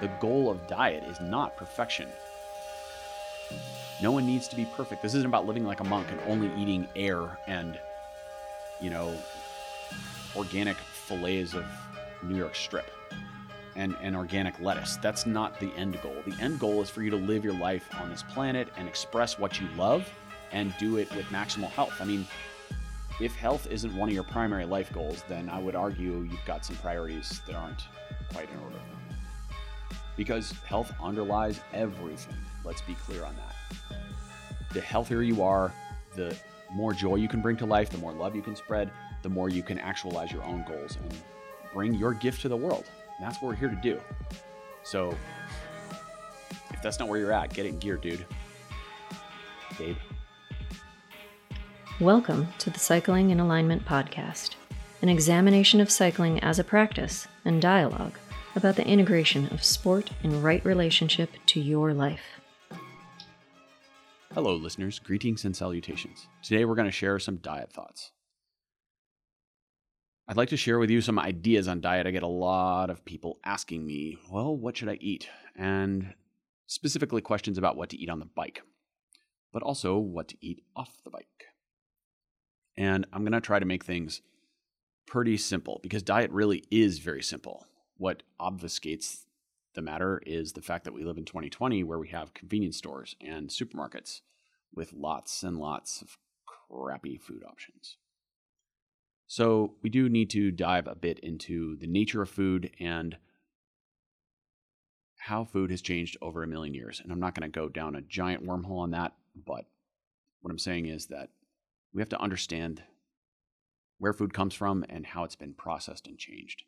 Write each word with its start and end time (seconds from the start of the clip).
The 0.00 0.08
goal 0.20 0.50
of 0.50 0.66
diet 0.66 1.04
is 1.04 1.20
not 1.20 1.56
perfection. 1.56 2.08
No 4.02 4.12
one 4.12 4.26
needs 4.26 4.46
to 4.48 4.56
be 4.56 4.66
perfect. 4.76 5.02
This 5.02 5.14
isn't 5.14 5.26
about 5.26 5.46
living 5.46 5.64
like 5.64 5.80
a 5.80 5.84
monk 5.84 6.08
and 6.10 6.20
only 6.26 6.52
eating 6.60 6.86
air 6.94 7.38
and, 7.46 7.78
you 8.80 8.90
know, 8.90 9.16
organic 10.36 10.76
fillets 10.76 11.54
of 11.54 11.64
New 12.22 12.36
York 12.36 12.54
strip 12.54 12.90
and, 13.74 13.96
and 14.02 14.14
organic 14.14 14.60
lettuce. 14.60 14.96
That's 14.96 15.24
not 15.24 15.58
the 15.60 15.72
end 15.76 16.00
goal. 16.02 16.16
The 16.26 16.42
end 16.42 16.60
goal 16.60 16.82
is 16.82 16.90
for 16.90 17.02
you 17.02 17.10
to 17.10 17.16
live 17.16 17.42
your 17.42 17.54
life 17.54 17.88
on 17.98 18.10
this 18.10 18.22
planet 18.22 18.68
and 18.76 18.86
express 18.86 19.38
what 19.38 19.58
you 19.60 19.66
love 19.78 20.06
and 20.52 20.74
do 20.78 20.98
it 20.98 21.14
with 21.16 21.24
maximal 21.26 21.70
health. 21.70 21.94
I 22.00 22.04
mean, 22.04 22.26
if 23.18 23.34
health 23.34 23.66
isn't 23.70 23.96
one 23.96 24.10
of 24.10 24.14
your 24.14 24.24
primary 24.24 24.66
life 24.66 24.92
goals, 24.92 25.24
then 25.26 25.48
I 25.48 25.58
would 25.58 25.74
argue 25.74 26.28
you've 26.30 26.44
got 26.44 26.66
some 26.66 26.76
priorities 26.76 27.40
that 27.46 27.54
aren't 27.54 27.84
quite 28.30 28.50
in 28.50 28.58
order. 28.60 28.76
Because 30.16 30.52
health 30.66 30.92
underlies 31.02 31.60
everything. 31.72 32.36
Let's 32.64 32.80
be 32.80 32.94
clear 32.94 33.24
on 33.24 33.36
that. 33.36 33.98
The 34.72 34.80
healthier 34.80 35.22
you 35.22 35.42
are, 35.42 35.72
the 36.14 36.36
more 36.72 36.92
joy 36.92 37.16
you 37.16 37.28
can 37.28 37.40
bring 37.40 37.56
to 37.58 37.66
life, 37.66 37.90
the 37.90 37.98
more 37.98 38.12
love 38.12 38.34
you 38.34 38.42
can 38.42 38.56
spread, 38.56 38.90
the 39.22 39.28
more 39.28 39.48
you 39.48 39.62
can 39.62 39.78
actualize 39.78 40.32
your 40.32 40.42
own 40.44 40.64
goals 40.66 40.96
and 40.96 41.14
bring 41.72 41.94
your 41.94 42.14
gift 42.14 42.42
to 42.42 42.48
the 42.48 42.56
world. 42.56 42.84
And 43.18 43.26
that's 43.26 43.40
what 43.40 43.48
we're 43.48 43.56
here 43.56 43.68
to 43.68 43.80
do. 43.82 44.00
So, 44.82 45.14
if 46.70 46.82
that's 46.82 46.98
not 46.98 47.08
where 47.08 47.18
you're 47.18 47.32
at, 47.32 47.52
get 47.52 47.66
it 47.66 47.70
in 47.70 47.78
gear, 47.78 47.96
dude. 47.96 48.24
Babe. 49.78 49.96
Welcome 52.00 52.48
to 52.58 52.70
the 52.70 52.78
Cycling 52.78 53.30
in 53.30 53.40
Alignment 53.40 53.84
podcast, 53.84 54.54
an 55.02 55.08
examination 55.08 55.80
of 55.80 55.90
cycling 55.90 56.40
as 56.40 56.58
a 56.58 56.64
practice 56.64 57.26
and 57.44 57.60
dialogue 57.60 58.18
about 58.56 58.74
the 58.76 58.86
integration 58.86 59.46
of 59.52 59.62
sport 59.62 60.10
and 60.22 60.42
right 60.42 60.64
relationship 60.64 61.30
to 61.46 61.60
your 61.60 61.92
life. 61.92 62.40
Hello, 64.32 64.56
listeners. 64.56 64.98
Greetings 64.98 65.44
and 65.44 65.54
salutations. 65.54 66.26
Today 66.42 66.64
we're 66.64 66.74
going 66.74 66.88
to 66.88 66.92
share 66.92 67.18
some 67.18 67.36
diet 67.36 67.72
thoughts. 67.72 68.12
I'd 70.28 70.36
like 70.36 70.48
to 70.48 70.56
share 70.56 70.78
with 70.78 70.90
you 70.90 71.00
some 71.00 71.18
ideas 71.18 71.68
on 71.68 71.80
diet. 71.80 72.06
I 72.06 72.10
get 72.10 72.22
a 72.22 72.26
lot 72.26 72.90
of 72.90 73.04
people 73.04 73.38
asking 73.44 73.86
me, 73.86 74.18
well, 74.30 74.56
what 74.56 74.76
should 74.76 74.88
I 74.88 74.98
eat? 75.00 75.28
And 75.54 76.14
specifically 76.66 77.20
questions 77.20 77.58
about 77.58 77.76
what 77.76 77.90
to 77.90 77.96
eat 77.96 78.10
on 78.10 78.18
the 78.18 78.26
bike, 78.26 78.62
but 79.52 79.62
also 79.62 79.98
what 79.98 80.28
to 80.28 80.36
eat 80.40 80.62
off 80.74 80.98
the 81.04 81.10
bike. 81.10 81.26
And 82.76 83.06
I'm 83.12 83.22
going 83.22 83.32
to 83.32 83.40
try 83.40 83.58
to 83.58 83.64
make 83.64 83.84
things 83.84 84.20
pretty 85.06 85.36
simple 85.36 85.78
because 85.82 86.02
diet 86.02 86.30
really 86.32 86.64
is 86.70 86.98
very 86.98 87.22
simple. 87.22 87.66
What 87.96 88.22
obfuscates 88.40 89.24
the 89.74 89.82
matter 89.82 90.22
is 90.26 90.52
the 90.52 90.62
fact 90.62 90.84
that 90.84 90.94
we 90.94 91.04
live 91.04 91.18
in 91.18 91.24
2020 91.24 91.84
where 91.84 91.98
we 91.98 92.08
have 92.08 92.34
convenience 92.34 92.76
stores 92.76 93.14
and 93.20 93.48
supermarkets 93.48 94.20
with 94.74 94.92
lots 94.92 95.42
and 95.42 95.58
lots 95.58 96.02
of 96.02 96.18
crappy 96.46 97.18
food 97.18 97.42
options. 97.48 97.96
So, 99.28 99.74
we 99.82 99.90
do 99.90 100.08
need 100.08 100.30
to 100.30 100.52
dive 100.52 100.86
a 100.86 100.94
bit 100.94 101.18
into 101.18 101.76
the 101.76 101.88
nature 101.88 102.22
of 102.22 102.30
food 102.30 102.70
and 102.78 103.16
how 105.16 105.44
food 105.44 105.72
has 105.72 105.82
changed 105.82 106.16
over 106.22 106.44
a 106.44 106.46
million 106.46 106.74
years. 106.74 107.00
And 107.02 107.10
I'm 107.10 107.18
not 107.18 107.34
going 107.34 107.50
to 107.50 107.60
go 107.60 107.68
down 107.68 107.96
a 107.96 108.02
giant 108.02 108.46
wormhole 108.46 108.78
on 108.78 108.92
that, 108.92 109.14
but 109.34 109.64
what 110.40 110.52
I'm 110.52 110.58
saying 110.58 110.86
is 110.86 111.06
that 111.06 111.30
we 111.92 112.00
have 112.00 112.08
to 112.10 112.20
understand 112.20 112.84
where 113.98 114.12
food 114.12 114.32
comes 114.32 114.54
from 114.54 114.84
and 114.88 115.04
how 115.04 115.24
it's 115.24 115.34
been 115.34 115.54
processed 115.54 116.06
and 116.06 116.16
changed. 116.16 116.62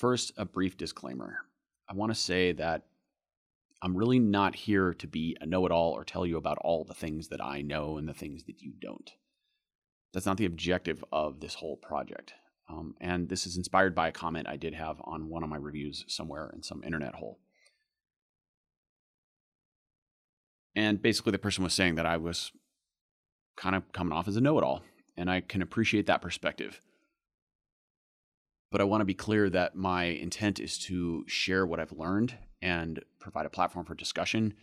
First, 0.00 0.32
a 0.38 0.46
brief 0.46 0.78
disclaimer. 0.78 1.40
I 1.86 1.92
want 1.92 2.10
to 2.10 2.18
say 2.18 2.52
that 2.52 2.86
I'm 3.82 3.94
really 3.94 4.18
not 4.18 4.54
here 4.54 4.94
to 4.94 5.06
be 5.06 5.36
a 5.42 5.44
know 5.44 5.66
it 5.66 5.72
all 5.72 5.92
or 5.92 6.04
tell 6.04 6.24
you 6.24 6.38
about 6.38 6.56
all 6.62 6.84
the 6.84 6.94
things 6.94 7.28
that 7.28 7.44
I 7.44 7.60
know 7.60 7.98
and 7.98 8.08
the 8.08 8.14
things 8.14 8.44
that 8.44 8.62
you 8.62 8.72
don't. 8.80 9.12
That's 10.14 10.24
not 10.24 10.38
the 10.38 10.46
objective 10.46 11.04
of 11.12 11.40
this 11.40 11.52
whole 11.52 11.76
project. 11.76 12.32
Um, 12.66 12.94
and 12.98 13.28
this 13.28 13.46
is 13.46 13.58
inspired 13.58 13.94
by 13.94 14.08
a 14.08 14.12
comment 14.12 14.48
I 14.48 14.56
did 14.56 14.72
have 14.72 14.96
on 15.04 15.28
one 15.28 15.42
of 15.42 15.50
my 15.50 15.58
reviews 15.58 16.06
somewhere 16.08 16.50
in 16.54 16.62
some 16.62 16.82
internet 16.82 17.16
hole. 17.16 17.38
And 20.74 21.02
basically, 21.02 21.32
the 21.32 21.38
person 21.38 21.62
was 21.62 21.74
saying 21.74 21.96
that 21.96 22.06
I 22.06 22.16
was 22.16 22.52
kind 23.54 23.76
of 23.76 23.92
coming 23.92 24.14
off 24.14 24.28
as 24.28 24.36
a 24.36 24.40
know 24.40 24.56
it 24.56 24.64
all. 24.64 24.80
And 25.18 25.30
I 25.30 25.42
can 25.42 25.60
appreciate 25.60 26.06
that 26.06 26.22
perspective. 26.22 26.80
But 28.70 28.80
I 28.80 28.84
want 28.84 29.00
to 29.00 29.06
be 29.06 29.14
clear 29.14 29.50
that 29.50 29.74
my 29.74 30.04
intent 30.04 30.60
is 30.60 30.78
to 30.80 31.24
share 31.26 31.66
what 31.66 31.80
I've 31.80 31.92
learned 31.92 32.36
and 32.62 33.02
provide 33.18 33.46
a 33.46 33.50
platform 33.50 33.84
for 33.84 33.94
discussion. 33.94 34.54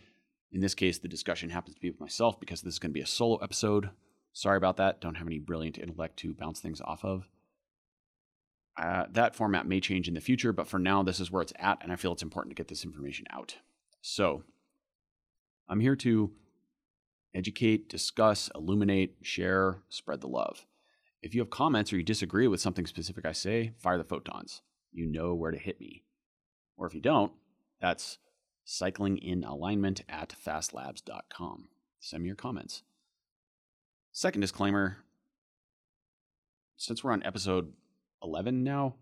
In 0.50 0.60
this 0.60 0.74
case, 0.74 0.98
the 0.98 1.08
discussion 1.08 1.50
happens 1.50 1.74
to 1.74 1.80
be 1.80 1.90
with 1.90 2.00
myself 2.00 2.40
because 2.40 2.62
this 2.62 2.74
is 2.74 2.78
going 2.78 2.90
to 2.90 2.94
be 2.94 3.02
a 3.02 3.06
solo 3.06 3.36
episode. 3.36 3.90
Sorry 4.32 4.56
about 4.56 4.76
that. 4.78 5.00
Don't 5.00 5.16
have 5.16 5.26
any 5.26 5.38
brilliant 5.38 5.78
intellect 5.78 6.16
to 6.18 6.32
bounce 6.32 6.60
things 6.60 6.80
off 6.80 7.04
of. 7.04 7.28
Uh, 8.78 9.06
that 9.10 9.34
format 9.34 9.66
may 9.66 9.80
change 9.80 10.06
in 10.06 10.14
the 10.14 10.20
future, 10.20 10.52
but 10.52 10.68
for 10.68 10.78
now, 10.78 11.02
this 11.02 11.18
is 11.18 11.32
where 11.32 11.42
it's 11.42 11.52
at, 11.58 11.82
and 11.82 11.92
I 11.92 11.96
feel 11.96 12.12
it's 12.12 12.22
important 12.22 12.52
to 12.52 12.60
get 12.60 12.68
this 12.68 12.84
information 12.84 13.26
out. 13.30 13.56
So, 14.00 14.44
I'm 15.68 15.80
here 15.80 15.96
to 15.96 16.30
educate, 17.34 17.88
discuss, 17.88 18.48
illuminate, 18.54 19.16
share, 19.22 19.82
spread 19.88 20.20
the 20.20 20.28
love. 20.28 20.64
If 21.22 21.34
you 21.34 21.40
have 21.40 21.50
comments 21.50 21.92
or 21.92 21.96
you 21.96 22.02
disagree 22.02 22.46
with 22.46 22.60
something 22.60 22.86
specific 22.86 23.26
I 23.26 23.32
say, 23.32 23.72
fire 23.78 23.98
the 23.98 24.04
photons. 24.04 24.62
You 24.92 25.06
know 25.06 25.34
where 25.34 25.50
to 25.50 25.58
hit 25.58 25.80
me. 25.80 26.04
Or 26.76 26.86
if 26.86 26.94
you 26.94 27.00
don't, 27.00 27.32
that's 27.80 28.18
cycling 28.64 29.18
in 29.18 29.44
alignment 29.44 30.02
at 30.08 30.34
fastlabs.com. 30.44 31.68
Send 32.00 32.22
me 32.22 32.28
your 32.28 32.36
comments. 32.36 32.82
Second 34.12 34.40
disclaimer 34.40 34.98
since 36.76 37.02
we're 37.02 37.12
on 37.12 37.24
episode 37.24 37.72
11 38.22 38.62
now, 38.62 38.94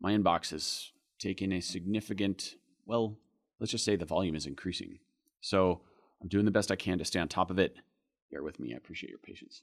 my 0.00 0.12
inbox 0.12 0.50
has 0.50 0.90
taken 1.18 1.52
a 1.52 1.60
significant, 1.60 2.54
well, 2.86 3.18
let's 3.60 3.72
just 3.72 3.84
say 3.84 3.94
the 3.94 4.06
volume 4.06 4.34
is 4.34 4.46
increasing. 4.46 4.98
So 5.42 5.82
I'm 6.22 6.28
doing 6.28 6.46
the 6.46 6.50
best 6.50 6.70
I 6.70 6.76
can 6.76 6.98
to 6.98 7.04
stay 7.04 7.20
on 7.20 7.28
top 7.28 7.50
of 7.50 7.58
it. 7.58 7.76
Bear 8.30 8.42
with 8.42 8.58
me. 8.58 8.72
I 8.72 8.78
appreciate 8.78 9.10
your 9.10 9.18
patience. 9.18 9.62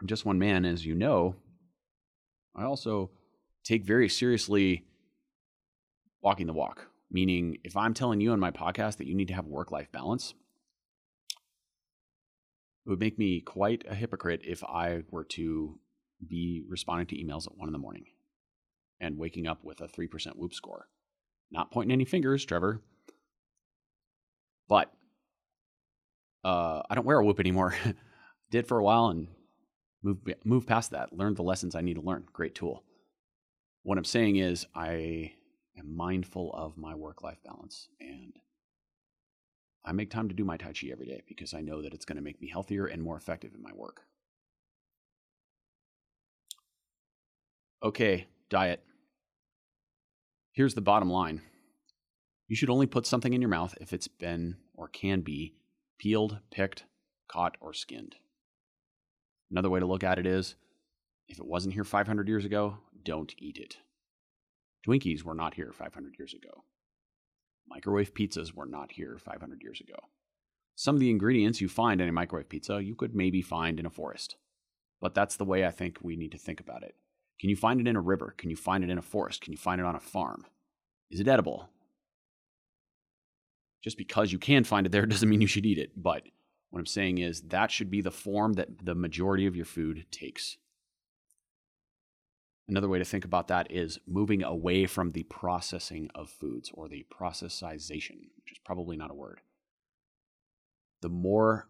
I'm 0.00 0.06
just 0.06 0.26
one 0.26 0.38
man, 0.38 0.64
as 0.64 0.84
you 0.84 0.94
know. 0.94 1.36
I 2.54 2.64
also 2.64 3.10
take 3.64 3.84
very 3.84 4.08
seriously 4.08 4.84
walking 6.22 6.46
the 6.46 6.52
walk, 6.52 6.88
meaning 7.10 7.58
if 7.64 7.76
I'm 7.76 7.94
telling 7.94 8.20
you 8.20 8.32
on 8.32 8.40
my 8.40 8.50
podcast 8.50 8.98
that 8.98 9.06
you 9.06 9.14
need 9.14 9.28
to 9.28 9.34
have 9.34 9.46
work 9.46 9.70
life 9.70 9.90
balance, 9.92 10.34
it 12.84 12.90
would 12.90 13.00
make 13.00 13.18
me 13.18 13.40
quite 13.40 13.84
a 13.88 13.94
hypocrite 13.94 14.42
if 14.44 14.62
I 14.64 15.02
were 15.10 15.24
to 15.24 15.78
be 16.26 16.62
responding 16.68 17.06
to 17.08 17.16
emails 17.16 17.46
at 17.46 17.56
one 17.56 17.68
in 17.68 17.72
the 17.72 17.78
morning 17.78 18.04
and 19.00 19.18
waking 19.18 19.46
up 19.46 19.64
with 19.64 19.80
a 19.80 19.88
3% 19.88 20.36
whoop 20.36 20.54
score. 20.54 20.88
Not 21.50 21.70
pointing 21.70 21.92
any 21.92 22.04
fingers, 22.04 22.44
Trevor. 22.44 22.80
But 24.68 24.92
uh, 26.44 26.82
I 26.88 26.94
don't 26.94 27.06
wear 27.06 27.18
a 27.18 27.24
whoop 27.24 27.40
anymore. 27.40 27.74
Did 28.50 28.66
for 28.68 28.78
a 28.78 28.84
while 28.84 29.08
and 29.08 29.28
move 30.06 30.18
move 30.44 30.66
past 30.66 30.92
that. 30.92 31.12
learn 31.12 31.34
the 31.34 31.42
lessons 31.42 31.74
I 31.74 31.80
need 31.80 31.94
to 31.94 32.00
learn. 32.00 32.24
Great 32.32 32.54
tool. 32.54 32.84
What 33.82 33.98
I'm 33.98 34.04
saying 34.04 34.36
is 34.36 34.66
I 34.74 35.32
am 35.76 35.96
mindful 35.96 36.52
of 36.54 36.76
my 36.76 36.94
work 36.94 37.22
life 37.22 37.38
balance 37.44 37.88
and 38.00 38.32
I 39.84 39.92
make 39.92 40.10
time 40.10 40.28
to 40.28 40.34
do 40.34 40.44
my 40.44 40.56
Tai 40.56 40.72
Chi 40.72 40.88
every 40.90 41.06
day 41.06 41.22
because 41.28 41.54
I 41.54 41.60
know 41.60 41.82
that 41.82 41.94
it's 41.94 42.04
going 42.04 42.16
to 42.16 42.22
make 42.22 42.40
me 42.40 42.48
healthier 42.48 42.86
and 42.86 43.02
more 43.02 43.16
effective 43.16 43.52
in 43.54 43.62
my 43.62 43.72
work. 43.74 44.02
Okay, 47.82 48.26
diet. 48.48 48.82
Here's 50.52 50.74
the 50.74 50.80
bottom 50.80 51.10
line 51.10 51.42
you 52.48 52.56
should 52.56 52.70
only 52.70 52.86
put 52.86 53.06
something 53.06 53.32
in 53.32 53.42
your 53.42 53.50
mouth 53.50 53.76
if 53.80 53.92
it's 53.92 54.08
been 54.08 54.56
or 54.74 54.88
can 54.88 55.20
be 55.20 55.54
peeled, 55.98 56.38
picked, 56.50 56.84
caught, 57.28 57.56
or 57.60 57.72
skinned. 57.72 58.16
Another 59.50 59.70
way 59.70 59.80
to 59.80 59.86
look 59.86 60.04
at 60.04 60.18
it 60.18 60.26
is 60.26 60.56
if 61.28 61.38
it 61.38 61.46
wasn't 61.46 61.74
here 61.74 61.84
500 61.84 62.28
years 62.28 62.44
ago, 62.44 62.78
don't 63.04 63.34
eat 63.38 63.58
it. 63.58 63.78
Twinkies 64.86 65.22
were 65.22 65.34
not 65.34 65.54
here 65.54 65.72
500 65.72 66.14
years 66.18 66.34
ago. 66.34 66.64
Microwave 67.68 68.14
pizzas 68.14 68.54
were 68.54 68.66
not 68.66 68.92
here 68.92 69.18
500 69.18 69.62
years 69.62 69.80
ago. 69.80 69.96
Some 70.76 70.94
of 70.94 71.00
the 71.00 71.10
ingredients 71.10 71.60
you 71.60 71.68
find 71.68 72.00
in 72.00 72.08
a 72.08 72.12
microwave 72.12 72.48
pizza, 72.48 72.82
you 72.82 72.94
could 72.94 73.14
maybe 73.14 73.42
find 73.42 73.80
in 73.80 73.86
a 73.86 73.90
forest. 73.90 74.36
But 75.00 75.14
that's 75.14 75.36
the 75.36 75.44
way 75.44 75.64
I 75.64 75.70
think 75.70 75.98
we 76.02 76.16
need 76.16 76.32
to 76.32 76.38
think 76.38 76.60
about 76.60 76.82
it. 76.82 76.94
Can 77.40 77.50
you 77.50 77.56
find 77.56 77.80
it 77.80 77.88
in 77.88 77.96
a 77.96 78.00
river? 78.00 78.34
Can 78.36 78.50
you 78.50 78.56
find 78.56 78.84
it 78.84 78.90
in 78.90 78.98
a 78.98 79.02
forest? 79.02 79.40
Can 79.40 79.52
you 79.52 79.58
find 79.58 79.80
it 79.80 79.86
on 79.86 79.96
a 79.96 80.00
farm? 80.00 80.46
Is 81.10 81.20
it 81.20 81.28
edible? 81.28 81.68
just 83.86 83.96
because 83.96 84.32
you 84.32 84.38
can 84.40 84.64
find 84.64 84.84
it 84.84 84.90
there 84.90 85.06
doesn't 85.06 85.28
mean 85.28 85.40
you 85.40 85.46
should 85.46 85.64
eat 85.64 85.78
it. 85.78 85.92
But 85.96 86.24
what 86.76 86.80
I'm 86.80 86.86
saying 86.86 87.16
is 87.16 87.40
that 87.40 87.70
should 87.70 87.90
be 87.90 88.02
the 88.02 88.10
form 88.10 88.52
that 88.52 88.84
the 88.84 88.94
majority 88.94 89.46
of 89.46 89.56
your 89.56 89.64
food 89.64 90.04
takes. 90.10 90.58
Another 92.68 92.86
way 92.86 92.98
to 92.98 93.04
think 93.04 93.24
about 93.24 93.48
that 93.48 93.72
is 93.72 93.98
moving 94.06 94.42
away 94.42 94.84
from 94.84 95.12
the 95.12 95.22
processing 95.22 96.10
of 96.14 96.28
foods 96.28 96.70
or 96.74 96.86
the 96.86 97.06
processization, 97.10 98.28
which 98.36 98.52
is 98.52 98.58
probably 98.62 98.94
not 98.94 99.10
a 99.10 99.14
word. 99.14 99.40
The 101.00 101.08
more 101.08 101.66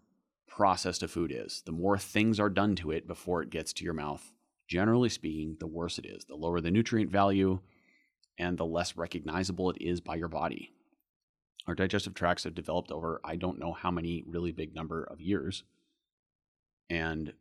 processed 0.48 1.04
a 1.04 1.08
food 1.08 1.30
is, 1.32 1.62
the 1.64 1.70
more 1.70 1.98
things 1.98 2.40
are 2.40 2.50
done 2.50 2.74
to 2.74 2.90
it 2.90 3.06
before 3.06 3.42
it 3.42 3.50
gets 3.50 3.72
to 3.74 3.84
your 3.84 3.94
mouth. 3.94 4.32
Generally 4.66 5.10
speaking, 5.10 5.56
the 5.60 5.68
worse 5.68 6.00
it 6.00 6.06
is. 6.06 6.24
The 6.24 6.34
lower 6.34 6.60
the 6.60 6.72
nutrient 6.72 7.12
value 7.12 7.60
and 8.38 8.58
the 8.58 8.66
less 8.66 8.96
recognizable 8.96 9.70
it 9.70 9.80
is 9.80 10.00
by 10.00 10.16
your 10.16 10.26
body. 10.26 10.72
Our 11.66 11.74
digestive 11.74 12.14
tracts 12.14 12.44
have 12.44 12.54
developed 12.54 12.92
over 12.92 13.20
I 13.24 13.36
don't 13.36 13.58
know 13.58 13.72
how 13.72 13.90
many 13.90 14.22
really 14.26 14.52
big 14.52 14.74
number 14.74 15.02
of 15.02 15.20
years. 15.20 15.64
And 16.88 17.32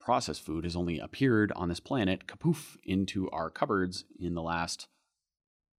processed 0.00 0.42
food 0.42 0.64
has 0.64 0.76
only 0.76 0.98
appeared 0.98 1.52
on 1.54 1.68
this 1.68 1.80
planet, 1.80 2.26
kapoof, 2.26 2.76
into 2.84 3.28
our 3.30 3.50
cupboards 3.50 4.04
in 4.18 4.34
the 4.34 4.42
last 4.42 4.88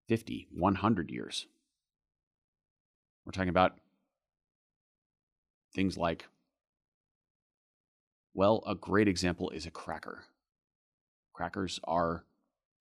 50, 0.08 0.48
100 0.52 1.10
years. 1.10 1.48
We're 3.26 3.32
talking 3.32 3.50
about 3.50 3.78
things 5.74 5.98
like, 5.98 6.26
well, 8.36 8.64
a 8.68 8.76
great 8.76 9.08
example 9.08 9.50
is 9.50 9.66
a 9.66 9.72
cracker. 9.72 10.26
Crackers 11.34 11.80
are 11.86 12.26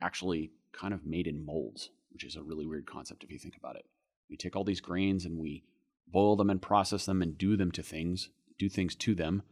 actually 0.03 0.50
kind 0.73 0.93
of 0.93 1.06
made 1.06 1.27
in 1.27 1.44
molds, 1.44 1.91
which 2.11 2.25
is 2.25 2.37
a 2.37 2.43
really 2.43 2.67
weird 2.67 2.87
concept 2.87 3.25
if 3.25 3.31
you 3.31 3.38
think 3.38 3.56
about 3.56 3.77
it. 3.77 3.87
We 4.29 4.37
take 4.37 4.56
all 4.56 4.65
these 4.65 4.81
grains 4.81 5.25
and 5.25 5.38
we 5.38 5.65
boil 6.06 6.37
them 6.37 6.50
and 6.50 6.61
process 6.61 7.06
them 7.06 7.23
and 7.23 7.37
do 7.37 7.56
them 7.56 7.71
to 7.73 7.82
things, 7.82 8.31
do 8.59 8.69
things 8.69 8.94
to 8.97 9.15
them 9.15 9.43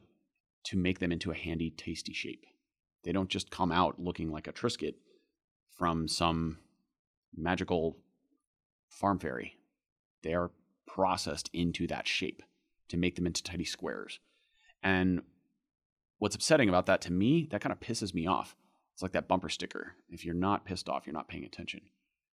to 0.64 0.76
make 0.76 0.98
them 1.00 1.12
into 1.12 1.30
a 1.30 1.36
handy, 1.36 1.70
tasty 1.70 2.12
shape. 2.12 2.46
They 3.04 3.12
don't 3.12 3.28
just 3.28 3.50
come 3.50 3.72
out 3.72 3.98
looking 3.98 4.30
like 4.30 4.46
a 4.46 4.52
Triscuit 4.52 4.94
from 5.76 6.06
some 6.06 6.58
magical 7.34 7.96
farm 8.88 9.18
fairy. 9.18 9.56
They 10.22 10.34
are 10.34 10.52
processed 10.86 11.50
into 11.52 11.86
that 11.88 12.06
shape 12.06 12.42
to 12.88 12.96
make 12.96 13.16
them 13.16 13.26
into 13.26 13.42
tiny 13.42 13.64
squares. 13.64 14.20
And 14.82 15.22
what's 16.18 16.36
upsetting 16.36 16.68
about 16.68 16.86
that 16.86 17.00
to 17.02 17.12
me, 17.12 17.48
that 17.50 17.60
kind 17.60 17.72
of 17.72 17.80
pisses 17.80 18.14
me 18.14 18.26
off. 18.26 18.54
It's 18.94 19.02
like 19.02 19.12
that 19.12 19.28
bumper 19.28 19.48
sticker. 19.48 19.94
If 20.10 20.24
you're 20.24 20.34
not 20.34 20.64
pissed 20.64 20.88
off, 20.88 21.06
you're 21.06 21.14
not 21.14 21.28
paying 21.28 21.44
attention. 21.44 21.80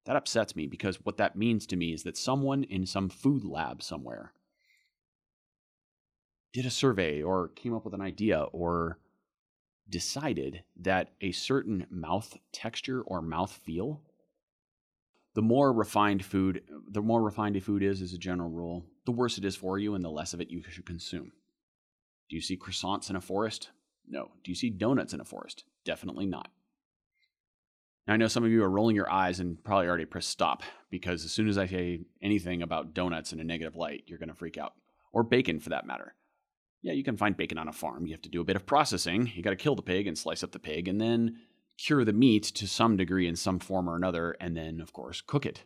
That 0.08 0.16
upsets 0.16 0.56
me 0.56 0.68
because 0.68 1.04
what 1.04 1.18
that 1.18 1.36
means 1.36 1.68
to 1.68 1.76
me 1.76 1.92
is 1.92 2.04
that 2.04 2.16
someone 2.16 2.64
in 2.64 2.86
some 2.86 3.10
food 3.10 3.44
lab 3.44 3.84
somewhere 3.84 4.32
did 6.54 6.66
a 6.66 6.72
survey 6.72 7.22
or 7.22 7.50
came 7.50 7.74
up 7.74 7.84
with 7.84 7.94
an 7.94 8.02
idea 8.02 8.44
or 8.54 9.00
decided 9.90 10.64
that 10.78 11.12
a 11.20 11.34
certain 11.34 11.86
mouth 11.90 12.38
texture 12.54 13.02
or 13.02 13.22
mouth 13.22 13.52
feel 13.66 14.02
the 15.36 15.42
more 15.42 15.74
refined 15.74 16.24
food 16.24 16.64
the 16.88 17.02
more 17.02 17.22
refined 17.22 17.58
a 17.58 17.62
food 17.62 17.84
is 17.84 18.02
as 18.02 18.14
a 18.14 18.18
general 18.18 18.50
rule 18.50 18.86
the 19.06 19.12
worse 19.12 19.38
it 19.38 19.44
is 19.44 19.58
for 19.58 19.78
you 19.78 19.94
and 19.94 20.06
the 20.06 20.10
less 20.10 20.34
of 20.34 20.40
it 20.40 20.50
you 20.50 20.64
should 20.70 20.86
consume. 20.86 21.34
Do 22.30 22.38
you 22.38 22.42
see 22.42 22.56
croissants 22.56 23.10
in 23.10 23.18
a 23.18 23.22
forest? 23.22 23.72
No. 24.08 24.32
Do 24.46 24.52
you 24.52 24.56
see 24.56 24.70
donuts 24.70 25.14
in 25.14 25.20
a 25.20 25.26
forest? 25.26 25.66
Definitely 25.84 26.28
not 26.28 26.50
now, 28.08 28.14
I 28.14 28.18
know 28.18 28.28
some 28.28 28.44
of 28.44 28.52
you 28.52 28.64
are 28.64 28.70
rolling 28.70 28.96
your 28.96 29.12
eyes 29.12 29.40
and 29.40 29.62
probably 29.64 29.88
already 29.88 30.06
pressed 30.06 30.30
stop 30.30 30.64
because 30.90 31.26
as 31.26 31.32
soon 31.32 31.50
as 31.50 31.58
I 31.58 31.68
say 31.68 32.02
anything 32.22 32.62
about 32.62 32.94
donuts 32.94 33.34
in 33.34 33.40
a 33.40 33.44
negative 33.44 33.76
light, 33.76 34.04
you're 34.08 34.20
going 34.20 34.30
to 34.30 34.36
freak 34.36 34.58
out. 34.58 34.74
Or 35.14 35.24
bacon 35.24 35.60
for 35.60 35.70
that 35.70 35.86
matter 35.86 36.16
yeah, 36.82 36.94
you 36.94 37.04
can 37.04 37.18
find 37.18 37.36
bacon 37.36 37.58
on 37.58 37.68
a 37.68 37.74
farm. 37.74 38.06
You 38.06 38.14
have 38.14 38.22
to 38.24 38.30
do 38.30 38.42
a 38.42 38.46
bit 38.46 38.56
of 38.56 38.66
processing. 38.66 39.32
You 39.36 39.44
got 39.44 39.50
to 39.52 39.56
kill 39.56 39.76
the 39.76 39.82
pig 39.82 40.08
and 40.08 40.18
slice 40.18 40.44
up 40.44 40.52
the 40.52 40.60
pig 40.60 40.88
and 40.88 41.02
then 41.02 41.38
cure 41.78 42.06
the 42.06 42.14
meat 42.14 42.44
to 42.44 42.68
some 42.68 42.98
degree 42.98 43.28
in 43.28 43.36
some 43.36 43.60
form 43.60 43.90
or 43.90 43.96
another, 43.96 44.36
and 44.40 44.56
then, 44.56 44.82
of 44.82 44.94
course, 44.94 45.22
cook 45.22 45.46
it. 45.46 45.64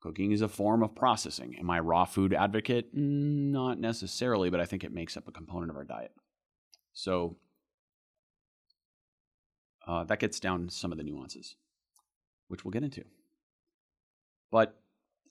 Cooking 0.00 0.32
is 0.32 0.40
a 0.40 0.48
form 0.48 0.82
of 0.82 0.94
processing. 0.94 1.56
Am 1.58 1.70
I 1.70 1.80
raw 1.80 2.04
food 2.04 2.32
advocate? 2.32 2.90
Not 2.92 3.78
necessarily, 3.78 4.50
but 4.50 4.60
I 4.60 4.64
think 4.64 4.82
it 4.82 4.92
makes 4.92 5.16
up 5.16 5.28
a 5.28 5.32
component 5.32 5.70
of 5.70 5.76
our 5.76 5.84
diet. 5.84 6.12
So 6.92 7.36
uh, 9.86 10.04
that 10.04 10.20
gets 10.20 10.40
down 10.40 10.68
some 10.68 10.90
of 10.92 10.98
the 10.98 11.04
nuances, 11.04 11.56
which 12.48 12.64
we'll 12.64 12.72
get 12.72 12.84
into. 12.84 13.04
But 14.50 14.78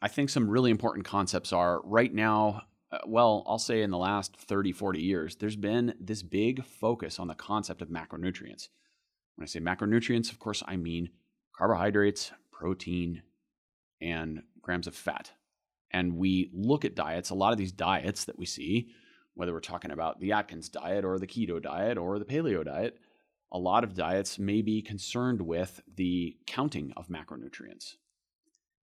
I 0.01 0.07
think 0.07 0.29
some 0.29 0.49
really 0.49 0.71
important 0.71 1.05
concepts 1.05 1.53
are 1.53 1.81
right 1.83 2.13
now, 2.13 2.63
uh, 2.91 2.99
well, 3.07 3.43
I'll 3.47 3.59
say 3.59 3.81
in 3.81 3.91
the 3.91 3.97
last 3.97 4.35
30, 4.35 4.71
40 4.71 5.01
years, 5.01 5.35
there's 5.35 5.55
been 5.55 5.95
this 5.99 6.21
big 6.21 6.63
focus 6.65 7.19
on 7.19 7.27
the 7.27 7.35
concept 7.35 7.81
of 7.81 7.89
macronutrients. 7.89 8.67
When 9.35 9.43
I 9.43 9.47
say 9.47 9.59
macronutrients, 9.59 10.31
of 10.31 10.39
course, 10.39 10.63
I 10.67 10.75
mean 10.75 11.09
carbohydrates, 11.57 12.31
protein, 12.51 13.23
and 14.01 14.43
grams 14.61 14.87
of 14.87 14.95
fat. 14.95 15.31
And 15.91 16.17
we 16.17 16.49
look 16.53 16.83
at 16.83 16.95
diets, 16.95 17.29
a 17.29 17.35
lot 17.35 17.51
of 17.51 17.57
these 17.57 17.71
diets 17.71 18.25
that 18.25 18.37
we 18.37 18.45
see, 18.45 18.89
whether 19.33 19.53
we're 19.53 19.59
talking 19.59 19.91
about 19.91 20.19
the 20.19 20.33
Atkins 20.33 20.69
diet 20.69 21.05
or 21.05 21.19
the 21.19 21.27
keto 21.27 21.61
diet 21.61 21.97
or 21.97 22.19
the 22.19 22.25
paleo 22.25 22.63
diet, 22.65 22.97
a 23.51 23.57
lot 23.57 23.83
of 23.83 23.93
diets 23.93 24.37
may 24.39 24.61
be 24.61 24.81
concerned 24.81 25.41
with 25.41 25.81
the 25.95 26.37
counting 26.45 26.93
of 26.97 27.07
macronutrients. 27.07 27.95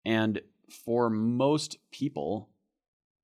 And 0.06 0.42
for 0.70 1.10
most 1.10 1.78
people, 1.92 2.50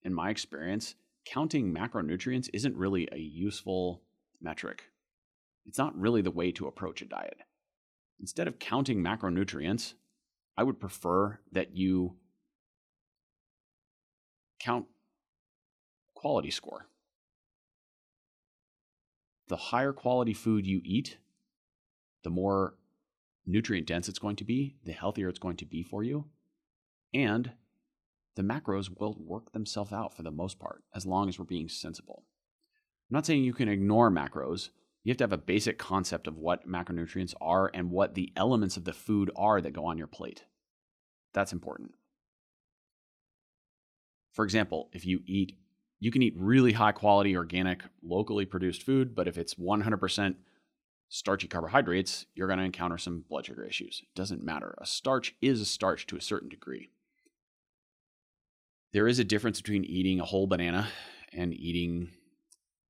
in 0.04 0.14
my 0.14 0.30
experience, 0.30 0.96
counting 1.26 1.74
macronutrients 1.74 2.50
isn't 2.54 2.76
really 2.76 3.08
a 3.12 3.18
useful 3.18 4.02
metric. 4.42 4.84
It's 5.66 5.78
not 5.78 5.98
really 5.98 6.22
the 6.22 6.32
way 6.32 6.52
to 6.54 6.68
approach 6.68 7.02
a 7.02 7.06
diet. 7.06 7.42
Instead 8.20 8.48
of 8.48 8.60
counting 8.60 9.04
macronutrients, 9.04 9.94
I 10.58 10.64
would 10.64 10.80
prefer 10.80 11.40
that 11.52 11.76
you 11.76 12.16
count 14.60 14.86
quality 16.14 16.52
score. 16.52 16.88
The 19.48 19.58
higher 19.58 19.94
quality 19.94 20.34
food 20.34 20.66
you 20.66 20.82
eat, 20.84 21.18
the 22.24 22.30
more 22.30 22.76
nutrient 23.46 23.88
dense 23.88 24.08
it's 24.08 24.20
going 24.20 24.36
to 24.38 24.44
be, 24.44 24.76
the 24.86 24.94
healthier 24.94 25.30
it's 25.30 25.40
going 25.40 25.58
to 25.58 25.66
be 25.66 25.84
for 25.84 26.04
you, 26.04 26.26
and 27.14 27.52
the 28.36 28.42
macros 28.42 28.90
will 28.98 29.16
work 29.20 29.52
themselves 29.52 29.94
out 29.94 30.16
for 30.16 30.24
the 30.24 30.32
most 30.32 30.60
part, 30.60 30.84
as 30.96 31.06
long 31.06 31.30
as 31.30 31.38
we're 31.38 31.46
being 31.46 31.70
sensible. 31.70 32.24
I'm 33.10 33.16
not 33.16 33.26
saying 33.26 33.44
you 33.44 33.54
can 33.54 33.70
ignore 33.70 34.10
macros. 34.10 34.70
You 35.04 35.12
have 35.12 35.18
to 35.18 35.24
have 35.26 35.34
a 35.34 35.38
basic 35.38 35.78
concept 35.78 36.28
of 36.28 36.38
what 36.38 36.68
macronutrients 36.68 37.34
are 37.42 37.70
and 37.74 37.92
what 37.92 38.16
the 38.16 38.32
elements 38.36 38.78
of 38.78 38.86
the 38.86 38.94
food 38.94 39.30
are 39.36 39.62
that 39.62 39.74
go 39.74 39.86
on 39.86 39.98
your 39.98 40.08
plate. 40.08 40.46
That's 41.34 41.54
important. 41.54 41.92
For 44.32 44.46
example, 44.46 44.90
if 44.94 45.06
you 45.06 45.22
eat, 45.28 45.58
you 46.00 46.12
can 46.12 46.24
eat 46.24 46.34
really 46.36 46.72
high 46.74 46.92
quality, 46.92 47.36
organic, 47.36 47.84
locally 48.02 48.46
produced 48.46 48.84
food, 48.84 49.14
but 49.14 49.28
if 49.28 49.38
it's 49.38 49.56
100% 49.56 50.36
starchy 51.14 51.48
carbohydrates, 51.48 52.26
you're 52.34 52.48
going 52.48 52.58
to 52.58 52.66
encounter 52.66 52.98
some 52.98 53.24
blood 53.30 53.46
sugar 53.46 53.64
issues. 53.64 54.02
It 54.02 54.16
doesn't 54.16 54.44
matter. 54.44 54.74
A 54.80 54.86
starch 54.88 55.36
is 55.44 55.62
a 55.62 55.66
starch 55.66 56.08
to 56.08 56.18
a 56.18 56.22
certain 56.22 56.50
degree. 56.50 56.90
There 58.94 59.08
is 59.08 59.20
a 59.20 59.24
difference 59.24 59.62
between 59.62 59.86
eating 59.86 60.20
a 60.20 60.26
whole 60.26 60.48
banana 60.48 60.88
and 61.32 61.54
eating 61.54 62.10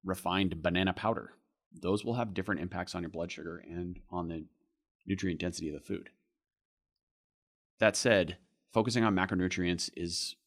refined 0.05 0.63
banana 0.63 0.93
powder. 0.93 1.33
Those 1.73 2.05
will 2.05 2.13
have 2.13 2.33
different 2.33 2.61
impacts 2.61 2.95
on 2.95 3.03
your 3.03 3.09
blood 3.09 3.29
sugar 3.29 3.61
and 3.69 3.99
on 4.09 4.29
the 4.29 4.45
nutrient 5.05 5.41
density 5.41 5.67
of 5.67 5.73
the 5.73 5.85
food. 5.85 6.09
That 7.79 7.97
said, 7.97 8.37
focusing 8.71 9.03
on 9.03 9.13
macronutrients 9.13 9.89
is 9.97 10.37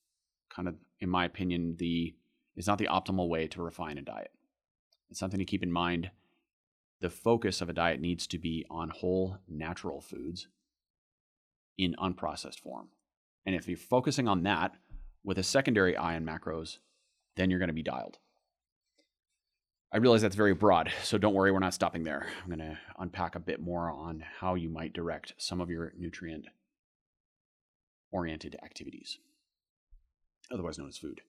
kind 0.48 0.66
of, 0.66 0.76
in 0.98 1.10
my 1.10 1.26
opinion, 1.26 1.76
the 1.78 2.14
is 2.56 2.66
not 2.66 2.78
the 2.78 2.88
optimal 2.90 3.28
way 3.28 3.48
to 3.48 3.60
refine 3.60 3.98
a 3.98 4.02
diet. 4.02 4.30
It's 5.10 5.20
something 5.20 5.38
to 5.38 5.44
keep 5.44 5.62
in 5.62 5.70
mind. 5.70 6.10
The 7.00 7.10
focus 7.10 7.60
of 7.60 7.68
a 7.68 7.74
diet 7.74 8.00
needs 8.00 8.26
to 8.28 8.38
be 8.38 8.64
on 8.70 8.88
whole, 8.88 9.38
natural 9.48 10.00
foods 10.00 10.48
in 11.76 11.94
unprocessed 12.00 12.60
form. 12.60 12.88
And 13.44 13.54
if 13.54 13.68
you're 13.68 13.76
focusing 13.76 14.28
on 14.28 14.42
that, 14.44 14.74
with 15.26 15.38
a 15.38 15.42
secondary 15.42 15.96
eye 15.96 16.14
on 16.14 16.24
macros, 16.24 16.78
then 17.36 17.50
you're 17.50 17.58
going 17.58 17.68
to 17.68 17.74
be 17.74 17.82
dialed. 17.82 18.18
I 19.92 19.98
realize 19.98 20.22
that's 20.22 20.36
very 20.36 20.54
broad, 20.54 20.90
so 21.02 21.18
don't 21.18 21.34
worry, 21.34 21.50
we're 21.50 21.58
not 21.58 21.74
stopping 21.74 22.04
there. 22.04 22.26
I'm 22.42 22.48
going 22.48 22.60
to 22.60 22.78
unpack 22.98 23.34
a 23.34 23.40
bit 23.40 23.60
more 23.60 23.90
on 23.90 24.24
how 24.40 24.54
you 24.54 24.68
might 24.68 24.92
direct 24.92 25.34
some 25.36 25.60
of 25.60 25.68
your 25.68 25.92
nutrient 25.98 26.46
oriented 28.12 28.56
activities, 28.62 29.18
otherwise 30.50 30.78
known 30.78 30.88
as 30.88 30.98
food. 30.98 31.22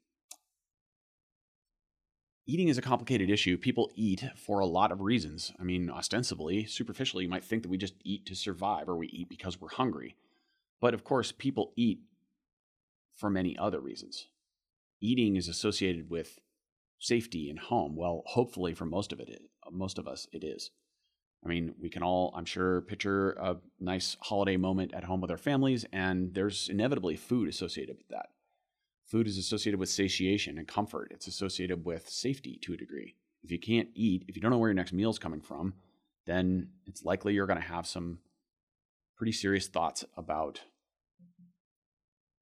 Eating 2.50 2.70
is 2.70 2.78
a 2.78 2.82
complicated 2.82 3.30
issue. 3.30 3.58
People 3.58 3.92
eat 3.94 4.24
for 4.38 4.60
a 4.60 4.66
lot 4.66 4.94
of 4.94 5.02
reasons. 5.02 5.52
I 5.60 5.64
mean, 5.64 5.90
ostensibly, 5.90 6.66
superficially, 6.66 7.26
you 7.26 7.30
might 7.30 7.44
think 7.44 7.62
that 7.64 7.70
we 7.70 7.78
just 7.78 7.96
eat 8.06 8.26
to 8.28 8.36
survive 8.36 8.88
or 8.88 8.96
we 8.96 9.08
eat 9.08 9.28
because 9.28 9.60
we're 9.60 9.68
hungry. 9.68 10.16
But 10.80 10.94
of 10.94 11.04
course, 11.04 11.34
people 11.34 11.74
eat 11.76 12.00
for 13.14 13.30
many 13.30 13.58
other 13.58 13.82
reasons. 13.82 14.28
Eating 15.02 15.36
is 15.36 15.50
associated 15.50 16.10
with 16.10 16.40
safety 17.00 17.50
and 17.50 17.60
home. 17.60 17.98
Well, 17.98 18.24
hopefully 18.28 18.74
for 18.74 18.86
most 18.86 19.12
of 19.12 19.20
it, 19.20 19.42
most 19.70 20.00
of 20.00 20.08
us, 20.08 20.26
it 20.32 20.46
is. 20.46 20.72
I 21.44 21.50
mean, 21.50 21.76
we 21.82 21.90
can 21.90 22.02
all, 22.02 22.34
I'm 22.34 22.46
sure, 22.46 22.80
picture 22.82 23.32
a 23.32 23.58
nice 23.78 24.16
holiday 24.22 24.56
moment 24.56 24.94
at 24.94 25.04
home 25.04 25.20
with 25.20 25.32
our 25.32 25.38
families, 25.38 25.86
and 25.92 26.34
there's 26.34 26.70
inevitably 26.70 27.18
food 27.18 27.50
associated 27.50 27.98
with 27.98 28.08
that. 28.08 28.30
Food 29.08 29.28
is 29.28 29.38
associated 29.38 29.80
with 29.80 29.90
satiation 29.90 30.58
and 30.58 30.68
comfort. 30.68 31.12
It's 31.12 31.28
associated 31.28 31.86
with 31.86 32.10
safety 32.10 32.60
to 32.64 32.74
a 32.74 32.78
degree. 32.78 33.16
If 33.42 33.52
you 33.52 33.60
can't 33.60 33.88
eat, 33.96 34.26
if 34.28 34.36
you 34.36 34.42
don't 34.42 34.52
know 34.52 34.58
where 34.58 34.70
your 34.70 34.76
next 34.76 34.92
meal 34.92 35.10
is 35.10 35.18
coming 35.18 35.40
from, 35.40 35.76
then 36.26 36.70
it's 36.86 37.06
likely 37.06 37.34
you're 37.34 37.48
going 37.48 37.62
to 37.62 37.66
have 37.66 37.88
some 37.88 38.20
pretty 39.16 39.32
serious 39.32 39.68
thoughts 39.68 40.04
about 40.18 40.62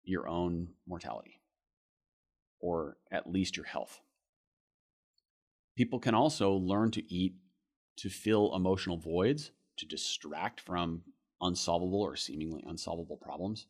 your 0.03 0.27
own 0.27 0.69
mortality 0.87 1.39
or 2.59 2.97
at 3.11 3.31
least 3.31 3.55
your 3.55 3.65
health. 3.65 3.99
People 5.75 5.99
can 5.99 6.15
also 6.15 6.53
learn 6.53 6.89
to 6.91 7.13
eat 7.13 7.35
to 7.97 8.09
fill 8.09 8.55
emotional 8.55 8.97
voids, 8.97 9.51
to 9.77 9.85
distract 9.85 10.59
from 10.59 11.03
unsolvable 11.41 12.01
or 12.01 12.15
seemingly 12.15 12.63
unsolvable 12.67 13.17
problems. 13.17 13.67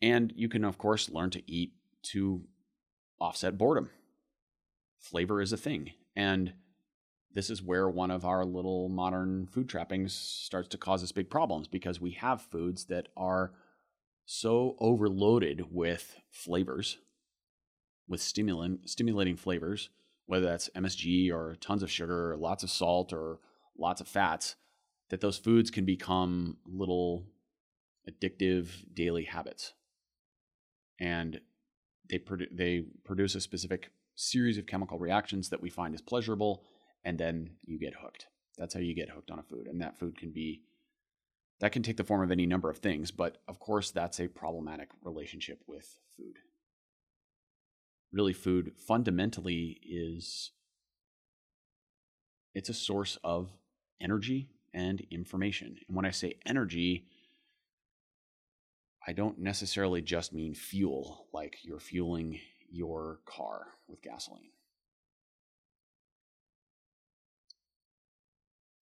And 0.00 0.32
you 0.34 0.48
can, 0.48 0.64
of 0.64 0.78
course, 0.78 1.10
learn 1.10 1.30
to 1.30 1.50
eat 1.50 1.74
to 2.02 2.42
offset 3.20 3.58
boredom. 3.58 3.90
Flavor 4.98 5.40
is 5.40 5.52
a 5.52 5.56
thing. 5.56 5.92
And 6.16 6.54
this 7.32 7.50
is 7.50 7.62
where 7.62 7.88
one 7.88 8.10
of 8.10 8.24
our 8.24 8.44
little 8.44 8.88
modern 8.88 9.46
food 9.46 9.68
trappings 9.68 10.12
starts 10.12 10.68
to 10.68 10.78
cause 10.78 11.02
us 11.02 11.12
big 11.12 11.30
problems 11.30 11.68
because 11.68 12.00
we 12.00 12.12
have 12.12 12.42
foods 12.42 12.86
that 12.86 13.08
are 13.16 13.52
so 14.26 14.76
overloaded 14.78 15.72
with 15.72 16.16
flavors, 16.30 16.98
with 18.08 18.20
stimulant, 18.20 18.88
stimulating 18.88 19.36
flavors, 19.36 19.90
whether 20.26 20.46
that's 20.46 20.70
MSG 20.76 21.32
or 21.32 21.56
tons 21.60 21.82
of 21.82 21.90
sugar 21.90 22.32
or 22.32 22.36
lots 22.36 22.62
of 22.62 22.70
salt 22.70 23.12
or 23.12 23.38
lots 23.78 24.00
of 24.00 24.08
fats, 24.08 24.56
that 25.08 25.20
those 25.20 25.38
foods 25.38 25.70
can 25.70 25.84
become 25.84 26.56
little 26.66 27.26
addictive 28.08 28.68
daily 28.94 29.24
habits. 29.24 29.72
And 30.98 31.40
they, 32.10 32.18
produ- 32.18 32.54
they 32.54 32.84
produce 33.04 33.34
a 33.34 33.40
specific 33.40 33.90
series 34.14 34.58
of 34.58 34.66
chemical 34.66 34.98
reactions 34.98 35.48
that 35.48 35.62
we 35.62 35.70
find 35.70 35.94
is 35.94 36.02
pleasurable, 36.02 36.64
and 37.04 37.18
then 37.18 37.50
you 37.64 37.78
get 37.78 37.94
hooked. 38.02 38.26
That's 38.58 38.74
how 38.74 38.80
you 38.80 38.94
get 38.94 39.10
hooked 39.10 39.30
on 39.30 39.38
a 39.38 39.42
food. 39.42 39.66
And 39.66 39.80
that 39.80 39.98
food 39.98 40.18
can 40.18 40.30
be, 40.30 40.62
that 41.60 41.72
can 41.72 41.82
take 41.82 41.96
the 41.96 42.04
form 42.04 42.22
of 42.22 42.30
any 42.30 42.46
number 42.46 42.68
of 42.68 42.78
things, 42.78 43.10
but 43.10 43.38
of 43.48 43.58
course, 43.58 43.90
that's 43.90 44.20
a 44.20 44.28
problematic 44.28 44.88
relationship 45.02 45.62
with 45.66 45.98
food. 46.16 46.36
Really, 48.12 48.32
food 48.32 48.72
fundamentally 48.76 49.80
is 49.88 50.50
it's 52.54 52.68
a 52.68 52.74
source 52.74 53.16
of 53.22 53.52
energy 54.00 54.50
and 54.74 55.06
information. 55.10 55.76
And 55.86 55.96
when 55.96 56.04
I 56.04 56.10
say 56.10 56.34
energy, 56.44 57.06
I 59.10 59.12
don't 59.12 59.40
necessarily 59.40 60.02
just 60.02 60.32
mean 60.32 60.54
fuel, 60.54 61.26
like 61.32 61.56
you're 61.64 61.80
fueling 61.80 62.38
your 62.70 63.18
car 63.26 63.66
with 63.88 64.02
gasoline. 64.02 64.52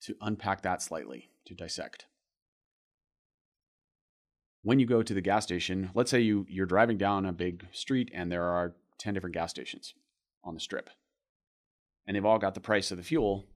To 0.02 0.16
unpack 0.20 0.60
that 0.60 0.82
slightly, 0.82 1.30
to 1.46 1.54
dissect. 1.54 2.04
When 4.60 4.78
you 4.78 4.84
go 4.84 5.02
to 5.02 5.14
the 5.14 5.22
gas 5.22 5.44
station, 5.44 5.92
let's 5.94 6.10
say 6.10 6.20
you, 6.20 6.44
you're 6.50 6.66
driving 6.66 6.98
down 6.98 7.24
a 7.24 7.32
big 7.32 7.64
street 7.72 8.10
and 8.12 8.30
there 8.30 8.44
are 8.44 8.74
10 8.98 9.14
different 9.14 9.32
gas 9.32 9.48
stations 9.48 9.94
on 10.44 10.52
the 10.52 10.60
strip. 10.60 10.90
And 12.06 12.14
they've 12.14 12.26
all 12.26 12.38
got 12.38 12.52
the 12.52 12.60
price 12.60 12.90
of 12.90 12.98
the 12.98 13.02
fuel 13.02 13.46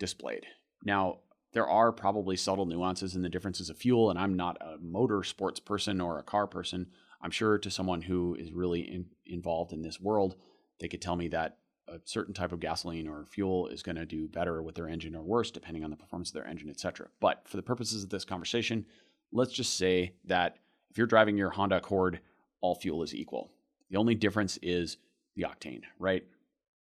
displayed. 0.00 0.46
Now, 0.84 1.20
there 1.56 1.66
are 1.66 1.90
probably 1.90 2.36
subtle 2.36 2.66
nuances 2.66 3.16
in 3.16 3.22
the 3.22 3.30
differences 3.30 3.70
of 3.70 3.78
fuel, 3.78 4.10
and 4.10 4.18
I'm 4.18 4.36
not 4.36 4.58
a 4.60 4.76
motor 4.78 5.22
sports 5.22 5.58
person 5.58 6.02
or 6.02 6.18
a 6.18 6.22
car 6.22 6.46
person. 6.46 6.88
I'm 7.22 7.30
sure 7.30 7.56
to 7.56 7.70
someone 7.70 8.02
who 8.02 8.34
is 8.34 8.52
really 8.52 8.82
in, 8.82 9.06
involved 9.24 9.72
in 9.72 9.80
this 9.80 9.98
world, 9.98 10.36
they 10.80 10.88
could 10.88 11.00
tell 11.00 11.16
me 11.16 11.28
that 11.28 11.56
a 11.88 11.98
certain 12.04 12.34
type 12.34 12.52
of 12.52 12.60
gasoline 12.60 13.08
or 13.08 13.24
fuel 13.24 13.68
is 13.68 13.82
going 13.82 13.96
to 13.96 14.04
do 14.04 14.28
better 14.28 14.62
with 14.62 14.74
their 14.74 14.86
engine 14.86 15.16
or 15.16 15.22
worse, 15.22 15.50
depending 15.50 15.82
on 15.82 15.88
the 15.88 15.96
performance 15.96 16.28
of 16.28 16.34
their 16.34 16.46
engine, 16.46 16.68
etc. 16.68 17.08
But 17.20 17.48
for 17.48 17.56
the 17.56 17.62
purposes 17.62 18.04
of 18.04 18.10
this 18.10 18.26
conversation, 18.26 18.84
let's 19.32 19.54
just 19.54 19.78
say 19.78 20.12
that 20.26 20.58
if 20.90 20.98
you're 20.98 21.06
driving 21.06 21.38
your 21.38 21.48
Honda 21.48 21.78
Accord, 21.78 22.20
all 22.60 22.74
fuel 22.74 23.02
is 23.02 23.14
equal. 23.14 23.50
The 23.88 23.96
only 23.96 24.14
difference 24.14 24.58
is 24.60 24.98
the 25.36 25.44
octane, 25.44 25.84
right? 25.98 26.22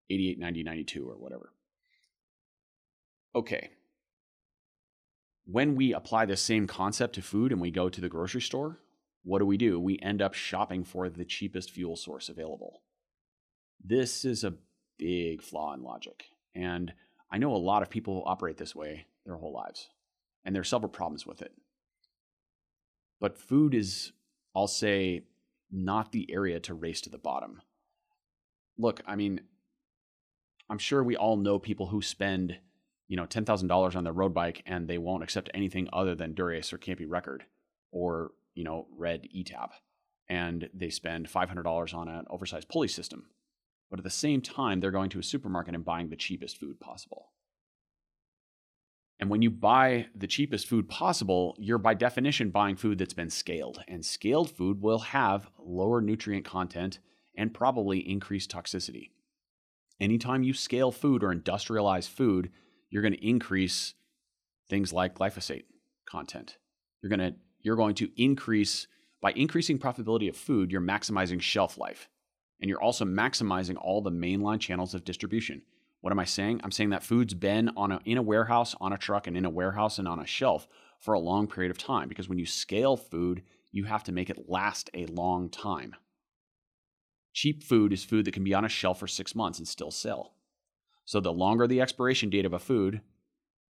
88, 0.10 0.40
90, 0.40 0.63
92, 0.63 1.10
or 1.10 1.18
whatever. 1.18 1.51
Okay, 3.36 3.70
when 5.45 5.75
we 5.75 5.93
apply 5.93 6.25
the 6.25 6.38
same 6.38 6.67
concept 6.67 7.15
to 7.15 7.21
food 7.21 7.51
and 7.51 7.62
we 7.62 7.71
go 7.71 7.89
to 7.89 8.01
the 8.01 8.10
grocery 8.10 8.41
store, 8.41 8.79
what 9.24 9.39
do 9.39 9.45
we 9.45 9.57
do? 9.57 9.79
We 9.79 10.00
end 10.00 10.21
up 10.21 10.33
shopping 10.33 10.83
for 10.83 11.10
the 11.10 11.25
cheapest 11.25 11.71
fuel 11.71 11.95
source 11.95 12.29
available. 12.29 12.81
This 13.83 14.25
is 14.25 14.43
a 14.43 14.53
big 14.98 15.41
flaw 15.41 15.74
in 15.74 15.83
logic. 15.83 16.25
And 16.55 16.93
I 17.31 17.38
know 17.38 17.53
a 17.53 17.57
lot 17.57 17.81
of 17.81 17.89
people 17.89 18.24
operate 18.25 18.57
this 18.57 18.75
way 18.75 19.05
their 19.25 19.36
whole 19.36 19.53
lives, 19.53 19.89
and 20.43 20.55
there 20.55 20.62
are 20.62 20.65
several 20.65 20.89
problems 20.89 21.25
with 21.25 21.41
it. 21.41 21.53
But 23.19 23.38
food 23.38 23.75
is, 23.75 24.12
I'll 24.55 24.67
say, 24.67 25.24
not 25.71 26.12
the 26.12 26.31
area 26.33 26.60
to 26.62 26.74
race 26.74 27.01
to 27.01 27.10
the 27.10 27.19
bottom. 27.19 27.62
Look, 28.77 29.01
I 29.05 29.15
mean, 29.15 29.41
I'm 30.69 30.79
sure 30.79 31.03
we 31.03 31.15
all 31.15 31.38
know 31.38 31.60
people 31.60 31.88
who 31.88 32.01
spend 32.01 32.57
you 33.12 33.18
know, 33.18 33.25
$10,000 33.25 33.96
on 33.98 34.06
their 34.06 34.13
road 34.13 34.34
bike 34.34 34.63
and 34.65 34.88
they 34.88 34.98
won't 34.98 35.22
accept 35.22 35.50
anything 35.53 35.89
other 35.91 36.15
than 36.15 36.34
Dura-Ace 36.34 36.72
or 36.72 36.77
Campy 36.77 37.03
Record 37.06 37.44
or, 37.91 38.32
you 38.56 38.63
know, 38.63 38.88
Red 38.98 39.27
ETAP. 39.36 39.72
And 40.30 40.70
they 40.74 40.89
spend 40.89 41.27
$500 41.30 41.94
on 41.94 42.08
an 42.08 42.24
oversized 42.30 42.70
pulley 42.70 42.88
system. 42.88 43.25
But 43.89 44.00
at 44.00 44.06
the 44.06 44.10
same 44.10 44.39
time, 44.39 44.80
they're 44.80 44.91
going 44.91 45.10
to 45.10 45.20
a 45.20 45.24
supermarket 45.24 45.75
and 45.75 45.84
buying 45.84 46.08
the 46.08 46.15
cheapest 46.15 46.58
food 46.58 46.80
possible. 46.80 47.34
And 49.20 49.30
when 49.30 49.41
you 49.41 49.50
buy 49.51 50.08
the 50.15 50.25
cheapest 50.25 50.68
food 50.68 50.88
possible, 50.88 51.58
you're 51.60 51.77
by 51.77 51.96
definition 51.96 52.50
buying 52.50 52.77
food 52.77 52.98
that's 52.98 53.13
been 53.13 53.30
scaled. 53.30 53.84
And 53.89 54.06
scaled 54.06 54.51
food 54.51 54.82
will 54.82 55.00
have 55.00 55.50
lower 55.60 56.00
nutrient 56.00 56.46
content 56.46 57.00
and 57.36 57.53
probably 57.53 58.10
increased 58.10 58.51
toxicity. 58.51 59.10
Anytime 60.00 60.44
you 60.44 60.53
scale 60.53 60.94
food 60.94 61.25
or 61.25 61.36
industrialize 61.36 62.08
food, 62.08 62.51
you're 62.91 63.01
going 63.01 63.13
to 63.13 63.27
increase 63.27 63.95
things 64.69 64.93
like 64.93 65.17
glyphosate 65.17 65.63
content. 66.07 66.57
You're 67.01 67.10
going 67.10 67.31
to 67.31 67.36
you're 67.63 67.75
going 67.75 67.95
to 67.95 68.10
increase 68.21 68.88
by 69.21 69.31
increasing 69.33 69.77
profitability 69.77 70.27
of 70.29 70.36
food, 70.36 70.71
you're 70.71 70.81
maximizing 70.81 71.41
shelf 71.41 71.77
life. 71.77 72.10
And 72.60 72.69
you're 72.69 72.81
also 72.81 73.05
maximizing 73.05 73.77
all 73.79 74.01
the 74.01 74.12
mainline 74.12 74.60
channels 74.60 74.93
of 74.93 75.03
distribution. 75.03 75.62
What 76.01 76.12
am 76.12 76.19
I 76.19 76.25
saying? 76.25 76.62
I'm 76.63 76.71
saying 76.71 76.89
that 76.89 77.03
food's 77.03 77.36
been 77.36 77.69
on 77.77 77.91
a, 77.91 78.00
in 78.05 78.17
a 78.17 78.24
warehouse, 78.24 78.75
on 78.81 78.93
a 78.93 78.98
truck, 78.98 79.27
and 79.27 79.38
in 79.38 79.45
a 79.45 79.50
warehouse 79.50 80.00
and 80.00 80.07
on 80.07 80.19
a 80.19 80.25
shelf 80.25 80.67
for 81.00 81.13
a 81.13 81.19
long 81.19 81.48
period 81.48 81.71
of 81.71 81.77
time. 81.77 82.07
Because 82.07 82.27
when 82.27 82.39
you 82.39 82.45
scale 82.45 82.98
food, 82.98 83.43
you 83.71 83.86
have 83.86 84.03
to 84.05 84.12
make 84.12 84.29
it 84.29 84.50
last 84.50 84.89
a 84.93 85.05
long 85.07 85.50
time. 85.50 85.95
Cheap 87.33 87.63
food 87.63 87.93
is 87.93 88.03
food 88.03 88.25
that 88.25 88.33
can 88.33 88.43
be 88.43 88.53
on 88.53 88.65
a 88.65 88.69
shelf 88.69 89.00
for 89.00 89.07
six 89.07 89.36
months 89.36 89.60
and 89.60 89.67
still 89.67 89.91
sell. 89.91 90.33
So 91.12 91.20
the 91.20 91.34
longer 91.34 91.68
the 91.68 91.82
expiration 91.82 92.30
date 92.30 92.46
of 92.46 92.53
a 92.53 92.58
food, 92.58 93.01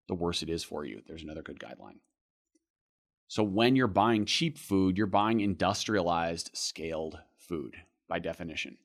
the 0.09 0.15
worse 0.15 0.43
it 0.43 0.51
is 0.51 0.63
for 0.63 0.85
you. 0.85 1.01
There's 1.07 1.23
another 1.23 1.41
good 1.41 1.59
guideline. 1.59 1.97
So 3.29 3.43
when 3.43 3.77
you're 3.77 3.87
buying 3.87 4.27
cheap 4.27 4.59
food, 4.59 4.99
you're 4.99 5.07
buying 5.07 5.41
industrialized, 5.41 6.51
scaled 6.53 7.19
food 7.39 7.77
by 8.11 8.19
definition. 8.19 8.77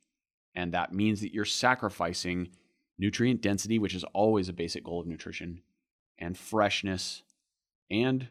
And 0.56 0.72
that 0.72 0.94
means 0.94 1.20
that 1.20 1.34
you're 1.34 1.44
sacrificing 1.44 2.48
nutrient 2.98 3.42
density, 3.42 3.78
which 3.78 3.94
is 3.94 4.06
always 4.14 4.48
a 4.48 4.54
basic 4.54 4.86
goal 4.86 5.02
of 5.02 5.08
nutrition, 5.08 5.62
and 6.18 6.38
freshness. 6.38 7.24
And 7.92 8.30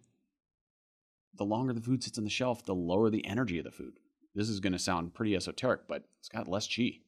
the 1.34 1.44
longer 1.44 1.74
the 1.74 1.82
food 1.82 2.02
sits 2.02 2.16
on 2.16 2.24
the 2.24 2.30
shelf, 2.30 2.64
the 2.64 2.74
lower 2.74 3.10
the 3.10 3.26
energy 3.26 3.58
of 3.58 3.64
the 3.66 3.70
food. 3.70 3.98
This 4.34 4.48
is 4.48 4.60
going 4.60 4.72
to 4.72 4.78
sound 4.78 5.12
pretty 5.12 5.36
esoteric, 5.36 5.82
but 5.86 6.04
it's 6.18 6.30
got 6.30 6.48
less 6.48 6.66
chi. 6.66 7.00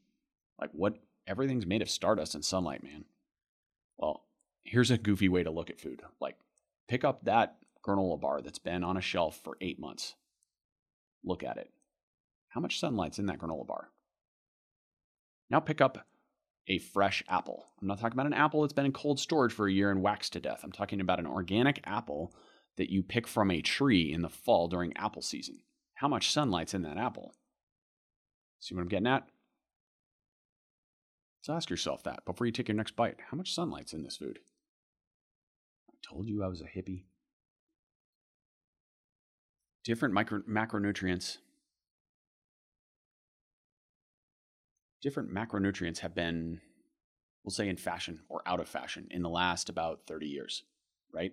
Like, 0.61 0.69
what 0.73 0.99
everything's 1.27 1.67
made 1.67 1.83
of 1.83 1.91
stardust 1.91 2.35
and 2.35 2.45
sunlight, 2.45 2.83
man. 2.83 3.05
Well, 3.99 4.25
here's 4.63 4.91
a 4.91 4.99
goofy 4.99 5.29
way 5.29 5.43
to 5.43 5.51
look 5.51 5.71
at 5.71 5.81
food. 5.81 6.03
Like, 6.21 6.37
pick 6.89 7.05
up 7.05 7.25
that 7.25 7.57
granola 7.85 8.21
bar 8.21 8.43
that's 8.43 8.59
been 8.59 8.85
on 8.85 8.97
a 8.97 9.03
shelf 9.03 9.41
for 9.43 9.57
eight 9.61 9.79
months. 9.79 10.15
Look 11.25 11.43
at 11.43 11.57
it. 11.57 11.71
How 12.49 12.61
much 12.61 12.81
sunlight's 12.81 13.19
in 13.19 13.27
that 13.27 13.39
granola 13.39 13.67
bar? 13.67 13.89
Now 15.51 15.61
pick 15.61 15.81
up 15.81 16.07
a 16.69 16.79
fresh 16.79 17.23
apple. 17.29 17.67
I'm 17.81 17.87
not 17.87 18.01
talking 18.01 18.17
about 18.17 18.27
an 18.27 18.35
apple 18.35 18.63
that's 18.63 18.73
been 18.73 18.87
in 18.87 18.93
cold 18.93 19.21
storage 19.21 19.53
for 19.53 19.69
a 19.69 19.73
year 19.73 19.91
and 19.91 20.03
waxed 20.03 20.33
to 20.33 20.41
death. 20.41 20.61
I'm 20.65 20.73
talking 20.73 21.01
about 21.01 21.21
an 21.21 21.27
organic 21.27 21.81
apple 21.85 22.35
that 22.77 22.91
you 22.91 23.03
pick 23.03 23.27
from 23.27 23.51
a 23.51 23.63
tree 23.63 24.13
in 24.13 24.23
the 24.23 24.29
fall 24.29 24.69
during 24.69 24.97
apple 24.97 25.23
season. 25.23 25.61
How 25.95 26.09
much 26.09 26.33
sunlight's 26.33 26.75
in 26.75 26.83
that 26.83 26.99
apple? 26.99 27.35
See 28.61 28.75
what 28.75 28.83
I'm 28.83 28.89
getting 28.89 29.07
at? 29.07 29.29
So 31.47 31.55
ask 31.55 31.71
yourself 31.71 32.03
that 32.03 32.25
before 32.25 32.45
you 32.45 32.53
take 32.53 32.67
your 32.67 32.77
next 32.77 32.97
bite. 32.97 33.21
How 33.31 33.37
much 33.37 33.55
sunlight's 33.55 33.93
in 33.93 34.03
this 34.03 34.17
food? 34.17 34.41
I 35.89 35.95
told 36.03 36.27
you 36.27 36.43
I 36.43 36.49
was 36.49 36.61
a 36.61 36.65
hippie. 36.65 37.05
Different 39.85 40.13
micro, 40.13 40.41
macronutrients. 40.41 41.37
Different 45.01 45.33
macronutrients 45.33 46.01
have 46.01 46.17
been, 46.17 46.63
we'll 47.45 47.53
say, 47.53 47.69
in 47.69 47.77
fashion 47.77 48.23
or 48.29 48.43
out 48.45 48.59
of 48.59 48.69
fashion 48.69 49.07
in 49.13 49.23
the 49.23 49.31
last 49.31 49.69
about 49.69 50.01
30 50.09 50.27
years, 50.27 50.65
right? 51.13 51.33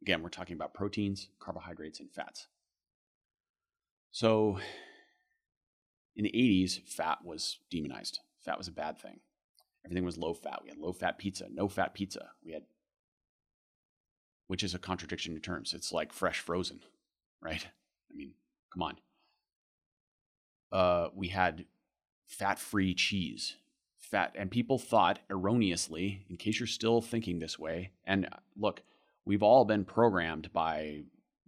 Again, 0.00 0.22
we're 0.22 0.30
talking 0.30 0.56
about 0.56 0.72
proteins, 0.72 1.28
carbohydrates, 1.38 2.00
and 2.00 2.10
fats. 2.10 2.46
So 4.10 4.58
in 6.16 6.24
the 6.24 6.32
80s, 6.32 6.80
fat 6.88 7.18
was 7.22 7.58
demonized. 7.70 8.20
Fat 8.44 8.58
was 8.58 8.68
a 8.68 8.72
bad 8.72 8.98
thing. 8.98 9.20
Everything 9.84 10.04
was 10.04 10.18
low 10.18 10.34
fat. 10.34 10.60
We 10.62 10.68
had 10.68 10.78
low 10.78 10.92
fat 10.92 11.18
pizza, 11.18 11.46
no 11.50 11.68
fat 11.68 11.94
pizza. 11.94 12.30
We 12.44 12.52
had, 12.52 12.64
which 14.46 14.62
is 14.62 14.74
a 14.74 14.78
contradiction 14.78 15.34
in 15.34 15.40
terms. 15.40 15.72
It's 15.72 15.92
like 15.92 16.12
fresh 16.12 16.40
frozen, 16.40 16.80
right? 17.40 17.66
I 18.10 18.16
mean, 18.16 18.32
come 18.72 18.82
on. 18.82 18.96
Uh, 20.70 21.08
we 21.14 21.28
had 21.28 21.64
fat 22.26 22.58
free 22.58 22.94
cheese, 22.94 23.56
fat, 23.96 24.34
and 24.36 24.50
people 24.50 24.78
thought 24.78 25.20
erroneously, 25.30 26.26
in 26.28 26.36
case 26.36 26.60
you're 26.60 26.66
still 26.66 27.00
thinking 27.00 27.38
this 27.38 27.58
way, 27.58 27.90
and 28.04 28.26
uh, 28.26 28.36
look, 28.56 28.82
we've 29.24 29.42
all 29.42 29.64
been 29.64 29.84
programmed 29.84 30.52
by 30.52 31.02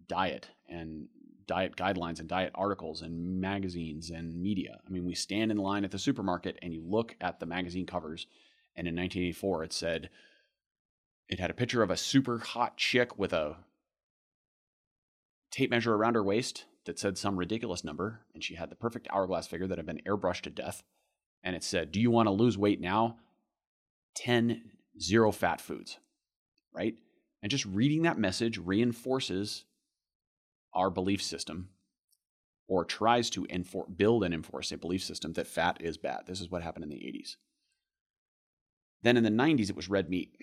diet 0.09 0.49
and 0.68 1.09
diet 1.50 1.75
guidelines 1.75 2.21
and 2.21 2.28
diet 2.28 2.52
articles 2.54 3.02
and 3.02 3.40
magazines 3.40 4.11
and 4.11 4.40
media. 4.40 4.78
I 4.87 4.90
mean, 4.90 5.04
we 5.04 5.16
stand 5.16 5.50
in 5.50 5.57
line 5.57 5.85
at 5.85 5.90
the 5.90 5.99
supermarket 5.99 6.57
and 6.62 6.73
you 6.73 6.80
look 6.80 7.16
at 7.21 7.40
the 7.40 7.47
magazine 7.47 7.87
covers, 7.87 8.28
and 8.76 8.87
in 8.87 8.95
1984 8.95 9.64
it 9.64 9.73
said 9.73 10.11
it 11.28 11.40
had 11.40 11.50
a 11.50 11.54
picture 11.54 11.83
of 11.83 11.90
a 11.90 11.97
super 11.97 12.38
hot 12.38 12.76
chick 12.76 13.19
with 13.19 13.33
a 13.33 13.57
tape 15.50 15.71
measure 15.71 15.92
around 15.92 16.14
her 16.14 16.23
waist 16.23 16.66
that 16.85 17.00
said 17.00 17.19
some 17.19 17.37
ridiculous 17.37 17.83
number, 17.83 18.21
and 18.33 18.45
she 18.45 18.54
had 18.54 18.71
the 18.71 18.76
perfect 18.76 19.09
hourglass 19.11 19.49
figure 19.49 19.66
that 19.66 19.76
had 19.76 19.87
been 19.87 20.02
airbrushed 20.07 20.42
to 20.42 20.50
death. 20.50 20.85
And 21.42 21.57
it 21.57 21.64
said, 21.64 21.90
Do 21.90 22.00
you 22.00 22.12
want 22.12 22.28
to 22.28 22.33
lose 22.33 22.57
weight 22.57 22.80
now? 22.80 23.16
10 24.14 24.62
zero 25.00 25.33
fat 25.33 25.61
foods, 25.61 25.99
right? 26.73 26.95
And 27.42 27.50
just 27.50 27.64
reading 27.64 28.02
that 28.02 28.19
message 28.19 28.57
reinforces 28.57 29.64
our 30.74 30.90
belief 30.90 31.22
system 31.22 31.70
or 32.68 32.84
tries 32.84 33.30
to 33.30 33.46
build 33.96 34.22
and 34.22 34.32
enforce 34.32 34.70
a 34.70 34.76
belief 34.76 35.02
system 35.02 35.32
that 35.32 35.46
fat 35.46 35.78
is 35.80 35.96
bad. 35.96 36.20
This 36.26 36.40
is 36.40 36.50
what 36.50 36.62
happened 36.62 36.84
in 36.84 36.90
the 36.90 36.96
80s. 36.96 37.36
Then 39.02 39.16
in 39.16 39.24
the 39.24 39.30
90s, 39.30 39.70
it 39.70 39.76
was 39.76 39.88
red 39.90 40.08
meat. 40.08 40.36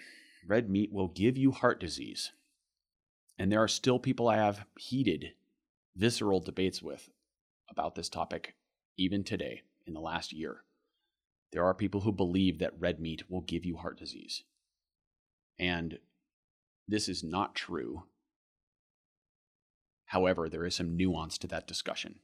Red 0.45 0.69
meat 0.69 0.91
will 0.91 1.07
give 1.07 1.37
you 1.37 1.51
heart 1.51 1.79
disease. 1.79 2.31
And 3.39 3.51
there 3.51 3.63
are 3.63 3.67
still 3.67 3.99
people 3.99 4.27
I 4.27 4.37
have 4.37 4.65
heated, 4.77 5.33
visceral 5.95 6.41
debates 6.41 6.81
with 6.81 7.09
about 7.69 7.95
this 7.95 8.09
topic, 8.09 8.55
even 8.97 9.23
today, 9.23 9.61
in 9.85 9.93
the 9.93 9.99
last 10.01 10.33
year. 10.33 10.63
There 11.53 11.63
are 11.63 11.73
people 11.73 12.01
who 12.01 12.11
believe 12.11 12.59
that 12.59 12.77
red 12.77 12.99
meat 12.99 13.29
will 13.29 13.41
give 13.41 13.63
you 13.63 13.77
heart 13.77 13.97
disease. 13.97 14.43
And 15.59 15.99
this 16.87 17.07
is 17.07 17.23
not 17.23 17.55
true 17.55 18.03
However, 20.07 20.49
there 20.49 20.65
is 20.65 20.75
some 20.75 20.95
nuance 20.95 21.37
to 21.39 21.47
that 21.47 21.67
discussion. 21.67 22.15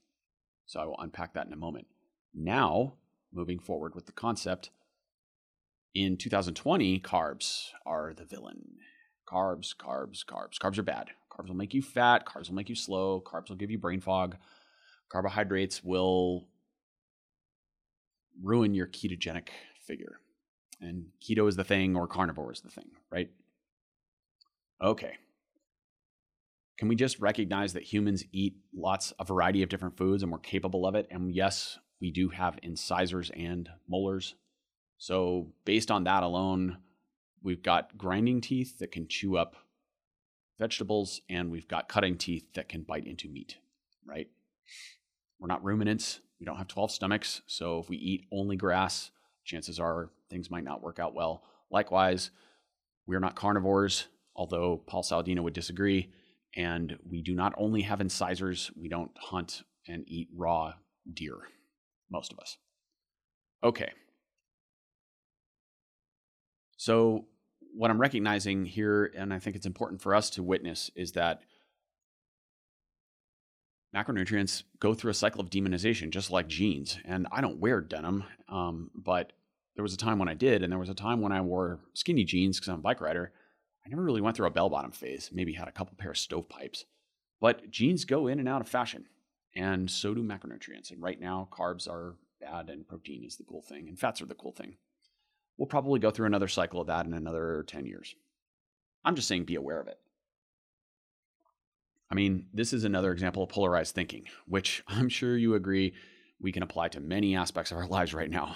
So 0.66 0.80
I 0.80 0.86
will 0.86 1.00
unpack 1.00 1.34
that 1.34 1.48
in 1.48 1.54
a 1.54 1.58
moment. 1.58 1.88
Now, 2.34 2.94
moving 3.32 3.60
forward 3.60 3.94
with 3.94 4.06
the 4.06 4.12
concept, 4.12 4.70
in 5.94 6.18
2020, 6.18 7.00
carbs 7.02 7.68
are 7.86 8.14
the 8.14 8.26
villain. 8.26 8.78
Carbs, 9.28 9.76
carbs, 9.76 10.26
carbs. 10.26 10.58
Carbs 10.60 10.78
are 10.78 10.84
bad. 10.84 11.10
Carbs 11.32 11.50
will 11.50 11.56
make 11.56 11.74
you 11.74 11.82
fat. 11.82 12.26
Carbs 12.26 12.48
will 12.48 12.56
make 12.56 12.70
you 12.70 12.76
slow. 12.76 13.22
Carbs 13.22 13.50
will 13.50 13.58
give 13.58 13.70
you 13.70 13.78
brain 13.78 14.02
fog. 14.02 14.38
Carbohydrates 15.10 15.84
will 15.84 16.48
ruin 18.42 18.74
your 18.74 18.88
ketogenic 18.88 19.50
figure. 19.86 20.20
And 20.82 21.08
keto 21.22 21.48
is 21.48 21.56
the 21.56 21.64
thing, 21.64 21.96
or 21.96 22.08
carnivore 22.08 22.52
is 22.52 22.62
the 22.62 22.72
thing, 22.72 22.90
right? 23.12 23.30
Okay, 24.82 25.14
can 26.78 26.88
we 26.88 26.96
just 26.96 27.20
recognize 27.20 27.74
that 27.74 27.84
humans 27.84 28.24
eat 28.32 28.56
lots, 28.74 29.14
a 29.20 29.24
variety 29.24 29.62
of 29.64 29.70
different 29.70 29.98
foods 29.98 30.24
and 30.24 30.32
we're 30.32 30.40
capable 30.40 30.86
of 30.86 30.96
it? 30.96 31.08
And 31.12 31.34
yes, 31.34 31.78
we 32.02 32.12
do 32.12 32.30
have 32.30 32.60
incisors 32.64 33.32
and 33.36 33.70
molars. 33.88 34.36
So, 34.98 35.54
based 35.66 35.92
on 35.92 36.06
that 36.06 36.24
alone, 36.24 36.78
we've 37.42 37.64
got 37.64 37.98
grinding 37.98 38.42
teeth 38.42 38.80
that 38.80 38.92
can 38.92 39.08
chew 39.08 39.38
up 39.38 39.56
vegetables, 40.60 41.22
and 41.30 41.52
we've 41.52 41.68
got 41.68 41.90
cutting 41.90 42.18
teeth 42.18 42.46
that 42.56 42.70
can 42.70 42.84
bite 42.84 43.06
into 43.06 43.28
meat, 43.28 43.58
right? 44.06 44.28
We're 45.40 45.48
not 45.48 45.64
ruminants. 45.64 46.20
We 46.40 46.46
don't 46.46 46.58
have 46.58 46.68
12 46.68 46.92
stomachs. 46.92 47.42
So, 47.48 47.80
if 47.80 47.90
we 47.90 47.98
eat 47.98 48.26
only 48.32 48.56
grass, 48.56 49.12
chances 49.44 49.80
are 49.80 50.10
things 50.30 50.50
might 50.50 50.64
not 50.64 50.82
work 50.82 51.00
out 51.00 51.14
well. 51.14 51.44
Likewise, 51.70 52.32
we're 53.06 53.20
not 53.20 53.36
carnivores, 53.36 54.08
although 54.36 54.82
Paul 54.88 55.04
Saladino 55.04 55.42
would 55.42 55.54
disagree. 55.54 56.12
And 56.56 56.98
we 57.10 57.22
do 57.22 57.34
not 57.34 57.54
only 57.58 57.82
have 57.82 58.02
incisors, 58.02 58.72
we 58.76 58.88
don't 58.88 59.12
hunt 59.18 59.64
and 59.88 60.04
eat 60.08 60.30
raw 60.36 60.74
deer, 61.12 61.38
most 62.12 62.32
of 62.32 62.40
us. 62.40 62.58
Okay. 63.64 63.92
So, 66.78 67.26
what 67.76 67.90
I'm 67.90 68.00
recognizing 68.00 68.66
here, 68.66 69.12
and 69.18 69.34
I 69.34 69.40
think 69.40 69.56
it's 69.56 69.66
important 69.66 70.02
for 70.02 70.14
us 70.14 70.30
to 70.32 70.44
witness, 70.44 70.92
is 70.96 71.14
that 71.14 71.42
macronutrients 73.96 74.64
go 74.80 74.94
through 74.94 75.12
a 75.12 75.16
cycle 75.16 75.42
of 75.42 75.50
demonization, 75.50 76.10
just 76.10 76.32
like 76.32 76.48
jeans. 76.48 77.00
And 77.06 77.28
I 77.32 77.42
don't 77.42 77.60
wear 77.60 77.82
denim, 77.82 78.26
um, 78.50 78.92
but 78.96 79.34
there 79.76 79.84
was 79.84 79.94
a 79.94 79.98
time 79.98 80.20
when 80.20 80.30
I 80.30 80.34
did, 80.34 80.64
and 80.64 80.72
there 80.72 80.80
was 80.80 80.90
a 80.90 80.94
time 80.94 81.22
when 81.22 81.32
I 81.32 81.42
wore 81.42 81.80
skinny 81.94 82.24
jeans 82.26 82.60
because 82.60 82.70
I'm 82.70 82.80
a 82.80 82.82
bike 82.82 83.02
rider. 83.02 83.32
I 83.86 83.90
never 83.90 84.04
really 84.04 84.22
went 84.22 84.38
through 84.38 84.48
a 84.48 84.52
bell 84.52 84.70
bottom 84.70 84.92
phase, 84.92 85.30
maybe 85.34 85.54
had 85.54 85.68
a 85.68 85.72
couple 85.72 85.96
pair 85.98 86.12
of 86.12 86.18
stovepipes. 86.18 86.86
But 87.42 87.70
jeans 87.70 88.06
go 88.06 88.28
in 88.28 88.40
and 88.40 88.48
out 88.48 88.62
of 88.62 88.70
fashion, 88.70 89.06
and 89.56 89.92
so 89.92 90.14
do 90.14 90.24
macronutrients. 90.24 90.92
And 90.92 91.02
right 91.02 91.20
now, 91.20 91.50
carbs 91.52 91.90
are 91.90 92.16
bad, 92.40 92.70
and 92.70 92.88
protein 92.88 93.24
is 93.26 93.36
the 93.36 93.44
cool 93.44 93.62
thing, 93.62 93.90
and 93.90 94.00
fats 94.00 94.22
are 94.22 94.26
the 94.26 94.36
cool 94.36 94.54
thing. 94.54 94.78
We'll 95.58 95.68
probably 95.68 96.00
go 96.00 96.12
through 96.12 96.28
another 96.28 96.48
cycle 96.48 96.82
of 96.82 96.88
that 96.88 97.06
in 97.06 97.14
another 97.14 97.66
10 97.68 97.86
years. 97.86 98.16
I'm 99.04 99.16
just 99.16 99.28
saying 99.28 99.44
be 99.44 99.56
aware 99.56 99.80
of 99.80 99.88
it. 99.88 100.00
I 102.10 102.16
mean, 102.16 102.48
this 102.54 102.74
is 102.74 102.84
another 102.84 103.12
example 103.12 103.44
of 103.44 103.50
polarized 103.50 103.96
thinking, 103.96 104.26
which 104.48 104.84
I'm 104.88 105.10
sure 105.10 105.38
you 105.38 105.56
agree 105.56 105.94
we 106.40 106.52
can 106.52 106.64
apply 106.64 106.90
to 106.90 107.00
many 107.00 107.36
aspects 107.36 107.72
of 107.72 107.78
our 107.78 107.88
lives 107.88 108.14
right 108.14 108.30
now. 108.30 108.56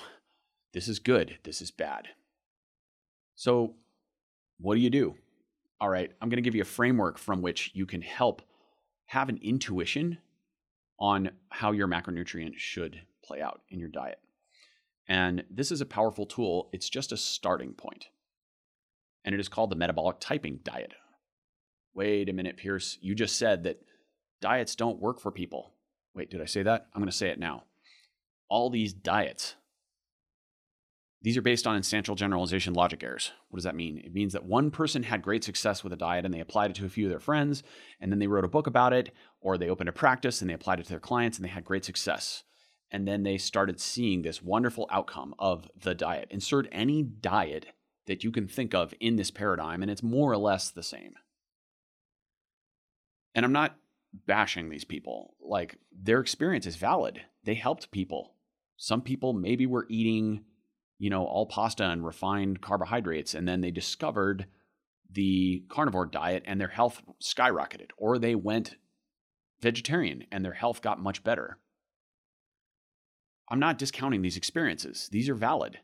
This 0.73 0.87
is 0.87 0.99
good, 0.99 1.39
this 1.43 1.61
is 1.61 1.71
bad. 1.71 2.07
So, 3.35 3.75
what 4.59 4.75
do 4.75 4.81
you 4.81 4.89
do? 4.89 5.15
All 5.79 5.89
right, 5.89 6.11
I'm 6.21 6.29
going 6.29 6.37
to 6.37 6.41
give 6.41 6.55
you 6.55 6.61
a 6.61 6.65
framework 6.65 7.17
from 7.17 7.41
which 7.41 7.71
you 7.73 7.85
can 7.85 8.01
help 8.01 8.41
have 9.05 9.29
an 9.29 9.39
intuition 9.41 10.17
on 10.99 11.29
how 11.49 11.71
your 11.71 11.87
macronutrient 11.87 12.57
should 12.57 13.01
play 13.23 13.41
out 13.41 13.61
in 13.69 13.79
your 13.79 13.89
diet. 13.89 14.19
And 15.07 15.43
this 15.49 15.71
is 15.71 15.81
a 15.81 15.85
powerful 15.85 16.25
tool. 16.25 16.69
It's 16.73 16.89
just 16.89 17.11
a 17.11 17.17
starting 17.17 17.73
point. 17.73 18.07
And 19.23 19.33
it 19.33 19.39
is 19.39 19.47
called 19.47 19.69
the 19.69 19.75
metabolic 19.75 20.17
typing 20.19 20.59
diet. 20.63 20.93
Wait 21.93 22.29
a 22.29 22.33
minute, 22.33 22.57
Pearce. 22.57 22.97
You 23.01 23.15
just 23.15 23.37
said 23.37 23.63
that 23.63 23.81
diets 24.41 24.75
don't 24.75 24.99
work 24.99 25.19
for 25.19 25.31
people. 25.31 25.73
Wait, 26.13 26.29
did 26.29 26.41
I 26.41 26.45
say 26.45 26.63
that? 26.63 26.87
I'm 26.93 27.01
going 27.01 27.11
to 27.11 27.15
say 27.15 27.29
it 27.29 27.39
now. 27.39 27.63
All 28.49 28.69
these 28.69 28.93
diets 28.93 29.55
these 31.27 31.35
are 31.35 31.41
based 31.41 31.67
on 31.67 31.77
instantial 31.77 32.15
generalization 32.15 32.73
logic 32.73 33.03
errors. 33.03 33.33
What 33.49 33.57
does 33.57 33.65
that 33.65 33.75
mean? 33.75 33.97
It 33.97 34.13
means 34.13 34.31
that 34.31 34.45
one 34.45 34.71
person 34.71 35.03
had 35.03 35.21
great 35.21 35.43
success 35.43 35.83
with 35.83 35.91
a 35.91 35.97
diet 35.97 36.23
and 36.23 36.33
they 36.33 36.39
applied 36.39 36.71
it 36.71 36.75
to 36.75 36.85
a 36.85 36.89
few 36.89 37.07
of 37.07 37.09
their 37.09 37.19
friends, 37.19 37.63
and 37.99 38.09
then 38.09 38.19
they 38.19 38.27
wrote 38.27 38.45
a 38.45 38.47
book 38.47 38.65
about 38.65 38.93
it, 38.93 39.11
or 39.41 39.57
they 39.57 39.67
opened 39.67 39.89
a 39.89 39.91
practice 39.91 40.39
and 40.39 40.49
they 40.49 40.53
applied 40.53 40.79
it 40.79 40.83
to 40.83 40.89
their 40.89 41.01
clients 41.01 41.37
and 41.37 41.43
they 41.43 41.49
had 41.49 41.65
great 41.65 41.83
success. 41.83 42.43
And 42.91 43.05
then 43.05 43.23
they 43.23 43.37
started 43.37 43.81
seeing 43.81 44.21
this 44.21 44.41
wonderful 44.41 44.87
outcome 44.89 45.35
of 45.37 45.69
the 45.77 45.93
diet. 45.93 46.29
Insert 46.31 46.69
any 46.71 47.03
diet 47.03 47.65
that 48.05 48.23
you 48.23 48.31
can 48.31 48.47
think 48.47 48.73
of 48.73 48.93
in 49.01 49.17
this 49.17 49.29
paradigm, 49.29 49.81
and 49.81 49.91
it's 49.91 50.01
more 50.01 50.31
or 50.31 50.37
less 50.37 50.69
the 50.69 50.81
same. 50.81 51.15
And 53.35 53.43
I'm 53.43 53.51
not 53.51 53.75
bashing 54.25 54.69
these 54.69 54.85
people. 54.85 55.35
Like, 55.41 55.75
their 55.91 56.21
experience 56.21 56.65
is 56.65 56.77
valid. 56.77 57.19
They 57.43 57.55
helped 57.55 57.91
people. 57.91 58.35
Some 58.77 59.01
people 59.01 59.33
maybe 59.33 59.65
were 59.65 59.87
eating 59.89 60.45
you 60.99 61.09
know, 61.09 61.25
all 61.25 61.45
pasta 61.45 61.83
and 61.83 62.05
refined 62.05 62.61
carbohydrates. 62.61 63.33
And 63.33 63.47
then 63.47 63.61
they 63.61 63.71
discovered 63.71 64.47
the 65.09 65.63
carnivore 65.69 66.05
diet 66.05 66.43
and 66.45 66.59
their 66.59 66.67
health 66.67 67.01
skyrocketed, 67.23 67.91
or 67.97 68.17
they 68.17 68.35
went 68.35 68.75
vegetarian 69.61 70.25
and 70.31 70.43
their 70.43 70.53
health 70.53 70.81
got 70.81 71.01
much 71.01 71.23
better. 71.23 71.59
I'm 73.49 73.59
not 73.59 73.77
discounting 73.77 74.21
these 74.21 74.37
experiences, 74.37 75.07
these 75.11 75.29
are 75.29 75.35
valid. 75.35 75.79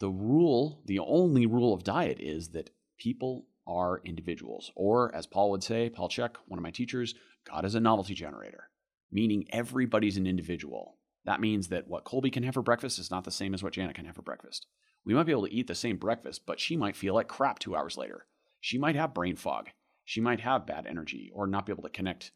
The 0.00 0.10
rule, 0.10 0.80
the 0.84 1.00
only 1.00 1.44
rule 1.44 1.74
of 1.74 1.82
diet 1.82 2.18
is 2.20 2.50
that 2.50 2.70
people 2.98 3.46
are 3.66 4.00
individuals. 4.04 4.70
Or, 4.76 5.12
as 5.12 5.26
Paul 5.26 5.50
would 5.50 5.64
say, 5.64 5.90
Paul 5.90 6.08
Chek, 6.08 6.36
one 6.46 6.58
of 6.58 6.62
my 6.62 6.70
teachers, 6.70 7.16
God 7.44 7.64
is 7.64 7.74
a 7.74 7.80
novelty 7.80 8.14
generator, 8.14 8.70
meaning 9.10 9.46
everybody's 9.50 10.16
an 10.16 10.26
individual. 10.26 10.97
That 11.28 11.42
means 11.42 11.68
that 11.68 11.86
what 11.86 12.04
Colby 12.04 12.30
can 12.30 12.42
have 12.44 12.54
for 12.54 12.62
breakfast 12.62 12.98
is 12.98 13.10
not 13.10 13.24
the 13.24 13.30
same 13.30 13.52
as 13.52 13.62
what 13.62 13.74
Janet 13.74 13.94
can 13.94 14.06
have 14.06 14.14
for 14.14 14.22
breakfast. 14.22 14.66
We 15.04 15.12
might 15.12 15.24
be 15.24 15.32
able 15.32 15.46
to 15.46 15.52
eat 15.52 15.66
the 15.66 15.74
same 15.74 15.98
breakfast, 15.98 16.46
but 16.46 16.58
she 16.58 16.74
might 16.74 16.96
feel 16.96 17.12
like 17.12 17.28
crap 17.28 17.58
two 17.58 17.76
hours 17.76 17.98
later. 17.98 18.24
She 18.62 18.78
might 18.78 18.96
have 18.96 19.12
brain 19.12 19.36
fog. 19.36 19.68
She 20.06 20.22
might 20.22 20.40
have 20.40 20.64
bad 20.64 20.86
energy 20.86 21.30
or 21.34 21.46
not 21.46 21.66
be 21.66 21.72
able 21.72 21.82
to 21.82 21.90
connect 21.90 22.30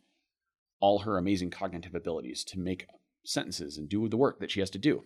all 0.78 0.98
her 0.98 1.16
amazing 1.16 1.48
cognitive 1.48 1.94
abilities 1.94 2.44
to 2.44 2.58
make 2.58 2.86
sentences 3.24 3.78
and 3.78 3.88
do 3.88 4.06
the 4.10 4.18
work 4.18 4.40
that 4.40 4.50
she 4.50 4.60
has 4.60 4.68
to 4.68 4.78
do. 4.78 5.04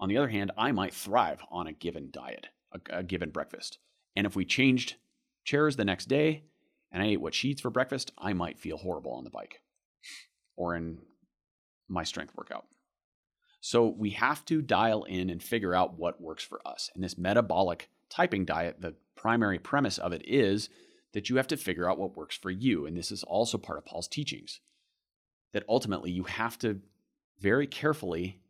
On 0.00 0.08
the 0.08 0.16
other 0.16 0.28
hand, 0.28 0.50
I 0.56 0.72
might 0.72 0.94
thrive 0.94 1.42
on 1.50 1.66
a 1.66 1.74
given 1.74 2.08
diet, 2.10 2.46
a, 2.72 3.00
a 3.00 3.02
given 3.02 3.28
breakfast. 3.28 3.80
And 4.16 4.26
if 4.26 4.34
we 4.34 4.46
changed 4.46 4.94
chairs 5.44 5.76
the 5.76 5.84
next 5.84 6.08
day 6.08 6.44
and 6.90 7.02
I 7.02 7.08
ate 7.08 7.20
what 7.20 7.34
she 7.34 7.50
eats 7.50 7.60
for 7.60 7.68
breakfast, 7.68 8.12
I 8.16 8.32
might 8.32 8.58
feel 8.58 8.78
horrible 8.78 9.12
on 9.12 9.24
the 9.24 9.30
bike 9.30 9.60
or 10.56 10.74
in 10.74 11.02
my 11.92 12.04
strength 12.04 12.34
workout. 12.36 12.66
So 13.60 13.86
we 13.86 14.10
have 14.10 14.44
to 14.46 14.60
dial 14.60 15.04
in 15.04 15.30
and 15.30 15.42
figure 15.42 15.74
out 15.74 15.98
what 15.98 16.20
works 16.20 16.42
for 16.42 16.60
us. 16.66 16.90
And 16.94 17.04
this 17.04 17.16
metabolic 17.16 17.88
typing 18.10 18.44
diet, 18.44 18.80
the 18.80 18.94
primary 19.14 19.58
premise 19.58 19.98
of 19.98 20.12
it 20.12 20.22
is 20.26 20.68
that 21.12 21.30
you 21.30 21.36
have 21.36 21.46
to 21.48 21.56
figure 21.56 21.88
out 21.88 21.98
what 21.98 22.16
works 22.16 22.36
for 22.36 22.50
you. 22.50 22.86
And 22.86 22.96
this 22.96 23.12
is 23.12 23.22
also 23.22 23.58
part 23.58 23.78
of 23.78 23.84
Paul's 23.84 24.08
teachings 24.08 24.60
that 25.52 25.64
ultimately 25.68 26.10
you 26.10 26.24
have 26.24 26.58
to 26.58 26.80
very 27.38 27.66
carefully 27.66 28.40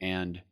and 0.00 0.42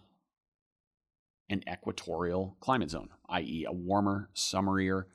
an 1.49 1.63
equatorial 1.71 2.55
climate 2.59 2.89
zone, 2.89 3.09
i.e., 3.29 3.65
a 3.67 3.71
warmer, 3.71 4.29
summerier, 4.33 5.05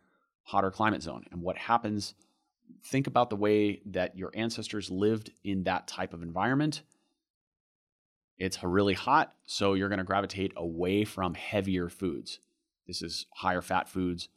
hotter 0.42 0.70
climate 0.70 1.02
zone. 1.02 1.24
And 1.30 1.42
what 1.42 1.56
happens, 1.56 2.14
think 2.84 3.06
about 3.06 3.30
the 3.30 3.36
way 3.36 3.80
that 3.86 4.16
your 4.16 4.30
ancestors 4.34 4.90
lived 4.90 5.30
in 5.44 5.64
that 5.64 5.86
type 5.88 6.12
of 6.12 6.22
environment. 6.22 6.82
It's 8.38 8.62
really 8.62 8.94
hot, 8.94 9.32
so 9.46 9.74
you're 9.74 9.88
going 9.88 9.98
to 9.98 10.04
gravitate 10.04 10.52
away 10.56 11.04
from 11.04 11.34
heavier 11.34 11.88
foods. 11.88 12.40
This 12.86 13.00
is 13.00 13.26
higher 13.36 13.62
fat 13.62 13.88
foods, 13.88 14.28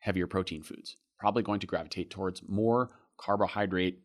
heavier 0.00 0.26
protein 0.26 0.62
foods. 0.62 0.96
Probably 1.18 1.42
going 1.42 1.60
to 1.60 1.66
gravitate 1.66 2.10
towards 2.10 2.42
more 2.46 2.90
carbohydrate 3.16 4.00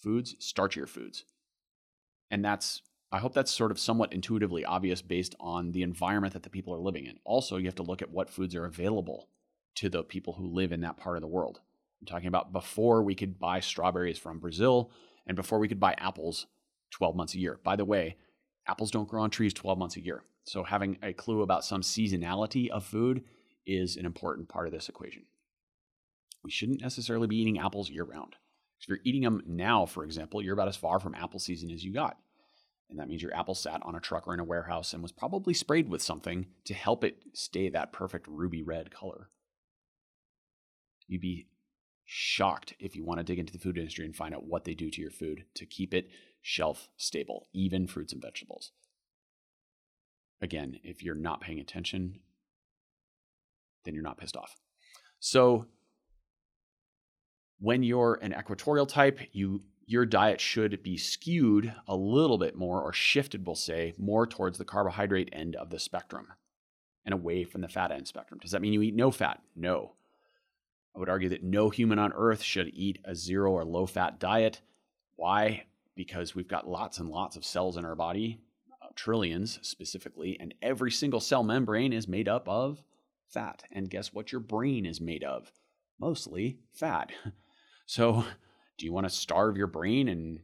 foods, 0.00 0.34
starchier 0.40 0.88
foods. 0.88 1.24
And 2.30 2.44
that's, 2.44 2.82
I 3.12 3.18
hope 3.18 3.32
that's 3.32 3.52
sort 3.52 3.70
of 3.70 3.78
somewhat 3.78 4.12
intuitively 4.12 4.64
obvious 4.64 5.02
based 5.02 5.34
on 5.38 5.72
the 5.72 5.82
environment 5.82 6.34
that 6.34 6.42
the 6.42 6.50
people 6.50 6.74
are 6.74 6.80
living 6.80 7.06
in. 7.06 7.18
Also, 7.24 7.56
you 7.56 7.66
have 7.66 7.74
to 7.76 7.82
look 7.82 8.02
at 8.02 8.10
what 8.10 8.28
foods 8.28 8.54
are 8.56 8.64
available 8.64 9.28
to 9.76 9.88
the 9.88 10.02
people 10.02 10.34
who 10.34 10.46
live 10.46 10.72
in 10.72 10.80
that 10.80 10.96
part 10.96 11.16
of 11.16 11.22
the 11.22 11.28
world. 11.28 11.60
I'm 12.00 12.06
talking 12.06 12.28
about 12.28 12.52
before 12.52 13.02
we 13.02 13.14
could 13.14 13.38
buy 13.38 13.60
strawberries 13.60 14.18
from 14.18 14.40
Brazil 14.40 14.90
and 15.26 15.36
before 15.36 15.60
we 15.60 15.68
could 15.68 15.80
buy 15.80 15.94
apples 15.98 16.46
12 16.90 17.14
months 17.14 17.34
a 17.34 17.38
year. 17.38 17.60
By 17.62 17.76
the 17.76 17.84
way, 17.84 18.16
apples 18.66 18.90
don't 18.90 19.08
grow 19.08 19.22
on 19.22 19.30
trees 19.30 19.52
12 19.52 19.78
months 19.78 19.96
a 19.96 20.04
year. 20.04 20.24
So 20.44 20.64
having 20.64 20.98
a 21.02 21.12
clue 21.12 21.42
about 21.42 21.64
some 21.64 21.82
seasonality 21.82 22.68
of 22.68 22.84
food 22.84 23.24
is 23.66 23.96
an 23.96 24.06
important 24.06 24.48
part 24.48 24.66
of 24.66 24.72
this 24.72 24.88
equation. 24.88 25.24
We 26.42 26.50
shouldn't 26.50 26.80
necessarily 26.80 27.28
be 27.28 27.36
eating 27.36 27.58
apples 27.58 27.90
year 27.90 28.04
round. 28.04 28.34
If 28.80 28.88
you're 28.88 28.98
eating 29.04 29.22
them 29.22 29.42
now, 29.46 29.86
for 29.86 30.04
example, 30.04 30.42
you're 30.42 30.54
about 30.54 30.68
as 30.68 30.76
far 30.76 30.98
from 30.98 31.14
apple 31.14 31.38
season 31.38 31.70
as 31.70 31.84
you 31.84 31.92
got. 31.92 32.16
And 32.90 32.98
that 32.98 33.08
means 33.08 33.22
your 33.22 33.34
apple 33.34 33.54
sat 33.54 33.80
on 33.84 33.94
a 33.94 34.00
truck 34.00 34.26
or 34.26 34.34
in 34.34 34.40
a 34.40 34.44
warehouse 34.44 34.92
and 34.92 35.02
was 35.02 35.12
probably 35.12 35.54
sprayed 35.54 35.88
with 35.88 36.02
something 36.02 36.46
to 36.64 36.74
help 36.74 37.04
it 37.04 37.22
stay 37.32 37.68
that 37.68 37.92
perfect 37.92 38.26
ruby 38.28 38.62
red 38.62 38.90
color. 38.90 39.30
You'd 41.06 41.20
be 41.20 41.46
shocked 42.04 42.74
if 42.78 42.96
you 42.96 43.04
want 43.04 43.18
to 43.18 43.24
dig 43.24 43.38
into 43.38 43.52
the 43.52 43.58
food 43.58 43.78
industry 43.78 44.04
and 44.04 44.14
find 44.14 44.34
out 44.34 44.44
what 44.44 44.64
they 44.64 44.74
do 44.74 44.90
to 44.90 45.00
your 45.00 45.10
food 45.10 45.44
to 45.54 45.64
keep 45.64 45.94
it 45.94 46.10
shelf 46.42 46.88
stable, 46.96 47.48
even 47.52 47.86
fruits 47.86 48.12
and 48.12 48.20
vegetables. 48.20 48.72
Again, 50.40 50.78
if 50.82 51.02
you're 51.02 51.14
not 51.14 51.40
paying 51.40 51.60
attention, 51.60 52.18
then 53.84 53.94
you're 53.94 54.02
not 54.02 54.18
pissed 54.18 54.36
off. 54.36 54.60
So, 55.20 55.66
when 57.60 57.84
you're 57.84 58.18
an 58.22 58.34
equatorial 58.34 58.86
type, 58.86 59.20
you 59.30 59.62
your 59.86 60.06
diet 60.06 60.40
should 60.40 60.82
be 60.82 60.96
skewed 60.96 61.74
a 61.86 61.94
little 61.94 62.38
bit 62.38 62.56
more 62.56 62.80
or 62.82 62.92
shifted, 62.92 63.46
we'll 63.46 63.56
say, 63.56 63.92
more 63.98 64.26
towards 64.26 64.58
the 64.58 64.64
carbohydrate 64.64 65.28
end 65.32 65.56
of 65.56 65.70
the 65.70 65.78
spectrum 65.78 66.28
and 67.04 67.12
away 67.12 67.44
from 67.44 67.60
the 67.60 67.68
fat 67.68 67.90
end 67.90 68.06
spectrum. 68.06 68.40
Does 68.40 68.52
that 68.52 68.62
mean 68.62 68.72
you 68.72 68.82
eat 68.82 68.94
no 68.94 69.10
fat? 69.10 69.40
No. 69.54 69.94
I 70.94 70.98
would 70.98 71.08
argue 71.08 71.28
that 71.30 71.42
no 71.42 71.70
human 71.70 71.98
on 71.98 72.12
earth 72.14 72.42
should 72.42 72.70
eat 72.74 73.00
a 73.04 73.14
zero 73.14 73.52
or 73.52 73.64
low 73.64 73.86
fat 73.86 74.18
diet. 74.18 74.60
Why? 75.16 75.64
Because 75.94 76.34
we've 76.34 76.48
got 76.48 76.68
lots 76.68 76.98
and 76.98 77.08
lots 77.08 77.36
of 77.36 77.44
cells 77.44 77.76
in 77.76 77.84
our 77.84 77.94
body, 77.94 78.40
uh, 78.82 78.88
trillions 78.94 79.58
specifically, 79.62 80.38
and 80.40 80.54
every 80.62 80.90
single 80.90 81.20
cell 81.20 81.42
membrane 81.42 81.92
is 81.92 82.08
made 82.08 82.28
up 82.28 82.48
of 82.48 82.82
fat. 83.28 83.64
And 83.70 83.90
guess 83.90 84.12
what 84.12 84.32
your 84.32 84.40
brain 84.40 84.86
is 84.86 85.00
made 85.00 85.24
of? 85.24 85.52
Mostly 85.98 86.58
fat. 86.72 87.12
So, 87.84 88.24
do 88.78 88.86
you 88.86 88.92
want 88.92 89.06
to 89.06 89.10
starve 89.10 89.56
your 89.56 89.66
brain 89.66 90.08
and 90.08 90.40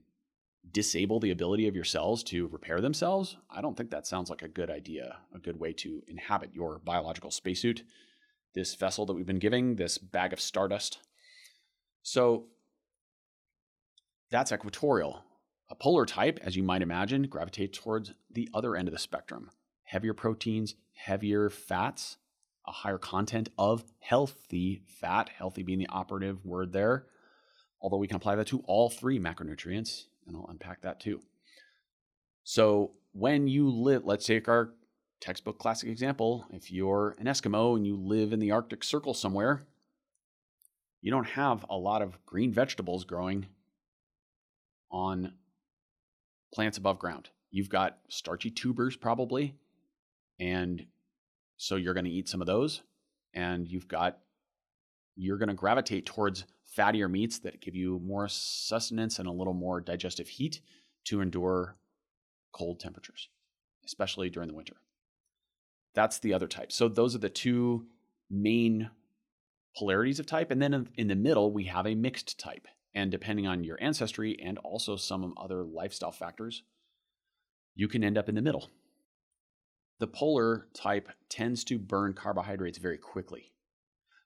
disable 0.71 1.21
the 1.21 1.31
ability 1.31 1.67
of 1.69 1.75
your 1.75 1.85
cells 1.85 2.23
to 2.25 2.49
repair 2.49 2.81
themselves? 2.81 3.37
I 3.49 3.61
don't 3.61 3.77
think 3.77 3.91
that 3.91 4.07
sounds 4.07 4.29
like 4.29 4.43
a 4.43 4.49
good 4.49 4.71
idea, 4.71 5.17
a 5.35 5.39
good 5.39 5.59
way 5.59 5.73
to 5.75 6.03
inhabit 6.09 6.51
your 6.53 6.79
biological 6.81 7.31
spacesuit, 7.31 7.85
this 8.55 8.75
vessel 8.75 9.07
that 9.07 9.15
we've 9.15 9.25
been 9.25 9.39
giving, 9.39 9.77
this 9.77 9.99
bag 9.99 10.33
of 10.33 10.41
stardust. 10.41 10.99
So, 12.03 12.49
that's 14.31 14.53
equatorial. 14.53 15.25
A 15.71 15.75
polar 15.75 16.07
type, 16.07 16.39
as 16.43 16.57
you 16.57 16.63
might 16.63 16.83
imagine, 16.83 17.25
gravitates 17.25 17.79
towards 17.79 18.15
the 18.31 18.49
other 18.55 18.75
end 18.75 18.89
of 18.89 18.93
the 18.93 18.99
spectrum 18.99 19.51
heavier 19.85 20.13
proteins, 20.13 20.75
heavier 20.93 21.49
fats, 21.49 22.19
a 22.67 22.73
higher 22.73 22.99
content 22.99 23.49
of 23.57 23.85
healthy 24.01 24.83
fat, 24.87 25.31
healthy 25.31 25.63
being 25.63 25.79
the 25.79 25.89
operative 25.89 26.45
word 26.45 26.73
there. 26.73 27.07
Although 27.81 27.97
we 27.97 28.07
can 28.07 28.17
apply 28.17 28.37
that 28.37 28.47
to 28.49 28.61
all 28.67 28.91
three 28.91 29.19
macronutrients, 29.19 30.05
and 30.27 30.37
I'll 30.37 30.47
unpack 30.51 30.83
that 30.83 31.01
too. 31.01 31.21
So 32.45 32.93
when 33.13 33.49
you 33.49 33.71
live, 33.71 34.05
let's 34.05 34.27
take 34.27 34.49
our 34.49 34.75
textbook 35.21 35.59
classic 35.59 35.89
example. 35.89 36.45
If 36.51 36.71
you're 36.71 37.15
an 37.19 37.27
Eskimo 37.27 37.77
and 37.77 37.87
you 37.87 37.97
live 37.97 38.33
in 38.33 38.41
the 38.41 38.51
Arctic 38.51 38.85
Circle 38.85 39.15
somewhere, 39.15 39.67
you 41.01 41.11
don't 41.11 41.29
have 41.29 41.65
a 41.71 41.77
lot 41.77 42.03
of 42.03 42.25
green 42.27 42.53
vegetables 42.53 43.05
growing 43.05 43.47
on 44.91 45.33
plants 46.53 46.79
above 46.79 46.99
ground. 46.99 47.31
You've 47.51 47.69
got 47.69 47.99
starchy 48.09 48.51
tubers 48.51 48.97
probably, 48.97 49.55
and 50.39 50.87
so 51.57 51.77
you're 51.77 51.95
going 51.95 52.05
to 52.05 52.11
eat 52.11 52.29
some 52.29 52.41
of 52.41 52.47
those, 52.47 52.83
and 53.35 53.67
you've 53.67 53.89
got 53.89 54.19
you're 55.17 55.39
going 55.39 55.49
to 55.49 55.55
gravitate 55.55 56.07
towards 56.07 56.45
fattier 56.77 57.11
meats 57.11 57.41
that 57.41 57.61
give 57.61 57.75
you 57.75 58.01
more 58.05 58.29
sustenance 58.29 59.19
and 59.19 59.27
a 59.27 59.33
little 59.33 59.55
more 59.55 59.81
digestive 59.81 60.29
heat 60.29 60.61
to 61.05 61.21
endure 61.21 61.77
cold 62.53 62.79
temperatures, 62.79 63.29
especially 63.85 64.31
during 64.31 64.49
the 64.49 64.55
winter. 64.55 64.77
That's 65.95 66.19
the 66.21 66.35
other 66.35 66.47
type. 66.47 66.71
So 66.71 66.89
those 66.89 67.17
are 67.17 67.19
the 67.19 67.29
two 67.29 67.87
main 68.31 68.91
polarities 69.77 70.21
of 70.21 70.27
type. 70.27 70.51
And 70.51 70.63
then 70.63 70.89
in 70.97 71.09
the 71.09 71.17
middle, 71.17 71.53
we 71.53 71.65
have 71.65 71.87
a 71.87 71.95
mixed 71.95 72.39
type. 72.39 72.69
And 72.95 73.11
depending 73.11 73.47
on 73.47 73.65
your 73.65 73.79
ancestry 73.81 74.39
and 74.43 74.59
also 74.59 74.97
some 74.97 75.35
other 75.37 75.63
lifestyle 75.63 76.13
factors, 76.13 76.63
you 77.75 77.87
can 77.89 78.03
end 78.03 78.19
up 78.19 78.29
in 78.29 78.35
the 78.35 78.43
middle. 78.43 78.71
The 80.01 80.07
polar 80.07 80.69
type 80.75 81.09
tends 81.29 81.65
to 81.65 81.79
burn 81.79 82.15
carbohydrates 82.15 82.79
very 82.79 82.99
quickly. 82.99 83.53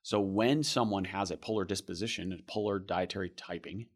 So 0.01 0.19
when 0.19 0.63
someone 0.63 1.05
has 1.05 1.31
a 1.31 1.37
polar 1.37 1.65
disposition, 1.65 2.33
a 2.33 2.51
polar 2.51 2.79
dietary 2.79 3.29
typing, 3.29 3.87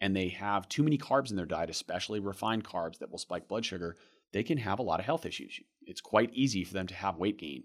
and 0.00 0.16
they 0.16 0.28
have 0.28 0.68
too 0.68 0.82
many 0.82 0.96
carbs 0.96 1.30
in 1.30 1.36
their 1.36 1.46
diet, 1.46 1.70
especially 1.70 2.20
refined 2.20 2.64
carbs 2.64 2.98
that 2.98 3.10
will 3.10 3.18
spike 3.18 3.48
blood 3.48 3.64
sugar, 3.64 3.96
they 4.32 4.42
can 4.42 4.58
have 4.58 4.78
a 4.78 4.82
lot 4.82 5.00
of 5.00 5.06
health 5.06 5.26
issues. 5.26 5.60
It's 5.82 6.00
quite 6.00 6.30
easy 6.32 6.64
for 6.64 6.72
them 6.72 6.86
to 6.86 6.94
have 6.94 7.16
weight 7.16 7.38
gain 7.38 7.64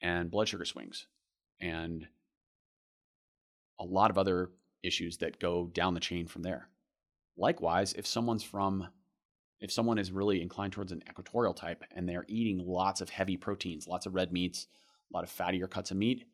and 0.00 0.30
blood 0.30 0.48
sugar 0.48 0.64
swings 0.64 1.06
and 1.60 2.06
a 3.78 3.84
lot 3.84 4.10
of 4.10 4.18
other 4.18 4.50
issues 4.82 5.18
that 5.18 5.40
go 5.40 5.70
down 5.72 5.94
the 5.94 6.00
chain 6.00 6.26
from 6.26 6.42
there. 6.42 6.68
Likewise, 7.36 7.92
if 7.94 8.06
someone's 8.06 8.42
from 8.42 8.88
if 9.58 9.72
someone 9.72 9.98
is 9.98 10.12
really 10.12 10.42
inclined 10.42 10.72
towards 10.72 10.92
an 10.92 11.02
equatorial 11.08 11.54
type 11.54 11.82
and 11.94 12.06
they're 12.06 12.26
eating 12.28 12.58
lots 12.58 13.00
of 13.00 13.08
heavy 13.08 13.38
proteins, 13.38 13.88
lots 13.88 14.04
of 14.04 14.14
red 14.14 14.32
meats, 14.32 14.66
a 15.10 15.16
lot 15.16 15.24
of 15.24 15.30
fattier 15.30 15.68
cuts 15.68 15.90
of 15.90 15.96
meat, 15.96 16.26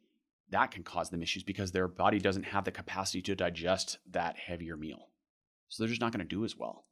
that 0.50 0.70
can 0.70 0.82
cause 0.82 1.08
them 1.08 1.22
issues 1.22 1.44
because 1.44 1.70
their 1.70 1.88
body 1.88 2.18
doesn't 2.18 2.42
have 2.42 2.64
the 2.64 2.72
capacity 2.72 3.22
to 3.22 3.34
digest 3.34 3.98
that 4.10 4.36
heavier 4.36 4.76
meal. 4.76 5.08
So 5.68 5.82
they're 5.82 5.88
just 5.88 6.00
not 6.00 6.12
going 6.12 6.26
to 6.26 6.36
do 6.36 6.44
as 6.44 6.56
well. 6.56 6.84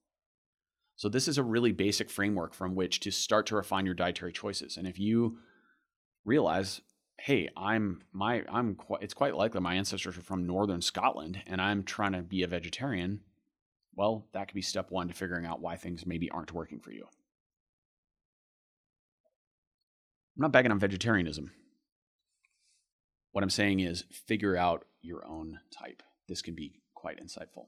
So 0.97 1.09
this 1.09 1.29
is 1.29 1.39
a 1.39 1.43
really 1.43 1.73
basic 1.73 2.11
framework 2.11 2.55
from 2.55 2.75
which 2.75 3.01
to 3.01 3.11
start 3.11 3.47
to 3.47 3.57
refine 3.57 3.87
your 3.87 3.95
dietary 3.95 4.33
choices. 4.33 4.77
And 4.77 4.87
if 4.87 4.99
you 4.99 5.39
realize, 6.25 6.81
hey, 7.20 7.50
I'm 7.54 8.00
my 8.12 8.42
I'm 8.50 8.74
quite, 8.74 9.02
it's 9.02 9.12
quite 9.12 9.37
likely 9.37 9.61
my 9.61 9.74
ancestors 9.74 10.16
are 10.16 10.22
from 10.22 10.46
northern 10.46 10.80
Scotland 10.80 11.42
and 11.46 11.61
I'm 11.61 11.83
trying 11.83 12.12
to 12.12 12.22
be 12.22 12.42
a 12.42 12.46
vegetarian, 12.46 13.20
well, 13.94 14.26
that 14.33 14.48
could 14.48 14.54
be 14.54 14.62
step 14.62 14.90
1 14.90 15.09
to 15.09 15.14
figuring 15.14 15.44
out 15.44 15.61
why 15.61 15.76
things 15.76 16.06
maybe 16.06 16.30
aren't 16.30 16.54
working 16.54 16.80
for 16.80 16.92
you. 16.92 17.04
I'm 20.37 20.42
not 20.42 20.52
bagging 20.52 20.72
on 20.72 20.78
vegetarianism. 20.78 21.50
What 23.33 23.44
I'm 23.44 23.50
saying 23.50 23.80
is 23.80 24.04
figure 24.11 24.56
out 24.56 24.87
your 25.02 25.26
own 25.26 25.61
type. 25.70 26.02
This 26.26 26.40
can 26.40 26.54
be 26.54 26.80
quite 26.94 27.22
insightful. 27.22 27.66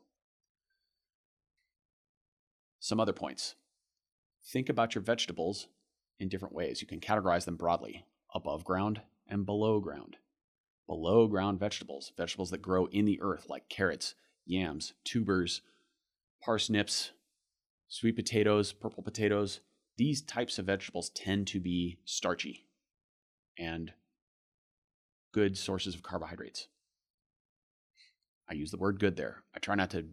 Some 2.80 3.00
other 3.00 3.12
points. 3.12 3.54
Think 4.44 4.70
about 4.70 4.94
your 4.94 5.02
vegetables 5.02 5.68
in 6.18 6.28
different 6.28 6.54
ways. 6.54 6.80
You 6.80 6.88
can 6.88 7.00
categorize 7.00 7.44
them 7.44 7.56
broadly 7.56 8.06
above 8.34 8.64
ground 8.64 9.02
and 9.32 9.46
below 9.46 9.80
ground. 9.80 10.18
Below 10.86 11.26
ground 11.26 11.58
vegetables, 11.58 12.12
vegetables 12.18 12.50
that 12.50 12.60
grow 12.60 12.84
in 12.86 13.06
the 13.06 13.18
earth, 13.22 13.46
like 13.48 13.68
carrots, 13.70 14.14
yams, 14.44 14.92
tubers, 15.04 15.62
parsnips, 16.44 17.12
sweet 17.88 18.14
potatoes, 18.14 18.74
purple 18.74 19.02
potatoes. 19.02 19.60
These 19.96 20.20
types 20.20 20.58
of 20.58 20.66
vegetables 20.66 21.10
tend 21.10 21.46
to 21.48 21.60
be 21.60 21.98
starchy 22.04 22.66
and 23.58 23.92
good 25.32 25.56
sources 25.56 25.94
of 25.94 26.02
carbohydrates. 26.02 26.68
I 28.50 28.54
use 28.54 28.70
the 28.70 28.76
word 28.76 29.00
good 29.00 29.16
there. 29.16 29.44
I 29.54 29.60
try 29.60 29.76
not 29.76 29.90
to 29.90 30.04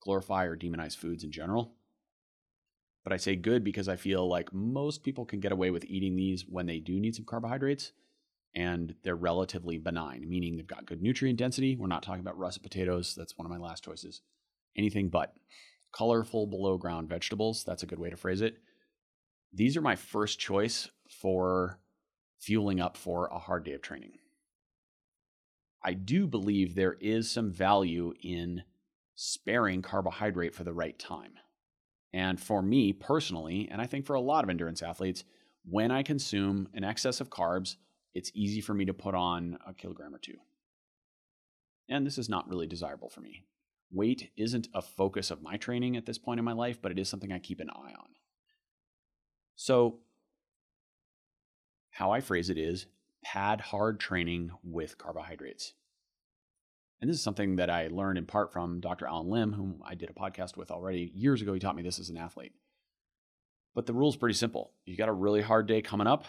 glorify 0.00 0.46
or 0.46 0.56
demonize 0.56 0.96
foods 0.96 1.22
in 1.22 1.30
general. 1.30 1.74
But 3.04 3.12
I 3.12 3.16
say 3.16 3.36
good 3.36 3.64
because 3.64 3.88
I 3.88 3.96
feel 3.96 4.28
like 4.28 4.52
most 4.52 5.02
people 5.02 5.24
can 5.24 5.40
get 5.40 5.52
away 5.52 5.70
with 5.70 5.84
eating 5.86 6.16
these 6.16 6.44
when 6.48 6.66
they 6.66 6.78
do 6.78 7.00
need 7.00 7.16
some 7.16 7.24
carbohydrates 7.24 7.92
and 8.54 8.94
they're 9.02 9.16
relatively 9.16 9.78
benign, 9.78 10.28
meaning 10.28 10.56
they've 10.56 10.66
got 10.66 10.86
good 10.86 11.02
nutrient 11.02 11.38
density. 11.38 11.74
We're 11.74 11.86
not 11.88 12.02
talking 12.02 12.20
about 12.20 12.38
russet 12.38 12.62
potatoes. 12.62 13.14
That's 13.16 13.36
one 13.36 13.46
of 13.46 13.50
my 13.50 13.58
last 13.58 13.82
choices. 13.82 14.20
Anything 14.76 15.08
but 15.08 15.34
colorful 15.92 16.46
below 16.46 16.76
ground 16.78 17.08
vegetables. 17.08 17.64
That's 17.64 17.82
a 17.82 17.86
good 17.86 17.98
way 17.98 18.10
to 18.10 18.16
phrase 18.16 18.40
it. 18.40 18.58
These 19.52 19.76
are 19.76 19.82
my 19.82 19.96
first 19.96 20.38
choice 20.38 20.88
for 21.08 21.78
fueling 22.38 22.80
up 22.80 22.96
for 22.96 23.26
a 23.26 23.38
hard 23.38 23.64
day 23.64 23.72
of 23.72 23.82
training. 23.82 24.12
I 25.84 25.94
do 25.94 26.26
believe 26.26 26.74
there 26.74 26.96
is 27.00 27.30
some 27.30 27.50
value 27.50 28.14
in 28.22 28.62
sparing 29.14 29.82
carbohydrate 29.82 30.54
for 30.54 30.64
the 30.64 30.72
right 30.72 30.98
time. 30.98 31.32
And 32.12 32.38
for 32.38 32.62
me 32.62 32.92
personally, 32.92 33.68
and 33.70 33.80
I 33.80 33.86
think 33.86 34.04
for 34.04 34.14
a 34.14 34.20
lot 34.20 34.44
of 34.44 34.50
endurance 34.50 34.82
athletes, 34.82 35.24
when 35.64 35.90
I 35.90 36.02
consume 36.02 36.68
an 36.74 36.84
excess 36.84 37.20
of 37.20 37.30
carbs, 37.30 37.76
it's 38.14 38.30
easy 38.34 38.60
for 38.60 38.74
me 38.74 38.84
to 38.84 38.94
put 38.94 39.14
on 39.14 39.58
a 39.66 39.72
kilogram 39.72 40.14
or 40.14 40.18
two. 40.18 40.36
And 41.88 42.06
this 42.06 42.18
is 42.18 42.28
not 42.28 42.48
really 42.48 42.66
desirable 42.66 43.08
for 43.08 43.20
me. 43.20 43.44
Weight 43.90 44.30
isn't 44.36 44.68
a 44.74 44.82
focus 44.82 45.30
of 45.30 45.42
my 45.42 45.56
training 45.56 45.96
at 45.96 46.06
this 46.06 46.18
point 46.18 46.38
in 46.38 46.44
my 46.44 46.52
life, 46.52 46.80
but 46.80 46.92
it 46.92 46.98
is 46.98 47.08
something 47.08 47.32
I 47.32 47.38
keep 47.38 47.60
an 47.60 47.70
eye 47.70 47.92
on. 47.98 48.08
So, 49.56 49.98
how 51.90 52.10
I 52.10 52.20
phrase 52.20 52.48
it 52.48 52.58
is 52.58 52.86
pad 53.22 53.60
hard 53.60 54.00
training 54.00 54.50
with 54.64 54.98
carbohydrates. 54.98 55.74
And 57.02 57.10
this 57.10 57.16
is 57.16 57.22
something 57.22 57.56
that 57.56 57.68
I 57.68 57.88
learned 57.88 58.16
in 58.16 58.26
part 58.26 58.52
from 58.52 58.78
Dr. 58.78 59.06
Allen 59.06 59.28
Lim, 59.28 59.52
whom 59.54 59.82
I 59.84 59.96
did 59.96 60.08
a 60.08 60.12
podcast 60.12 60.56
with 60.56 60.70
already 60.70 61.10
years 61.16 61.42
ago. 61.42 61.52
He 61.52 61.58
taught 61.58 61.74
me 61.74 61.82
this 61.82 61.98
as 61.98 62.10
an 62.10 62.16
athlete. 62.16 62.52
But 63.74 63.86
the 63.86 63.92
rule 63.92 64.08
is 64.08 64.14
pretty 64.14 64.36
simple. 64.36 64.70
You 64.86 64.96
got 64.96 65.08
a 65.08 65.12
really 65.12 65.42
hard 65.42 65.66
day 65.66 65.82
coming 65.82 66.06
up. 66.06 66.26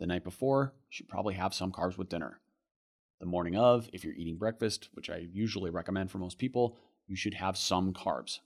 The 0.00 0.06
night 0.06 0.24
before, 0.24 0.74
you 0.74 0.88
should 0.90 1.08
probably 1.08 1.34
have 1.34 1.54
some 1.54 1.70
carbs 1.70 1.96
with 1.96 2.08
dinner. 2.08 2.40
The 3.20 3.26
morning 3.26 3.54
of, 3.54 3.88
if 3.92 4.02
you're 4.02 4.14
eating 4.14 4.36
breakfast, 4.36 4.88
which 4.94 5.10
I 5.10 5.28
usually 5.32 5.70
recommend 5.70 6.10
for 6.10 6.18
most 6.18 6.38
people, 6.38 6.76
you 7.06 7.14
should 7.14 7.34
have 7.34 7.56
some 7.56 7.92
carbs. 7.92 8.40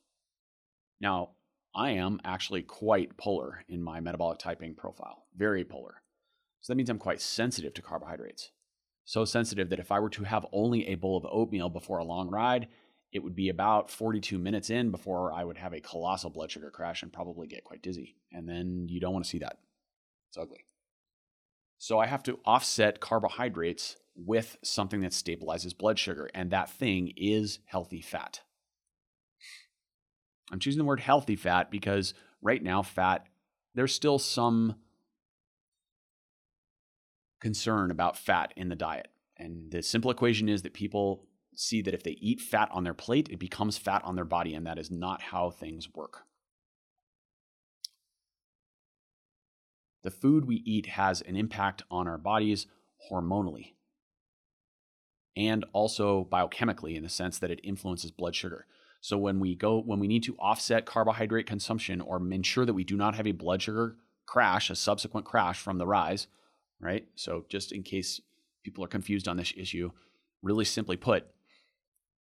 Now, 1.00 1.30
I 1.74 1.92
am 1.92 2.20
actually 2.26 2.62
quite 2.62 3.16
polar 3.16 3.64
in 3.70 3.82
my 3.82 4.00
metabolic 4.00 4.38
typing 4.38 4.74
profile, 4.74 5.24
very 5.34 5.64
polar. 5.64 6.02
So 6.60 6.72
that 6.72 6.76
means 6.76 6.90
I'm 6.90 6.98
quite 6.98 7.22
sensitive 7.22 7.72
to 7.72 7.82
carbohydrates 7.82 8.50
so 9.10 9.24
sensitive 9.24 9.70
that 9.70 9.80
if 9.80 9.90
I 9.90 9.98
were 9.98 10.10
to 10.10 10.22
have 10.22 10.46
only 10.52 10.86
a 10.86 10.94
bowl 10.94 11.16
of 11.16 11.26
oatmeal 11.28 11.68
before 11.68 11.98
a 11.98 12.04
long 12.04 12.30
ride, 12.30 12.68
it 13.10 13.18
would 13.18 13.34
be 13.34 13.48
about 13.48 13.90
42 13.90 14.38
minutes 14.38 14.70
in 14.70 14.92
before 14.92 15.32
I 15.32 15.42
would 15.42 15.58
have 15.58 15.72
a 15.72 15.80
colossal 15.80 16.30
blood 16.30 16.52
sugar 16.52 16.70
crash 16.70 17.02
and 17.02 17.12
probably 17.12 17.48
get 17.48 17.64
quite 17.64 17.82
dizzy. 17.82 18.14
And 18.30 18.48
then 18.48 18.86
you 18.88 19.00
don't 19.00 19.12
want 19.12 19.24
to 19.24 19.28
see 19.28 19.40
that. 19.40 19.58
It's 20.28 20.38
ugly. 20.38 20.64
So 21.78 21.98
I 21.98 22.06
have 22.06 22.22
to 22.22 22.38
offset 22.44 23.00
carbohydrates 23.00 23.96
with 24.14 24.58
something 24.62 25.00
that 25.00 25.10
stabilizes 25.10 25.76
blood 25.76 25.98
sugar, 25.98 26.30
and 26.32 26.52
that 26.52 26.70
thing 26.70 27.12
is 27.16 27.58
healthy 27.64 28.02
fat. 28.02 28.42
I'm 30.52 30.60
choosing 30.60 30.78
the 30.78 30.84
word 30.84 31.00
healthy 31.00 31.34
fat 31.34 31.68
because 31.72 32.14
right 32.40 32.62
now, 32.62 32.82
fat, 32.82 33.26
there's 33.74 33.92
still 33.92 34.20
some 34.20 34.76
concern 37.40 37.90
about 37.90 38.16
fat 38.16 38.52
in 38.56 38.68
the 38.68 38.76
diet. 38.76 39.08
And 39.36 39.70
the 39.70 39.82
simple 39.82 40.10
equation 40.10 40.48
is 40.48 40.62
that 40.62 40.74
people 40.74 41.24
see 41.54 41.82
that 41.82 41.94
if 41.94 42.02
they 42.02 42.16
eat 42.20 42.40
fat 42.40 42.68
on 42.72 42.84
their 42.84 42.94
plate, 42.94 43.28
it 43.30 43.38
becomes 43.38 43.78
fat 43.78 44.02
on 44.04 44.16
their 44.16 44.24
body, 44.24 44.54
and 44.54 44.66
that 44.66 44.78
is 44.78 44.90
not 44.90 45.22
how 45.22 45.50
things 45.50 45.88
work. 45.94 46.22
The 50.02 50.10
food 50.10 50.46
we 50.46 50.56
eat 50.56 50.86
has 50.86 51.20
an 51.22 51.36
impact 51.36 51.82
on 51.90 52.08
our 52.08 52.18
bodies 52.18 52.66
hormonally 53.10 53.74
and 55.36 55.64
also 55.72 56.26
biochemically 56.30 56.96
in 56.96 57.02
the 57.02 57.08
sense 57.08 57.38
that 57.38 57.50
it 57.50 57.60
influences 57.62 58.10
blood 58.10 58.34
sugar. 58.34 58.66
So 59.00 59.16
when 59.16 59.40
we 59.40 59.54
go 59.54 59.80
when 59.80 59.98
we 59.98 60.08
need 60.08 60.22
to 60.24 60.36
offset 60.38 60.86
carbohydrate 60.86 61.46
consumption 61.46 62.00
or 62.00 62.18
ensure 62.32 62.66
that 62.66 62.74
we 62.74 62.84
do 62.84 62.96
not 62.96 63.14
have 63.14 63.26
a 63.26 63.32
blood 63.32 63.62
sugar 63.62 63.96
crash, 64.26 64.70
a 64.70 64.76
subsequent 64.76 65.26
crash 65.26 65.60
from 65.60 65.78
the 65.78 65.86
rise, 65.86 66.26
right? 66.80 67.06
So 67.14 67.44
just 67.48 67.72
in 67.72 67.82
case 67.82 68.20
people 68.64 68.84
are 68.84 68.88
confused 68.88 69.28
on 69.28 69.36
this 69.36 69.52
issue, 69.56 69.90
really 70.42 70.64
simply 70.64 70.96
put, 70.96 71.26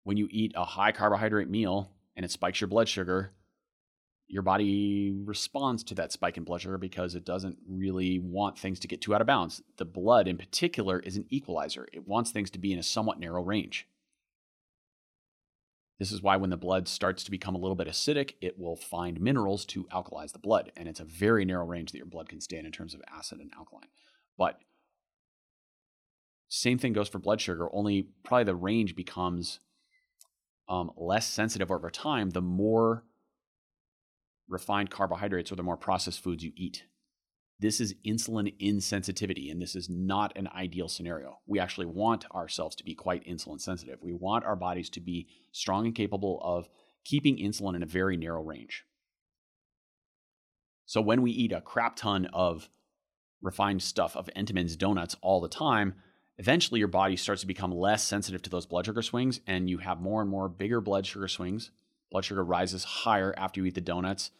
when 0.04 0.18
you 0.18 0.28
eat 0.32 0.54
a 0.56 0.66
high 0.66 0.92
carbohydrate 0.92 1.50
meal 1.50 1.92
and 2.16 2.24
it 2.24 2.32
spikes 2.32 2.62
your 2.62 2.68
blood 2.68 2.88
sugar, 2.88 3.32
your 4.28 4.42
body 4.42 5.14
responds 5.24 5.84
to 5.84 5.96
that 5.96 6.12
spike 6.12 6.38
in 6.38 6.44
blood 6.44 6.62
sugar 6.62 6.78
because 6.78 7.16
it 7.16 7.26
doesn't 7.26 7.58
really 7.68 8.20
want 8.20 8.58
things 8.58 8.80
to 8.80 8.88
get 8.88 9.02
too 9.02 9.14
out 9.14 9.22
of 9.22 9.28
bounds. 9.28 9.62
The 9.78 9.86
blood, 9.86 10.28
in 10.28 10.38
particular, 10.38 11.00
is 11.00 11.16
an 11.16 11.26
equalizer, 11.30 11.88
it 11.94 12.08
wants 12.08 12.32
things 12.32 12.50
to 12.52 12.60
be 12.60 12.74
in 12.74 12.80
a 12.80 12.84
somewhat 12.84 13.20
narrow 13.20 13.44
range. 13.44 13.88
This 16.00 16.12
is 16.12 16.22
why 16.22 16.36
when 16.36 16.50
the 16.50 16.58
blood 16.58 16.88
starts 16.88 17.24
to 17.24 17.32
become 17.32 17.56
a 17.56 17.58
little 17.58 17.76
bit 17.76 17.88
acidic, 17.88 18.34
it 18.42 18.60
will 18.60 18.76
find 18.76 19.22
minerals 19.22 19.64
to 19.68 19.86
alkalize 19.86 20.34
the 20.34 20.40
blood. 20.40 20.72
And 20.76 20.90
it's 20.90 21.00
a 21.00 21.06
very 21.06 21.46
narrow 21.46 21.66
range 21.66 21.92
that 21.92 22.00
your 22.00 22.06
blood 22.06 22.28
can 22.28 22.42
stand 22.42 22.66
in 22.66 22.74
terms 22.74 22.94
of 22.94 23.02
acid 23.16 23.40
and 23.40 23.52
alkaline. 23.58 23.88
But 24.38 24.60
same 26.48 26.78
thing 26.78 26.94
goes 26.94 27.10
for 27.10 27.20
blood 27.20 27.42
sugar, 27.42 27.70
only 27.74 28.10
probably 28.24 28.46
the 28.46 28.56
range 28.56 28.96
becomes 28.96 29.60
um, 30.68 30.92
less 30.98 31.28
sensitive 31.28 31.72
over 31.72 31.90
time 31.90 32.32
the 32.32 32.42
more 32.42 33.04
refined 34.48 34.90
carbohydrates 34.90 35.52
or 35.52 35.56
the 35.56 35.64
more 35.64 35.78
processed 35.78 36.24
foods 36.24 36.44
you 36.44 36.52
eat. 36.56 36.84
This 37.60 37.80
is 37.80 37.96
insulin 38.06 38.54
insensitivity, 38.60 39.50
and 39.50 39.62
this 39.62 39.76
is 39.76 39.90
not 39.90 40.38
an 40.38 40.50
ideal 40.50 40.90
scenario. 40.90 41.40
We 41.48 41.60
actually 41.60 41.86
want 41.86 42.30
ourselves 42.32 42.76
to 42.76 42.84
be 42.84 42.96
quite 42.96 43.26
insulin 43.26 43.62
sensitive. 43.62 44.00
We 44.02 44.14
want 44.14 44.44
our 44.44 44.58
bodies 44.58 44.90
to 44.92 45.00
be 45.00 45.28
strong 45.54 45.86
and 45.86 45.96
capable 45.96 46.42
of 46.44 46.68
keeping 47.06 47.38
insulin 47.38 47.76
in 47.76 47.84
a 47.84 47.88
very 47.88 48.18
narrow 48.18 48.44
range. 48.44 48.84
So 50.86 51.00
when 51.00 51.22
we 51.22 51.32
eat 51.32 51.54
a 51.54 51.62
crap 51.62 51.96
ton 51.96 52.28
of 52.34 52.70
refined 53.42 53.82
stuff 53.82 54.16
of 54.16 54.30
Entenmann's 54.36 54.76
donuts 54.76 55.16
all 55.22 55.42
the 55.42 55.48
time, 55.48 55.96
eventually 56.38 56.80
your 56.80 56.88
body 56.88 57.16
starts 57.16 57.42
to 57.42 57.48
become 57.48 57.72
less 57.72 58.04
sensitive 58.04 58.42
to 58.44 58.50
those 58.50 58.66
blood 58.66 58.86
sugar 58.86 59.02
swings, 59.02 59.40
and 59.48 59.70
you 59.70 59.80
have 59.80 60.02
more 60.02 60.22
and 60.22 60.30
more 60.30 60.50
bigger 60.50 60.82
blood 60.82 61.06
sugar 61.06 61.28
swings. 61.28 61.72
Blood 62.12 62.26
sugar 62.26 62.44
rises 62.44 62.84
higher 62.84 63.34
after 63.38 63.60
you 63.60 63.66
eat 63.66 63.76
the 63.76 63.82
donuts. 63.82 64.32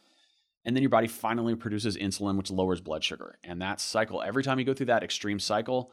And 0.64 0.74
then 0.74 0.82
your 0.82 0.90
body 0.90 1.06
finally 1.06 1.54
produces 1.54 1.96
insulin, 1.96 2.36
which 2.36 2.50
lowers 2.50 2.80
blood 2.80 3.04
sugar. 3.04 3.38
And 3.44 3.62
that 3.62 3.80
cycle, 3.80 4.22
every 4.22 4.42
time 4.42 4.58
you 4.58 4.64
go 4.64 4.74
through 4.74 4.86
that 4.86 5.04
extreme 5.04 5.38
cycle, 5.38 5.92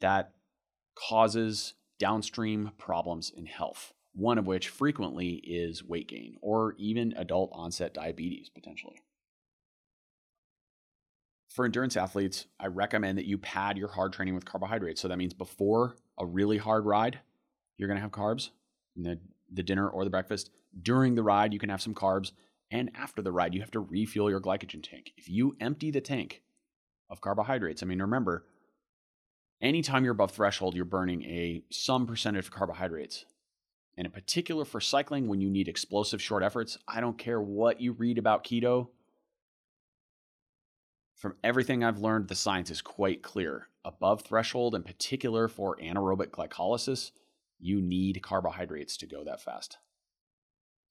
that 0.00 0.32
causes 0.96 1.74
downstream 1.98 2.72
problems 2.78 3.30
in 3.34 3.46
health. 3.46 3.92
One 4.12 4.38
of 4.38 4.46
which 4.46 4.68
frequently 4.68 5.34
is 5.34 5.84
weight 5.84 6.08
gain 6.08 6.36
or 6.42 6.74
even 6.78 7.14
adult 7.16 7.50
onset 7.52 7.94
diabetes 7.94 8.48
potentially 8.48 9.00
for 11.50 11.64
endurance 11.64 11.96
athletes, 11.96 12.46
I 12.58 12.68
recommend 12.68 13.18
that 13.18 13.26
you 13.26 13.36
pad 13.36 13.76
your 13.76 13.88
hard 13.88 14.12
training 14.12 14.34
with 14.34 14.44
carbohydrates. 14.44 15.00
So 15.00 15.08
that 15.08 15.18
means 15.18 15.34
before 15.34 15.96
a 16.18 16.24
really 16.24 16.58
hard 16.58 16.86
ride, 16.86 17.18
you're 17.76 17.88
going 17.88 17.96
to 17.96 18.02
have 18.02 18.12
carbs 18.12 18.50
in 18.96 19.02
the, 19.02 19.18
the 19.52 19.62
dinner 19.62 19.88
or 19.88 20.04
the 20.04 20.10
breakfast. 20.10 20.50
During 20.80 21.16
the 21.16 21.24
ride, 21.24 21.52
you 21.52 21.58
can 21.58 21.70
have 21.70 21.82
some 21.82 21.94
carbs. 21.94 22.32
And 22.70 22.90
after 22.94 23.20
the 23.20 23.32
ride, 23.32 23.52
you 23.52 23.60
have 23.60 23.72
to 23.72 23.80
refuel 23.80 24.30
your 24.30 24.40
glycogen 24.40 24.82
tank. 24.82 25.12
If 25.16 25.28
you 25.28 25.56
empty 25.60 25.90
the 25.90 26.00
tank 26.00 26.42
of 27.08 27.20
carbohydrates, 27.20 27.82
I 27.82 27.86
mean, 27.86 28.00
remember, 28.00 28.46
anytime 29.60 30.04
you're 30.04 30.12
above 30.12 30.30
threshold, 30.30 30.76
you're 30.76 30.84
burning 30.84 31.24
a 31.24 31.64
some 31.70 32.06
percentage 32.06 32.46
of 32.46 32.52
carbohydrates. 32.52 33.24
And 33.96 34.06
in 34.06 34.12
particular 34.12 34.64
for 34.64 34.80
cycling, 34.80 35.26
when 35.26 35.40
you 35.40 35.50
need 35.50 35.66
explosive 35.66 36.22
short 36.22 36.44
efforts, 36.44 36.78
I 36.86 37.00
don't 37.00 37.18
care 37.18 37.40
what 37.40 37.80
you 37.80 37.90
read 37.92 38.18
about 38.18 38.44
keto, 38.44 38.88
from 41.20 41.36
everything 41.44 41.84
I've 41.84 41.98
learned, 41.98 42.28
the 42.28 42.34
science 42.34 42.70
is 42.70 42.80
quite 42.80 43.22
clear. 43.22 43.68
Above 43.84 44.22
threshold, 44.22 44.74
in 44.74 44.82
particular 44.82 45.48
for 45.48 45.76
anaerobic 45.76 46.28
glycolysis, 46.28 47.10
you 47.58 47.82
need 47.82 48.22
carbohydrates 48.22 48.96
to 48.96 49.06
go 49.06 49.22
that 49.24 49.42
fast. 49.42 49.76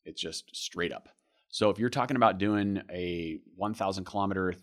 It's 0.05 0.21
just 0.21 0.55
straight 0.55 0.93
up. 0.93 1.09
So 1.49 1.71
if 1.71 1.79
you're 1.79 1.89
talking 1.89 2.15
about 2.15 2.37
doing 2.37 2.83
a 2.91 3.39
1,000 3.55 4.05
kilometer 4.05 4.53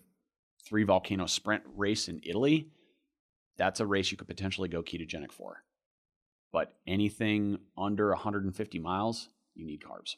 three 0.65 0.85
volcano 0.85 1.27
sprint 1.27 1.65
race 1.75 2.09
in 2.09 2.21
Italy, 2.23 2.69
that's 3.57 3.81
a 3.81 3.87
race 3.87 4.13
you 4.13 4.17
could 4.17 4.29
potentially 4.29 4.69
go 4.69 4.85
ketogenic 4.85 5.33
for. 5.33 5.65
But 6.53 6.77
anything 6.87 7.59
under 7.77 8.11
150 8.11 8.79
miles, 8.79 9.31
you 9.57 9.67
need 9.67 9.83
carbs 9.83 10.15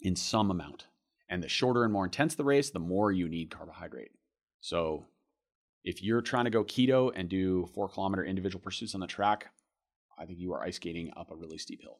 in 0.00 0.16
some 0.16 0.50
amount. 0.50 0.88
And 1.28 1.44
the 1.44 1.48
shorter 1.48 1.84
and 1.84 1.92
more 1.92 2.06
intense 2.06 2.34
the 2.34 2.42
race, 2.42 2.70
the 2.70 2.80
more 2.80 3.12
you 3.12 3.28
need 3.28 3.52
carbohydrate. 3.52 4.10
So 4.60 5.06
if 5.84 6.02
you're 6.02 6.20
trying 6.20 6.44
to 6.44 6.50
go 6.50 6.64
keto 6.64 7.12
and 7.14 7.28
do 7.28 7.66
four 7.74 7.88
kilometer 7.88 8.24
individual 8.24 8.60
pursuits 8.60 8.94
on 8.94 9.00
the 9.00 9.06
track, 9.06 9.50
I 10.18 10.24
think 10.24 10.38
you 10.38 10.52
are 10.52 10.62
ice 10.62 10.76
skating 10.76 11.12
up 11.16 11.30
a 11.30 11.36
really 11.36 11.58
steep 11.58 11.82
hill. 11.82 11.98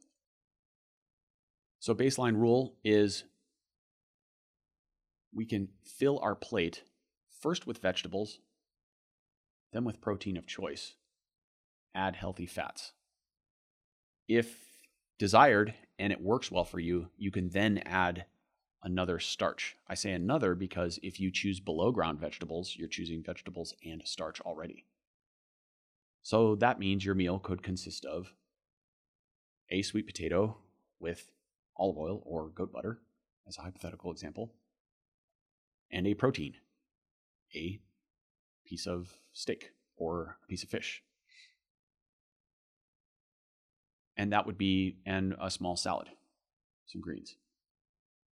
So, 1.80 1.94
baseline 1.94 2.34
rule 2.34 2.74
is 2.84 3.24
we 5.32 5.46
can 5.46 5.68
fill 5.84 6.18
our 6.20 6.34
plate 6.34 6.82
first 7.40 7.66
with 7.66 7.78
vegetables, 7.78 8.40
then 9.72 9.84
with 9.84 10.00
protein 10.00 10.36
of 10.36 10.46
choice. 10.46 10.94
Add 11.94 12.16
healthy 12.16 12.46
fats. 12.46 12.92
If 14.26 14.56
desired 15.18 15.74
and 15.98 16.12
it 16.12 16.20
works 16.20 16.50
well 16.50 16.64
for 16.64 16.80
you, 16.80 17.08
you 17.16 17.30
can 17.30 17.48
then 17.48 17.78
add 17.86 18.26
another 18.82 19.18
starch. 19.18 19.76
I 19.88 19.94
say 19.94 20.12
another 20.12 20.54
because 20.54 20.98
if 21.02 21.18
you 21.20 21.30
choose 21.30 21.60
below 21.60 21.90
ground 21.90 22.20
vegetables, 22.20 22.76
you're 22.76 22.88
choosing 22.88 23.22
vegetables 23.22 23.74
and 23.84 24.02
starch 24.04 24.40
already. 24.40 24.84
So 26.22 26.54
that 26.56 26.78
means 26.78 27.04
your 27.04 27.14
meal 27.14 27.38
could 27.38 27.62
consist 27.62 28.04
of 28.04 28.32
a 29.70 29.82
sweet 29.82 30.06
potato 30.06 30.56
with 31.00 31.30
olive 31.76 31.98
oil 31.98 32.22
or 32.24 32.48
goat 32.48 32.72
butter, 32.72 32.98
as 33.46 33.56
a 33.56 33.62
hypothetical 33.62 34.10
example, 34.10 34.52
and 35.90 36.06
a 36.06 36.14
protein, 36.14 36.54
a 37.54 37.80
piece 38.64 38.86
of 38.86 39.14
steak 39.32 39.72
or 39.96 40.38
a 40.44 40.46
piece 40.46 40.62
of 40.62 40.68
fish. 40.68 41.02
And 44.16 44.32
that 44.32 44.46
would 44.46 44.58
be, 44.58 44.96
and 45.06 45.34
a 45.40 45.50
small 45.50 45.76
salad, 45.76 46.08
some 46.86 47.00
greens. 47.00 47.36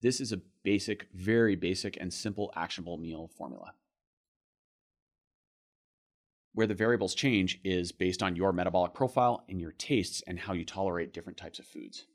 This 0.01 0.19
is 0.19 0.31
a 0.31 0.41
basic, 0.63 1.07
very 1.13 1.55
basic, 1.55 1.97
and 1.99 2.11
simple 2.11 2.51
actionable 2.55 2.97
meal 2.97 3.29
formula. 3.37 3.73
Where 6.53 6.67
the 6.67 6.73
variables 6.73 7.15
change 7.15 7.59
is 7.63 7.91
based 7.91 8.23
on 8.23 8.35
your 8.35 8.51
metabolic 8.51 8.93
profile 8.93 9.45
and 9.47 9.61
your 9.61 9.71
tastes 9.71 10.21
and 10.25 10.39
how 10.39 10.53
you 10.53 10.65
tolerate 10.65 11.13
different 11.13 11.37
types 11.37 11.59
of 11.59 11.65
foods. 11.65 12.07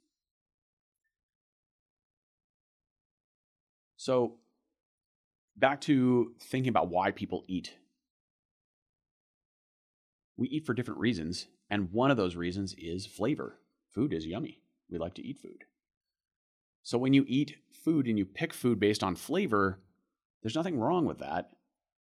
So, 3.96 4.34
back 5.56 5.80
to 5.82 6.34
thinking 6.40 6.68
about 6.68 6.88
why 6.88 7.12
people 7.12 7.44
eat. 7.48 7.74
We 10.36 10.48
eat 10.48 10.66
for 10.66 10.74
different 10.74 11.00
reasons, 11.00 11.46
and 11.70 11.92
one 11.92 12.10
of 12.10 12.18
those 12.18 12.36
reasons 12.36 12.74
is 12.76 13.06
flavor. 13.06 13.58
Food 13.88 14.12
is 14.12 14.26
yummy. 14.26 14.60
We 14.90 14.98
like 14.98 15.14
to 15.14 15.26
eat 15.26 15.38
food. 15.38 15.64
So 16.86 16.98
when 16.98 17.12
you 17.12 17.24
eat 17.26 17.56
food 17.72 18.06
and 18.06 18.16
you 18.16 18.24
pick 18.24 18.54
food 18.54 18.78
based 18.78 19.02
on 19.02 19.16
flavor, 19.16 19.80
there's 20.40 20.54
nothing 20.54 20.78
wrong 20.78 21.04
with 21.04 21.18
that. 21.18 21.50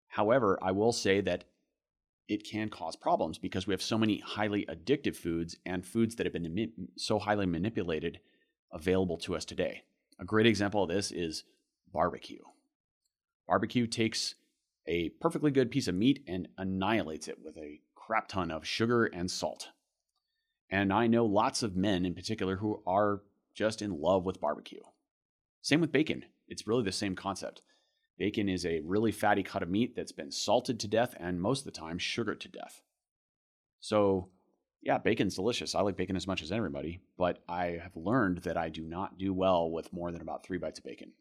However, 0.06 0.56
I 0.62 0.70
will 0.70 0.92
say 0.92 1.20
that 1.22 1.46
it 2.28 2.48
can 2.48 2.68
cause 2.68 2.94
problems 2.94 3.38
because 3.38 3.66
we 3.66 3.74
have 3.74 3.82
so 3.82 3.98
many 3.98 4.20
highly 4.20 4.66
addictive 4.66 5.16
foods 5.16 5.56
and 5.66 5.84
foods 5.84 6.14
that 6.14 6.26
have 6.26 6.32
been 6.32 6.70
so 6.96 7.18
highly 7.18 7.44
manipulated 7.44 8.20
available 8.70 9.16
to 9.16 9.34
us 9.34 9.44
today. 9.44 9.82
A 10.20 10.24
great 10.24 10.46
example 10.46 10.84
of 10.84 10.90
this 10.90 11.10
is 11.10 11.42
barbecue. 11.92 12.44
Barbecue 13.48 13.88
takes 13.88 14.36
a 14.86 15.08
perfectly 15.20 15.50
good 15.50 15.72
piece 15.72 15.88
of 15.88 15.96
meat 15.96 16.22
and 16.28 16.46
annihilates 16.56 17.26
it 17.26 17.38
with 17.44 17.56
a 17.56 17.80
crap 17.96 18.28
ton 18.28 18.52
of 18.52 18.64
sugar 18.64 19.06
and 19.06 19.28
salt. 19.28 19.70
And 20.70 20.92
I 20.92 21.08
know 21.08 21.26
lots 21.26 21.64
of 21.64 21.74
men 21.74 22.06
in 22.06 22.14
particular 22.14 22.58
who 22.58 22.80
are 22.86 23.22
just 23.58 23.82
in 23.82 24.00
love 24.00 24.24
with 24.24 24.40
barbecue. 24.40 24.80
Same 25.62 25.80
with 25.80 25.90
bacon. 25.90 26.24
It's 26.46 26.68
really 26.68 26.84
the 26.84 26.92
same 26.92 27.16
concept. 27.16 27.60
Bacon 28.16 28.48
is 28.48 28.64
a 28.64 28.80
really 28.84 29.10
fatty 29.10 29.42
cut 29.42 29.64
of 29.64 29.68
meat 29.68 29.96
that's 29.96 30.12
been 30.12 30.30
salted 30.30 30.78
to 30.78 30.86
death 30.86 31.16
and 31.18 31.40
most 31.40 31.60
of 31.60 31.64
the 31.64 31.72
time 31.72 31.98
sugared 31.98 32.40
to 32.42 32.48
death. 32.48 32.82
So, 33.80 34.28
yeah, 34.80 34.98
bacon's 34.98 35.34
delicious. 35.34 35.74
I 35.74 35.80
like 35.80 35.96
bacon 35.96 36.14
as 36.14 36.26
much 36.26 36.40
as 36.40 36.52
everybody, 36.52 37.00
but 37.16 37.42
I 37.48 37.80
have 37.82 37.96
learned 37.96 38.38
that 38.38 38.56
I 38.56 38.68
do 38.68 38.82
not 38.82 39.18
do 39.18 39.34
well 39.34 39.68
with 39.68 39.92
more 39.92 40.12
than 40.12 40.22
about 40.22 40.44
three 40.44 40.58
bites 40.58 40.78
of 40.78 40.84
bacon. 40.84 41.12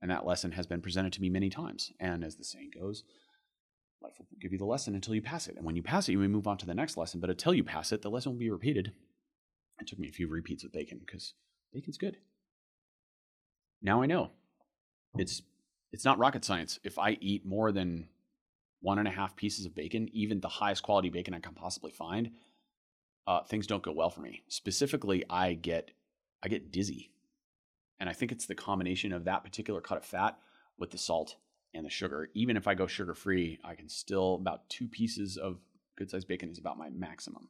And 0.00 0.12
that 0.12 0.26
lesson 0.26 0.52
has 0.52 0.68
been 0.68 0.80
presented 0.80 1.12
to 1.14 1.20
me 1.20 1.28
many 1.28 1.50
times. 1.50 1.92
And 1.98 2.22
as 2.22 2.36
the 2.36 2.44
saying 2.44 2.70
goes, 2.78 3.02
life 4.00 4.14
will 4.18 4.26
give 4.40 4.52
you 4.52 4.58
the 4.58 4.64
lesson 4.64 4.94
until 4.94 5.14
you 5.16 5.22
pass 5.22 5.48
it. 5.48 5.56
And 5.56 5.64
when 5.64 5.74
you 5.74 5.82
pass 5.82 6.08
it, 6.08 6.12
you 6.12 6.18
may 6.18 6.28
move 6.28 6.46
on 6.46 6.58
to 6.58 6.66
the 6.66 6.74
next 6.74 6.96
lesson. 6.96 7.18
But 7.18 7.30
until 7.30 7.54
you 7.54 7.64
pass 7.64 7.90
it, 7.90 8.02
the 8.02 8.10
lesson 8.10 8.30
will 8.30 8.38
be 8.38 8.50
repeated 8.50 8.92
it 9.80 9.86
took 9.86 9.98
me 9.98 10.08
a 10.08 10.12
few 10.12 10.28
repeats 10.28 10.62
with 10.62 10.72
bacon 10.72 10.98
because 10.98 11.34
bacon's 11.72 11.98
good. 11.98 12.16
Now 13.82 14.02
I 14.02 14.06
know. 14.06 14.30
It's 15.16 15.42
it's 15.92 16.04
not 16.04 16.18
rocket 16.18 16.44
science. 16.44 16.78
If 16.84 16.98
I 16.98 17.16
eat 17.20 17.46
more 17.46 17.72
than 17.72 18.08
one 18.80 18.98
and 18.98 19.08
a 19.08 19.12
half 19.12 19.36
pieces 19.36 19.66
of 19.66 19.74
bacon, 19.74 20.08
even 20.12 20.40
the 20.40 20.48
highest 20.48 20.82
quality 20.82 21.08
bacon 21.08 21.34
I 21.34 21.40
can 21.40 21.54
possibly 21.54 21.90
find, 21.90 22.32
uh, 23.26 23.42
things 23.44 23.66
don't 23.66 23.82
go 23.82 23.92
well 23.92 24.10
for 24.10 24.20
me. 24.20 24.42
Specifically, 24.48 25.24
I 25.28 25.54
get 25.54 25.90
I 26.42 26.48
get 26.48 26.70
dizzy, 26.70 27.10
and 27.98 28.08
I 28.08 28.12
think 28.12 28.32
it's 28.32 28.46
the 28.46 28.54
combination 28.54 29.12
of 29.12 29.24
that 29.24 29.44
particular 29.44 29.80
cut 29.80 29.98
of 29.98 30.04
fat 30.04 30.38
with 30.78 30.90
the 30.90 30.98
salt 30.98 31.36
and 31.74 31.84
the 31.84 31.90
sugar. 31.90 32.28
Even 32.34 32.56
if 32.56 32.66
I 32.66 32.74
go 32.74 32.86
sugar 32.86 33.14
free, 33.14 33.58
I 33.64 33.74
can 33.74 33.88
still 33.88 34.34
about 34.34 34.68
two 34.68 34.88
pieces 34.88 35.36
of 35.36 35.58
good 35.96 36.10
sized 36.10 36.28
bacon 36.28 36.50
is 36.50 36.58
about 36.58 36.78
my 36.78 36.90
maximum 36.90 37.48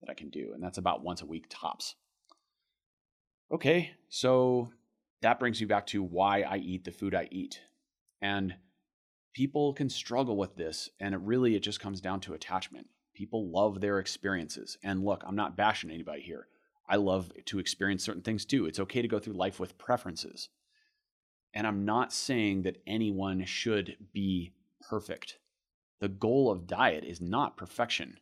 that 0.00 0.10
I 0.10 0.14
can 0.14 0.30
do, 0.30 0.52
and 0.54 0.62
that's 0.62 0.78
about 0.78 1.02
once 1.02 1.22
a 1.22 1.26
week 1.26 1.46
tops. 1.48 1.94
Okay, 3.50 3.92
so 4.08 4.70
that 5.22 5.40
brings 5.40 5.60
me 5.60 5.66
back 5.66 5.86
to 5.88 6.02
why 6.02 6.42
I 6.42 6.58
eat 6.58 6.84
the 6.84 6.92
food 6.92 7.14
I 7.14 7.28
eat. 7.30 7.60
And 8.20 8.54
people 9.34 9.72
can 9.72 9.88
struggle 9.88 10.36
with 10.36 10.56
this, 10.56 10.90
and 11.00 11.14
it 11.14 11.20
really 11.20 11.56
it 11.56 11.62
just 11.62 11.80
comes 11.80 12.00
down 12.00 12.20
to 12.20 12.34
attachment. 12.34 12.86
People 13.14 13.50
love 13.50 13.80
their 13.80 13.98
experiences. 13.98 14.78
And 14.84 15.04
look, 15.04 15.24
I'm 15.26 15.36
not 15.36 15.56
bashing 15.56 15.90
anybody 15.90 16.22
here. 16.22 16.46
I 16.88 16.96
love 16.96 17.32
to 17.46 17.58
experience 17.58 18.04
certain 18.04 18.22
things 18.22 18.44
too. 18.44 18.66
It's 18.66 18.80
okay 18.80 19.02
to 19.02 19.08
go 19.08 19.18
through 19.18 19.34
life 19.34 19.58
with 19.60 19.78
preferences. 19.78 20.48
And 21.52 21.66
I'm 21.66 21.84
not 21.84 22.12
saying 22.12 22.62
that 22.62 22.80
anyone 22.86 23.44
should 23.44 23.96
be 24.12 24.52
perfect. 24.88 25.38
The 26.00 26.08
goal 26.08 26.50
of 26.50 26.66
diet 26.66 27.04
is 27.04 27.20
not 27.20 27.56
perfection. 27.56 28.18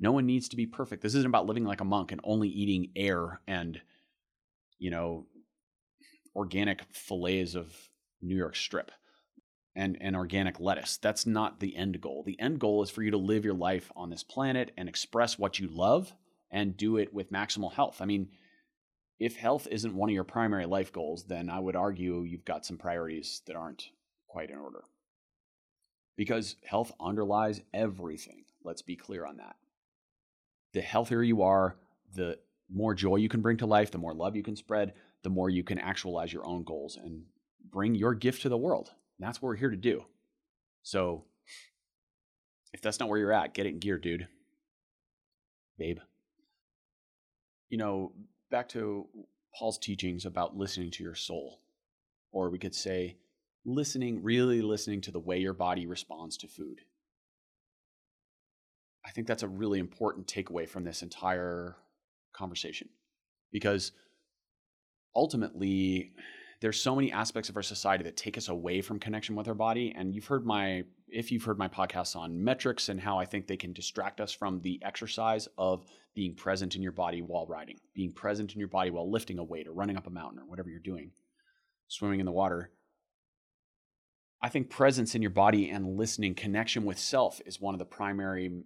No 0.00 0.12
one 0.12 0.26
needs 0.26 0.48
to 0.50 0.56
be 0.56 0.66
perfect. 0.66 1.02
This 1.02 1.14
isn't 1.14 1.28
about 1.28 1.46
living 1.46 1.64
like 1.64 1.80
a 1.80 1.84
monk 1.84 2.12
and 2.12 2.20
only 2.22 2.48
eating 2.48 2.90
air 2.94 3.40
and, 3.48 3.80
you 4.78 4.90
know, 4.90 5.26
organic 6.36 6.82
fillets 6.92 7.54
of 7.56 7.74
New 8.22 8.36
York 8.36 8.54
strip 8.54 8.92
and, 9.74 9.98
and 10.00 10.14
organic 10.14 10.60
lettuce. 10.60 10.98
That's 10.98 11.26
not 11.26 11.58
the 11.58 11.76
end 11.76 12.00
goal. 12.00 12.22
The 12.24 12.38
end 12.38 12.60
goal 12.60 12.82
is 12.82 12.90
for 12.90 13.02
you 13.02 13.10
to 13.10 13.16
live 13.16 13.44
your 13.44 13.54
life 13.54 13.90
on 13.96 14.10
this 14.10 14.22
planet 14.22 14.70
and 14.76 14.88
express 14.88 15.38
what 15.38 15.58
you 15.58 15.66
love 15.68 16.12
and 16.50 16.76
do 16.76 16.96
it 16.96 17.12
with 17.12 17.32
maximal 17.32 17.72
health. 17.72 18.00
I 18.00 18.04
mean, 18.04 18.28
if 19.18 19.36
health 19.36 19.66
isn't 19.68 19.94
one 19.94 20.10
of 20.10 20.14
your 20.14 20.22
primary 20.22 20.66
life 20.66 20.92
goals, 20.92 21.24
then 21.24 21.50
I 21.50 21.58
would 21.58 21.74
argue 21.74 22.22
you've 22.22 22.44
got 22.44 22.64
some 22.64 22.78
priorities 22.78 23.42
that 23.46 23.56
aren't 23.56 23.88
quite 24.28 24.50
in 24.50 24.58
order. 24.58 24.84
Because 26.16 26.54
health 26.64 26.92
underlies 27.00 27.60
everything. 27.74 28.44
Let's 28.62 28.82
be 28.82 28.96
clear 28.96 29.26
on 29.26 29.38
that 29.38 29.56
the 30.72 30.80
healthier 30.80 31.22
you 31.22 31.42
are, 31.42 31.76
the 32.14 32.38
more 32.70 32.94
joy 32.94 33.16
you 33.16 33.28
can 33.28 33.40
bring 33.40 33.56
to 33.58 33.66
life, 33.66 33.90
the 33.90 33.98
more 33.98 34.14
love 34.14 34.36
you 34.36 34.42
can 34.42 34.56
spread, 34.56 34.94
the 35.22 35.30
more 35.30 35.50
you 35.50 35.64
can 35.64 35.78
actualize 35.78 36.32
your 36.32 36.46
own 36.46 36.62
goals 36.64 36.96
and 36.96 37.22
bring 37.70 37.94
your 37.94 38.14
gift 38.14 38.42
to 38.42 38.48
the 38.48 38.56
world. 38.56 38.90
And 39.18 39.26
that's 39.26 39.40
what 39.40 39.48
we're 39.48 39.56
here 39.56 39.70
to 39.70 39.76
do. 39.76 40.04
So 40.82 41.24
if 42.72 42.80
that's 42.80 43.00
not 43.00 43.08
where 43.08 43.18
you're 43.18 43.32
at, 43.32 43.54
get 43.54 43.66
it 43.66 43.70
in 43.70 43.78
gear, 43.78 43.98
dude. 43.98 44.28
Babe. 45.78 45.98
You 47.70 47.78
know, 47.78 48.12
back 48.50 48.68
to 48.70 49.06
Paul's 49.54 49.78
teachings 49.78 50.24
about 50.26 50.56
listening 50.56 50.90
to 50.92 51.02
your 51.02 51.14
soul. 51.14 51.60
Or 52.30 52.50
we 52.50 52.58
could 52.58 52.74
say, 52.74 53.16
listening, 53.64 54.22
really 54.22 54.60
listening 54.60 55.00
to 55.02 55.10
the 55.10 55.20
way 55.20 55.38
your 55.38 55.54
body 55.54 55.86
responds 55.86 56.36
to 56.38 56.48
food. 56.48 56.82
I 59.08 59.10
think 59.10 59.26
that's 59.26 59.42
a 59.42 59.48
really 59.48 59.78
important 59.78 60.26
takeaway 60.26 60.68
from 60.68 60.84
this 60.84 61.02
entire 61.02 61.76
conversation 62.34 62.90
because 63.50 63.92
ultimately 65.16 66.12
there's 66.60 66.78
so 66.78 66.94
many 66.94 67.10
aspects 67.10 67.48
of 67.48 67.56
our 67.56 67.62
society 67.62 68.04
that 68.04 68.18
take 68.18 68.36
us 68.36 68.50
away 68.50 68.82
from 68.82 68.98
connection 68.98 69.34
with 69.34 69.48
our 69.48 69.54
body 69.54 69.94
and 69.96 70.14
you've 70.14 70.26
heard 70.26 70.44
my 70.44 70.84
if 71.08 71.32
you've 71.32 71.44
heard 71.44 71.58
my 71.58 71.68
podcasts 71.68 72.16
on 72.16 72.44
metrics 72.44 72.90
and 72.90 73.00
how 73.00 73.18
I 73.18 73.24
think 73.24 73.46
they 73.46 73.56
can 73.56 73.72
distract 73.72 74.20
us 74.20 74.30
from 74.30 74.60
the 74.60 74.78
exercise 74.84 75.48
of 75.56 75.86
being 76.14 76.34
present 76.34 76.76
in 76.76 76.82
your 76.82 76.92
body 76.92 77.22
while 77.22 77.46
riding, 77.46 77.78
being 77.94 78.12
present 78.12 78.52
in 78.52 78.58
your 78.58 78.68
body 78.68 78.90
while 78.90 79.10
lifting 79.10 79.38
a 79.38 79.44
weight 79.44 79.66
or 79.66 79.72
running 79.72 79.96
up 79.96 80.06
a 80.06 80.10
mountain 80.10 80.40
or 80.40 80.44
whatever 80.44 80.68
you're 80.68 80.80
doing, 80.80 81.12
swimming 81.86 82.20
in 82.20 82.26
the 82.26 82.32
water. 82.32 82.72
I 84.42 84.50
think 84.50 84.68
presence 84.68 85.14
in 85.14 85.22
your 85.22 85.30
body 85.30 85.70
and 85.70 85.96
listening, 85.96 86.34
connection 86.34 86.84
with 86.84 86.98
self 86.98 87.40
is 87.46 87.58
one 87.58 87.74
of 87.74 87.78
the 87.78 87.86
primary 87.86 88.64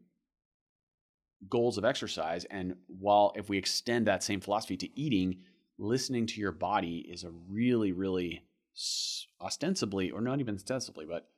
goals 1.48 1.78
of 1.78 1.84
exercise. 1.84 2.44
And 2.46 2.76
while 2.86 3.32
if 3.36 3.48
we 3.48 3.58
extend 3.58 4.06
that 4.06 4.22
same 4.22 4.40
philosophy 4.40 4.76
to 4.78 5.00
eating, 5.00 5.38
listening 5.78 6.26
to 6.26 6.40
your 6.40 6.52
body 6.52 7.06
is 7.08 7.24
a 7.24 7.30
really, 7.48 7.92
really 7.92 8.44
ostensibly, 9.40 10.10
or 10.10 10.20
not 10.20 10.40
even 10.40 10.54
ostensibly, 10.54 11.04
but 11.04 11.28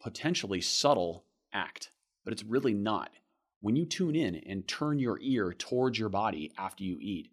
potentially 0.00 0.60
subtle 0.60 1.24
act. 1.52 1.90
But 2.24 2.32
it's 2.32 2.44
really 2.44 2.74
not. 2.74 3.10
When 3.60 3.76
you 3.76 3.84
tune 3.84 4.16
in 4.16 4.36
and 4.36 4.66
turn 4.66 4.98
your 4.98 5.18
ear 5.20 5.52
towards 5.52 5.98
your 5.98 6.08
body 6.08 6.52
after 6.58 6.82
you 6.82 6.98
eat, 7.00 7.30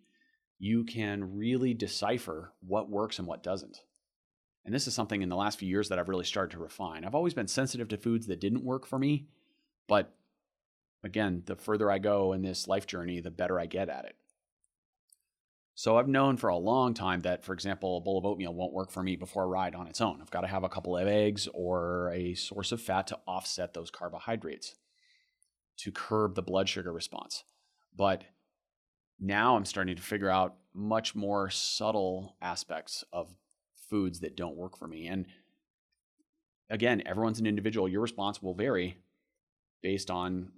you 0.59 0.83
can 0.83 1.37
really 1.37 1.73
decipher 1.73 2.53
what 2.59 2.89
works 2.89 3.17
and 3.17 3.27
what 3.27 3.43
doesn't. 3.43 3.81
And 4.65 4.75
this 4.75 4.87
is 4.87 4.93
something 4.93 5.21
in 5.21 5.29
the 5.29 5.35
last 5.35 5.57
few 5.57 5.69
years 5.69 5.89
that 5.89 5.97
I've 5.97 6.09
really 6.09 6.25
started 6.25 6.51
to 6.51 6.61
refine. 6.61 7.05
I've 7.05 7.15
always 7.15 7.33
been 7.33 7.47
sensitive 7.47 7.87
to 7.87 7.97
foods 7.97 8.27
that 8.27 8.41
didn't 8.41 8.63
work 8.63 8.85
for 8.85 8.99
me, 8.99 9.27
but 9.87 10.13
again, 11.03 11.43
the 11.45 11.55
further 11.55 11.91
I 11.91 11.99
go 11.99 12.33
in 12.33 12.41
this 12.41 12.67
life 12.67 12.87
journey, 12.87 13.19
the 13.19 13.31
better 13.31 13.59
I 13.59 13.65
get 13.65 13.89
at 13.89 14.05
it. 14.05 14.15
So 15.75 15.97
I've 15.97 16.09
known 16.09 16.35
for 16.35 16.49
a 16.49 16.57
long 16.57 16.93
time 16.93 17.21
that, 17.21 17.45
for 17.45 17.53
example, 17.53 17.95
a 17.95 18.01
bowl 18.01 18.17
of 18.17 18.25
oatmeal 18.25 18.53
won't 18.53 18.73
work 18.73 18.91
for 18.91 19.01
me 19.01 19.15
before 19.15 19.43
a 19.43 19.47
ride 19.47 19.75
on 19.75 19.87
its 19.87 20.01
own. 20.01 20.19
I've 20.21 20.29
got 20.29 20.41
to 20.41 20.47
have 20.47 20.65
a 20.65 20.69
couple 20.69 20.97
of 20.97 21.07
eggs 21.07 21.47
or 21.53 22.11
a 22.13 22.33
source 22.33 22.73
of 22.73 22.81
fat 22.81 23.07
to 23.07 23.19
offset 23.25 23.73
those 23.73 23.89
carbohydrates 23.89 24.75
to 25.77 25.91
curb 25.93 26.35
the 26.35 26.41
blood 26.41 26.67
sugar 26.67 26.91
response. 26.91 27.45
But 27.95 28.25
now 29.21 29.55
I'm 29.55 29.63
starting 29.63 29.95
to 29.95 30.01
figure 30.01 30.29
out 30.29 30.55
much 30.73 31.15
more 31.15 31.49
subtle 31.49 32.35
aspects 32.41 33.05
of 33.13 33.33
foods 33.89 34.19
that 34.19 34.35
don't 34.35 34.57
work 34.57 34.77
for 34.77 34.87
me. 34.87 35.07
And 35.07 35.27
again, 36.69 37.03
everyone's 37.05 37.39
an 37.39 37.47
individual. 37.47 37.87
Your 37.87 38.01
response 38.01 38.43
will 38.43 38.53
vary 38.53 38.97
based 39.81 40.11
on 40.11 40.51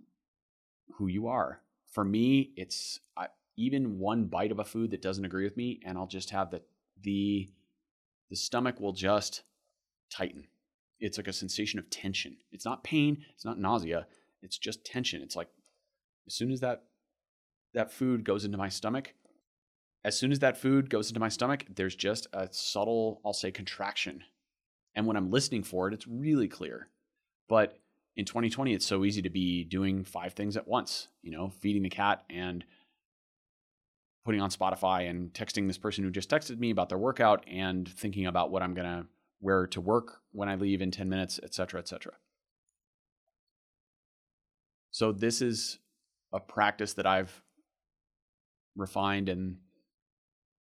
who 0.97 1.07
you 1.07 1.27
are. 1.27 1.61
For 1.91 2.03
me, 2.03 2.51
it's 2.55 2.99
I, 3.17 3.27
even 3.57 3.99
one 3.99 4.25
bite 4.25 4.51
of 4.51 4.59
a 4.59 4.65
food 4.65 4.91
that 4.91 5.01
doesn't 5.01 5.25
agree 5.25 5.43
with 5.43 5.57
me, 5.57 5.79
and 5.85 5.97
I'll 5.97 6.07
just 6.07 6.29
have 6.31 6.51
the 6.51 6.61
the 7.01 7.49
the 8.29 8.35
stomach 8.35 8.79
will 8.79 8.93
just 8.93 9.43
tighten. 10.09 10.47
It's 10.99 11.17
like 11.17 11.27
a 11.27 11.33
sensation 11.33 11.79
of 11.79 11.89
tension. 11.89 12.37
It's 12.51 12.65
not 12.65 12.83
pain. 12.83 13.25
It's 13.33 13.45
not 13.45 13.59
nausea. 13.59 14.07
It's 14.41 14.57
just 14.57 14.85
tension. 14.85 15.21
It's 15.21 15.35
like 15.35 15.49
as 16.27 16.33
soon 16.33 16.51
as 16.51 16.59
that 16.61 16.83
that 17.73 17.91
food 17.91 18.23
goes 18.23 18.45
into 18.45 18.57
my 18.57 18.69
stomach, 18.69 19.13
as 20.03 20.17
soon 20.17 20.31
as 20.31 20.39
that 20.39 20.57
food 20.57 20.89
goes 20.89 21.09
into 21.09 21.19
my 21.19 21.29
stomach, 21.29 21.65
there's 21.73 21.95
just 21.95 22.27
a 22.33 22.47
subtle, 22.51 23.21
I'll 23.25 23.33
say, 23.33 23.51
contraction. 23.51 24.23
And 24.95 25.05
when 25.05 25.15
I'm 25.15 25.29
listening 25.29 25.63
for 25.63 25.87
it, 25.87 25.93
it's 25.93 26.07
really 26.07 26.47
clear. 26.47 26.89
But 27.47 27.79
in 28.15 28.25
2020 28.25 28.73
it's 28.73 28.85
so 28.85 29.05
easy 29.05 29.21
to 29.21 29.29
be 29.29 29.63
doing 29.63 30.03
five 30.03 30.33
things 30.33 30.57
at 30.57 30.67
once 30.67 31.07
you 31.21 31.31
know 31.31 31.49
feeding 31.49 31.83
the 31.83 31.89
cat 31.89 32.23
and 32.29 32.63
putting 34.25 34.41
on 34.41 34.49
spotify 34.49 35.09
and 35.09 35.33
texting 35.33 35.67
this 35.67 35.77
person 35.77 36.03
who 36.03 36.11
just 36.11 36.29
texted 36.29 36.59
me 36.59 36.71
about 36.71 36.89
their 36.89 36.97
workout 36.97 37.43
and 37.49 37.87
thinking 37.87 38.25
about 38.25 38.51
what 38.51 38.61
i'm 38.61 38.73
going 38.73 38.87
to 38.87 39.05
wear 39.39 39.65
to 39.65 39.81
work 39.81 40.19
when 40.31 40.49
i 40.49 40.55
leave 40.55 40.81
in 40.81 40.91
10 40.91 41.07
minutes 41.07 41.39
etc 41.43 41.79
etc 41.79 42.13
so 44.91 45.11
this 45.11 45.41
is 45.41 45.79
a 46.33 46.39
practice 46.39 46.93
that 46.93 47.07
i've 47.07 47.41
refined 48.75 49.29
and 49.29 49.57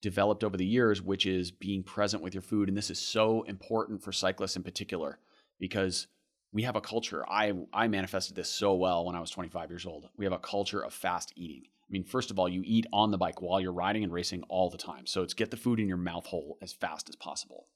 developed 0.01 0.43
over 0.43 0.57
the 0.57 0.67
years 0.67 1.01
which 1.01 1.27
is 1.27 1.51
being 1.51 1.83
present 1.83 2.23
with 2.23 2.35
your 2.35 2.43
food 2.43 2.69
and 2.69 2.77
this 2.77 2.91
is 2.91 2.99
so 2.99 3.43
important 3.43 4.03
for 4.03 4.11
cyclists 4.11 4.57
in 4.57 4.63
particular 4.63 5.19
because 5.61 6.09
we 6.53 6.63
have 6.63 6.77
a 6.77 6.81
culture. 6.81 7.25
I 7.29 7.53
I 7.73 7.89
manifested 7.89 8.37
this 8.37 8.51
so 8.51 8.75
well 8.75 9.07
when 9.07 9.17
I 9.17 9.21
was 9.21 9.31
25 9.31 9.71
years 9.71 9.87
old. 9.87 10.09
We 10.17 10.25
have 10.25 10.33
a 10.33 10.39
culture 10.39 10.85
of 10.85 10.93
fast 10.93 11.33
eating. 11.37 11.63
I 11.67 11.91
mean, 11.91 12.05
first 12.05 12.31
of 12.31 12.39
all, 12.39 12.49
you 12.49 12.63
eat 12.65 12.87
on 12.93 13.11
the 13.11 13.19
bike 13.19 13.43
while 13.43 13.61
you're 13.61 13.73
riding 13.73 14.05
and 14.05 14.13
racing 14.13 14.43
all 14.49 14.71
the 14.71 14.79
time. 14.79 15.07
So 15.07 15.23
it's 15.23 15.35
get 15.35 15.51
the 15.51 15.57
food 15.57 15.81
in 15.81 15.89
your 15.89 15.97
mouth 15.97 16.27
hole 16.27 16.59
as 16.63 16.73
fast 16.73 17.09
as 17.09 17.17
possible. 17.17 17.67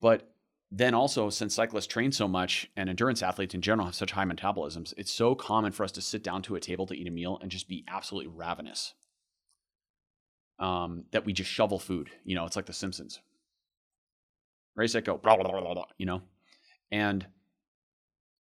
But 0.00 0.30
then 0.70 0.94
also, 0.94 1.30
since 1.30 1.54
cyclists 1.54 1.86
train 1.86 2.12
so 2.12 2.26
much 2.26 2.70
and 2.76 2.90
endurance 2.90 3.22
athletes 3.22 3.54
in 3.54 3.62
general 3.62 3.86
have 3.86 3.94
such 3.94 4.12
high 4.12 4.24
metabolisms, 4.24 4.92
it's 4.96 5.12
so 5.12 5.34
common 5.34 5.72
for 5.72 5.84
us 5.84 5.92
to 5.92 6.02
sit 6.02 6.22
down 6.22 6.42
to 6.42 6.56
a 6.56 6.60
table 6.60 6.86
to 6.86 6.94
eat 6.94 7.06
a 7.06 7.10
meal 7.10 7.38
and 7.40 7.50
just 7.50 7.68
be 7.68 7.84
absolutely 7.88 8.30
ravenous. 8.34 8.94
Um, 10.58 11.04
that 11.12 11.24
we 11.24 11.32
just 11.32 11.50
shovel 11.50 11.78
food. 11.78 12.10
You 12.24 12.34
know, 12.34 12.46
it's 12.46 12.56
like 12.56 12.66
The 12.66 12.72
Simpsons. 12.72 13.20
Race 14.74 14.94
it, 14.94 15.04
go, 15.04 15.16
blah, 15.16 15.36
blah, 15.36 15.50
blah, 15.50 15.74
blah, 15.74 15.84
you 15.96 16.06
know? 16.06 16.22
And 16.90 17.26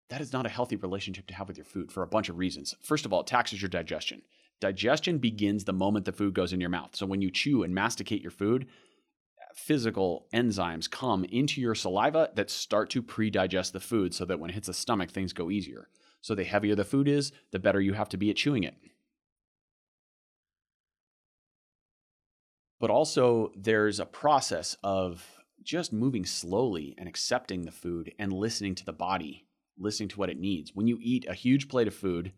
that 0.10 0.22
is 0.22 0.34
not 0.34 0.46
a 0.46 0.50
healthy 0.50 0.76
relationship 0.76 1.28
to 1.28 1.34
have 1.36 1.48
with 1.48 1.58
your 1.58 1.66
food 1.66 1.92
for 1.92 2.04
a 2.04 2.08
bunch 2.08 2.30
of 2.30 2.38
reasons. 2.38 2.76
First 2.82 3.06
of 3.06 3.14
all, 3.14 3.22
it 3.22 3.28
taxes 3.28 3.62
your 3.62 3.70
digestion. 3.70 4.22
Digestion 4.60 5.20
begins 5.20 5.64
the 5.64 5.74
moment 5.74 6.06
the 6.06 6.12
food 6.12 6.34
goes 6.34 6.52
in 6.52 6.60
your 6.60 6.70
mouth. 6.70 6.96
So 6.96 7.06
when 7.06 7.22
you 7.22 7.32
chew 7.32 7.64
and 7.64 7.74
masticate 7.74 8.22
your 8.22 8.32
food, 8.32 8.68
physical 9.54 10.28
enzymes 10.34 10.90
come 10.90 11.24
into 11.26 11.62
your 11.62 11.76
saliva 11.76 12.30
that 12.36 12.50
start 12.50 12.90
to 12.92 13.02
pre 13.02 13.30
digest 13.30 13.74
the 13.74 13.80
food 13.80 14.14
so 14.14 14.26
that 14.26 14.40
when 14.40 14.50
it 14.50 14.54
hits 14.54 14.68
the 14.68 14.74
stomach, 14.74 15.12
things 15.12 15.34
go 15.34 15.50
easier. 15.50 15.88
So 16.22 16.36
the 16.36 16.44
heavier 16.44 16.76
the 16.76 16.84
food 16.84 17.08
is, 17.08 17.32
the 17.52 17.60
better 17.60 17.80
you 17.80 17.94
have 17.94 18.10
to 18.10 18.18
be 18.18 18.30
at 18.30 18.36
chewing 18.36 18.64
it. 18.64 18.76
But 22.80 22.90
also, 22.90 23.52
there's 23.56 24.00
a 24.00 24.06
process 24.06 24.78
of 24.84 25.39
just 25.64 25.94
moving 25.94 26.26
slowly 26.26 26.96
and 26.98 27.08
accepting 27.08 27.64
the 27.64 27.72
food 27.72 28.14
and 28.20 28.34
listening 28.34 28.76
to 28.76 28.86
the 28.86 28.94
body, 28.94 29.46
listening 29.78 30.10
to 30.10 30.20
what 30.20 30.30
it 30.30 30.40
needs. 30.40 30.72
When 30.74 30.88
you 30.88 30.98
eat 31.02 31.26
a 31.28 31.34
huge 31.34 31.68
plate 31.68 31.88
of 31.88 31.94
food, 31.94 32.32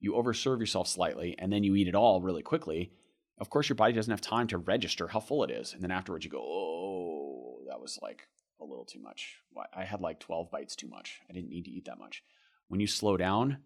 you 0.00 0.12
overserve 0.12 0.60
yourself 0.60 0.88
slightly 0.88 1.34
and 1.38 1.52
then 1.52 1.64
you 1.64 1.74
eat 1.76 1.88
it 1.88 1.94
all 1.94 2.20
really 2.20 2.42
quickly. 2.42 2.92
Of 3.38 3.50
course, 3.50 3.68
your 3.68 3.76
body 3.76 3.92
doesn't 3.92 4.10
have 4.10 4.20
time 4.20 4.46
to 4.48 4.58
register 4.58 5.08
how 5.08 5.20
full 5.20 5.44
it 5.44 5.50
is. 5.50 5.72
And 5.72 5.82
then 5.82 5.90
afterwards, 5.90 6.24
you 6.24 6.30
go, 6.30 6.42
oh, 6.42 7.60
that 7.68 7.80
was 7.80 7.98
like 8.02 8.26
a 8.60 8.64
little 8.64 8.84
too 8.84 9.00
much. 9.00 9.36
I 9.74 9.84
had 9.84 10.00
like 10.00 10.20
12 10.20 10.50
bites 10.50 10.76
too 10.76 10.88
much. 10.88 11.20
I 11.28 11.32
didn't 11.32 11.50
need 11.50 11.64
to 11.64 11.70
eat 11.70 11.86
that 11.86 11.98
much. 11.98 12.22
When 12.68 12.80
you 12.80 12.86
slow 12.86 13.16
down, 13.16 13.58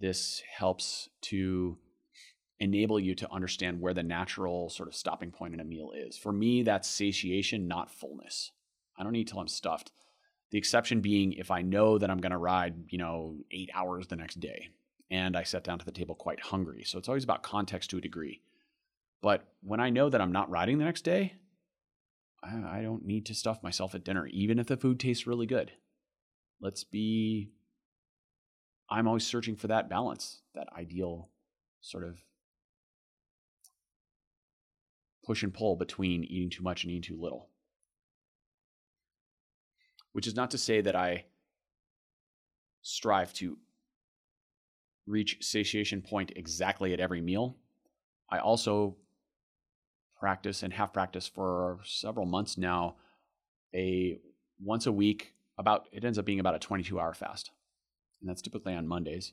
this 0.00 0.42
helps 0.50 1.08
to 1.22 1.78
enable 2.60 3.00
you 3.00 3.14
to 3.16 3.32
understand 3.32 3.80
where 3.80 3.94
the 3.94 4.02
natural 4.02 4.70
sort 4.70 4.88
of 4.88 4.94
stopping 4.94 5.30
point 5.30 5.54
in 5.54 5.60
a 5.60 5.64
meal 5.64 5.92
is. 5.94 6.16
For 6.16 6.32
me, 6.32 6.62
that's 6.62 6.88
satiation, 6.88 7.66
not 7.66 7.90
fullness. 7.90 8.52
I 8.96 9.02
don't 9.02 9.16
eat 9.16 9.28
till 9.28 9.40
I'm 9.40 9.48
stuffed. 9.48 9.90
The 10.50 10.58
exception 10.58 11.00
being 11.00 11.32
if 11.32 11.50
I 11.50 11.62
know 11.62 11.98
that 11.98 12.10
I'm 12.10 12.20
going 12.20 12.32
to 12.32 12.38
ride, 12.38 12.74
you 12.88 12.98
know, 12.98 13.38
eight 13.50 13.70
hours 13.74 14.06
the 14.06 14.16
next 14.16 14.38
day 14.38 14.68
and 15.10 15.36
I 15.36 15.42
sat 15.42 15.64
down 15.64 15.78
to 15.78 15.84
the 15.84 15.92
table 15.92 16.14
quite 16.14 16.40
hungry. 16.40 16.84
So 16.84 16.98
it's 16.98 17.08
always 17.08 17.24
about 17.24 17.42
context 17.42 17.90
to 17.90 17.98
a 17.98 18.00
degree. 18.00 18.40
But 19.20 19.46
when 19.62 19.80
I 19.80 19.90
know 19.90 20.08
that 20.10 20.20
I'm 20.20 20.32
not 20.32 20.50
riding 20.50 20.78
the 20.78 20.84
next 20.84 21.02
day, 21.02 21.34
I 22.42 22.82
don't 22.82 23.06
need 23.06 23.26
to 23.26 23.34
stuff 23.34 23.62
myself 23.62 23.94
at 23.94 24.04
dinner, 24.04 24.26
even 24.26 24.58
if 24.58 24.66
the 24.66 24.76
food 24.76 25.00
tastes 25.00 25.26
really 25.26 25.46
good. 25.46 25.72
Let's 26.60 26.84
be, 26.84 27.50
I'm 28.90 29.08
always 29.08 29.26
searching 29.26 29.56
for 29.56 29.68
that 29.68 29.88
balance, 29.88 30.42
that 30.54 30.68
ideal 30.76 31.30
sort 31.80 32.04
of 32.04 32.18
push 35.24 35.42
and 35.42 35.54
pull 35.54 35.76
between 35.76 36.24
eating 36.24 36.50
too 36.50 36.62
much 36.62 36.84
and 36.84 36.92
eating 36.92 37.14
too 37.16 37.20
little. 37.20 37.48
Which 40.12 40.26
is 40.26 40.36
not 40.36 40.50
to 40.52 40.58
say 40.58 40.80
that 40.80 40.94
I 40.94 41.24
strive 42.82 43.32
to 43.34 43.58
reach 45.06 45.38
satiation 45.40 46.02
point 46.02 46.32
exactly 46.36 46.92
at 46.92 47.00
every 47.00 47.20
meal. 47.20 47.56
I 48.30 48.38
also 48.38 48.96
practice 50.18 50.62
and 50.62 50.72
have 50.72 50.92
practiced 50.92 51.34
for 51.34 51.80
several 51.84 52.26
months 52.26 52.56
now 52.56 52.96
a 53.74 54.18
once 54.62 54.86
a 54.86 54.92
week 54.92 55.34
about 55.58 55.86
it 55.92 56.04
ends 56.04 56.18
up 56.18 56.24
being 56.24 56.40
about 56.40 56.54
a 56.54 56.58
22 56.58 56.98
hour 56.98 57.12
fast 57.12 57.50
and 58.20 58.30
that's 58.30 58.40
typically 58.40 58.74
on 58.74 58.86
mondays 58.86 59.32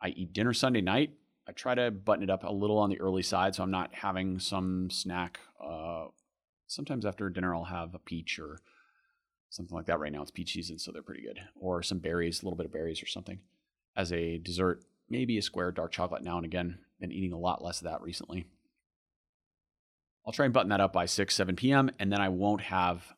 i 0.00 0.08
eat 0.10 0.32
dinner 0.32 0.52
sunday 0.52 0.80
night 0.80 1.10
I 1.46 1.52
try 1.52 1.74
to 1.74 1.90
button 1.90 2.22
it 2.22 2.30
up 2.30 2.44
a 2.44 2.52
little 2.52 2.78
on 2.78 2.90
the 2.90 3.00
early 3.00 3.22
side 3.22 3.54
so 3.54 3.62
I'm 3.62 3.70
not 3.70 3.94
having 3.94 4.38
some 4.38 4.90
snack. 4.90 5.40
Uh, 5.62 6.06
sometimes 6.66 7.04
after 7.04 7.28
dinner, 7.30 7.54
I'll 7.54 7.64
have 7.64 7.94
a 7.94 7.98
peach 7.98 8.38
or 8.38 8.60
something 9.50 9.76
like 9.76 9.86
that. 9.86 9.98
Right 9.98 10.12
now, 10.12 10.22
it's 10.22 10.30
peach 10.30 10.52
season, 10.52 10.78
so 10.78 10.92
they're 10.92 11.02
pretty 11.02 11.22
good. 11.22 11.40
Or 11.54 11.82
some 11.82 11.98
berries, 11.98 12.42
a 12.42 12.46
little 12.46 12.56
bit 12.56 12.66
of 12.66 12.72
berries 12.72 13.02
or 13.02 13.06
something 13.06 13.40
as 13.96 14.12
a 14.12 14.38
dessert. 14.38 14.84
Maybe 15.08 15.36
a 15.36 15.42
square 15.42 15.72
dark 15.72 15.92
chocolate 15.92 16.22
now 16.22 16.36
and 16.36 16.46
again. 16.46 16.78
Been 17.00 17.12
eating 17.12 17.32
a 17.32 17.38
lot 17.38 17.62
less 17.62 17.80
of 17.80 17.84
that 17.84 18.02
recently. 18.02 18.46
I'll 20.24 20.32
try 20.32 20.44
and 20.44 20.54
button 20.54 20.70
that 20.70 20.80
up 20.80 20.92
by 20.92 21.06
6, 21.06 21.34
7 21.34 21.56
p.m., 21.56 21.90
and 21.98 22.12
then 22.12 22.20
I 22.20 22.28
won't 22.28 22.62
have 22.62 23.12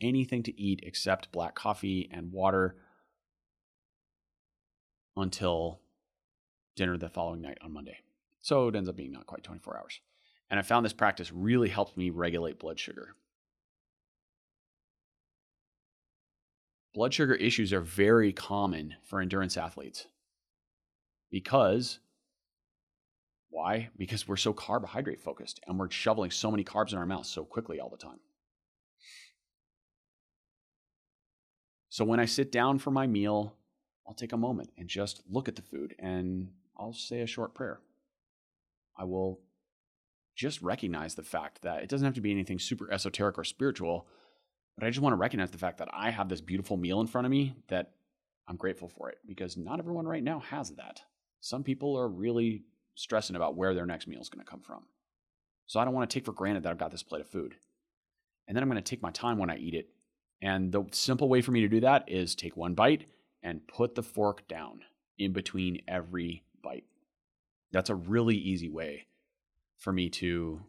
anything 0.00 0.44
to 0.44 0.60
eat 0.60 0.80
except 0.84 1.32
black 1.32 1.56
coffee 1.56 2.08
and 2.12 2.32
water 2.32 2.76
until 5.16 5.80
dinner 6.76 6.96
the 6.96 7.08
following 7.08 7.40
night 7.40 7.58
on 7.62 7.72
Monday. 7.72 7.98
So 8.40 8.68
it 8.68 8.76
ends 8.76 8.88
up 8.88 8.96
being 8.96 9.12
not 9.12 9.26
quite 9.26 9.42
24 9.42 9.78
hours. 9.78 10.00
And 10.48 10.60
I 10.60 10.62
found 10.62 10.84
this 10.84 10.92
practice 10.92 11.32
really 11.32 11.68
helped 11.68 11.96
me 11.96 12.10
regulate 12.10 12.60
blood 12.60 12.78
sugar. 12.78 13.16
Blood 16.94 17.12
sugar 17.12 17.34
issues 17.34 17.72
are 17.72 17.80
very 17.80 18.32
common 18.32 18.94
for 19.02 19.20
endurance 19.20 19.56
athletes 19.56 20.06
because 21.30 21.98
why? 23.50 23.88
Because 23.96 24.28
we're 24.28 24.36
so 24.36 24.52
carbohydrate 24.52 25.20
focused 25.20 25.60
and 25.66 25.78
we're 25.78 25.90
shoveling 25.90 26.30
so 26.30 26.50
many 26.50 26.64
carbs 26.64 26.92
in 26.92 26.98
our 26.98 27.06
mouth 27.06 27.26
so 27.26 27.44
quickly 27.44 27.80
all 27.80 27.90
the 27.90 27.96
time. 27.96 28.20
So 31.88 32.04
when 32.04 32.20
I 32.20 32.26
sit 32.26 32.52
down 32.52 32.78
for 32.78 32.90
my 32.90 33.06
meal, 33.06 33.56
I'll 34.06 34.14
take 34.14 34.32
a 34.32 34.36
moment 34.36 34.70
and 34.76 34.88
just 34.88 35.22
look 35.28 35.48
at 35.48 35.56
the 35.56 35.62
food 35.62 35.94
and 35.98 36.50
I'll 36.78 36.92
say 36.92 37.20
a 37.20 37.26
short 37.26 37.54
prayer. 37.54 37.80
I 38.96 39.04
will 39.04 39.40
just 40.34 40.60
recognize 40.62 41.14
the 41.14 41.22
fact 41.22 41.62
that 41.62 41.82
it 41.82 41.88
doesn't 41.88 42.04
have 42.04 42.14
to 42.14 42.20
be 42.20 42.30
anything 42.30 42.58
super 42.58 42.92
esoteric 42.92 43.38
or 43.38 43.44
spiritual, 43.44 44.06
but 44.76 44.86
I 44.86 44.90
just 44.90 45.00
want 45.00 45.12
to 45.12 45.18
recognize 45.18 45.50
the 45.50 45.58
fact 45.58 45.78
that 45.78 45.88
I 45.92 46.10
have 46.10 46.28
this 46.28 46.40
beautiful 46.40 46.76
meal 46.76 47.00
in 47.00 47.06
front 47.06 47.24
of 47.26 47.30
me 47.30 47.54
that 47.68 47.92
I'm 48.46 48.56
grateful 48.56 48.88
for 48.88 49.08
it 49.08 49.18
because 49.26 49.56
not 49.56 49.78
everyone 49.78 50.06
right 50.06 50.22
now 50.22 50.40
has 50.40 50.70
that. 50.72 51.02
Some 51.40 51.62
people 51.62 51.96
are 51.96 52.08
really 52.08 52.64
stressing 52.94 53.36
about 53.36 53.56
where 53.56 53.74
their 53.74 53.86
next 53.86 54.06
meal 54.06 54.20
is 54.20 54.28
going 54.28 54.44
to 54.44 54.50
come 54.50 54.60
from. 54.60 54.84
So 55.66 55.80
I 55.80 55.84
don't 55.84 55.94
want 55.94 56.08
to 56.08 56.14
take 56.14 56.24
for 56.24 56.32
granted 56.32 56.62
that 56.62 56.70
I've 56.70 56.78
got 56.78 56.90
this 56.90 57.02
plate 57.02 57.22
of 57.22 57.28
food. 57.28 57.56
And 58.46 58.54
then 58.54 58.62
I'm 58.62 58.70
going 58.70 58.82
to 58.82 58.88
take 58.88 59.02
my 59.02 59.10
time 59.10 59.38
when 59.38 59.50
I 59.50 59.56
eat 59.56 59.74
it. 59.74 59.88
And 60.40 60.70
the 60.70 60.84
simple 60.92 61.28
way 61.28 61.40
for 61.40 61.50
me 61.50 61.62
to 61.62 61.68
do 61.68 61.80
that 61.80 62.04
is 62.08 62.34
take 62.34 62.56
one 62.56 62.74
bite 62.74 63.06
and 63.42 63.66
put 63.66 63.94
the 63.94 64.02
fork 64.02 64.46
down 64.48 64.80
in 65.18 65.32
between 65.32 65.80
every 65.88 66.44
bite. 66.66 66.84
That's 67.72 67.90
a 67.90 67.94
really 67.94 68.36
easy 68.36 68.68
way 68.68 69.06
for 69.76 69.92
me 69.92 70.08
to 70.10 70.60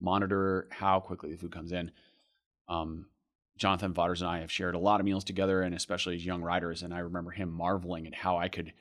monitor 0.00 0.68
how 0.70 1.00
quickly 1.00 1.30
the 1.30 1.38
food 1.38 1.52
comes 1.52 1.72
in. 1.72 1.90
Um, 2.68 3.06
Jonathan 3.56 3.92
Vaughters 3.92 4.22
and 4.22 4.30
I 4.30 4.40
have 4.40 4.50
shared 4.50 4.74
a 4.74 4.78
lot 4.78 5.00
of 5.00 5.06
meals 5.06 5.24
together, 5.24 5.62
and 5.62 5.74
especially 5.74 6.14
as 6.14 6.26
young 6.26 6.42
riders. 6.42 6.82
And 6.82 6.92
I 6.92 6.98
remember 6.98 7.30
him 7.30 7.50
marveling 7.50 8.06
at 8.06 8.14
how 8.14 8.36
I 8.36 8.48
could 8.48 8.72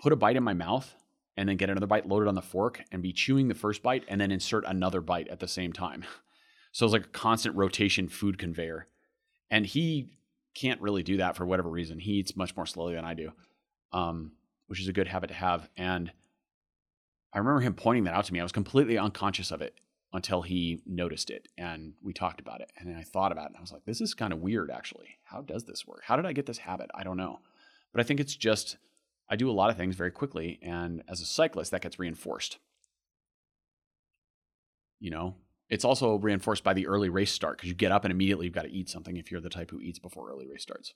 put 0.00 0.12
a 0.12 0.16
bite 0.16 0.36
in 0.36 0.42
my 0.42 0.54
mouth 0.54 0.94
and 1.36 1.48
then 1.48 1.56
get 1.56 1.70
another 1.70 1.86
bite 1.86 2.08
loaded 2.08 2.28
on 2.28 2.34
the 2.34 2.42
fork 2.42 2.82
and 2.90 3.02
be 3.02 3.12
chewing 3.12 3.48
the 3.48 3.54
first 3.54 3.82
bite 3.82 4.04
and 4.08 4.20
then 4.20 4.30
insert 4.30 4.64
another 4.66 5.00
bite 5.00 5.28
at 5.28 5.40
the 5.40 5.48
same 5.48 5.72
time. 5.72 6.04
So 6.74 6.86
it's 6.86 6.94
like 6.94 7.04
a 7.04 7.08
constant 7.08 7.54
rotation 7.54 8.08
food 8.08 8.38
conveyor. 8.38 8.86
And 9.50 9.66
he 9.66 10.14
can't 10.54 10.80
really 10.80 11.02
do 11.02 11.18
that 11.18 11.36
for 11.36 11.44
whatever 11.44 11.68
reason. 11.68 11.98
He 11.98 12.12
eats 12.12 12.34
much 12.34 12.56
more 12.56 12.64
slowly 12.64 12.94
than 12.94 13.04
I 13.04 13.12
do. 13.12 13.32
Um, 13.92 14.32
which 14.72 14.80
is 14.80 14.88
a 14.88 14.92
good 14.94 15.08
habit 15.08 15.26
to 15.26 15.34
have. 15.34 15.68
And 15.76 16.10
I 17.30 17.36
remember 17.36 17.60
him 17.60 17.74
pointing 17.74 18.04
that 18.04 18.14
out 18.14 18.24
to 18.24 18.32
me. 18.32 18.40
I 18.40 18.42
was 18.42 18.52
completely 18.52 18.96
unconscious 18.96 19.50
of 19.50 19.60
it 19.60 19.74
until 20.14 20.40
he 20.40 20.80
noticed 20.86 21.28
it 21.28 21.46
and 21.58 21.92
we 22.02 22.14
talked 22.14 22.40
about 22.40 22.62
it. 22.62 22.72
And 22.78 22.88
then 22.88 22.96
I 22.96 23.02
thought 23.02 23.32
about 23.32 23.44
it 23.44 23.48
and 23.48 23.58
I 23.58 23.60
was 23.60 23.70
like, 23.70 23.84
this 23.84 24.00
is 24.00 24.14
kind 24.14 24.32
of 24.32 24.38
weird 24.38 24.70
actually. 24.70 25.18
How 25.24 25.42
does 25.42 25.64
this 25.64 25.86
work? 25.86 26.00
How 26.06 26.16
did 26.16 26.24
I 26.24 26.32
get 26.32 26.46
this 26.46 26.56
habit? 26.56 26.88
I 26.94 27.04
don't 27.04 27.18
know. 27.18 27.40
But 27.92 28.00
I 28.00 28.04
think 28.04 28.18
it's 28.18 28.34
just, 28.34 28.78
I 29.28 29.36
do 29.36 29.50
a 29.50 29.52
lot 29.52 29.68
of 29.68 29.76
things 29.76 29.94
very 29.94 30.10
quickly. 30.10 30.58
And 30.62 31.02
as 31.06 31.20
a 31.20 31.26
cyclist, 31.26 31.70
that 31.72 31.82
gets 31.82 31.98
reinforced. 31.98 32.56
You 35.00 35.10
know, 35.10 35.34
it's 35.68 35.84
also 35.84 36.14
reinforced 36.14 36.64
by 36.64 36.72
the 36.72 36.86
early 36.86 37.10
race 37.10 37.30
start 37.30 37.58
because 37.58 37.68
you 37.68 37.74
get 37.74 37.92
up 37.92 38.06
and 38.06 38.10
immediately 38.10 38.46
you've 38.46 38.54
got 38.54 38.62
to 38.62 38.72
eat 38.72 38.88
something 38.88 39.18
if 39.18 39.30
you're 39.30 39.42
the 39.42 39.50
type 39.50 39.70
who 39.70 39.82
eats 39.82 39.98
before 39.98 40.30
early 40.30 40.46
race 40.46 40.62
starts. 40.62 40.94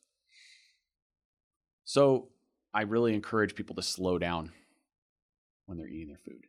So 1.85 2.31
I 2.77 2.83
really 2.83 3.15
encourage 3.15 3.55
people 3.55 3.75
to 3.77 3.83
slow 3.83 4.19
down 4.19 4.53
when 5.65 5.79
they're 5.79 5.89
eating 5.89 6.09
their 6.09 6.19
food. 6.19 6.45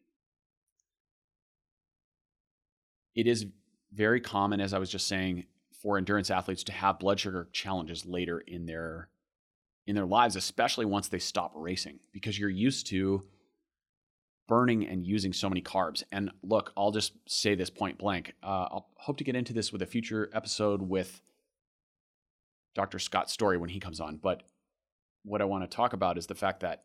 It 3.16 3.28
is 3.28 3.46
very 3.94 4.20
common, 4.20 4.60
as 4.60 4.74
I 4.74 4.78
was 4.78 4.90
just 4.90 5.08
saying, 5.08 5.46
for 5.82 5.98
endurance 5.98 6.30
athletes 6.30 6.66
to 6.66 6.74
have 6.74 7.00
blood 7.00 7.18
sugar 7.18 7.48
challenges 7.54 8.06
later 8.06 8.40
in 8.46 8.66
their 8.66 9.08
in 9.86 9.96
their 9.96 10.06
lives, 10.06 10.36
especially 10.36 10.84
once 10.84 11.08
they 11.08 11.18
stop 11.18 11.54
racing, 11.56 11.98
because 12.12 12.38
you're 12.38 12.50
used 12.50 12.88
to 12.88 13.24
burning 14.50 14.86
and 14.86 15.08
using 15.08 15.32
so 15.32 15.48
many 15.48 15.62
carbs. 15.62 16.04
And 16.12 16.30
look, 16.44 16.74
I'll 16.76 16.92
just 16.92 17.14
say 17.26 17.56
this 17.56 17.70
point 17.70 17.98
blank. 17.98 18.34
Uh, 18.44 18.68
I'll 18.70 18.90
hope 18.98 19.16
to 19.20 19.24
get 19.24 19.38
into 19.38 19.54
this 19.54 19.72
with 19.72 19.82
a 19.82 19.86
future 19.86 20.30
episode 20.34 20.82
with 20.82 21.22
Dr. 22.76 23.00
Scott 23.00 23.30
Story 23.30 23.58
when 23.58 23.70
he 23.70 23.80
comes 23.80 24.02
on. 24.02 24.18
But 24.18 24.44
what 25.28 25.42
I 25.42 25.46
want 25.46 25.70
to 25.70 25.76
talk 25.76 25.94
about 25.94 26.18
is 26.18 26.28
the 26.28 26.36
fact 26.36 26.62
that 26.62 26.84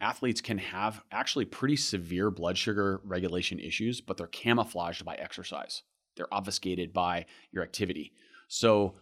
athletes 0.00 0.40
can 0.40 0.58
have 0.58 1.02
actually 1.10 1.44
pretty 1.44 1.76
severe 1.76 2.30
blood 2.30 2.56
sugar 2.56 3.00
regulation 3.04 3.58
issues, 3.58 4.00
but 4.00 4.16
they're 4.16 4.28
camouflaged 4.28 5.04
by 5.04 5.14
exercise. 5.16 5.82
They're 6.16 6.32
obfuscated 6.32 6.92
by 6.92 7.26
your 7.50 7.64
activity. 7.64 8.12
So 8.46 8.94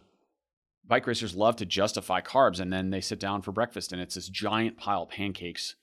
bike 0.85 1.05
racers 1.05 1.35
love 1.35 1.55
to 1.57 1.65
justify 1.65 2.21
carbs 2.21 2.59
and 2.59 2.73
then 2.73 2.89
they 2.89 3.01
sit 3.01 3.19
down 3.19 3.41
for 3.41 3.51
breakfast 3.51 3.91
and 3.91 4.01
it's 4.01 4.15
this 4.15 4.27
giant 4.27 4.77
pile 4.77 5.03
of 5.03 5.09
pancakes 5.09 5.75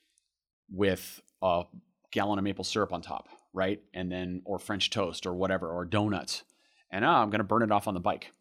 with 0.70 1.20
a 1.42 1.64
gallon 2.10 2.38
of 2.38 2.44
maple 2.44 2.64
syrup 2.64 2.92
on 2.92 3.02
top, 3.02 3.28
right? 3.52 3.80
And 3.92 4.10
then, 4.10 4.42
or 4.44 4.58
French 4.58 4.90
toast 4.90 5.26
or 5.26 5.34
whatever, 5.34 5.70
or 5.70 5.84
donuts. 5.84 6.42
And 6.90 7.04
oh, 7.04 7.08
I'm 7.08 7.30
going 7.30 7.38
to 7.38 7.44
burn 7.44 7.62
it 7.62 7.72
off 7.72 7.86
on 7.86 7.94
the 7.94 8.00
bike. 8.00 8.32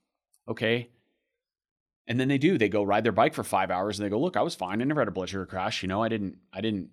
Okay. 0.47 0.89
And 2.08 2.20
then 2.20 2.28
they 2.28 2.38
do, 2.38 2.58
they 2.58 2.70
go 2.70 2.84
ride 2.84 3.06
their 3.06 3.12
bike 3.12 3.34
for 3.34 3.43
five 3.43 3.72
hours 3.72 3.97
and 3.97 4.06
they 4.06 4.10
go, 4.10 4.20
look, 4.20 4.36
I 4.36 4.41
was 4.41 4.56
fine. 4.56 4.82
I 4.82 4.86
never 4.86 5.01
had 5.01 5.08
a 5.08 5.12
blood 5.12 5.30
sugar 5.30 5.45
crash. 5.45 5.82
You 5.82 5.88
know, 5.88 6.04
I 6.04 6.10
didn't, 6.10 6.38
I 6.51 6.60
didn't 6.60 6.89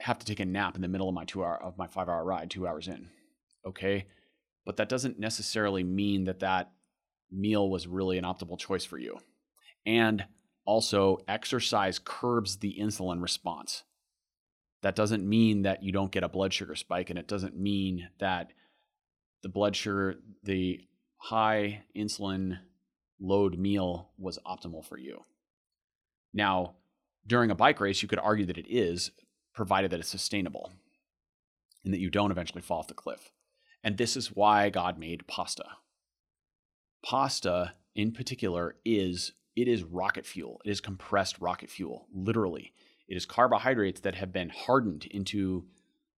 have 0.00 0.18
to 0.18 0.26
take 0.26 0.40
a 0.40 0.44
nap 0.46 0.74
in 0.74 0.82
the 0.82 0.88
middle 0.88 1.08
of 1.08 1.14
my 1.14 1.24
two 1.24 1.44
hour, 1.44 1.62
of 1.62 1.76
my 1.76 1.86
five 1.86 2.08
hour 2.08 2.24
ride, 2.24 2.50
two 2.50 2.66
hours 2.66 2.88
in. 2.88 3.10
Okay. 3.66 4.06
But 4.64 4.78
that 4.78 4.88
doesn't 4.88 5.18
necessarily 5.18 5.84
mean 5.84 6.24
that 6.24 6.40
that 6.40 6.72
meal 7.30 7.68
was 7.68 7.86
really 7.86 8.18
an 8.18 8.24
optimal 8.24 8.58
choice 8.58 8.84
for 8.84 8.98
you. 8.98 9.18
And 9.84 10.24
also, 10.64 11.18
exercise 11.28 12.00
curbs 12.00 12.56
the 12.56 12.76
insulin 12.80 13.22
response. 13.22 13.84
That 14.82 14.96
doesn't 14.96 15.26
mean 15.26 15.62
that 15.62 15.82
you 15.84 15.92
don't 15.92 16.10
get 16.10 16.24
a 16.24 16.28
blood 16.28 16.52
sugar 16.52 16.74
spike, 16.74 17.08
and 17.08 17.18
it 17.18 17.28
doesn't 17.28 17.56
mean 17.56 18.08
that 18.18 18.52
the 19.42 19.48
blood 19.48 19.76
sugar, 19.76 20.16
the 20.42 20.80
high 21.18 21.84
insulin 21.96 22.58
load 23.20 23.58
meal 23.58 24.10
was 24.18 24.38
optimal 24.46 24.84
for 24.84 24.98
you. 24.98 25.22
Now, 26.32 26.74
during 27.26 27.50
a 27.50 27.54
bike 27.54 27.80
race, 27.80 28.02
you 28.02 28.08
could 28.08 28.18
argue 28.18 28.46
that 28.46 28.58
it 28.58 28.66
is, 28.68 29.10
provided 29.54 29.90
that 29.90 30.00
it's 30.00 30.08
sustainable 30.08 30.70
and 31.84 31.94
that 31.94 32.00
you 32.00 32.10
don't 32.10 32.30
eventually 32.30 32.62
fall 32.62 32.80
off 32.80 32.88
the 32.88 32.94
cliff. 32.94 33.32
And 33.82 33.96
this 33.96 34.16
is 34.16 34.34
why 34.34 34.68
God 34.68 34.98
made 34.98 35.26
pasta. 35.26 35.64
Pasta, 37.04 37.72
in 37.94 38.12
particular, 38.12 38.76
is 38.84 39.32
it 39.54 39.68
is 39.68 39.84
rocket 39.84 40.26
fuel. 40.26 40.60
It 40.64 40.70
is 40.70 40.80
compressed 40.80 41.40
rocket 41.40 41.70
fuel, 41.70 42.06
literally. 42.12 42.72
It 43.08 43.16
is 43.16 43.24
carbohydrates 43.24 44.00
that 44.00 44.16
have 44.16 44.32
been 44.32 44.50
hardened 44.50 45.06
into 45.06 45.64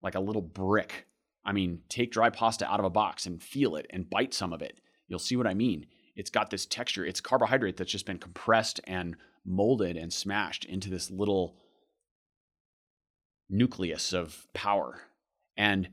like 0.02 0.14
a 0.14 0.20
little 0.20 0.42
brick. 0.42 1.06
I 1.44 1.52
mean, 1.52 1.80
take 1.88 2.10
dry 2.10 2.30
pasta 2.30 2.70
out 2.70 2.80
of 2.80 2.86
a 2.86 2.90
box 2.90 3.26
and 3.26 3.42
feel 3.42 3.76
it 3.76 3.86
and 3.90 4.10
bite 4.10 4.34
some 4.34 4.52
of 4.52 4.62
it. 4.62 4.80
You'll 5.06 5.18
see 5.18 5.36
what 5.36 5.46
I 5.46 5.54
mean. 5.54 5.86
It's 6.18 6.30
got 6.30 6.50
this 6.50 6.66
texture. 6.66 7.06
It's 7.06 7.20
carbohydrate 7.20 7.76
that's 7.76 7.92
just 7.92 8.04
been 8.04 8.18
compressed 8.18 8.80
and 8.84 9.14
molded 9.44 9.96
and 9.96 10.12
smashed 10.12 10.64
into 10.64 10.90
this 10.90 11.12
little 11.12 11.54
nucleus 13.48 14.12
of 14.12 14.48
power. 14.52 14.98
And 15.56 15.88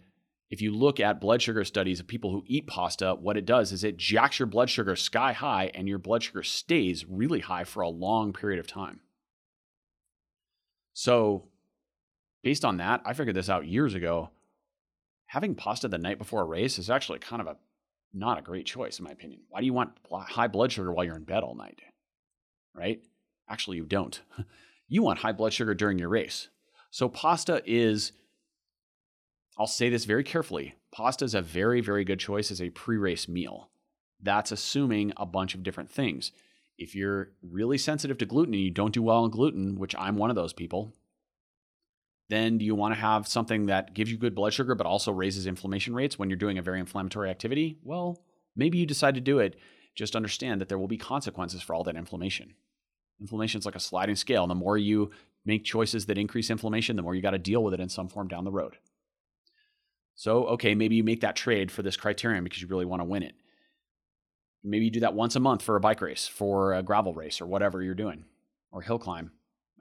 if 0.50 0.64
you 0.64 0.72
look 0.72 1.00
at 1.00 1.22
blood 1.22 1.44
sugar 1.44 1.64
studies 1.64 2.00
of 2.00 2.08
people 2.08 2.32
who 2.32 2.44
eat 2.48 2.66
pasta, 2.66 3.14
what 3.14 3.38
it 3.38 3.46
does 3.46 3.72
is 3.72 3.84
it 3.84 3.98
jacks 3.98 4.40
your 4.40 4.48
blood 4.48 4.72
sugar 4.72 4.96
sky 4.96 5.32
high 5.32 5.70
and 5.76 5.88
your 5.88 6.00
blood 6.00 6.24
sugar 6.24 6.42
stays 6.42 7.06
really 7.08 7.42
high 7.42 7.64
for 7.64 7.82
a 7.82 7.90
long 7.90 8.34
period 8.34 8.60
of 8.60 8.66
time. 8.66 9.02
So, 10.94 11.50
based 12.42 12.66
on 12.66 12.78
that, 12.78 13.04
I 13.06 13.14
figured 13.14 13.36
this 13.36 13.50
out 13.50 13.68
years 13.68 13.94
ago. 13.94 14.32
Having 15.28 15.56
pasta 15.56 15.88
the 15.88 16.00
night 16.00 16.18
before 16.18 16.42
a 16.42 16.46
race 16.46 16.80
is 16.80 16.90
actually 16.90 17.20
kind 17.20 17.42
of 17.42 17.48
a 17.48 17.58
not 18.16 18.40
a 18.40 18.42
great 18.42 18.66
choice, 18.66 19.00
in 19.00 19.06
my 19.06 19.12
opinion. 19.12 19.42
Why 19.50 19.60
do 19.60 19.66
you 19.66 19.74
want 19.74 19.92
high 20.12 20.48
blood 20.48 20.72
sugar 20.72 20.92
while 20.92 21.06
you're 21.06 21.18
in 21.18 21.24
bed 21.24 21.44
all 21.44 21.56
night? 21.56 21.82
Right? 22.74 23.02
Actually, 23.50 23.78
you 23.78 23.86
don't. 23.86 24.22
you 24.88 25.04
want 25.04 25.20
high 25.20 25.34
blood 25.34 25.54
sugar 25.54 25.74
during 25.74 26.00
your 26.00 26.10
race. 26.10 26.50
So, 26.92 27.10
pasta 27.10 27.62
is 27.66 28.14
I'll 29.58 29.68
say 29.68 29.90
this 29.90 30.06
very 30.06 30.24
carefully. 30.24 30.76
Pasta 30.92 31.26
is 31.26 31.36
a 31.36 31.42
very, 31.42 31.82
very 31.82 32.04
good 32.04 32.20
choice 32.20 32.52
as 32.52 32.62
a 32.62 32.70
pre 32.70 32.98
race 32.98 33.28
meal. 33.28 33.70
That's 34.22 34.52
assuming 34.52 35.14
a 35.18 35.26
bunch 35.26 35.56
of 35.56 35.64
different 35.64 35.92
things. 35.92 36.32
If 36.78 36.96
you're 36.96 37.32
really 37.42 37.78
sensitive 37.78 38.18
to 38.18 38.26
gluten 38.26 38.54
and 38.54 38.64
you 38.64 38.72
don't 38.72 38.94
do 38.94 39.04
well 39.04 39.24
on 39.24 39.30
gluten, 39.30 39.78
which 39.78 39.96
I'm 39.98 40.18
one 40.18 40.30
of 40.30 40.36
those 40.36 40.54
people, 40.54 40.94
then 42.30 42.58
do 42.58 42.66
you 42.66 42.76
want 42.76 42.94
to 42.94 43.00
have 43.00 43.28
something 43.28 43.68
that 43.68 43.94
gives 43.94 44.12
you 44.12 44.18
good 44.18 44.36
blood 44.36 44.54
sugar 44.54 44.76
but 44.76 44.88
also 44.88 45.12
raises 45.12 45.46
inflammation 45.46 45.94
rates 45.94 46.18
when 46.18 46.30
you're 46.30 46.38
doing 46.38 46.58
a 46.58 46.64
very 46.64 46.80
inflammatory 46.80 47.30
activity? 47.30 47.78
Well, 47.84 48.24
maybe 48.56 48.78
you 48.78 48.86
decide 48.86 49.16
to 49.16 49.22
do 49.22 49.40
it. 49.40 49.56
Just 49.96 50.16
understand 50.16 50.60
that 50.60 50.68
there 50.68 50.80
will 50.80 50.88
be 50.88 50.98
consequences 50.98 51.62
for 51.62 51.76
all 51.76 51.84
that 51.84 51.96
inflammation. 51.96 52.56
Inflammation 53.22 53.60
is 53.60 53.66
like 53.66 53.76
a 53.76 53.80
sliding 53.80 54.16
scale. 54.16 54.48
The 54.48 54.56
more 54.56 54.78
you 54.78 55.12
make 55.46 55.64
choices 55.64 56.08
that 56.08 56.18
increase 56.18 56.50
inflammation, 56.50 56.96
the 56.96 57.02
more 57.02 57.16
you 57.16 57.22
got 57.22 57.32
to 57.32 57.38
deal 57.38 57.64
with 57.64 57.74
it 57.74 57.80
in 57.80 57.90
some 57.90 58.10
form 58.10 58.28
down 58.28 58.44
the 58.44 58.52
road. 58.52 58.78
So, 60.16 60.46
okay, 60.48 60.76
maybe 60.76 60.96
you 60.96 61.04
make 61.04 61.22
that 61.22 61.36
trade 61.36 61.72
for 61.72 61.82
this 61.82 61.98
criterium 61.98 62.44
because 62.44 62.62
you 62.62 62.68
really 62.68 62.86
want 62.86 63.02
to 63.02 63.06
win 63.06 63.24
it. 63.24 63.36
Maybe 64.64 64.86
you 64.86 64.92
do 64.92 65.02
that 65.02 65.14
once 65.14 65.36
a 65.36 65.40
month 65.40 65.62
for 65.62 65.76
a 65.76 65.82
bike 65.82 66.02
race, 66.02 66.28
for 66.28 66.74
a 66.74 66.82
gravel 66.82 67.14
race, 67.14 67.40
or 67.40 67.46
whatever 67.46 67.84
you're 67.84 67.94
doing, 67.94 68.26
or 68.72 68.82
hill 68.82 68.98
climb. 68.98 69.32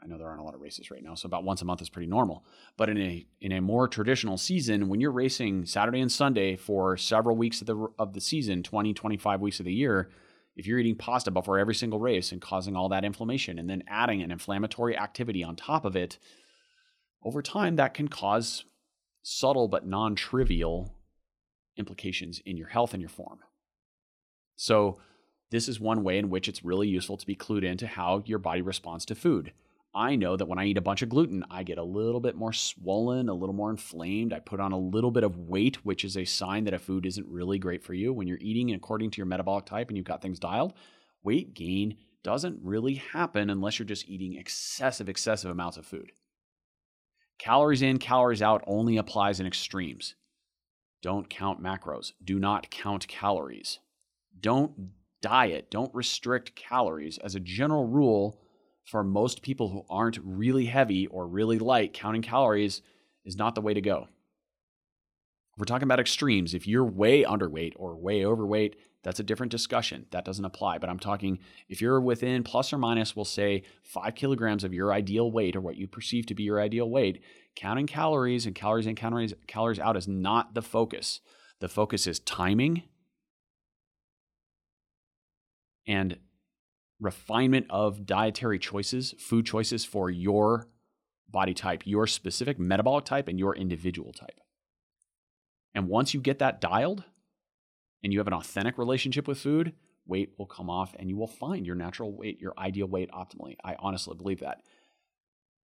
I 0.04 0.06
know 0.06 0.18
there 0.18 0.28
aren't 0.28 0.40
a 0.40 0.44
lot 0.44 0.54
of 0.54 0.60
races 0.60 0.90
right 0.90 1.02
now, 1.02 1.14
so 1.14 1.26
about 1.26 1.44
once 1.44 1.62
a 1.62 1.64
month 1.64 1.80
is 1.80 1.88
pretty 1.88 2.08
normal. 2.08 2.44
But 2.76 2.90
in 2.90 2.98
a 2.98 3.26
in 3.40 3.52
a 3.52 3.62
more 3.62 3.88
traditional 3.88 4.36
season, 4.36 4.88
when 4.88 5.00
you're 5.00 5.10
racing 5.10 5.64
Saturday 5.64 6.00
and 6.00 6.12
Sunday 6.12 6.56
for 6.56 6.96
several 6.98 7.36
weeks 7.36 7.62
of 7.62 7.66
the 7.66 7.88
of 7.98 8.12
the 8.12 8.20
season, 8.20 8.62
20, 8.62 8.92
25 8.92 9.40
weeks 9.40 9.60
of 9.60 9.64
the 9.64 9.72
year, 9.72 10.10
if 10.56 10.66
you're 10.66 10.78
eating 10.78 10.96
pasta 10.96 11.30
before 11.30 11.58
every 11.58 11.74
single 11.74 11.98
race 11.98 12.32
and 12.32 12.42
causing 12.42 12.76
all 12.76 12.90
that 12.90 13.04
inflammation 13.04 13.58
and 13.58 13.68
then 13.70 13.82
adding 13.88 14.20
an 14.20 14.30
inflammatory 14.30 14.96
activity 14.96 15.42
on 15.42 15.56
top 15.56 15.86
of 15.86 15.96
it, 15.96 16.18
over 17.22 17.40
time 17.40 17.76
that 17.76 17.94
can 17.94 18.08
cause 18.08 18.64
subtle 19.22 19.68
but 19.68 19.86
non 19.86 20.14
trivial 20.14 20.94
implications 21.78 22.42
in 22.44 22.58
your 22.58 22.68
health 22.68 22.92
and 22.92 23.00
your 23.00 23.08
form. 23.08 23.38
So, 24.54 24.98
this 25.50 25.66
is 25.66 25.80
one 25.80 26.04
way 26.04 26.18
in 26.18 26.28
which 26.28 26.46
it's 26.46 26.64
really 26.64 26.88
useful 26.88 27.16
to 27.16 27.26
be 27.26 27.34
clued 27.34 27.64
into 27.64 27.86
how 27.86 28.22
your 28.26 28.38
body 28.38 28.60
responds 28.60 29.04
to 29.06 29.14
food. 29.14 29.52
I 29.94 30.16
know 30.16 30.36
that 30.36 30.46
when 30.46 30.58
I 30.58 30.66
eat 30.66 30.76
a 30.76 30.82
bunch 30.82 31.02
of 31.02 31.08
gluten, 31.08 31.44
I 31.50 31.62
get 31.62 31.78
a 31.78 31.84
little 31.84 32.20
bit 32.20 32.34
more 32.34 32.52
swollen, 32.52 33.28
a 33.28 33.34
little 33.34 33.54
more 33.54 33.70
inflamed. 33.70 34.32
I 34.32 34.40
put 34.40 34.58
on 34.58 34.72
a 34.72 34.78
little 34.78 35.12
bit 35.12 35.22
of 35.22 35.38
weight, 35.38 35.84
which 35.84 36.04
is 36.04 36.16
a 36.16 36.24
sign 36.24 36.64
that 36.64 36.74
a 36.74 36.78
food 36.80 37.06
isn't 37.06 37.28
really 37.28 37.58
great 37.58 37.82
for 37.82 37.94
you. 37.94 38.12
When 38.12 38.26
you're 38.26 38.38
eating 38.40 38.74
according 38.74 39.12
to 39.12 39.18
your 39.18 39.26
metabolic 39.26 39.66
type 39.66 39.88
and 39.88 39.96
you've 39.96 40.06
got 40.06 40.20
things 40.20 40.40
dialed, 40.40 40.72
weight 41.22 41.54
gain 41.54 41.96
doesn't 42.24 42.58
really 42.62 42.94
happen 42.94 43.50
unless 43.50 43.78
you're 43.78 43.86
just 43.86 44.08
eating 44.08 44.34
excessive, 44.34 45.08
excessive 45.08 45.50
amounts 45.50 45.76
of 45.76 45.86
food. 45.86 46.10
Calories 47.38 47.82
in, 47.82 47.98
calories 47.98 48.42
out 48.42 48.64
only 48.66 48.96
applies 48.96 49.38
in 49.38 49.46
extremes. 49.46 50.14
Don't 51.02 51.28
count 51.28 51.62
macros. 51.62 52.12
Do 52.24 52.38
not 52.38 52.70
count 52.70 53.06
calories. 53.06 53.78
Don't 54.40 54.90
diet. 55.20 55.70
Don't 55.70 55.94
restrict 55.94 56.56
calories. 56.56 57.18
As 57.18 57.34
a 57.34 57.40
general 57.40 57.86
rule, 57.86 58.40
for 58.84 59.02
most 59.02 59.42
people 59.42 59.70
who 59.70 59.84
aren't 59.88 60.18
really 60.22 60.66
heavy 60.66 61.06
or 61.06 61.26
really 61.26 61.58
light, 61.58 61.92
counting 61.92 62.22
calories 62.22 62.82
is 63.24 63.36
not 63.36 63.54
the 63.54 63.60
way 63.60 63.74
to 63.74 63.80
go. 63.80 64.08
We're 65.56 65.64
talking 65.64 65.86
about 65.86 66.00
extremes. 66.00 66.52
If 66.52 66.66
you're 66.66 66.84
way 66.84 67.22
underweight 67.22 67.74
or 67.76 67.96
way 67.96 68.26
overweight, 68.26 68.76
that's 69.04 69.20
a 69.20 69.24
different 69.24 69.52
discussion. 69.52 70.06
That 70.10 70.24
doesn't 70.24 70.44
apply. 70.44 70.78
But 70.78 70.90
I'm 70.90 70.98
talking 70.98 71.38
if 71.68 71.80
you're 71.80 72.00
within 72.00 72.42
plus 72.42 72.72
or 72.72 72.78
minus, 72.78 73.14
we'll 73.14 73.24
say 73.24 73.62
five 73.82 74.16
kilograms 74.16 74.64
of 74.64 74.74
your 74.74 74.92
ideal 74.92 75.30
weight 75.30 75.54
or 75.54 75.60
what 75.60 75.76
you 75.76 75.86
perceive 75.86 76.26
to 76.26 76.34
be 76.34 76.42
your 76.42 76.60
ideal 76.60 76.90
weight, 76.90 77.22
counting 77.54 77.86
calories 77.86 78.46
and 78.46 78.54
calories 78.54 78.86
in, 78.86 78.96
calories, 78.96 79.34
calories 79.46 79.78
out 79.78 79.96
is 79.96 80.08
not 80.08 80.54
the 80.54 80.62
focus. 80.62 81.20
The 81.60 81.68
focus 81.68 82.06
is 82.06 82.18
timing 82.18 82.82
and 85.86 86.18
refinement 87.04 87.66
of 87.70 88.06
dietary 88.06 88.58
choices, 88.58 89.14
food 89.18 89.46
choices 89.46 89.84
for 89.84 90.10
your 90.10 90.66
body 91.28 91.54
type, 91.54 91.82
your 91.84 92.06
specific 92.06 92.58
metabolic 92.58 93.04
type, 93.04 93.28
and 93.28 93.38
your 93.38 93.54
individual 93.54 94.12
type. 94.12 94.40
And 95.74 95.88
once 95.88 96.14
you 96.14 96.20
get 96.20 96.38
that 96.38 96.60
dialed, 96.60 97.04
and 98.04 98.12
you 98.12 98.20
have 98.20 98.28
an 98.28 98.34
authentic 98.34 98.76
relationship 98.78 99.26
with 99.26 99.38
food, 99.38 99.72
weight 100.06 100.34
will 100.38 100.46
come 100.46 100.68
off 100.68 100.94
and 100.98 101.08
you 101.08 101.16
will 101.16 101.26
find 101.26 101.66
your 101.66 101.74
natural 101.74 102.12
weight, 102.14 102.38
your 102.38 102.52
ideal 102.58 102.86
weight 102.86 103.10
optimally. 103.10 103.56
I 103.64 103.74
honestly 103.78 104.14
believe 104.14 104.40
that. 104.40 104.60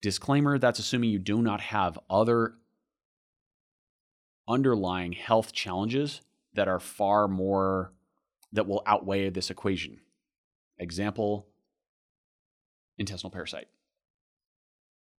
Disclaimer 0.03 0.59
that's 0.59 0.79
assuming 0.79 1.09
you 1.09 1.19
do 1.19 1.41
not 1.41 1.63
have 1.63 1.99
other 2.11 2.53
underlying 4.47 5.13
health 5.13 5.53
challenges 5.53 6.21
that 6.53 6.69
are 6.69 6.79
far 6.79 7.27
more, 7.27 7.93
that 8.53 8.69
will 8.69 8.83
outweigh 8.87 9.31
this 9.31 9.51
equation. 9.51 9.99
Example 10.79 11.47
intestinal 12.99 13.31
parasite, 13.31 13.69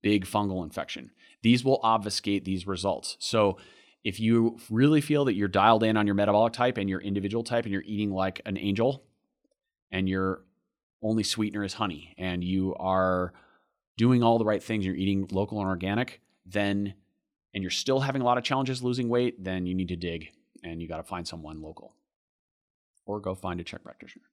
big 0.02 0.26
fungal 0.26 0.64
infection. 0.64 1.12
These 1.42 1.64
will 1.64 1.80
obfuscate 1.84 2.46
these 2.46 2.68
results. 2.68 3.18
So, 3.20 3.58
if 4.04 4.20
you 4.20 4.58
really 4.70 5.02
feel 5.02 5.26
that 5.26 5.34
you're 5.34 5.48
dialed 5.50 5.84
in 5.84 5.98
on 5.98 6.06
your 6.06 6.16
metabolic 6.16 6.54
type 6.54 6.78
and 6.78 6.90
your 6.90 7.02
individual 7.02 7.44
type 7.44 7.66
and 7.66 7.74
you're 7.74 7.84
eating 7.86 8.12
like 8.12 8.42
an 8.46 8.58
angel 8.58 9.04
and 9.92 10.08
your 10.08 10.44
only 11.02 11.24
sweetener 11.24 11.64
is 11.64 11.74
honey 11.74 12.14
and 12.18 12.44
you 12.44 12.74
are 12.76 13.34
doing 13.98 14.24
all 14.24 14.38
the 14.38 14.46
right 14.46 14.64
things, 14.64 14.86
you're 14.86 14.96
eating 14.96 15.28
local 15.32 15.60
and 15.60 15.68
organic, 15.68 16.22
then 16.46 16.94
and 17.54 17.64
you're 17.64 17.72
still 17.72 18.00
having 18.00 18.22
a 18.22 18.26
lot 18.26 18.38
of 18.38 18.44
challenges 18.44 18.84
losing 18.84 19.10
weight, 19.10 19.44
then 19.44 19.66
you 19.66 19.74
need 19.74 19.88
to 19.88 19.96
dig 19.96 20.30
and 20.64 20.82
you 20.82 20.88
got 20.88 20.98
to 20.98 21.04
find 21.04 21.28
someone 21.28 21.62
local 21.62 21.94
or 23.06 23.20
go 23.20 23.34
find 23.34 23.60
a 23.60 23.64
CHEK 23.64 23.84
practitioner 23.84 24.26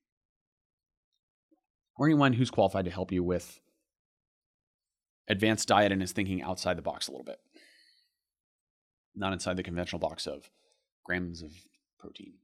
or 1.97 2.07
anyone 2.07 2.33
who's 2.33 2.51
qualified 2.51 2.85
to 2.85 2.91
help 2.91 3.13
you 3.13 3.23
with 3.23 3.61
advanced 5.29 5.69
diet 5.69 5.93
and 5.93 6.03
is 6.03 6.13
thinking 6.13 6.43
outside 6.43 6.77
the 6.77 6.83
box 6.83 7.09
a 7.09 7.11
little 7.11 7.25
bit. 7.25 7.41
not 9.17 9.33
inside 9.33 9.57
the 9.57 9.63
conventional 9.63 10.01
box 10.01 10.27
of 10.27 10.51
grams 11.05 11.41
of 11.43 11.53
protein. 11.99 12.35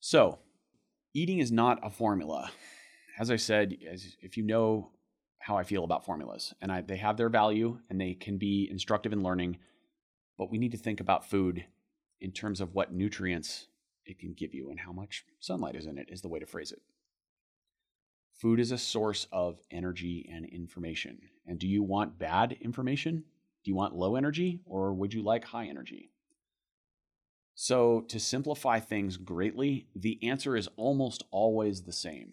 So, 0.00 0.40
eating 1.14 1.38
is 1.38 1.52
not 1.52 1.78
a 1.82 1.90
formula. 1.90 2.50
As 3.18 3.30
I 3.30 3.36
said, 3.36 3.76
as 3.88 4.16
if 4.20 4.36
you 4.36 4.42
know 4.42 4.90
how 5.38 5.56
I 5.56 5.62
feel 5.62 5.84
about 5.84 6.04
formulas, 6.04 6.54
and 6.60 6.72
I, 6.72 6.80
they 6.80 6.96
have 6.96 7.16
their 7.16 7.28
value 7.28 7.78
and 7.88 8.00
they 8.00 8.14
can 8.14 8.36
be 8.38 8.68
instructive 8.70 9.12
in 9.12 9.22
learning, 9.22 9.58
but 10.38 10.50
we 10.50 10.58
need 10.58 10.72
to 10.72 10.78
think 10.78 10.98
about 10.98 11.28
food 11.28 11.64
in 12.20 12.32
terms 12.32 12.60
of 12.60 12.74
what 12.74 12.92
nutrients 12.92 13.66
it 14.06 14.18
can 14.18 14.32
give 14.32 14.54
you 14.54 14.70
and 14.70 14.80
how 14.80 14.92
much 14.92 15.24
sunlight 15.40 15.76
is 15.76 15.86
in 15.86 15.98
it, 15.98 16.08
is 16.10 16.22
the 16.22 16.28
way 16.28 16.40
to 16.40 16.46
phrase 16.46 16.72
it. 16.72 16.80
Food 18.42 18.58
is 18.58 18.72
a 18.72 18.78
source 18.78 19.28
of 19.30 19.60
energy 19.70 20.28
and 20.28 20.44
information. 20.44 21.20
And 21.46 21.60
do 21.60 21.68
you 21.68 21.80
want 21.80 22.18
bad 22.18 22.56
information? 22.60 23.22
Do 23.62 23.70
you 23.70 23.76
want 23.76 23.94
low 23.94 24.16
energy 24.16 24.58
or 24.66 24.92
would 24.92 25.14
you 25.14 25.22
like 25.22 25.44
high 25.44 25.66
energy? 25.66 26.10
So, 27.54 28.00
to 28.08 28.18
simplify 28.18 28.80
things 28.80 29.16
greatly, 29.16 29.86
the 29.94 30.18
answer 30.28 30.56
is 30.56 30.68
almost 30.74 31.22
always 31.30 31.82
the 31.82 31.92
same. 31.92 32.32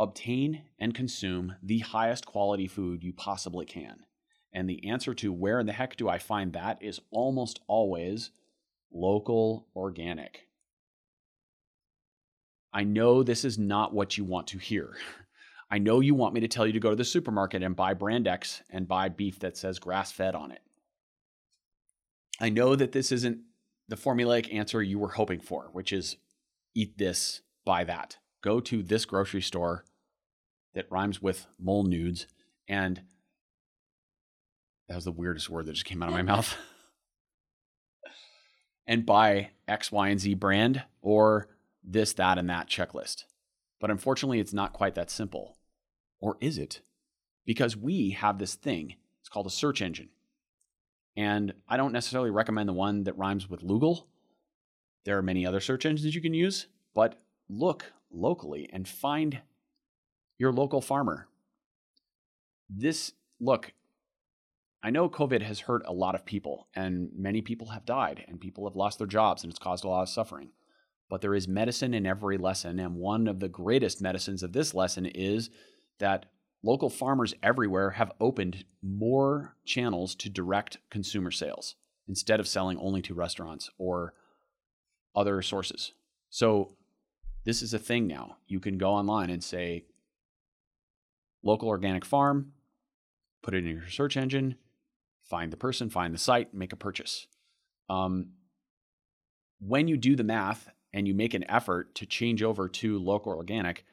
Obtain 0.00 0.62
and 0.80 0.96
consume 0.96 1.54
the 1.62 1.78
highest 1.78 2.26
quality 2.26 2.66
food 2.66 3.04
you 3.04 3.12
possibly 3.12 3.66
can. 3.66 3.98
And 4.52 4.68
the 4.68 4.84
answer 4.84 5.14
to 5.14 5.32
where 5.32 5.60
in 5.60 5.66
the 5.66 5.72
heck 5.72 5.94
do 5.94 6.08
I 6.08 6.18
find 6.18 6.52
that 6.54 6.82
is 6.82 6.98
almost 7.12 7.60
always 7.68 8.32
local 8.90 9.68
organic. 9.76 10.47
I 12.72 12.84
know 12.84 13.22
this 13.22 13.44
is 13.44 13.58
not 13.58 13.94
what 13.94 14.16
you 14.18 14.24
want 14.24 14.48
to 14.48 14.58
hear. 14.58 14.96
I 15.70 15.78
know 15.78 16.00
you 16.00 16.14
want 16.14 16.34
me 16.34 16.40
to 16.40 16.48
tell 16.48 16.66
you 16.66 16.72
to 16.72 16.80
go 16.80 16.90
to 16.90 16.96
the 16.96 17.04
supermarket 17.04 17.62
and 17.62 17.76
buy 17.76 17.94
brand 17.94 18.26
X 18.26 18.62
and 18.70 18.88
buy 18.88 19.08
beef 19.08 19.38
that 19.40 19.56
says 19.56 19.78
grass 19.78 20.12
fed 20.12 20.34
on 20.34 20.50
it. 20.50 20.62
I 22.40 22.48
know 22.48 22.76
that 22.76 22.92
this 22.92 23.12
isn't 23.12 23.40
the 23.88 23.96
formulaic 23.96 24.52
answer 24.52 24.82
you 24.82 24.98
were 24.98 25.08
hoping 25.08 25.40
for, 25.40 25.68
which 25.72 25.92
is 25.92 26.16
eat 26.74 26.96
this, 26.98 27.42
buy 27.64 27.84
that. 27.84 28.18
Go 28.42 28.60
to 28.60 28.82
this 28.82 29.04
grocery 29.04 29.42
store 29.42 29.84
that 30.74 30.90
rhymes 30.90 31.20
with 31.20 31.46
mole 31.58 31.84
nudes 31.84 32.26
and 32.68 33.02
that 34.88 34.94
was 34.94 35.04
the 35.04 35.12
weirdest 35.12 35.50
word 35.50 35.66
that 35.66 35.72
just 35.72 35.84
came 35.84 36.02
out 36.02 36.08
of 36.08 36.14
my 36.14 36.22
mouth. 36.34 36.56
and 38.86 39.04
buy 39.04 39.50
X, 39.66 39.92
Y, 39.92 40.08
and 40.08 40.20
Z 40.20 40.34
brand 40.34 40.82
or 41.02 41.48
this, 41.88 42.12
that, 42.14 42.38
and 42.38 42.48
that 42.50 42.68
checklist. 42.68 43.24
But 43.80 43.90
unfortunately, 43.90 44.40
it's 44.40 44.52
not 44.52 44.72
quite 44.72 44.94
that 44.94 45.10
simple. 45.10 45.56
Or 46.20 46.36
is 46.40 46.58
it? 46.58 46.80
Because 47.46 47.76
we 47.76 48.10
have 48.10 48.38
this 48.38 48.54
thing, 48.54 48.96
it's 49.20 49.28
called 49.28 49.46
a 49.46 49.50
search 49.50 49.80
engine. 49.80 50.10
And 51.16 51.54
I 51.68 51.76
don't 51.76 51.92
necessarily 51.92 52.30
recommend 52.30 52.68
the 52.68 52.74
one 52.74 53.04
that 53.04 53.16
rhymes 53.16 53.48
with 53.48 53.62
Lugal. 53.62 54.06
There 55.04 55.16
are 55.16 55.22
many 55.22 55.46
other 55.46 55.60
search 55.60 55.86
engines 55.86 56.14
you 56.14 56.20
can 56.20 56.34
use, 56.34 56.66
but 56.94 57.20
look 57.48 57.92
locally 58.12 58.68
and 58.72 58.86
find 58.86 59.40
your 60.38 60.52
local 60.52 60.80
farmer. 60.80 61.28
This, 62.68 63.12
look, 63.40 63.72
I 64.82 64.90
know 64.90 65.08
COVID 65.08 65.42
has 65.42 65.60
hurt 65.60 65.82
a 65.86 65.92
lot 65.92 66.14
of 66.14 66.26
people, 66.26 66.68
and 66.74 67.10
many 67.16 67.40
people 67.40 67.68
have 67.68 67.84
died, 67.84 68.24
and 68.28 68.40
people 68.40 68.68
have 68.68 68.76
lost 68.76 68.98
their 68.98 69.06
jobs, 69.06 69.42
and 69.42 69.50
it's 69.50 69.58
caused 69.58 69.84
a 69.84 69.88
lot 69.88 70.02
of 70.02 70.08
suffering. 70.08 70.50
But 71.08 71.22
there 71.22 71.34
is 71.34 71.48
medicine 71.48 71.94
in 71.94 72.06
every 72.06 72.36
lesson, 72.36 72.78
and 72.78 72.96
one 72.96 73.26
of 73.26 73.40
the 73.40 73.48
greatest 73.48 74.02
medicines 74.02 74.42
of 74.42 74.52
this 74.52 74.74
lesson 74.74 75.06
is 75.06 75.50
that 75.98 76.26
local 76.62 76.90
farmers 76.90 77.34
everywhere 77.42 77.90
have 77.90 78.12
opened 78.20 78.64
more 78.82 79.56
channels 79.64 80.14
to 80.16 80.28
direct 80.28 80.78
consumer 80.90 81.30
sales 81.30 81.76
instead 82.08 82.40
of 82.40 82.48
selling 82.48 82.78
only 82.78 83.02
to 83.02 83.14
restaurants 83.14 83.70
or 83.78 84.14
other 85.14 85.40
sources. 85.42 85.92
So, 86.30 86.74
this 87.44 87.62
is 87.62 87.72
a 87.72 87.78
thing 87.78 88.06
now. 88.06 88.36
You 88.46 88.60
can 88.60 88.76
go 88.76 88.90
online 88.90 89.30
and 89.30 89.42
say, 89.42 89.84
local 91.42 91.68
organic 91.68 92.04
farm, 92.04 92.52
put 93.42 93.54
it 93.54 93.64
in 93.64 93.76
your 93.76 93.88
search 93.88 94.18
engine, 94.18 94.56
find 95.24 95.50
the 95.50 95.56
person, 95.56 95.88
find 95.88 96.12
the 96.12 96.18
site, 96.18 96.52
make 96.52 96.74
a 96.74 96.76
purchase. 96.76 97.26
Um, 97.88 98.32
when 99.60 99.88
you 99.88 99.96
do 99.96 100.14
the 100.14 100.24
math 100.24 100.68
and 100.98 101.06
you 101.06 101.14
make 101.14 101.32
an 101.32 101.48
effort 101.48 101.94
to 101.94 102.04
change 102.04 102.42
over 102.42 102.68
to 102.68 102.98
local 102.98 103.32
organic, 103.32 103.84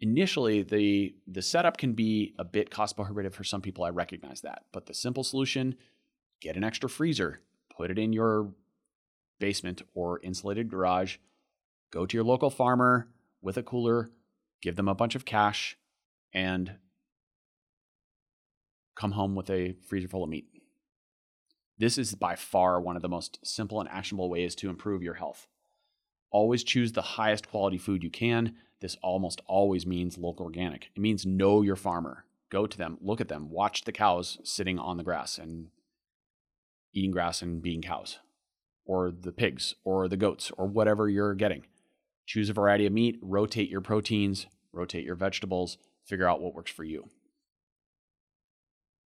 initially 0.00 0.62
the 0.62 1.16
the 1.26 1.42
setup 1.42 1.76
can 1.76 1.94
be 1.94 2.32
a 2.38 2.44
bit 2.44 2.70
cost 2.70 2.94
prohibitive 2.94 3.34
for 3.34 3.42
some 3.42 3.60
people. 3.60 3.82
I 3.82 3.90
recognize 3.90 4.42
that, 4.42 4.62
but 4.72 4.86
the 4.86 4.94
simple 4.94 5.24
solution: 5.24 5.74
get 6.40 6.56
an 6.56 6.62
extra 6.62 6.88
freezer, 6.88 7.40
put 7.76 7.90
it 7.90 7.98
in 7.98 8.12
your 8.12 8.52
basement 9.40 9.82
or 9.94 10.20
insulated 10.22 10.70
garage. 10.70 11.16
Go 11.90 12.06
to 12.06 12.16
your 12.16 12.24
local 12.24 12.50
farmer 12.50 13.08
with 13.42 13.56
a 13.56 13.62
cooler, 13.64 14.10
give 14.62 14.76
them 14.76 14.88
a 14.88 14.94
bunch 14.94 15.16
of 15.16 15.24
cash, 15.24 15.76
and 16.32 16.76
come 18.94 19.12
home 19.12 19.34
with 19.34 19.50
a 19.50 19.74
freezer 19.88 20.06
full 20.06 20.22
of 20.22 20.30
meat. 20.30 20.46
This 21.78 21.98
is 21.98 22.14
by 22.14 22.36
far 22.36 22.80
one 22.80 22.94
of 22.94 23.02
the 23.02 23.08
most 23.08 23.40
simple 23.44 23.80
and 23.80 23.88
actionable 23.88 24.30
ways 24.30 24.54
to 24.56 24.68
improve 24.68 25.02
your 25.02 25.14
health. 25.14 25.48
Always 26.30 26.64
choose 26.64 26.92
the 26.92 27.02
highest 27.02 27.48
quality 27.48 27.78
food 27.78 28.02
you 28.02 28.10
can. 28.10 28.54
This 28.80 28.96
almost 29.02 29.40
always 29.46 29.86
means 29.86 30.18
local 30.18 30.44
organic. 30.44 30.90
It 30.94 31.00
means 31.00 31.26
know 31.26 31.62
your 31.62 31.76
farmer. 31.76 32.24
Go 32.50 32.66
to 32.66 32.78
them, 32.78 32.98
look 33.00 33.20
at 33.20 33.28
them, 33.28 33.50
watch 33.50 33.84
the 33.84 33.92
cows 33.92 34.38
sitting 34.42 34.78
on 34.78 34.96
the 34.96 35.02
grass 35.02 35.38
and 35.38 35.68
eating 36.94 37.10
grass 37.10 37.42
and 37.42 37.60
being 37.60 37.82
cows, 37.82 38.18
or 38.86 39.10
the 39.10 39.32
pigs, 39.32 39.74
or 39.84 40.08
the 40.08 40.16
goats, 40.16 40.50
or 40.56 40.66
whatever 40.66 41.08
you're 41.08 41.34
getting. 41.34 41.64
Choose 42.26 42.48
a 42.48 42.54
variety 42.54 42.86
of 42.86 42.92
meat, 42.92 43.18
rotate 43.20 43.68
your 43.68 43.82
proteins, 43.82 44.46
rotate 44.72 45.04
your 45.04 45.14
vegetables, 45.14 45.76
figure 46.04 46.28
out 46.28 46.40
what 46.40 46.54
works 46.54 46.70
for 46.70 46.84
you. 46.84 47.08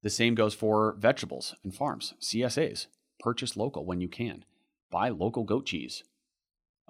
The 0.03 0.09
same 0.09 0.35
goes 0.35 0.53
for 0.53 0.95
vegetables 0.99 1.55
and 1.63 1.73
farms, 1.73 2.13
CSAs. 2.19 2.87
Purchase 3.19 3.55
local 3.55 3.85
when 3.85 4.01
you 4.01 4.07
can. 4.07 4.45
Buy 4.89 5.09
local 5.09 5.43
goat 5.43 5.67
cheese. 5.67 6.03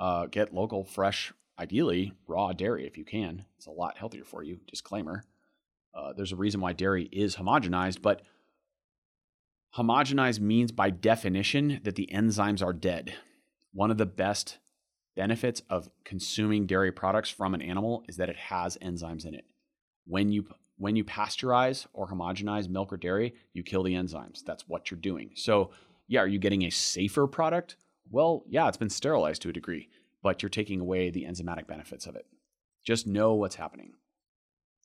Uh, 0.01 0.25
get 0.25 0.51
local, 0.51 0.83
fresh, 0.83 1.31
ideally 1.59 2.11
raw 2.25 2.51
dairy 2.53 2.87
if 2.87 2.97
you 2.97 3.05
can. 3.05 3.45
It's 3.57 3.67
a 3.67 3.71
lot 3.71 3.99
healthier 3.99 4.23
for 4.23 4.41
you. 4.41 4.59
Disclaimer. 4.67 5.23
Uh, 5.93 6.13
there's 6.13 6.31
a 6.31 6.37
reason 6.37 6.59
why 6.59 6.73
dairy 6.73 7.07
is 7.11 7.35
homogenized, 7.35 8.01
but 8.01 8.23
homogenized 9.77 10.39
means 10.39 10.71
by 10.71 10.89
definition 10.89 11.81
that 11.83 11.93
the 11.93 12.09
enzymes 12.11 12.65
are 12.65 12.73
dead. 12.73 13.13
One 13.73 13.91
of 13.91 13.99
the 13.99 14.07
best 14.07 14.57
benefits 15.15 15.61
of 15.69 15.87
consuming 16.03 16.65
dairy 16.65 16.91
products 16.91 17.29
from 17.29 17.53
an 17.53 17.61
animal 17.61 18.03
is 18.09 18.17
that 18.17 18.29
it 18.29 18.37
has 18.37 18.79
enzymes 18.81 19.27
in 19.27 19.35
it. 19.35 19.45
When 20.07 20.31
you 20.31 20.47
when 20.77 20.95
you 20.95 21.03
pasteurize 21.03 21.85
or 21.93 22.07
homogenize 22.07 22.67
milk 22.67 22.91
or 22.91 22.97
dairy, 22.97 23.35
you 23.53 23.61
kill 23.61 23.83
the 23.83 23.93
enzymes. 23.93 24.43
That's 24.43 24.67
what 24.67 24.89
you're 24.89 24.99
doing. 24.99 25.29
So, 25.35 25.69
yeah, 26.07 26.21
are 26.21 26.27
you 26.27 26.39
getting 26.39 26.63
a 26.63 26.71
safer 26.71 27.27
product? 27.27 27.75
Well, 28.11 28.43
yeah, 28.49 28.67
it's 28.67 28.77
been 28.77 28.89
sterilized 28.89 29.41
to 29.43 29.49
a 29.49 29.53
degree, 29.53 29.87
but 30.21 30.43
you're 30.43 30.49
taking 30.49 30.81
away 30.81 31.09
the 31.09 31.23
enzymatic 31.23 31.65
benefits 31.65 32.05
of 32.05 32.15
it. 32.17 32.25
Just 32.83 33.07
know 33.07 33.33
what's 33.35 33.55
happening. 33.55 33.93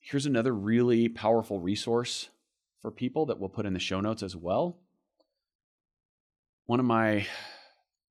Here's 0.01 0.27
another 0.27 0.55
really 0.55 1.09
powerful 1.09 1.59
resource 1.59 2.31
for 2.81 2.93
people 2.93 3.27
that 3.27 3.41
we'll 3.41 3.49
put 3.49 3.67
in 3.67 3.73
the 3.73 3.81
show 3.81 4.01
notes 4.01 4.23
as 4.23 4.37
well. 4.37 4.79
One 6.67 6.79
of 6.79 6.87
my 6.87 7.27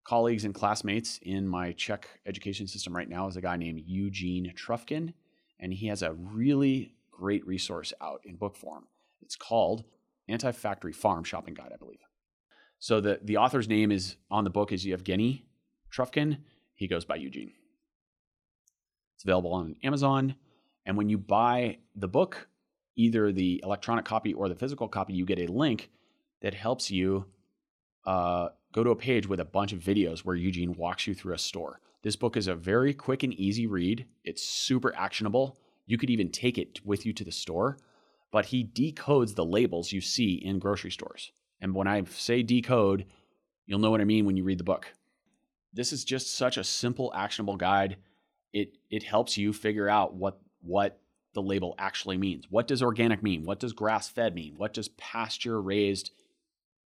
colleagues 0.03 0.43
and 0.43 0.53
classmates 0.53 1.20
in 1.22 1.47
my 1.47 1.72
CHEK 1.72 2.07
education 2.26 2.68
system 2.68 2.93
right 2.93 3.07
now 3.07 3.28
is 3.28 3.38
a 3.38 3.41
guy 3.41 3.55
named 3.55 3.84
Eugene 3.86 4.53
Trufkin, 4.53 5.13
and 5.61 5.74
he 5.74 5.88
has 5.88 6.01
a 6.01 6.13
really 6.13 6.93
great 7.09 7.47
resource 7.47 7.93
out 8.01 8.20
in 8.26 8.36
book 8.36 8.57
form. 8.57 8.88
It's 9.22 9.38
called 9.38 9.86
Anti 10.28 10.51
Factory 10.51 10.93
Farm 10.93 11.24
Shopping 11.24 11.53
Guide, 11.53 11.72
I 11.74 11.78
believe. 11.78 12.05
So 12.80 13.01
the, 13.01 13.19
the 13.23 13.38
author's 13.38 13.67
name 13.67 13.91
is 13.91 14.17
on 14.30 14.43
the 14.43 14.49
book 14.49 14.71
is 14.71 14.86
Yevgeny 14.86 15.45
Trufkin. 15.91 16.39
He 16.76 16.88
goes 16.88 17.05
by 17.05 17.15
Eugene. 17.15 17.51
It's 19.15 19.23
available 19.23 19.53
on 19.53 19.76
Amazon. 19.84 20.36
And 20.86 20.97
when 20.97 21.09
you 21.09 21.17
buy 21.17 21.78
the 21.95 22.07
book, 22.07 22.47
either 22.95 23.32
the 23.32 23.61
electronic 23.63 24.05
copy 24.05 24.34
or 24.34 24.49
the 24.49 24.55
physical 24.55 24.88
copy, 24.88 25.13
you 25.13 25.26
get 25.26 25.39
a 25.39 25.51
link 25.51 25.89
that 26.41 26.53
helps 26.53 26.91
you 26.91 27.26
uh, 28.05 28.49
go 28.71 28.84
to 28.84 28.91
a 28.91 28.95
page 28.95 29.28
with 29.28 29.39
a 29.39 29.45
bunch 29.45 29.73
of 29.73 29.80
videos 29.80 30.19
where 30.19 30.36
Eugene 30.36 30.73
walks 30.73 31.07
you 31.07 31.15
through 31.15 31.34
a 31.34 31.39
store. 31.39 31.80
This 32.03 32.15
book 32.15 32.38
is 32.38 32.47
a 32.47 32.55
very 32.55 32.93
quick 32.93 33.23
and 33.23 33.34
easy 33.34 33.65
read. 33.65 34.05
It's 34.23 34.43
super 34.43 34.95
actionable. 34.95 35.57
You 35.88 35.97
could 35.97 36.09
even 36.09 36.30
take 36.30 36.57
it 36.57 36.86
with 36.86 37.05
you 37.05 37.13
to 37.13 37.23
the 37.23 37.32
store, 37.32 37.78
but 38.32 38.47
he 38.47 38.63
decodes 38.63 39.34
the 39.34 39.45
labels 39.45 39.91
you 39.91 40.01
see 40.01 40.34
in 40.34 40.59
grocery 40.59 40.91
stores. 40.91 41.32
And 41.62 41.74
when 41.74 41.88
I 41.88 42.03
say 42.03 42.43
decode, 42.43 43.06
you'll 43.66 43.80
know 43.80 43.91
what 43.91 44.01
I 44.01 44.06
mean 44.06 44.26
when 44.26 44.38
you 44.38 44.43
read 44.43 44.60
the 44.60 44.64
book. 44.64 44.93
This 45.74 45.91
is 45.91 46.03
just 46.03 46.36
such 46.36 46.58
a 46.58 46.64
simple, 46.64 47.12
actionable 47.16 47.58
guide. 47.58 47.97
It 48.53 48.78
it 48.89 49.03
helps 49.03 49.38
you 49.38 49.51
figure 49.53 49.89
out 49.89 50.14
what 50.16 50.39
what 50.62 50.99
the 51.34 51.41
label 51.41 51.76
actually 51.78 52.18
means. 52.18 52.45
What 52.49 52.68
does 52.68 52.82
organic 52.82 53.22
mean? 53.22 53.43
What 53.43 53.60
does 53.60 53.74
grass 53.74 54.08
fed 54.10 54.34
mean? 54.34 54.56
What 54.58 54.74
does 54.74 54.88
pasture 54.89 55.62
raised 55.62 56.12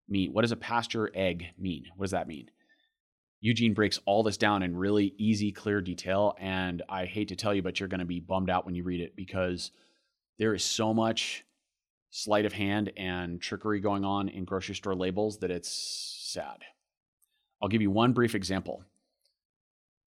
mean? 0.07 0.33
What 0.33 0.41
does 0.41 0.51
a 0.51 0.57
pasture 0.57 1.11
egg 1.13 1.47
mean? 1.57 1.85
What 1.95 2.05
does 2.05 2.11
that 2.11 2.27
mean? 2.27 2.49
Eugene 3.41 3.73
breaks 3.73 3.99
all 4.05 4.23
this 4.23 4.37
down 4.37 4.63
in 4.63 4.75
really 4.75 5.13
easy, 5.17 5.51
clear 5.51 5.79
detail. 5.79 6.35
And 6.39 6.81
I 6.89 7.05
hate 7.05 7.29
to 7.29 7.35
tell 7.35 7.53
you, 7.53 7.61
but 7.61 7.79
you're 7.79 7.87
going 7.87 7.99
to 7.99 8.05
be 8.05 8.19
bummed 8.19 8.49
out 8.49 8.65
when 8.65 8.75
you 8.75 8.83
read 8.83 8.99
it 8.99 9.15
because 9.15 9.71
there 10.39 10.53
is 10.53 10.63
so 10.63 10.93
much 10.93 11.45
sleight 12.09 12.45
of 12.45 12.53
hand 12.53 12.91
and 12.97 13.41
trickery 13.41 13.79
going 13.79 14.03
on 14.03 14.29
in 14.29 14.45
grocery 14.45 14.75
store 14.75 14.95
labels 14.95 15.39
that 15.39 15.51
it's 15.51 15.69
sad. 15.69 16.63
I'll 17.61 17.69
give 17.69 17.81
you 17.81 17.91
one 17.91 18.13
brief 18.13 18.35
example. 18.35 18.83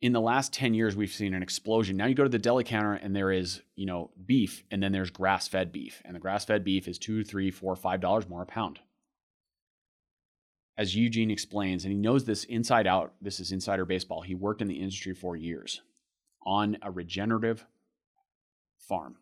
In 0.00 0.12
the 0.12 0.20
last 0.20 0.52
10 0.52 0.74
years, 0.74 0.96
we've 0.96 1.12
seen 1.12 1.32
an 1.32 1.42
explosion. 1.42 1.96
Now 1.96 2.06
you 2.06 2.14
go 2.14 2.24
to 2.24 2.28
the 2.28 2.38
deli 2.38 2.64
counter 2.64 2.94
and 2.94 3.14
there 3.14 3.30
is, 3.30 3.62
you 3.76 3.86
know, 3.86 4.10
beef, 4.26 4.64
and 4.70 4.82
then 4.82 4.90
there's 4.90 5.10
grass-fed 5.10 5.70
beef. 5.70 6.02
And 6.04 6.16
the 6.16 6.20
grass-fed 6.20 6.64
beef 6.64 6.88
is 6.88 6.98
two, 6.98 7.22
three, 7.22 7.52
four, 7.52 7.76
five 7.76 8.00
dollars 8.00 8.28
more 8.28 8.42
a 8.42 8.46
pound 8.46 8.80
as 10.76 10.96
Eugene 10.96 11.30
explains, 11.30 11.84
and 11.84 11.92
he 11.92 11.98
knows 11.98 12.24
this 12.24 12.44
inside 12.44 12.86
out, 12.86 13.12
this 13.20 13.40
is 13.40 13.52
insider 13.52 13.84
baseball. 13.84 14.22
He 14.22 14.34
worked 14.34 14.62
in 14.62 14.68
the 14.68 14.80
industry 14.80 15.14
for 15.14 15.36
years 15.36 15.82
on 16.44 16.78
a 16.82 16.90
regenerative 16.90 17.64
farm. 18.78 19.16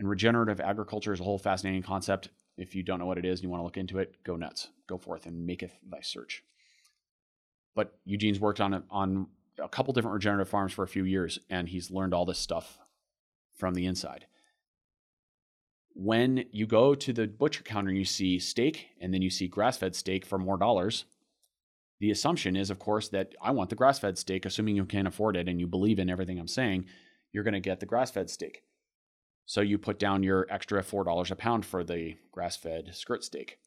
And 0.00 0.08
regenerative 0.08 0.60
agriculture 0.60 1.12
is 1.12 1.20
a 1.20 1.24
whole 1.24 1.38
fascinating 1.38 1.82
concept. 1.82 2.30
If 2.56 2.74
you 2.74 2.82
don't 2.82 2.98
know 2.98 3.06
what 3.06 3.18
it 3.18 3.24
is 3.24 3.38
and 3.38 3.44
you 3.44 3.50
want 3.50 3.60
to 3.60 3.64
look 3.64 3.76
into 3.76 3.98
it, 3.98 4.16
go 4.24 4.34
nuts. 4.34 4.68
Go 4.88 4.98
forth 4.98 5.26
and 5.26 5.46
maketh 5.46 5.78
thy 5.88 6.00
search. 6.00 6.42
But 7.76 7.94
Eugene's 8.04 8.40
worked 8.40 8.60
on 8.60 8.74
a, 8.74 8.82
on 8.90 9.28
a 9.62 9.68
couple 9.68 9.94
different 9.94 10.14
regenerative 10.14 10.48
farms 10.48 10.72
for 10.72 10.82
a 10.82 10.88
few 10.88 11.04
years, 11.04 11.38
and 11.48 11.68
he's 11.68 11.92
learned 11.92 12.14
all 12.14 12.24
this 12.24 12.40
stuff 12.40 12.78
from 13.54 13.74
the 13.74 13.86
inside 13.86 14.26
when 15.94 16.44
you 16.50 16.66
go 16.66 16.94
to 16.94 17.12
the 17.12 17.26
butcher 17.26 17.62
counter 17.62 17.90
and 17.90 17.98
you 17.98 18.04
see 18.04 18.38
steak 18.38 18.88
and 19.00 19.12
then 19.12 19.22
you 19.22 19.30
see 19.30 19.48
grass 19.48 19.76
fed 19.76 19.94
steak 19.94 20.24
for 20.24 20.38
more 20.38 20.56
dollars, 20.56 21.04
the 21.98 22.10
assumption 22.10 22.56
is, 22.56 22.70
of 22.70 22.78
course, 22.78 23.08
that 23.08 23.34
I 23.42 23.50
want 23.50 23.68
the 23.68 23.76
grass 23.76 23.98
fed 23.98 24.16
steak, 24.16 24.46
assuming 24.46 24.76
you 24.76 24.86
can't 24.86 25.08
afford 25.08 25.36
it 25.36 25.48
and 25.48 25.60
you 25.60 25.66
believe 25.66 25.98
in 25.98 26.08
everything 26.08 26.38
I'm 26.38 26.48
saying, 26.48 26.86
you're 27.32 27.44
going 27.44 27.54
to 27.54 27.60
get 27.60 27.80
the 27.80 27.86
grass 27.86 28.10
fed 28.10 28.30
steak. 28.30 28.62
So 29.50 29.62
you 29.62 29.78
put 29.78 29.98
down 29.98 30.22
your 30.22 30.46
extra 30.48 30.80
$4 30.80 31.28
a 31.28 31.34
pound 31.34 31.66
for 31.66 31.82
the 31.82 32.14
grass 32.30 32.56
fed 32.56 32.90
skirt 32.94 33.24
steak. 33.24 33.58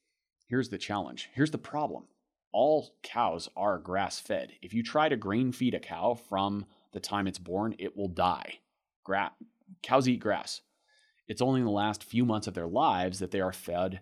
Here's 0.47 0.69
the 0.69 0.77
challenge. 0.77 1.29
Here's 1.33 1.51
the 1.51 1.57
problem. 1.57 2.05
All 2.53 2.95
cows 3.03 3.49
are 3.57 3.79
grass 3.79 4.17
fed. 4.17 4.53
If 4.61 4.73
you 4.73 4.81
try 4.81 5.09
to 5.09 5.17
grain 5.17 5.51
feed 5.51 5.73
a 5.73 5.81
cow 5.81 6.13
from 6.13 6.67
the 6.93 7.01
time 7.01 7.27
it's 7.27 7.37
born, 7.37 7.75
it 7.79 7.97
will 7.97 8.07
die. 8.07 8.59
Gra- 9.03 9.33
cows 9.81 10.07
eat 10.07 10.21
grass. 10.21 10.61
It's 11.27 11.41
only 11.41 11.59
in 11.59 11.65
the 11.65 11.71
last 11.71 12.01
few 12.01 12.23
months 12.23 12.47
of 12.47 12.53
their 12.53 12.65
lives 12.65 13.19
that 13.19 13.31
they 13.31 13.41
are 13.41 13.51
fed 13.51 13.99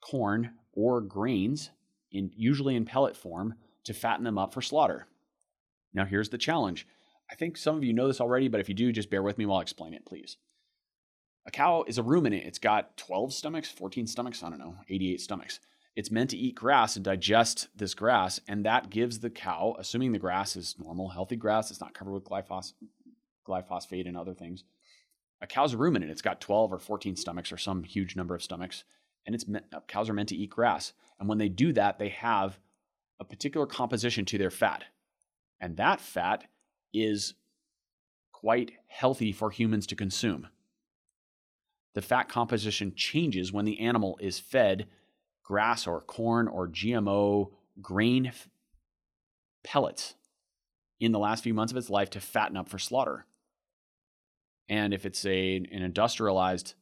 corn 0.00 0.52
or 0.72 1.02
grains, 1.02 1.72
in, 2.10 2.30
usually 2.34 2.74
in 2.74 2.86
pellet 2.86 3.18
form, 3.18 3.56
to 3.84 3.92
fatten 3.92 4.24
them 4.24 4.38
up 4.38 4.54
for 4.54 4.62
slaughter. 4.62 5.08
Now, 5.92 6.06
here's 6.06 6.30
the 6.30 6.38
challenge. 6.38 6.86
I 7.30 7.34
think 7.34 7.58
some 7.58 7.76
of 7.76 7.84
you 7.84 7.92
know 7.92 8.06
this 8.06 8.22
already, 8.22 8.48
but 8.48 8.60
if 8.60 8.70
you 8.70 8.74
do, 8.74 8.92
just 8.92 9.10
bear 9.10 9.22
with 9.22 9.36
me 9.36 9.44
while 9.44 9.58
I 9.58 9.60
explain 9.62 9.92
it, 9.92 10.06
please. 10.06 10.38
A 11.46 11.50
cow 11.50 11.84
is 11.86 11.98
a 11.98 12.02
ruminant. 12.02 12.44
It's 12.44 12.58
got 12.58 12.96
12 12.96 13.32
stomachs, 13.32 13.68
14 13.68 14.06
stomachs, 14.06 14.42
I 14.42 14.50
don't 14.50 14.58
know, 14.58 14.76
88 14.88 15.20
stomachs. 15.20 15.60
It's 15.94 16.10
meant 16.10 16.30
to 16.30 16.36
eat 16.36 16.54
grass 16.54 16.96
and 16.96 17.04
digest 17.04 17.68
this 17.76 17.94
grass, 17.94 18.40
and 18.48 18.64
that 18.64 18.90
gives 18.90 19.18
the 19.18 19.28
cow, 19.28 19.76
assuming 19.78 20.12
the 20.12 20.18
grass 20.18 20.56
is 20.56 20.76
normal, 20.78 21.10
healthy 21.10 21.36
grass, 21.36 21.70
it's 21.70 21.80
not 21.80 21.94
covered 21.94 22.12
with 22.12 22.24
glyphos- 22.24 22.72
glyphosate 23.46 24.08
and 24.08 24.16
other 24.16 24.34
things, 24.34 24.64
a 25.42 25.46
cow's 25.46 25.74
a 25.74 25.76
ruminant. 25.76 26.10
It's 26.10 26.22
got 26.22 26.40
12 26.40 26.72
or 26.72 26.78
14 26.78 27.16
stomachs 27.16 27.52
or 27.52 27.58
some 27.58 27.82
huge 27.82 28.16
number 28.16 28.34
of 28.34 28.42
stomachs. 28.42 28.84
And 29.26 29.34
it's 29.34 29.46
meant, 29.46 29.66
cows 29.88 30.08
are 30.08 30.14
meant 30.14 30.30
to 30.30 30.36
eat 30.36 30.50
grass. 30.50 30.92
And 31.18 31.28
when 31.28 31.38
they 31.38 31.48
do 31.48 31.72
that, 31.72 31.98
they 31.98 32.08
have 32.10 32.58
a 33.20 33.24
particular 33.24 33.66
composition 33.66 34.24
to 34.26 34.38
their 34.38 34.50
fat. 34.50 34.84
And 35.60 35.76
that 35.76 36.00
fat 36.00 36.44
is 36.94 37.34
quite 38.32 38.72
healthy 38.86 39.32
for 39.32 39.50
humans 39.50 39.86
to 39.88 39.96
consume. 39.96 40.48
The 41.94 42.02
fat 42.02 42.28
composition 42.28 42.94
changes 42.94 43.52
when 43.52 43.64
the 43.64 43.80
animal 43.80 44.18
is 44.20 44.38
fed 44.38 44.86
grass 45.42 45.86
or 45.86 46.00
corn 46.00 46.48
or 46.48 46.68
GMO 46.68 47.50
grain 47.80 48.32
pellets 49.64 50.14
in 51.00 51.12
the 51.12 51.18
last 51.18 51.42
few 51.42 51.54
months 51.54 51.72
of 51.72 51.76
its 51.76 51.90
life 51.90 52.10
to 52.10 52.20
fatten 52.20 52.56
up 52.56 52.68
for 52.68 52.78
slaughter. 52.78 53.26
And 54.68 54.94
if 54.94 55.04
it's 55.04 55.24
a, 55.26 55.56
an 55.56 55.82
industrialized 55.82 56.74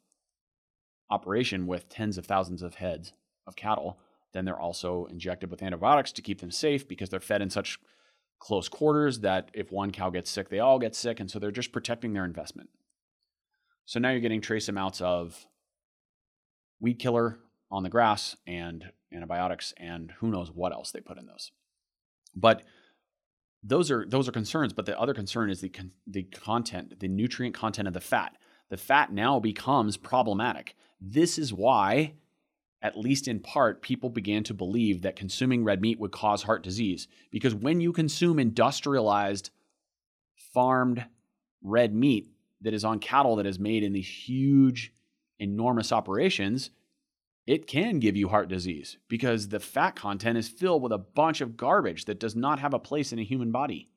operation 1.11 1.66
with 1.66 1.88
tens 1.88 2.18
of 2.18 2.26
thousands 2.26 2.62
of 2.62 2.76
heads 2.76 3.12
of 3.46 3.56
cattle, 3.56 3.98
then 4.32 4.44
they're 4.44 4.61
also 4.61 5.06
injected 5.06 5.50
with 5.50 5.62
antibiotics 5.62 6.12
to 6.12 6.22
keep 6.22 6.40
them 6.40 6.50
safe 6.50 6.86
because 6.86 7.08
they're 7.08 7.18
fed 7.18 7.42
in 7.42 7.50
such 7.50 7.78
close 8.38 8.68
quarters 8.68 9.20
that 9.20 9.50
if 9.52 9.72
one 9.72 9.90
cow 9.90 10.11
gets 10.11 10.30
sick, 10.30 10.48
they 10.48 10.61
all 10.61 10.78
get 10.78 10.94
sick. 10.94 11.18
And 11.18 11.30
so 11.30 11.38
they're 11.38 11.50
just 11.50 11.72
protecting 11.72 12.12
their 12.12 12.24
investment. 12.24 12.70
So 13.86 13.98
now 13.98 14.10
you're 14.10 14.20
getting 14.20 14.40
trace 14.40 14.68
amounts 14.68 15.00
of 15.00 15.46
weed 16.80 16.98
killer 16.98 17.38
on 17.70 17.82
the 17.82 17.90
grass 17.90 18.36
and 18.46 18.90
antibiotics 19.12 19.74
and 19.76 20.12
who 20.18 20.30
knows 20.30 20.50
what 20.50 20.72
else 20.72 20.90
they 20.92 21.00
put 21.00 21.18
in 21.18 21.26
those. 21.26 21.50
But 22.34 22.62
those 23.62 23.90
are 23.90 24.06
those 24.08 24.28
are 24.28 24.32
concerns 24.32 24.72
but 24.72 24.86
the 24.86 24.98
other 24.98 25.14
concern 25.14 25.50
is 25.50 25.60
the 25.60 25.68
con- 25.68 25.92
the 26.06 26.22
content 26.22 26.98
the 27.00 27.08
nutrient 27.08 27.54
content 27.54 27.86
of 27.86 27.94
the 27.94 28.00
fat 28.00 28.36
the 28.70 28.76
fat 28.76 29.12
now 29.12 29.38
becomes 29.38 29.96
problematic 29.96 30.74
this 31.00 31.38
is 31.38 31.52
why 31.52 32.14
at 32.82 32.96
least 32.96 33.28
in 33.28 33.38
part 33.38 33.82
people 33.82 34.08
began 34.08 34.42
to 34.42 34.54
believe 34.54 35.02
that 35.02 35.16
consuming 35.16 35.62
red 35.62 35.80
meat 35.80 36.00
would 36.00 36.12
cause 36.12 36.44
heart 36.44 36.62
disease 36.62 37.06
because 37.30 37.54
when 37.54 37.80
you 37.80 37.92
consume 37.92 38.38
industrialized 38.38 39.50
farmed 40.34 41.04
red 41.62 41.94
meat 41.94 42.30
that 42.62 42.74
is 42.74 42.84
on 42.84 42.98
cattle 42.98 43.36
that 43.36 43.46
is 43.46 43.58
made 43.58 43.82
in 43.82 43.92
these 43.92 44.08
huge 44.08 44.92
enormous 45.38 45.92
operations 45.92 46.70
it 47.50 47.66
can 47.66 47.98
give 47.98 48.16
you 48.16 48.28
heart 48.28 48.48
disease 48.48 48.98
because 49.08 49.48
the 49.48 49.58
fat 49.58 49.96
content 49.96 50.38
is 50.38 50.48
filled 50.48 50.82
with 50.82 50.92
a 50.92 50.98
bunch 50.98 51.40
of 51.40 51.56
garbage 51.56 52.04
that 52.04 52.20
does 52.20 52.36
not 52.36 52.61
have 52.61 52.74
a 52.74 52.78
place 52.78 53.12
in 53.12 53.18
a 53.18 53.24
human 53.24 53.50
body. 53.50 53.90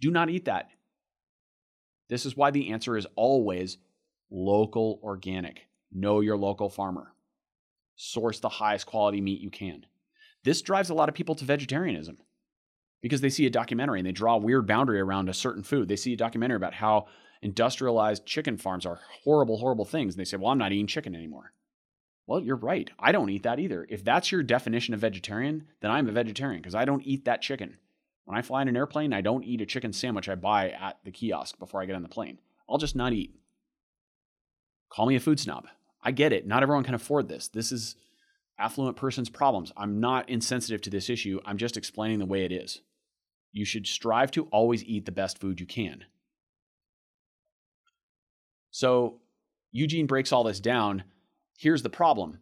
Do 0.00 0.12
not 0.12 0.30
eat 0.30 0.44
that. 0.44 0.70
This 2.08 2.24
is 2.24 2.36
why 2.36 2.52
the 2.52 2.70
answer 2.70 2.96
is 2.96 3.08
always 3.16 3.78
local 4.30 5.00
organic. 5.02 5.66
Know 5.90 6.20
your 6.20 6.36
local 6.36 6.68
farmer. 6.68 7.12
Source 7.96 8.38
the 8.38 8.48
highest 8.48 8.86
quality 8.86 9.20
meat 9.20 9.40
you 9.40 9.50
can. 9.50 9.84
This 10.44 10.62
drives 10.62 10.90
a 10.90 10.94
lot 10.94 11.08
of 11.08 11.14
people 11.16 11.34
to 11.34 11.44
vegetarianism 11.44 12.18
because 13.02 13.20
they 13.20 13.28
see 13.28 13.46
a 13.46 13.50
documentary 13.50 14.00
and 14.00 14.06
they 14.06 14.12
draw 14.12 14.34
a 14.34 14.38
weird 14.38 14.66
boundary 14.66 15.00
around 15.00 15.28
a 15.28 15.34
certain 15.34 15.62
food. 15.62 15.88
They 15.88 15.96
see 15.96 16.12
a 16.12 16.16
documentary 16.16 16.56
about 16.56 16.74
how 16.74 17.06
industrialized 17.42 18.26
chicken 18.26 18.56
farms 18.56 18.86
are 18.86 19.00
horrible, 19.24 19.58
horrible 19.58 19.84
things. 19.84 20.14
And 20.14 20.20
they 20.20 20.24
say, 20.24 20.36
well, 20.36 20.52
I'm 20.52 20.58
not 20.58 20.72
eating 20.72 20.86
chicken 20.86 21.14
anymore. 21.14 21.52
Well, 22.26 22.40
you're 22.40 22.56
right. 22.56 22.90
I 22.98 23.12
don't 23.12 23.30
eat 23.30 23.44
that 23.44 23.60
either. 23.60 23.86
If 23.88 24.02
that's 24.04 24.32
your 24.32 24.42
definition 24.42 24.94
of 24.94 25.00
vegetarian, 25.00 25.68
then 25.80 25.90
I'm 25.90 26.08
a 26.08 26.12
vegetarian 26.12 26.60
because 26.60 26.74
I 26.74 26.84
don't 26.84 27.06
eat 27.06 27.24
that 27.24 27.42
chicken. 27.42 27.76
When 28.24 28.36
I 28.36 28.42
fly 28.42 28.62
in 28.62 28.68
an 28.68 28.76
airplane, 28.76 29.12
I 29.12 29.20
don't 29.20 29.44
eat 29.44 29.60
a 29.60 29.66
chicken 29.66 29.92
sandwich 29.92 30.28
I 30.28 30.34
buy 30.34 30.70
at 30.70 30.98
the 31.04 31.12
kiosk 31.12 31.58
before 31.58 31.80
I 31.80 31.86
get 31.86 31.94
on 31.94 32.02
the 32.02 32.08
plane. 32.08 32.40
I'll 32.68 32.78
just 32.78 32.96
not 32.96 33.12
eat. 33.12 33.38
Call 34.90 35.06
me 35.06 35.14
a 35.14 35.20
food 35.20 35.38
snob. 35.38 35.68
I 36.02 36.10
get 36.10 36.32
it. 36.32 36.46
Not 36.46 36.64
everyone 36.64 36.84
can 36.84 36.94
afford 36.94 37.28
this. 37.28 37.46
This 37.46 37.70
is 37.70 37.94
affluent 38.58 38.96
person's 38.96 39.30
problems. 39.30 39.72
I'm 39.76 40.00
not 40.00 40.28
insensitive 40.28 40.80
to 40.82 40.90
this 40.90 41.10
issue. 41.10 41.40
I'm 41.44 41.58
just 41.58 41.76
explaining 41.76 42.18
the 42.18 42.26
way 42.26 42.44
it 42.44 42.52
is. 42.52 42.80
You 43.52 43.64
should 43.64 43.86
strive 43.86 44.30
to 44.32 44.44
always 44.44 44.84
eat 44.84 45.06
the 45.06 45.12
best 45.12 45.38
food 45.38 45.60
you 45.60 45.66
can. 45.66 46.04
So 48.70 49.20
Eugene 49.72 50.06
breaks 50.06 50.32
all 50.32 50.44
this 50.44 50.60
down 50.60 51.04
Here's 51.58 51.82
the 51.82 51.90
problem 51.90 52.40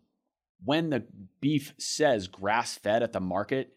when 0.64 0.90
the 0.90 1.04
beef 1.40 1.74
says 1.78 2.26
grass 2.26 2.76
fed 2.76 3.02
at 3.02 3.12
the 3.12 3.20
market, 3.20 3.76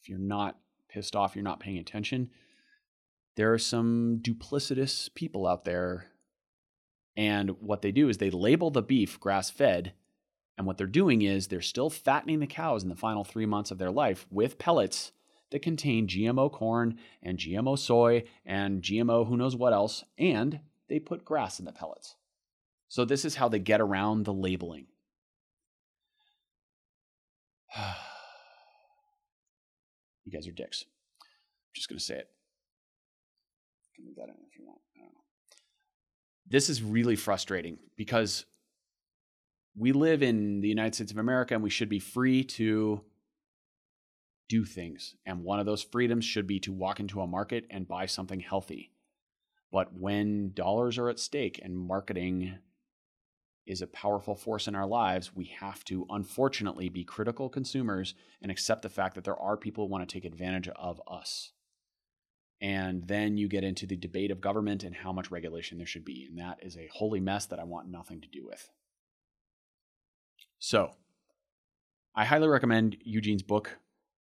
if 0.00 0.08
you're 0.08 0.18
not 0.18 0.58
pissed 0.88 1.16
off, 1.16 1.34
you're 1.34 1.42
not 1.42 1.60
paying 1.60 1.78
attention, 1.78 2.30
there 3.36 3.52
are 3.52 3.58
some 3.58 4.20
duplicitous 4.22 5.12
people 5.14 5.46
out 5.46 5.64
there. 5.64 6.06
And 7.16 7.50
what 7.60 7.82
they 7.82 7.92
do 7.92 8.08
is 8.08 8.18
they 8.18 8.30
label 8.30 8.70
the 8.70 8.82
beef 8.82 9.18
grass 9.18 9.50
fed. 9.50 9.92
And 10.56 10.66
what 10.66 10.76
they're 10.76 10.86
doing 10.86 11.22
is 11.22 11.46
they're 11.48 11.60
still 11.60 11.90
fattening 11.90 12.40
the 12.40 12.46
cows 12.46 12.82
in 12.82 12.88
the 12.88 12.94
final 12.94 13.24
three 13.24 13.46
months 13.46 13.70
of 13.70 13.78
their 13.78 13.90
life 13.90 14.26
with 14.30 14.58
pellets 14.58 15.12
that 15.50 15.62
contain 15.62 16.06
GMO 16.06 16.52
corn 16.52 16.98
and 17.22 17.38
GMO 17.38 17.78
soy 17.78 18.24
and 18.44 18.82
GMO 18.82 19.26
who 19.26 19.36
knows 19.36 19.56
what 19.56 19.72
else. 19.72 20.04
And 20.18 20.60
they 20.88 20.98
put 20.98 21.24
grass 21.24 21.58
in 21.58 21.64
the 21.64 21.72
pellets. 21.72 22.16
So 22.88 23.04
this 23.04 23.24
is 23.24 23.36
how 23.36 23.48
they 23.48 23.58
get 23.58 23.80
around 23.80 24.24
the 24.24 24.34
labeling. 24.34 24.86
you 30.24 30.32
guys 30.32 30.46
are 30.46 30.52
dicks. 30.52 30.84
I'm 30.84 31.74
just 31.74 31.88
going 31.88 31.98
to 31.98 32.04
say 32.04 32.16
it. 32.16 32.28
Can 33.96 34.06
leave 34.06 34.16
that 34.16 34.28
in 34.28 34.34
if 34.50 34.58
you 34.58 34.66
want. 34.66 34.82
This 36.52 36.68
is 36.68 36.82
really 36.82 37.16
frustrating 37.16 37.78
because 37.96 38.44
we 39.76 39.92
live 39.92 40.22
in 40.22 40.60
the 40.60 40.68
United 40.68 40.94
States 40.94 41.12
of 41.12 41.18
America 41.18 41.54
and 41.54 41.62
we 41.62 41.70
should 41.70 41.88
be 41.88 41.98
free 41.98 42.44
to 42.44 43.02
do 44.48 44.64
things. 44.64 45.14
And 45.24 45.44
one 45.44 45.60
of 45.60 45.66
those 45.66 45.82
freedoms 45.82 46.24
should 46.24 46.46
be 46.46 46.60
to 46.60 46.72
walk 46.72 47.00
into 47.00 47.20
a 47.20 47.26
market 47.26 47.66
and 47.70 47.88
buy 47.88 48.06
something 48.06 48.40
healthy. 48.40 48.92
But 49.70 49.94
when 49.94 50.52
dollars 50.52 50.98
are 50.98 51.08
at 51.08 51.18
stake 51.18 51.58
and 51.62 51.78
marketing 51.78 52.58
is 53.66 53.80
a 53.80 53.86
powerful 53.86 54.34
force 54.34 54.68
in 54.68 54.74
our 54.74 54.86
lives, 54.86 55.34
we 55.34 55.46
have 55.58 55.84
to 55.84 56.04
unfortunately 56.10 56.90
be 56.90 57.04
critical 57.04 57.48
consumers 57.48 58.14
and 58.42 58.50
accept 58.50 58.82
the 58.82 58.90
fact 58.90 59.14
that 59.14 59.24
there 59.24 59.38
are 59.38 59.56
people 59.56 59.86
who 59.86 59.90
want 59.90 60.06
to 60.06 60.12
take 60.12 60.26
advantage 60.26 60.68
of 60.68 61.00
us. 61.08 61.52
And 62.60 63.08
then 63.08 63.38
you 63.38 63.48
get 63.48 63.64
into 63.64 63.86
the 63.86 63.96
debate 63.96 64.30
of 64.30 64.40
government 64.40 64.84
and 64.84 64.94
how 64.94 65.12
much 65.12 65.30
regulation 65.30 65.78
there 65.78 65.86
should 65.86 66.04
be. 66.04 66.26
And 66.28 66.38
that 66.38 66.58
is 66.62 66.76
a 66.76 66.90
holy 66.92 67.20
mess 67.20 67.46
that 67.46 67.58
I 67.58 67.64
want 67.64 67.88
nothing 67.88 68.20
to 68.20 68.28
do 68.28 68.44
with. 68.44 68.70
So, 70.64 70.92
I 72.14 72.24
highly 72.24 72.46
recommend 72.46 72.96
Eugene's 73.02 73.42
book 73.42 73.78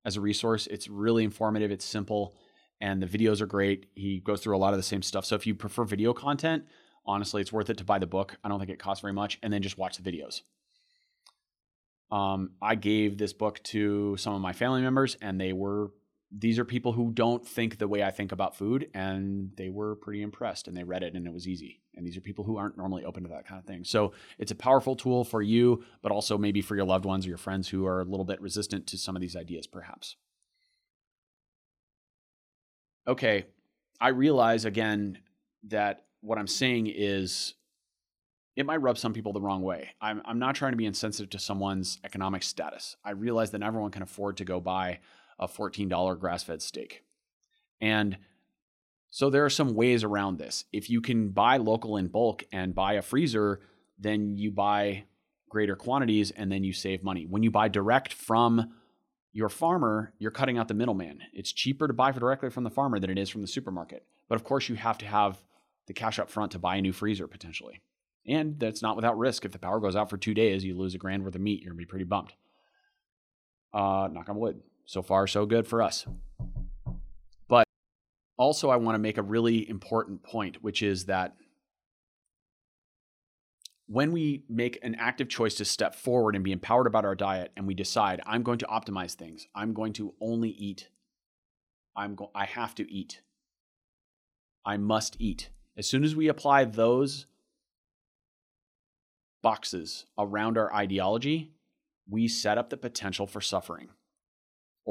as 0.05 0.15
a 0.15 0.21
resource. 0.21 0.65
It's 0.67 0.88
really 0.88 1.25
informative, 1.25 1.71
it's 1.71 1.84
simple, 1.84 2.38
and 2.79 3.03
the 3.03 3.05
videos 3.05 3.41
are 3.41 3.45
great. 3.45 3.88
He 3.95 4.21
goes 4.21 4.41
through 4.41 4.55
a 4.55 4.57
lot 4.57 4.71
of 4.71 4.79
the 4.79 4.84
same 4.84 5.01
stuff. 5.01 5.25
So, 5.25 5.36
if 5.36 5.45
you 5.45 5.53
prefer 5.53 5.84
video 5.84 6.13
content, 6.13 6.63
honestly, 7.05 7.41
it's 7.41 7.51
worth 7.51 7.69
it 7.69 7.77
to 7.79 7.84
buy 7.84 7.99
the 7.99 8.07
book. 8.07 8.38
I 8.45 8.47
don't 8.47 8.59
think 8.59 8.71
it 8.71 8.79
costs 8.79 9.01
very 9.01 9.11
much, 9.11 9.39
and 9.43 9.51
then 9.51 9.61
just 9.61 9.77
watch 9.77 9.97
the 9.97 10.09
videos. 10.09 10.43
Um, 12.15 12.51
I 12.61 12.75
gave 12.75 13.17
this 13.17 13.34
book 13.34 13.61
to 13.63 14.15
some 14.15 14.34
of 14.34 14.39
my 14.39 14.53
family 14.53 14.82
members, 14.82 15.17
and 15.21 15.39
they 15.39 15.51
were 15.51 15.91
these 16.32 16.57
are 16.57 16.65
people 16.65 16.93
who 16.93 17.11
don't 17.11 17.45
think 17.45 17.77
the 17.77 17.88
way 17.88 18.03
I 18.03 18.11
think 18.11 18.32
about 18.32 18.55
food, 18.55 18.89
and 18.93 19.51
they 19.57 19.69
were 19.69 19.95
pretty 19.95 20.21
impressed 20.21 20.67
and 20.67 20.77
they 20.77 20.84
read 20.84 21.03
it 21.03 21.13
and 21.13 21.27
it 21.27 21.34
was 21.34 21.47
easy. 21.47 21.82
And 21.95 22.07
these 22.07 22.15
are 22.15 22.21
people 22.21 22.45
who 22.45 22.57
aren't 22.57 22.77
normally 22.77 23.03
open 23.03 23.23
to 23.23 23.29
that 23.29 23.45
kind 23.45 23.59
of 23.59 23.65
thing. 23.65 23.84
So 23.84 24.13
it's 24.39 24.51
a 24.51 24.55
powerful 24.55 24.95
tool 24.95 25.25
for 25.25 25.41
you, 25.41 25.84
but 26.01 26.11
also 26.11 26.38
maybe 26.38 26.61
for 26.61 26.75
your 26.75 26.86
loved 26.86 27.03
ones 27.03 27.25
or 27.25 27.29
your 27.29 27.38
friends 27.38 27.67
who 27.67 27.86
are 27.86 27.99
a 27.99 28.05
little 28.05 28.23
bit 28.23 28.39
resistant 28.41 28.88
to 28.88 28.97
some 28.97 29.15
of 29.15 29.21
these 29.21 29.36
ideas, 29.36 29.67
perhaps. 29.67 30.15
Okay, 33.07 33.45
I 33.99 34.09
realize 34.09 34.63
again 34.63 35.17
that 35.67 36.05
what 36.21 36.38
I'm 36.38 36.47
saying 36.47 36.88
is 36.88 37.55
it 38.55 38.65
might 38.65 38.77
rub 38.77 38.97
some 38.97 39.13
people 39.13 39.34
the 39.34 39.41
wrong 39.41 39.63
way. 39.63 39.89
I'm, 39.99 40.21
I'm 40.23 40.39
not 40.39 40.55
trying 40.55 40.71
to 40.71 40.77
be 40.77 40.86
insensitive 40.86 41.29
to 41.32 41.39
someone's 41.39 41.99
economic 42.03 42.43
status. 42.43 42.95
I 43.03 43.11
realize 43.11 43.51
that 43.51 43.63
everyone 43.63 43.91
can 43.91 44.01
afford 44.01 44.38
to 44.38 44.45
go 44.45 44.59
buy 44.59 44.99
a 45.41 45.47
$14 45.47 46.19
grass 46.19 46.43
fed 46.43 46.61
steak. 46.61 47.03
And 47.81 48.17
so 49.09 49.29
there 49.29 49.43
are 49.43 49.49
some 49.49 49.73
ways 49.73 50.03
around 50.03 50.37
this. 50.37 50.63
If 50.71 50.89
you 50.89 51.01
can 51.01 51.29
buy 51.29 51.57
local 51.57 51.97
in 51.97 52.07
bulk 52.07 52.45
and 52.51 52.73
buy 52.73 52.93
a 52.93 53.01
freezer, 53.01 53.59
then 53.99 54.37
you 54.37 54.51
buy 54.51 55.05
greater 55.49 55.75
quantities 55.75 56.31
and 56.31 56.49
then 56.49 56.63
you 56.63 56.71
save 56.71 57.03
money. 57.03 57.25
When 57.25 57.43
you 57.43 57.51
buy 57.51 57.67
direct 57.67 58.13
from 58.13 58.73
your 59.33 59.49
farmer, 59.49 60.13
you're 60.17 60.31
cutting 60.31 60.57
out 60.57 60.67
the 60.67 60.73
middleman. 60.73 61.19
It's 61.33 61.51
cheaper 61.51 61.87
to 61.87 61.93
buy 61.93 62.11
directly 62.11 62.49
from 62.49 62.63
the 62.63 62.69
farmer 62.69 62.99
than 62.99 63.09
it 63.09 63.17
is 63.17 63.29
from 63.29 63.41
the 63.41 63.47
supermarket. 63.47 64.05
But 64.29 64.35
of 64.35 64.43
course, 64.43 64.69
you 64.69 64.75
have 64.75 64.97
to 64.99 65.05
have 65.05 65.41
the 65.87 65.93
cash 65.93 66.19
up 66.19 66.29
front 66.29 66.53
to 66.53 66.59
buy 66.59 66.77
a 66.77 66.81
new 66.81 66.93
freezer 66.93 67.27
potentially. 67.27 67.81
And 68.25 68.59
that's 68.59 68.81
not 68.81 68.95
without 68.95 69.17
risk. 69.17 69.43
If 69.43 69.51
the 69.51 69.59
power 69.59 69.79
goes 69.79 69.95
out 69.95 70.09
for 70.09 70.17
two 70.17 70.33
days, 70.33 70.63
you 70.63 70.77
lose 70.77 70.95
a 70.95 70.99
grand 70.99 71.23
worth 71.23 71.35
of 71.35 71.41
meat. 71.41 71.61
You're 71.61 71.71
gonna 71.71 71.79
be 71.79 71.85
pretty 71.85 72.05
bummed. 72.05 72.33
Uh, 73.73 74.07
knock 74.11 74.29
on 74.29 74.37
wood. 74.37 74.61
So 74.86 75.01
far, 75.01 75.27
so 75.27 75.45
good 75.45 75.67
for 75.67 75.82
us. 75.82 76.05
But 77.47 77.65
also, 78.38 78.69
I 78.69 78.75
want 78.75 78.95
to 78.95 78.99
make 78.99 79.17
a 79.17 79.23
really 79.23 79.69
important 79.69 80.23
point, 80.23 80.63
which 80.63 80.82
is 80.82 81.05
that 81.05 81.36
when 83.91 84.13
we 84.13 84.45
make 84.47 84.79
an 84.84 84.95
active 84.95 85.27
choice 85.27 85.55
to 85.55 85.65
step 85.65 85.95
forward 85.95 86.34
and 86.34 86.45
be 86.45 86.53
empowered 86.53 86.88
about 86.88 87.03
our 87.03 87.13
diet 87.13 87.51
and 87.57 87.67
we 87.67 87.73
decide 87.73 88.21
i'm 88.25 88.41
going 88.41 88.57
to 88.57 88.65
optimize 88.67 89.15
things. 89.15 89.47
I'm 89.53 89.73
going 89.73 89.91
to 89.93 90.13
only 90.21 90.49
eat. 90.51 90.88
I'm 91.93 92.15
go- 92.15 92.32
i 92.34 92.45
have 92.45 92.73
to 92.75 92.89
eat. 92.89 93.21
I 94.65 94.77
must 94.77 95.17
eat. 95.19 95.49
As 95.75 95.88
soon 95.88 96.05
as 96.05 96.15
we 96.15 96.29
apply 96.29 96.65
those 96.65 97.25
boxes 99.41 100.05
around 100.17 100.57
our 100.57 100.73
ideology 100.73 101.51
we 102.09 102.27
set 102.27 102.57
up 102.57 102.69
the 102.69 102.77
potential 102.77 103.27
for 103.27 103.41
suffering 103.41 103.89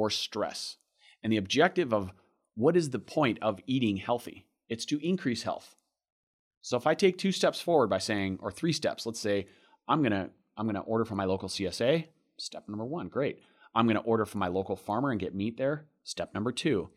or 0.01 0.09
stress. 0.09 0.79
And 1.23 1.31
the 1.31 1.37
objective 1.37 1.93
of 1.93 2.11
what 2.55 2.75
is 2.75 2.89
the 2.89 2.99
point 2.99 3.39
of 3.43 3.61
eating 3.67 3.99
healthy? 3.99 4.47
It's 4.71 4.87
to 4.87 5.07
increase 5.07 5.43
health. 5.43 5.77
So 6.63 6.79
if 6.79 6.87
I 6.87 6.95
take 6.95 7.19
two 7.19 7.33
steps 7.33 7.61
forward 7.61 7.91
by 7.91 7.99
saying, 7.99 8.39
or 8.41 8.51
three 8.51 8.73
steps, 8.73 9.05
let's 9.05 9.21
say 9.21 9.47
I'm 9.87 10.03
gonna 10.03 10.31
I'm 10.57 10.67
gonna 10.67 10.81
order 10.81 11.05
from 11.05 11.19
my 11.19 11.27
local 11.27 11.51
CSA. 11.51 12.07
Step 12.39 12.67
number 12.67 12.87
one, 12.87 13.09
great. 13.09 13.41
I'm 13.75 13.87
gonna 13.87 14.01
order 14.01 14.25
from 14.25 14.41
my 14.41 14.49
local 14.49 14.75
farmer 14.75 15.11
and 15.11 15.21
get 15.21 15.35
meat 15.35 15.59
there. 15.59 15.85
Step 16.03 16.33
number 16.33 16.51
two. 16.51 16.89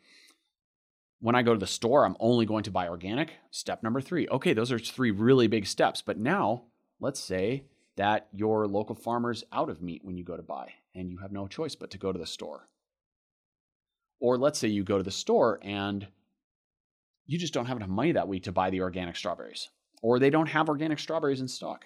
When 1.19 1.35
I 1.35 1.41
go 1.41 1.53
to 1.53 1.59
the 1.59 1.67
store, 1.67 2.05
I'm 2.05 2.17
only 2.21 2.45
going 2.45 2.63
to 2.63 2.71
buy 2.71 2.87
organic. 2.87 3.33
Step 3.51 3.83
number 3.83 3.99
three. 3.99 4.29
Okay, 4.29 4.53
those 4.53 4.71
are 4.71 4.79
three 4.79 5.11
really 5.11 5.47
big 5.47 5.65
steps. 5.65 6.01
But 6.01 6.17
now 6.17 6.63
let's 7.01 7.19
say 7.19 7.65
that 7.97 8.27
your 8.31 8.65
local 8.65 8.95
farmer's 8.95 9.43
out 9.51 9.69
of 9.69 9.81
meat 9.81 10.05
when 10.05 10.17
you 10.17 10.23
go 10.23 10.37
to 10.37 10.43
buy, 10.43 10.71
and 10.95 11.09
you 11.09 11.17
have 11.17 11.33
no 11.33 11.47
choice 11.47 11.75
but 11.75 11.91
to 11.91 11.97
go 11.97 12.13
to 12.13 12.19
the 12.19 12.25
store. 12.25 12.69
Or 14.23 14.37
let's 14.37 14.57
say 14.57 14.69
you 14.69 14.85
go 14.85 14.97
to 14.97 15.03
the 15.03 15.11
store 15.11 15.59
and 15.61 16.07
you 17.25 17.37
just 17.37 17.53
don't 17.53 17.65
have 17.65 17.75
enough 17.75 17.89
money 17.89 18.13
that 18.13 18.29
week 18.29 18.43
to 18.43 18.53
buy 18.53 18.69
the 18.69 18.79
organic 18.79 19.17
strawberries, 19.17 19.69
or 20.01 20.17
they 20.17 20.29
don't 20.29 20.47
have 20.47 20.69
organic 20.69 20.99
strawberries 20.99 21.41
in 21.41 21.49
stock, 21.49 21.83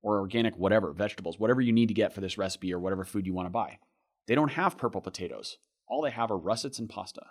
or 0.00 0.20
organic 0.20 0.56
whatever, 0.56 0.92
vegetables, 0.92 1.40
whatever 1.40 1.60
you 1.60 1.72
need 1.72 1.88
to 1.88 1.94
get 1.94 2.12
for 2.12 2.20
this 2.20 2.38
recipe 2.38 2.72
or 2.72 2.78
whatever 2.78 3.04
food 3.04 3.26
you 3.26 3.34
want 3.34 3.46
to 3.46 3.50
buy. 3.50 3.80
They 4.28 4.36
don't 4.36 4.52
have 4.52 4.78
purple 4.78 5.00
potatoes. 5.00 5.58
All 5.88 6.02
they 6.02 6.12
have 6.12 6.30
are 6.30 6.38
russets 6.38 6.78
and 6.78 6.88
pasta. 6.88 7.22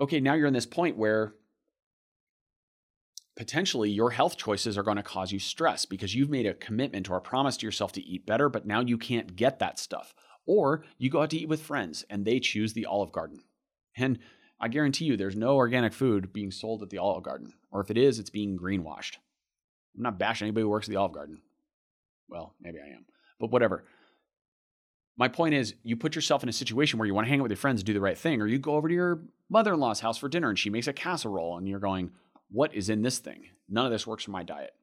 Okay, 0.00 0.20
now 0.20 0.32
you're 0.32 0.46
in 0.46 0.54
this 0.54 0.64
point 0.64 0.96
where 0.96 1.34
potentially 3.36 3.90
your 3.90 4.12
health 4.12 4.38
choices 4.38 4.78
are 4.78 4.82
going 4.82 4.96
to 4.96 5.02
cause 5.02 5.32
you 5.32 5.38
stress 5.38 5.84
because 5.84 6.14
you've 6.14 6.30
made 6.30 6.46
a 6.46 6.54
commitment 6.54 7.10
or 7.10 7.18
a 7.18 7.20
promise 7.20 7.58
to 7.58 7.66
yourself 7.66 7.92
to 7.92 8.02
eat 8.02 8.24
better, 8.24 8.48
but 8.48 8.66
now 8.66 8.80
you 8.80 8.96
can't 8.96 9.36
get 9.36 9.58
that 9.58 9.78
stuff. 9.78 10.14
Or 10.46 10.84
you 10.98 11.10
go 11.10 11.22
out 11.22 11.30
to 11.30 11.38
eat 11.38 11.48
with 11.48 11.62
friends 11.62 12.04
and 12.10 12.24
they 12.24 12.40
choose 12.40 12.72
the 12.72 12.86
Olive 12.86 13.12
Garden. 13.12 13.40
And 13.96 14.18
I 14.60 14.68
guarantee 14.68 15.04
you 15.04 15.16
there's 15.16 15.36
no 15.36 15.56
organic 15.56 15.92
food 15.92 16.32
being 16.32 16.50
sold 16.50 16.82
at 16.82 16.90
the 16.90 16.98
Olive 16.98 17.24
Garden. 17.24 17.52
Or 17.70 17.80
if 17.80 17.90
it 17.90 17.98
is, 17.98 18.18
it's 18.18 18.30
being 18.30 18.58
greenwashed. 18.58 19.16
I'm 19.96 20.02
not 20.02 20.18
bashing 20.18 20.46
anybody 20.46 20.62
who 20.62 20.68
works 20.68 20.88
at 20.88 20.90
the 20.90 20.96
Olive 20.96 21.12
Garden. 21.12 21.40
Well, 22.28 22.54
maybe 22.60 22.78
I 22.80 22.88
am, 22.94 23.04
but 23.38 23.50
whatever. 23.50 23.84
My 25.16 25.28
point 25.28 25.54
is, 25.54 25.74
you 25.84 25.96
put 25.96 26.16
yourself 26.16 26.42
in 26.42 26.48
a 26.48 26.52
situation 26.52 26.98
where 26.98 27.06
you 27.06 27.14
want 27.14 27.26
to 27.26 27.28
hang 27.28 27.38
out 27.38 27.44
with 27.44 27.52
your 27.52 27.56
friends 27.56 27.80
and 27.80 27.86
do 27.86 27.92
the 27.92 28.00
right 28.00 28.18
thing, 28.18 28.40
or 28.40 28.46
you 28.46 28.58
go 28.58 28.74
over 28.74 28.88
to 28.88 28.94
your 28.94 29.20
mother 29.48 29.74
in 29.74 29.80
law's 29.80 30.00
house 30.00 30.18
for 30.18 30.28
dinner 30.28 30.48
and 30.48 30.58
she 30.58 30.70
makes 30.70 30.88
a 30.88 30.92
casserole 30.92 31.56
and 31.56 31.68
you're 31.68 31.78
going, 31.78 32.10
What 32.50 32.74
is 32.74 32.88
in 32.88 33.02
this 33.02 33.18
thing? 33.18 33.44
None 33.68 33.86
of 33.86 33.92
this 33.92 34.06
works 34.06 34.24
for 34.24 34.32
my 34.32 34.42
diet. 34.42 34.74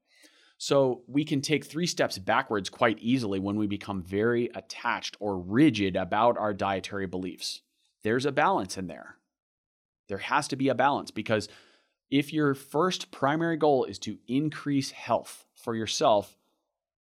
So 0.63 1.01
we 1.07 1.25
can 1.25 1.41
take 1.41 1.65
three 1.65 1.87
steps 1.87 2.19
backwards 2.19 2.69
quite 2.69 2.99
easily 2.99 3.39
when 3.39 3.55
we 3.55 3.65
become 3.65 4.03
very 4.03 4.51
attached 4.53 5.17
or 5.19 5.39
rigid 5.39 5.95
about 5.95 6.37
our 6.37 6.53
dietary 6.53 7.07
beliefs. 7.07 7.63
There's 8.03 8.27
a 8.27 8.31
balance 8.31 8.77
in 8.77 8.85
there. 8.85 9.15
There 10.07 10.19
has 10.19 10.47
to 10.49 10.55
be 10.55 10.69
a 10.69 10.75
balance 10.75 11.09
because 11.09 11.49
if 12.11 12.31
your 12.31 12.53
first 12.53 13.09
primary 13.09 13.57
goal 13.57 13.85
is 13.85 13.97
to 13.99 14.19
increase 14.27 14.91
health 14.91 15.47
for 15.55 15.73
yourself, 15.73 16.37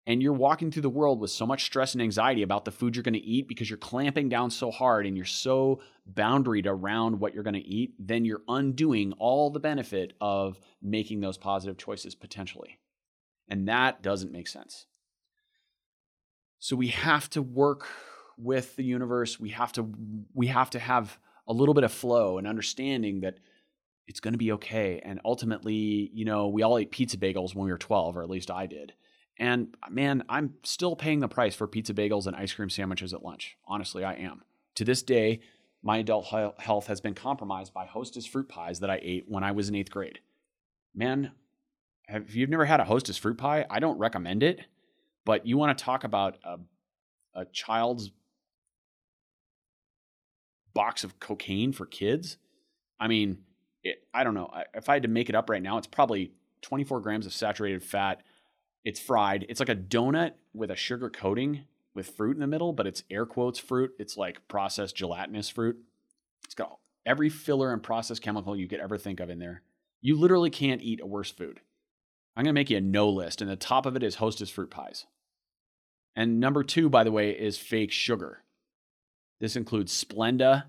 and 0.07 0.23
you're 0.23 0.35
walking 0.35 0.71
through 0.71 0.83
the 0.83 0.91
world 0.91 1.19
with 1.19 1.31
so 1.31 1.47
much 1.47 1.65
stress 1.65 1.95
and 1.95 2.03
anxiety 2.03 2.43
about 2.43 2.67
the 2.67 2.71
food 2.71 2.95
you're 2.95 3.03
going 3.03 3.15
to 3.15 3.21
eat 3.21 3.49
because 3.49 3.71
you're 3.71 3.79
clamping 3.79 4.29
down 4.29 4.51
so 4.51 4.71
hard 4.71 5.07
and 5.07 5.17
you're 5.17 5.25
so 5.25 5.81
boundaried 6.13 6.67
around 6.67 7.19
what 7.19 7.33
you're 7.33 7.43
going 7.43 7.55
to 7.55 7.61
eat, 7.61 7.95
then 7.99 8.27
you're 8.27 8.43
undoing 8.49 9.15
all 9.15 9.49
the 9.49 9.59
benefit 9.59 10.13
of 10.21 10.61
making 10.83 11.21
those 11.21 11.39
positive 11.39 11.79
choices 11.79 12.15
potentially. 12.15 12.79
And 13.49 13.69
that 13.69 14.03
doesn't 14.03 14.33
make 14.33 14.49
sense. 14.49 14.87
So 16.59 16.77
we 16.77 16.89
have 16.89 17.31
to 17.31 17.43
work 17.43 17.87
with 18.39 18.77
the 18.77 18.85
universe. 18.85 19.39
We 19.39 19.51
have 19.51 19.73
to 19.73 19.93
we 20.35 20.49
have 20.49 20.71
to 20.71 20.79
have 20.79 21.19
a 21.47 21.53
little 21.53 21.75
bit 21.75 21.85
of 21.85 21.93
flow 21.93 22.39
and 22.39 22.47
understanding 22.47 23.21
that 23.21 23.39
it's 24.07 24.21
going 24.21 24.35
to 24.35 24.39
be 24.39 24.53
okay. 24.53 25.01
And 25.05 25.21
ultimately, 25.25 26.11
you 26.13 26.25
know, 26.25 26.49
we 26.49 26.63
all 26.63 26.79
ate 26.79 26.91
pizza 26.91 27.17
bagels 27.17 27.55
when 27.55 27.65
we 27.65 27.73
were 27.73 27.79
12, 27.79 28.17
or 28.17 28.23
at 28.23 28.31
least 28.31 28.51
I 28.51 28.67
did. 28.67 28.93
And 29.39 29.75
man, 29.91 30.25
I'm 30.29 30.55
still 30.65 30.97
paying 30.97 31.21
the 31.21 31.29
price 31.29 31.55
for 31.55 31.67
pizza 31.67 31.93
bagels 31.93 32.27
and 32.27 32.37
ice 32.37 32.53
cream 32.53 32.71
sandwiches 32.71 33.13
at 33.13 33.23
lunch. 33.25 33.57
Honestly, 33.67 34.05
I 34.05 34.15
am. 34.15 34.43
To 34.77 34.85
this 34.85 35.03
day, 35.03 35.41
my 35.83 35.99
adult 35.99 36.27
health 36.59 36.87
has 36.87 37.01
been 37.01 37.15
compromised 37.15 37.73
by 37.73 37.87
Hostess 37.87 38.27
fruit 38.27 38.49
pies 38.49 38.81
that 38.81 38.91
I 38.91 38.99
ate 39.03 39.27
when 39.29 39.45
I 39.45 39.53
was 39.53 39.69
in 39.69 39.75
eighth 39.75 39.91
grade. 39.91 40.21
Man, 40.95 41.33
have 42.09 42.35
you've 42.35 42.51
never 42.51 42.65
had 42.65 42.81
a 42.81 42.85
Hostess 42.85 43.17
fruit 43.17 43.39
pie? 43.39 43.67
I 43.69 43.81
don't 43.81 43.99
recommend 43.99 44.43
it, 44.43 44.61
but 45.25 45.47
you 45.47 45.57
want 45.57 45.77
to 45.77 45.85
talk 45.85 46.05
about 46.05 46.39
a, 46.45 46.59
a 47.35 47.45
child's 47.47 48.11
box 50.75 51.05
of 51.05 51.19
cocaine 51.19 51.73
for 51.73 51.87
kids? 51.87 52.37
I 53.01 53.09
mean, 53.09 53.39
it, 53.83 54.05
I 54.13 54.25
don't 54.25 54.35
know. 54.35 54.51
If 54.75 54.89
I 54.89 54.95
had 54.95 55.03
to 55.03 55.09
make 55.09 55.29
it 55.29 55.35
up 55.35 55.51
right 55.51 55.63
now, 55.63 55.79
it's 55.79 55.87
probably 55.87 56.33
24 56.63 57.01
grams 57.01 57.27
of 57.27 57.33
saturated 57.33 57.83
fat. 57.83 58.23
It's 58.85 59.01
fried. 59.01 59.47
It's 59.49 59.61
like 59.61 59.69
a 59.69 59.75
donut 59.75 60.33
with 60.55 60.71
a 60.71 60.77
sugar 60.77 61.11
coating 61.11 61.65
with 61.95 62.11
fruit 62.11 62.37
in 62.37 62.41
the 62.41 62.47
middle, 62.47 62.73
but 62.73 62.87
it's 62.87 63.03
air 63.11 63.27
quotes 63.27 63.59
fruit. 63.59 63.93
It's 63.99 64.17
like 64.17 64.47
processed 64.49 64.95
gelatinous 64.95 65.49
fruit. 65.49 65.77
It's 66.45 66.55
got 66.55 66.79
every 67.05 67.31
filler 67.31 67.73
and 67.73 67.83
processed 67.83 68.23
chemical 68.23 68.55
you 68.55 68.69
could 68.69 68.81
ever 68.81 68.99
think 68.99 69.19
of 69.19 69.31
in 69.31 69.39
there. 69.39 69.63
You 70.03 70.17
literally 70.17 70.51
can't 70.51 70.83
eat 70.83 71.01
a 71.03 71.07
worse 71.07 71.31
food. 71.31 71.61
I'm 72.37 72.45
going 72.45 72.55
to 72.55 72.59
make 72.59 72.69
you 72.71 72.77
a 72.77 72.83
no 72.83 73.09
list, 73.09 73.41
and 73.41 73.51
the 73.51 73.57
top 73.57 73.87
of 73.87 73.97
it 73.97 74.03
is 74.03 74.17
Hostess 74.17 74.51
fruit 74.51 74.71
pies. 74.71 75.07
And 76.15 76.39
number 76.39 76.63
two, 76.63 76.91
by 76.91 77.03
the 77.03 77.13
way, 77.13 77.31
is 77.31 77.59
fake 77.59 77.93
sugar. 77.93 78.43
This 79.41 79.57
includes 79.57 80.05
Splenda, 80.05 80.65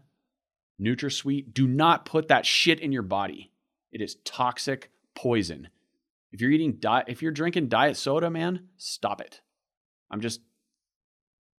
NutraSweet. 0.81 1.53
Do 1.53 1.67
not 1.67 2.05
put 2.05 2.27
that 2.29 2.45
shit 2.45 2.79
in 2.79 2.91
your 2.91 3.03
body. 3.03 3.51
It 3.91 4.01
is 4.01 4.17
toxic 4.23 4.91
poison. 5.15 5.69
If 6.31 6.41
you're 6.41 6.51
eating 6.51 6.77
diet, 6.79 7.05
if 7.07 7.21
you're 7.21 7.31
drinking 7.31 7.69
diet 7.69 7.97
soda, 7.97 8.29
man, 8.29 8.67
stop 8.77 9.21
it. 9.21 9.41
I'm 10.11 10.21
just 10.21 10.41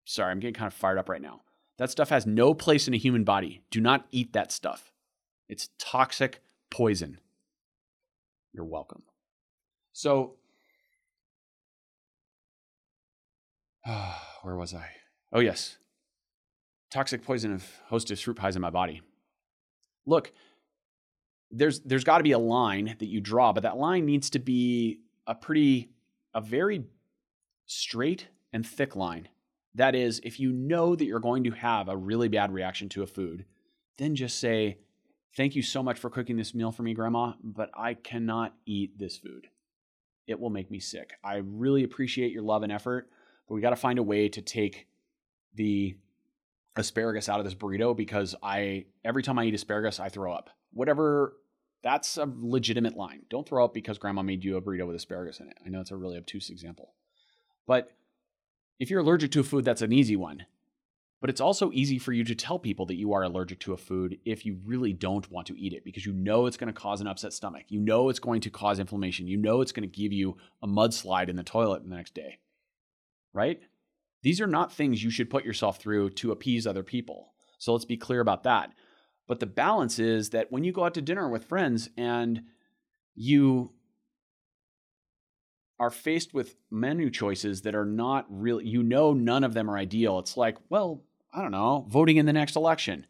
sorry, 0.06 0.32
I'm 0.32 0.40
getting 0.40 0.54
kind 0.54 0.68
of 0.68 0.74
fired 0.74 0.98
up 0.98 1.10
right 1.10 1.22
now. 1.22 1.42
That 1.78 1.92
stuff 1.92 2.10
has 2.10 2.26
no 2.26 2.54
place 2.54 2.88
in 2.88 2.94
a 2.94 2.98
human 2.98 3.24
body. 3.24 3.62
Do 3.72 3.80
not 3.80 4.08
eat 4.12 4.34
that 4.34 4.52
stuff. 4.52 4.92
It's 5.48 5.70
toxic 5.80 6.42
poison. 6.70 7.20
You're 8.54 8.66
welcome. 8.66 9.04
So, 9.98 10.36
where 14.44 14.56
was 14.56 14.76
I? 14.76 14.86
Oh, 15.34 15.40
yes. 15.40 15.78
Toxic 16.92 17.24
poison 17.24 17.52
of 17.52 17.66
hostess 17.88 18.22
fruit 18.22 18.38
pies 18.38 18.56
in 18.56 18.62
my 18.62 18.70
body. 18.70 19.02
Look, 20.06 20.34
there's 21.50 21.80
there's 21.80 22.04
got 22.04 22.20
to 22.20 22.24
be 22.24 22.34
a 22.34 22.38
line 22.38 22.96
that 23.00 23.08
you 23.08 23.20
draw, 23.20 23.54
but 23.54 23.64
that 23.64 23.78
line 23.78 24.06
needs 24.06 24.30
to 24.30 24.40
be 24.40 25.00
a 25.26 25.34
pretty 25.34 25.90
a 26.36 26.42
very 26.42 26.84
straight 27.66 28.28
and 28.54 28.64
thick 28.68 28.96
line. 28.96 29.30
That 29.74 29.96
is, 29.96 30.22
if 30.24 30.40
you 30.40 30.52
know 30.52 30.96
that 30.96 31.06
you're 31.06 31.20
going 31.20 31.44
to 31.46 31.52
have 31.52 31.90
a 31.90 31.98
really 31.98 32.28
bad 32.28 32.54
reaction 32.54 32.88
to 32.90 33.02
a 33.02 33.08
food, 33.08 33.46
then 33.98 34.16
just 34.16 34.40
say, 34.40 34.78
Thank 35.36 35.56
you 35.56 35.64
so 35.64 35.82
much 35.82 35.98
for 35.98 36.12
cooking 36.12 36.38
this 36.38 36.54
meal 36.54 36.72
for 36.72 36.84
me, 36.84 36.94
Grandma, 36.94 37.34
but 37.44 37.72
I 37.74 37.96
cannot 37.96 38.54
eat 38.68 39.00
this 39.00 39.18
food. 39.18 39.48
It 40.28 40.40
will 40.40 40.50
make 40.50 40.70
me 40.70 40.80
sick. 40.80 41.14
I 41.24 41.38
really 41.38 41.84
appreciate 41.84 42.32
your 42.32 42.44
love 42.44 42.64
and 42.64 42.72
effort, 42.72 43.10
but 43.48 43.56
we 43.56 43.62
got 43.62 43.72
to 43.72 43.76
find 43.76 43.98
a 43.98 44.04
way 44.04 44.30
to 44.30 44.42
take 44.42 44.88
the 45.56 45.96
asparagus 46.76 47.28
out 47.28 47.40
of 47.40 47.46
this 47.46 47.56
burrito 47.56 47.96
because 47.96 48.36
I 48.44 48.86
every 49.04 49.24
time 49.24 49.40
I 49.40 49.46
eat 49.46 49.56
asparagus, 49.56 50.00
I 50.00 50.10
throw 50.10 50.32
up. 50.32 50.50
Whatever 50.74 51.34
that's 51.84 52.18
a 52.18 52.30
legitimate 52.40 52.98
line. 52.98 53.22
Don't 53.30 53.48
throw 53.48 53.64
up 53.64 53.74
because 53.74 53.98
grandma 53.98 54.22
made 54.22 54.44
you 54.44 54.58
a 54.58 54.62
burrito 54.62 54.86
with 54.86 54.96
asparagus 54.96 55.40
in 55.40 55.48
it. 55.48 55.58
I 55.66 55.70
know 55.70 55.80
it's 55.80 55.92
a 55.92 55.96
really 55.96 56.18
obtuse 56.18 56.50
example. 56.50 56.94
But 57.66 57.92
if 58.80 58.90
you're 58.90 59.02
allergic 59.02 59.32
to 59.32 59.40
a 59.40 59.44
food, 59.44 59.66
that's 59.66 59.82
an 59.82 59.94
easy 59.94 60.16
one. 60.16 60.46
But 61.20 61.32
it's 61.32 61.42
also 61.42 61.72
easy 61.72 61.98
for 61.98 62.14
you 62.14 62.24
to 62.26 62.36
tell 62.36 62.60
people 62.60 62.86
that 62.86 62.96
you 62.96 63.14
are 63.14 63.24
allergic 63.24 63.60
to 63.62 63.74
a 63.74 63.78
food 63.78 64.20
if 64.24 64.46
you 64.46 64.60
really 64.64 64.94
don't 64.94 65.30
want 65.32 65.48
to 65.48 65.60
eat 65.60 65.74
it 65.74 65.84
because 65.84 66.06
you 66.06 66.14
know 66.14 66.46
it's 66.46 66.58
going 66.58 66.72
to 66.72 66.80
cause 66.80 67.02
an 67.02 67.08
upset 67.08 67.34
stomach. 67.34 67.66
You 67.70 67.80
know 67.80 68.10
it's 68.10 68.20
going 68.20 68.42
to 68.42 68.52
cause 68.52 68.80
inflammation. 68.80 69.28
You 69.28 69.38
know 69.38 69.62
it's 69.62 69.72
going 69.72 69.90
to 69.90 70.02
give 70.02 70.14
you 70.14 70.38
a 70.62 70.68
mudslide 70.68 71.30
in 71.30 71.36
the 71.36 71.44
toilet 71.44 71.84
the 71.84 71.96
next 71.96 72.14
day. 72.14 72.38
Right? 73.34 73.60
These 74.22 74.42
are 74.42 74.48
not 74.48 74.74
things 74.74 75.04
you 75.04 75.10
should 75.10 75.30
put 75.30 75.46
yourself 75.46 75.80
through 75.80 76.12
to 76.12 76.32
appease 76.32 76.68
other 76.68 76.84
people. 76.84 77.34
So 77.58 77.74
let's 77.74 77.86
be 77.86 77.98
clear 77.98 78.20
about 78.20 78.44
that. 78.44 78.74
But 79.28 79.40
the 79.40 79.46
balance 79.46 80.00
is 80.00 80.30
that 80.32 80.52
when 80.52 80.64
you 80.64 80.72
go 80.72 80.86
out 80.86 80.94
to 80.94 81.02
dinner 81.02 81.30
with 81.30 81.46
friends 81.46 81.90
and 81.98 82.44
you 83.16 83.72
are 85.80 85.90
faced 85.90 86.34
with 86.34 86.56
menu 86.72 87.10
choices 87.10 87.62
that 87.62 87.76
are 87.76 87.86
not 87.86 88.26
really, 88.30 88.66
you 88.66 88.82
know, 88.82 89.14
none 89.14 89.44
of 89.44 89.54
them 89.54 89.70
are 89.70 89.78
ideal. 89.78 90.20
It's 90.20 90.36
like, 90.36 90.58
well, 90.70 91.04
I 91.34 91.42
don't 91.42 91.52
know, 91.52 91.86
voting 91.90 92.18
in 92.18 92.26
the 92.26 92.34
next 92.34 92.56
election. 92.56 93.06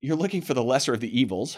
You're 0.00 0.16
looking 0.16 0.42
for 0.42 0.54
the 0.54 0.64
lesser 0.64 0.92
of 0.92 1.00
the 1.00 1.18
evils. 1.20 1.56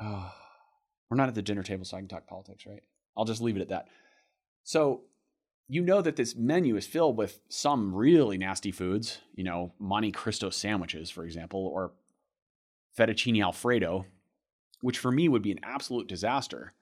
Oh, 0.00 0.32
we're 1.10 1.16
not 1.16 1.28
at 1.28 1.34
the 1.34 1.42
dinner 1.42 1.62
table, 1.62 1.84
so 1.84 1.96
I 1.96 2.00
can 2.00 2.08
talk 2.08 2.26
politics, 2.26 2.64
right? 2.66 2.82
I'll 3.16 3.24
just 3.24 3.42
leave 3.42 3.56
it 3.56 3.62
at 3.62 3.68
that. 3.68 3.88
So, 4.62 5.02
you 5.68 5.82
know 5.82 6.02
that 6.02 6.16
this 6.16 6.34
menu 6.34 6.76
is 6.76 6.86
filled 6.86 7.16
with 7.16 7.40
some 7.48 7.94
really 7.94 8.36
nasty 8.36 8.72
foods, 8.72 9.18
you 9.34 9.44
know, 9.44 9.72
Monte 9.78 10.10
Cristo 10.10 10.50
sandwiches, 10.50 11.10
for 11.10 11.24
example, 11.24 11.64
or 11.64 11.92
fettuccine 12.98 13.40
alfredo, 13.42 14.04
which 14.80 14.98
for 14.98 15.12
me 15.12 15.28
would 15.28 15.42
be 15.42 15.52
an 15.52 15.60
absolute 15.62 16.08
disaster 16.08 16.72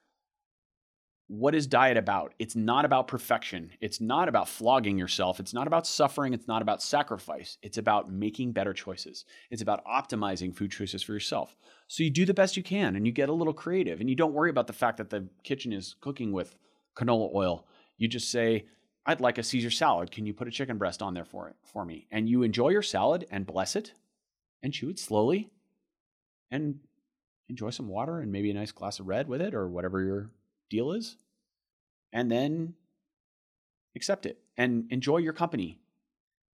what 1.29 1.53
is 1.53 1.67
diet 1.67 1.95
about? 1.95 2.33
It's 2.39 2.55
not 2.55 2.85
about 2.85 3.07
perfection. 3.07 3.69
It's 3.79 4.01
not 4.01 4.27
about 4.27 4.49
flogging 4.49 4.97
yourself. 4.97 5.39
It's 5.39 5.53
not 5.53 5.67
about 5.67 5.85
suffering. 5.85 6.33
It's 6.33 6.47
not 6.47 6.63
about 6.63 6.81
sacrifice. 6.81 7.59
It's 7.61 7.77
about 7.77 8.11
making 8.11 8.51
better 8.51 8.73
choices. 8.73 9.25
It's 9.51 9.61
about 9.61 9.85
optimizing 9.85 10.55
food 10.55 10.71
choices 10.71 11.03
for 11.03 11.13
yourself. 11.13 11.55
So 11.87 12.01
you 12.01 12.09
do 12.09 12.25
the 12.25 12.33
best 12.33 12.57
you 12.57 12.63
can 12.63 12.95
and 12.95 13.05
you 13.05 13.11
get 13.11 13.29
a 13.29 13.33
little 13.33 13.53
creative 13.53 13.99
and 13.99 14.09
you 14.09 14.15
don't 14.15 14.33
worry 14.33 14.49
about 14.49 14.65
the 14.65 14.73
fact 14.73 14.97
that 14.97 15.11
the 15.11 15.27
kitchen 15.43 15.71
is 15.71 15.95
cooking 16.01 16.31
with 16.31 16.55
canola 16.95 17.31
oil. 17.35 17.67
You 17.97 18.07
just 18.07 18.31
say, 18.31 18.65
I'd 19.05 19.21
like 19.21 19.37
a 19.37 19.43
Caesar 19.43 19.69
salad. 19.69 20.09
Can 20.09 20.25
you 20.25 20.33
put 20.33 20.47
a 20.47 20.51
chicken 20.51 20.79
breast 20.79 21.03
on 21.03 21.13
there 21.13 21.25
for 21.25 21.47
it 21.47 21.55
for 21.61 21.85
me? 21.85 22.07
And 22.09 22.27
you 22.27 22.41
enjoy 22.41 22.69
your 22.69 22.81
salad 22.81 23.27
and 23.29 23.45
bless 23.45 23.75
it 23.75 23.93
and 24.63 24.73
chew 24.73 24.89
it 24.89 24.97
slowly 24.97 25.51
and 26.49 26.79
enjoy 27.49 27.69
some 27.69 27.87
water 27.87 28.19
and 28.19 28.31
maybe 28.31 28.49
a 28.49 28.55
nice 28.55 28.71
glass 28.71 28.99
of 28.99 29.07
red 29.07 29.27
with 29.27 29.41
it 29.41 29.53
or 29.53 29.67
whatever 29.67 30.01
your 30.01 30.31
deal 30.69 30.91
is, 30.91 31.17
and 32.13 32.31
then 32.31 32.73
accept 33.95 34.25
it 34.25 34.39
and 34.57 34.85
enjoy 34.91 35.17
your 35.17 35.33
company 35.33 35.79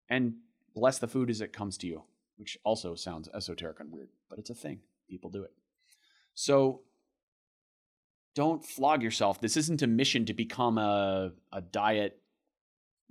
and 0.09 0.33
bless 0.75 0.99
the 0.99 1.07
food 1.07 1.29
as 1.29 1.41
it 1.41 1.53
comes 1.53 1.77
to 1.77 1.87
you, 1.87 2.03
which 2.37 2.57
also 2.63 2.95
sounds 2.95 3.29
esoteric 3.33 3.79
and 3.79 3.91
weird, 3.91 4.09
but 4.29 4.39
it's 4.39 4.49
a 4.49 4.55
thing. 4.55 4.79
People 5.07 5.29
do 5.29 5.43
it. 5.43 5.51
So 6.33 6.81
don't 8.35 8.63
flog 8.65 9.03
yourself. 9.03 9.41
This 9.41 9.57
isn't 9.57 9.81
a 9.81 9.87
mission 9.87 10.25
to 10.25 10.33
become 10.33 10.77
a, 10.77 11.31
a 11.51 11.61
diet 11.61 12.21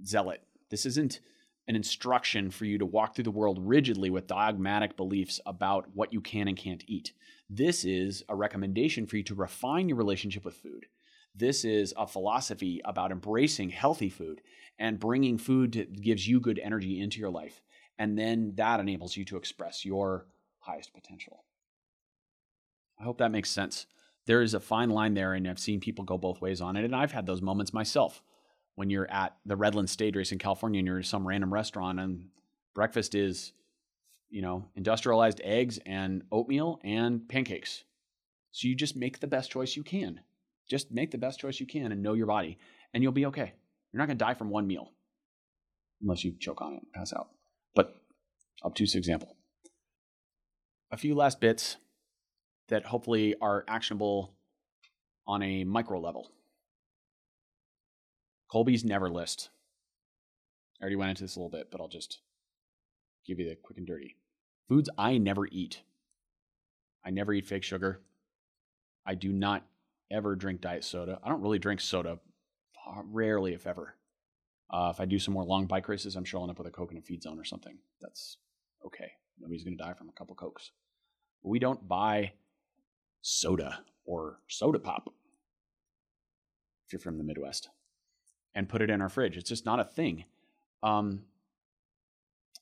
zealot. 0.05 0.42
This 0.70 0.86
isn't 0.86 1.20
an 1.66 1.76
instruction 1.76 2.51
for 2.51 2.64
you 2.64 2.78
to 2.78 2.86
walk 2.86 3.14
through 3.14 3.24
the 3.24 3.30
world 3.30 3.59
rigidly 3.61 4.11
with 4.11 4.26
dogmatic 4.26 4.96
beliefs 4.96 5.40
about 5.44 5.86
what 5.94 6.12
you 6.12 6.20
can 6.20 6.49
and 6.49 6.57
can't 6.57 6.82
eat. 6.86 7.12
This 7.51 7.84
is 7.84 8.22
a 8.28 8.36
recommendation 8.36 9.07
for 9.07 9.16
you 9.16 9.22
to 9.25 9.34
refine 9.34 9.88
your 9.88 9.96
relationship 9.96 10.45
with 10.45 10.57
food. 10.57 10.87
This 11.34 11.64
is 11.64 11.95
a 11.96 12.07
philosophy 12.07 12.80
about 12.84 13.12
embracing 13.12 13.70
healthy 13.70 14.11
food 14.11 14.42
and 14.79 14.99
bringing 14.99 15.38
food 15.38 15.72
that 15.72 16.00
gives 16.00 16.26
you 16.26 16.41
good 16.41 16.58
energy 16.58 17.00
into 17.00 17.20
your 17.20 17.30
life. 17.30 17.62
And 17.99 18.18
then 18.18 18.53
that 18.57 18.80
enables 18.80 19.16
you 19.16 19.25
to 19.26 19.37
express 19.37 19.84
your 19.84 20.26
highest 20.61 20.92
potential. 20.92 21.45
I 23.00 23.04
hope 23.04 23.18
that 23.18 23.30
makes 23.30 23.50
sense. 23.50 23.87
There 24.26 24.42
is 24.42 24.54
a 24.54 24.61
fine 24.61 24.91
line 24.91 25.14
there, 25.14 25.33
and 25.33 25.49
I've 25.49 25.58
seen 25.58 25.80
people 25.80 26.04
go 26.04 26.18
both 26.18 26.41
ways 26.41 26.61
on 26.61 26.76
it. 26.76 26.84
And 26.84 26.95
I've 26.95 27.12
had 27.12 27.26
those 27.26 27.41
moments 27.41 27.72
myself 27.72 28.22
when 28.75 28.91
you're 28.91 29.11
at 29.11 29.37
the 29.46 29.57
Redland 29.57 29.88
Stage 29.88 30.14
Race 30.14 30.33
in 30.33 30.38
California 30.38 30.79
and 30.79 30.87
you're 30.87 30.99
in 30.99 31.03
some 31.03 31.26
random 31.26 31.53
restaurant 31.53 31.99
and 31.99 32.26
breakfast 32.75 33.14
is, 33.14 33.53
you 34.30 34.42
know, 34.42 34.68
industrialized 34.76 35.41
eggs 35.42 35.79
and 35.87 36.22
oatmeal 36.30 36.80
and 36.84 37.29
pancakes. 37.29 37.84
So 38.53 38.68
you 38.68 38.75
just 38.75 38.96
make 38.96 39.21
the 39.21 39.26
best 39.26 39.50
choice 39.50 39.76
you 39.76 39.83
can. 39.83 40.21
Just 40.68 40.91
make 40.91 41.11
the 41.11 41.18
best 41.18 41.41
choice 41.41 41.61
you 41.61 41.67
can 41.67 41.92
and 41.92 42.03
know 42.03 42.13
your 42.13 42.26
body, 42.26 42.59
and 42.92 43.03
you'll 43.03 43.13
be 43.13 43.26
okay. 43.26 43.55
You're 43.92 43.99
not 43.99 44.07
going 44.07 44.18
to 44.18 44.25
die 44.25 44.34
from 44.34 44.50
one 44.50 44.67
meal 44.67 44.92
unless 46.03 46.25
you 46.25 46.34
choke 46.38 46.61
on 46.61 46.75
it 46.75 46.83
and 46.83 46.92
pass 46.92 47.13
out. 47.13 47.29
But 47.75 47.95
obtuse 48.64 48.95
example. 48.95 49.37
A 50.91 50.96
few 50.96 51.14
last 51.14 51.41
bits 51.41 51.76
that 52.68 52.87
hopefully 52.87 53.34
are 53.41 53.64
actionable 53.67 54.34
on 55.26 55.42
a 55.42 55.64
micro 55.64 56.00
level. 56.00 56.30
Colby's 58.50 58.84
never 58.84 59.11
list. 59.11 59.50
I 60.80 60.84
already 60.84 60.96
went 60.96 61.11
into 61.11 61.25
this 61.25 61.37
a 61.37 61.38
little 61.38 61.50
bit, 61.50 61.71
but 61.71 61.80
I'll 61.80 61.88
just 61.88 62.21
give 63.29 63.38
you 63.38 63.49
the 63.49 63.57
quick 63.57 63.79
and 63.79 63.87
dirty. 63.87 64.17
Foods 64.68 64.88
I 64.99 65.18
never 65.18 65.46
eat. 65.46 65.83
I 67.05 67.11
never 67.11 67.33
eat 67.33 67.46
fake 67.46 67.63
sugar. 67.63 68.00
I 69.07 69.14
do 69.14 69.33
not 69.33 69.64
ever 70.11 70.34
drink 70.34 70.61
diet 70.61 70.84
soda. 70.84 71.21
I 71.22 71.29
don't 71.29 71.42
really 71.42 71.59
drink 71.59 71.80
soda, 71.80 72.18
rarely, 73.05 73.55
if 73.55 73.67
ever. 73.67 73.95
Uh, 74.71 74.92
if 74.95 75.00
I 75.00 75.05
do 75.05 75.18
some 75.18 75.34
more 75.34 75.45
long 75.45 75.67
bike 75.67 75.88
races, 75.88 76.17
I'm 76.17 76.25
showing 76.25 76.50
up 76.50 76.59
with 76.59 76.67
a 76.67 76.71
Coke 76.71 76.92
in 76.92 76.99
a 76.99 77.03
feed 77.03 77.22
zone 77.22 77.38
or 77.38 77.45
something. 77.45 77.79
That's 78.00 78.38
okay. 78.84 79.13
Nobody's 79.38 79.64
going 79.64 79.76
to 79.76 79.83
die 79.83 79.95
from 79.95 80.09
a 80.09 80.13
couple 80.13 80.34
Cokes. 80.34 80.72
But 81.42 81.50
we 81.50 81.59
don't 81.59 81.88
buy 81.88 82.33
soda 83.22 83.80
or 84.05 84.41
soda 84.49 84.79
pop 84.79 85.13
if 86.87 86.92
you're 86.92 87.00
from 87.00 87.18
the 87.18 87.25
Midwest 87.25 87.68
and 88.55 88.68
put 88.68 88.83
it 88.83 88.91
in 88.91 89.00
our 89.00 89.09
fridge. 89.09 89.37
It's 89.37 89.49
just 89.49 89.67
not 89.67 89.80
a 89.80 89.84
thing. 89.84 90.25
Um, 90.83 91.22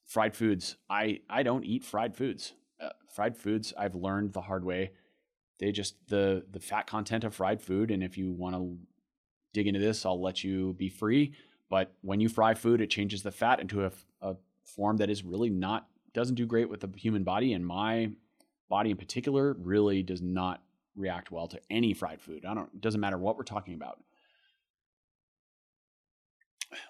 fried 0.06 0.34
foods. 0.34 0.76
I 0.88 1.20
I 1.28 1.42
don't 1.42 1.64
eat 1.64 1.84
fried 1.84 2.16
foods. 2.16 2.54
Uh, 2.80 2.90
fried 3.08 3.36
foods. 3.36 3.74
I've 3.76 3.94
learned 3.94 4.32
the 4.32 4.42
hard 4.42 4.64
way. 4.64 4.92
They 5.58 5.72
just 5.72 5.96
the 6.08 6.44
the 6.50 6.60
fat 6.60 6.86
content 6.86 7.24
of 7.24 7.34
fried 7.34 7.60
food, 7.60 7.90
and 7.90 8.02
if 8.02 8.16
you 8.16 8.32
want 8.32 8.54
to 8.54 8.78
dig 9.52 9.66
into 9.66 9.80
this, 9.80 10.06
I'll 10.06 10.20
let 10.20 10.44
you 10.44 10.74
be 10.74 10.88
free. 10.88 11.32
But 11.68 11.92
when 12.02 12.20
you 12.20 12.28
fry 12.28 12.54
food, 12.54 12.80
it 12.80 12.90
changes 12.90 13.22
the 13.22 13.32
fat 13.32 13.58
into 13.60 13.84
a, 13.84 13.92
a 14.20 14.36
form 14.62 14.98
that 14.98 15.10
is 15.10 15.24
really 15.24 15.50
not 15.50 15.88
doesn't 16.12 16.36
do 16.36 16.46
great 16.46 16.68
with 16.68 16.80
the 16.80 16.88
human 16.96 17.24
body, 17.24 17.52
and 17.52 17.66
my 17.66 18.10
body 18.68 18.90
in 18.90 18.96
particular 18.96 19.54
really 19.58 20.02
does 20.02 20.22
not 20.22 20.62
react 20.94 21.30
well 21.30 21.46
to 21.48 21.60
any 21.70 21.92
fried 21.92 22.20
food. 22.20 22.44
I 22.44 22.54
don't. 22.54 22.70
It 22.74 22.80
doesn't 22.80 23.00
matter 23.00 23.18
what 23.18 23.36
we're 23.36 23.44
talking 23.44 23.74
about. 23.74 24.02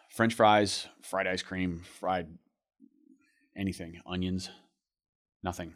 French 0.09 0.35
fries, 0.35 0.87
fried 1.03 1.27
ice 1.27 1.43
cream, 1.43 1.83
fried 1.99 2.29
anything, 3.57 4.01
onions, 4.07 4.51
nothing. 5.43 5.75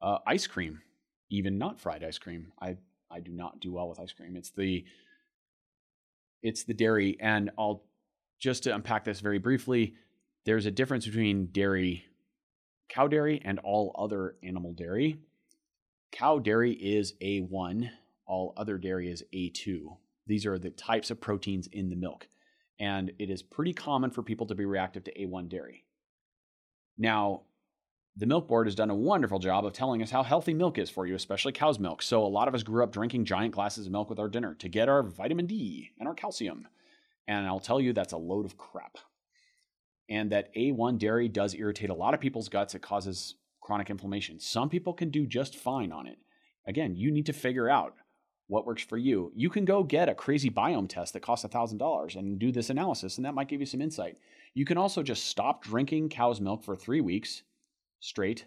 Uh, 0.00 0.18
ice 0.26 0.46
cream, 0.46 0.82
even 1.30 1.58
not 1.58 1.80
fried 1.80 2.04
ice 2.04 2.18
cream. 2.18 2.52
I 2.60 2.76
I 3.10 3.20
do 3.20 3.32
not 3.32 3.60
do 3.60 3.72
well 3.72 3.88
with 3.88 4.00
ice 4.00 4.12
cream. 4.12 4.36
It's 4.36 4.50
the 4.50 4.84
it's 6.42 6.64
the 6.64 6.74
dairy, 6.74 7.16
and 7.20 7.50
I'll 7.58 7.84
just 8.40 8.64
to 8.64 8.74
unpack 8.74 9.04
this 9.04 9.20
very 9.20 9.38
briefly. 9.38 9.94
There's 10.44 10.66
a 10.66 10.70
difference 10.72 11.06
between 11.06 11.46
dairy, 11.46 12.04
cow 12.88 13.06
dairy, 13.06 13.40
and 13.44 13.60
all 13.60 13.94
other 13.96 14.36
animal 14.42 14.72
dairy. 14.72 15.18
Cow 16.10 16.40
dairy 16.40 16.72
is 16.72 17.14
A1, 17.22 17.88
all 18.26 18.52
other 18.56 18.76
dairy 18.76 19.10
is 19.10 19.24
A2. 19.32 19.96
These 20.26 20.46
are 20.46 20.58
the 20.58 20.70
types 20.70 21.10
of 21.10 21.20
proteins 21.20 21.68
in 21.68 21.90
the 21.90 21.96
milk. 21.96 22.28
And 22.78 23.12
it 23.18 23.30
is 23.30 23.42
pretty 23.42 23.72
common 23.72 24.10
for 24.10 24.22
people 24.22 24.46
to 24.46 24.54
be 24.54 24.64
reactive 24.64 25.04
to 25.04 25.14
A1 25.14 25.48
dairy. 25.48 25.84
Now, 26.98 27.42
the 28.16 28.26
Milk 28.26 28.46
Board 28.46 28.66
has 28.66 28.74
done 28.74 28.90
a 28.90 28.94
wonderful 28.94 29.38
job 29.38 29.64
of 29.64 29.72
telling 29.72 30.02
us 30.02 30.10
how 30.10 30.22
healthy 30.22 30.52
milk 30.52 30.76
is 30.78 30.90
for 30.90 31.06
you, 31.06 31.14
especially 31.14 31.52
cow's 31.52 31.78
milk. 31.78 32.02
So, 32.02 32.22
a 32.22 32.26
lot 32.26 32.48
of 32.48 32.54
us 32.54 32.62
grew 32.62 32.82
up 32.82 32.92
drinking 32.92 33.24
giant 33.24 33.54
glasses 33.54 33.86
of 33.86 33.92
milk 33.92 34.10
with 34.10 34.18
our 34.18 34.28
dinner 34.28 34.54
to 34.54 34.68
get 34.68 34.88
our 34.88 35.02
vitamin 35.02 35.46
D 35.46 35.92
and 35.98 36.06
our 36.06 36.14
calcium. 36.14 36.68
And 37.26 37.46
I'll 37.46 37.60
tell 37.60 37.80
you, 37.80 37.92
that's 37.92 38.12
a 38.12 38.18
load 38.18 38.44
of 38.44 38.58
crap. 38.58 38.98
And 40.10 40.30
that 40.32 40.54
A1 40.54 40.98
dairy 40.98 41.28
does 41.28 41.54
irritate 41.54 41.88
a 41.88 41.94
lot 41.94 42.12
of 42.12 42.20
people's 42.20 42.48
guts. 42.48 42.74
It 42.74 42.82
causes 42.82 43.36
chronic 43.62 43.88
inflammation. 43.88 44.40
Some 44.40 44.68
people 44.68 44.92
can 44.92 45.10
do 45.10 45.26
just 45.26 45.56
fine 45.56 45.92
on 45.92 46.06
it. 46.06 46.18
Again, 46.66 46.96
you 46.96 47.10
need 47.10 47.26
to 47.26 47.32
figure 47.32 47.70
out 47.70 47.94
what 48.48 48.66
works 48.66 48.82
for 48.82 48.98
you. 48.98 49.32
You 49.34 49.48
can 49.48 49.64
go 49.64 49.82
get 49.82 50.08
a 50.08 50.14
crazy 50.14 50.50
biome 50.50 50.88
test 50.88 51.14
that 51.14 51.22
costs 51.22 51.46
$1,000 51.46 52.16
and 52.16 52.38
do 52.38 52.52
this 52.52 52.68
analysis, 52.68 53.16
and 53.16 53.24
that 53.24 53.34
might 53.34 53.48
give 53.48 53.60
you 53.60 53.66
some 53.66 53.80
insight. 53.80 54.18
You 54.54 54.64
can 54.64 54.78
also 54.78 55.02
just 55.02 55.26
stop 55.26 55.62
drinking 55.62 56.10
cow's 56.10 56.40
milk 56.40 56.64
for 56.64 56.76
three 56.76 57.00
weeks 57.00 57.42
straight, 58.00 58.44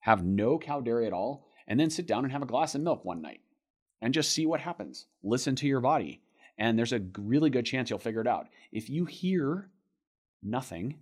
have 0.00 0.24
no 0.24 0.58
cow 0.58 0.80
dairy 0.80 1.06
at 1.06 1.12
all, 1.12 1.46
and 1.66 1.78
then 1.78 1.90
sit 1.90 2.06
down 2.06 2.24
and 2.24 2.32
have 2.32 2.42
a 2.42 2.46
glass 2.46 2.74
of 2.74 2.80
milk 2.80 3.04
one 3.04 3.20
night 3.20 3.40
and 4.00 4.14
just 4.14 4.32
see 4.32 4.46
what 4.46 4.60
happens. 4.60 5.06
Listen 5.22 5.54
to 5.56 5.66
your 5.66 5.80
body. 5.80 6.22
And 6.58 6.78
there's 6.78 6.92
a 6.92 7.02
really 7.18 7.50
good 7.50 7.66
chance 7.66 7.88
you'll 7.88 7.98
figure 7.98 8.20
it 8.20 8.26
out. 8.26 8.48
If 8.72 8.90
you 8.90 9.04
hear 9.04 9.70
nothing, 10.42 10.96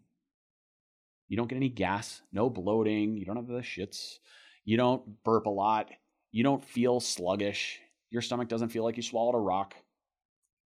you 1.29 1.37
don't 1.37 1.49
get 1.49 1.57
any 1.57 1.69
gas, 1.69 2.23
no 2.33 2.51
bloating, 2.51 3.17
you 3.17 3.25
don't 3.25 3.37
have 3.37 3.47
the 3.47 3.61
shits, 3.61 4.19
you 4.65 4.77
don't 4.77 5.23
burp 5.25 5.47
a 5.47 5.51
lot, 5.51 5.91
you 6.33 6.43
don't 6.43 6.65
feel 6.65 7.01
sluggish, 7.01 7.81
your 8.11 8.23
stomach 8.23 8.49
doesn't 8.49 8.69
feel 8.71 8.85
like 8.85 8.97
you 8.97 9.03
swallowed 9.03 9.35
a 9.35 9.39
rock, 9.39 9.75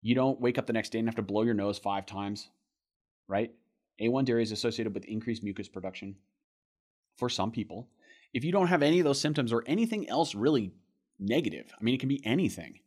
you 0.01 0.15
don't 0.15 0.39
wake 0.39 0.57
up 0.57 0.65
the 0.65 0.73
next 0.73 0.91
day 0.91 0.99
and 0.99 1.07
have 1.07 1.15
to 1.15 1.21
blow 1.21 1.43
your 1.43 1.53
nose 1.53 1.79
five 1.79 2.05
times, 2.05 2.49
right? 3.27 3.53
A1 4.01 4.25
dairy 4.25 4.43
is 4.43 4.51
associated 4.51 4.93
with 4.93 5.05
increased 5.05 5.43
mucus 5.43 5.67
production 5.67 6.15
for 7.17 7.29
some 7.29 7.51
people. 7.51 7.89
If 8.33 8.43
you 8.43 8.51
don't 8.51 8.67
have 8.67 8.81
any 8.81 8.99
of 8.99 9.05
those 9.05 9.21
symptoms 9.21 9.53
or 9.53 9.63
anything 9.67 10.09
else 10.09 10.33
really 10.33 10.73
negative, 11.19 11.71
I 11.79 11.83
mean, 11.83 11.95
it 11.95 11.99
can 11.99 12.09
be 12.09 12.25
anything 12.25 12.79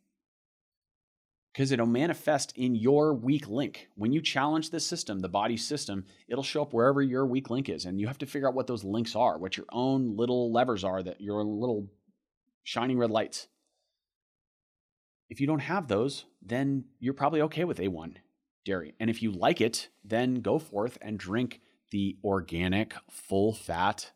because 1.53 1.71
it'll 1.71 1.87
manifest 1.87 2.53
in 2.55 2.75
your 2.75 3.15
weak 3.15 3.47
link. 3.47 3.87
When 3.95 4.11
you 4.11 4.21
challenge 4.21 4.69
the 4.69 4.79
system, 4.79 5.19
the 5.19 5.29
body 5.29 5.57
system, 5.57 6.05
it'll 6.27 6.43
show 6.43 6.61
up 6.61 6.71
wherever 6.73 7.01
your 7.01 7.25
weak 7.25 7.49
link 7.49 7.67
is. 7.67 7.85
And 7.85 7.99
you 7.99 8.05
have 8.05 8.19
to 8.19 8.27
figure 8.27 8.47
out 8.47 8.53
what 8.53 8.67
those 8.67 8.83
links 8.83 9.15
are, 9.15 9.39
what 9.39 9.57
your 9.57 9.65
own 9.71 10.15
little 10.15 10.51
levers 10.51 10.83
are, 10.83 11.01
that 11.01 11.19
your 11.19 11.43
little 11.43 11.87
shining 12.63 12.99
red 12.99 13.09
lights. 13.09 13.47
If 15.29 15.41
you 15.41 15.47
don't 15.47 15.59
have 15.59 15.87
those, 15.87 16.25
then 16.43 16.85
you're 16.99 17.15
probably 17.15 17.41
okay 17.41 17.63
with 17.63 17.79
A1 17.79 18.17
dairy. 18.67 18.93
And 18.99 19.09
if 19.09 19.23
you 19.23 19.31
like 19.31 19.59
it, 19.61 19.89
then 20.03 20.35
go 20.41 20.59
forth 20.59 20.97
and 21.01 21.17
drink 21.17 21.61
the 21.89 22.17
organic, 22.23 22.93
full 23.09 23.53
fat, 23.53 24.11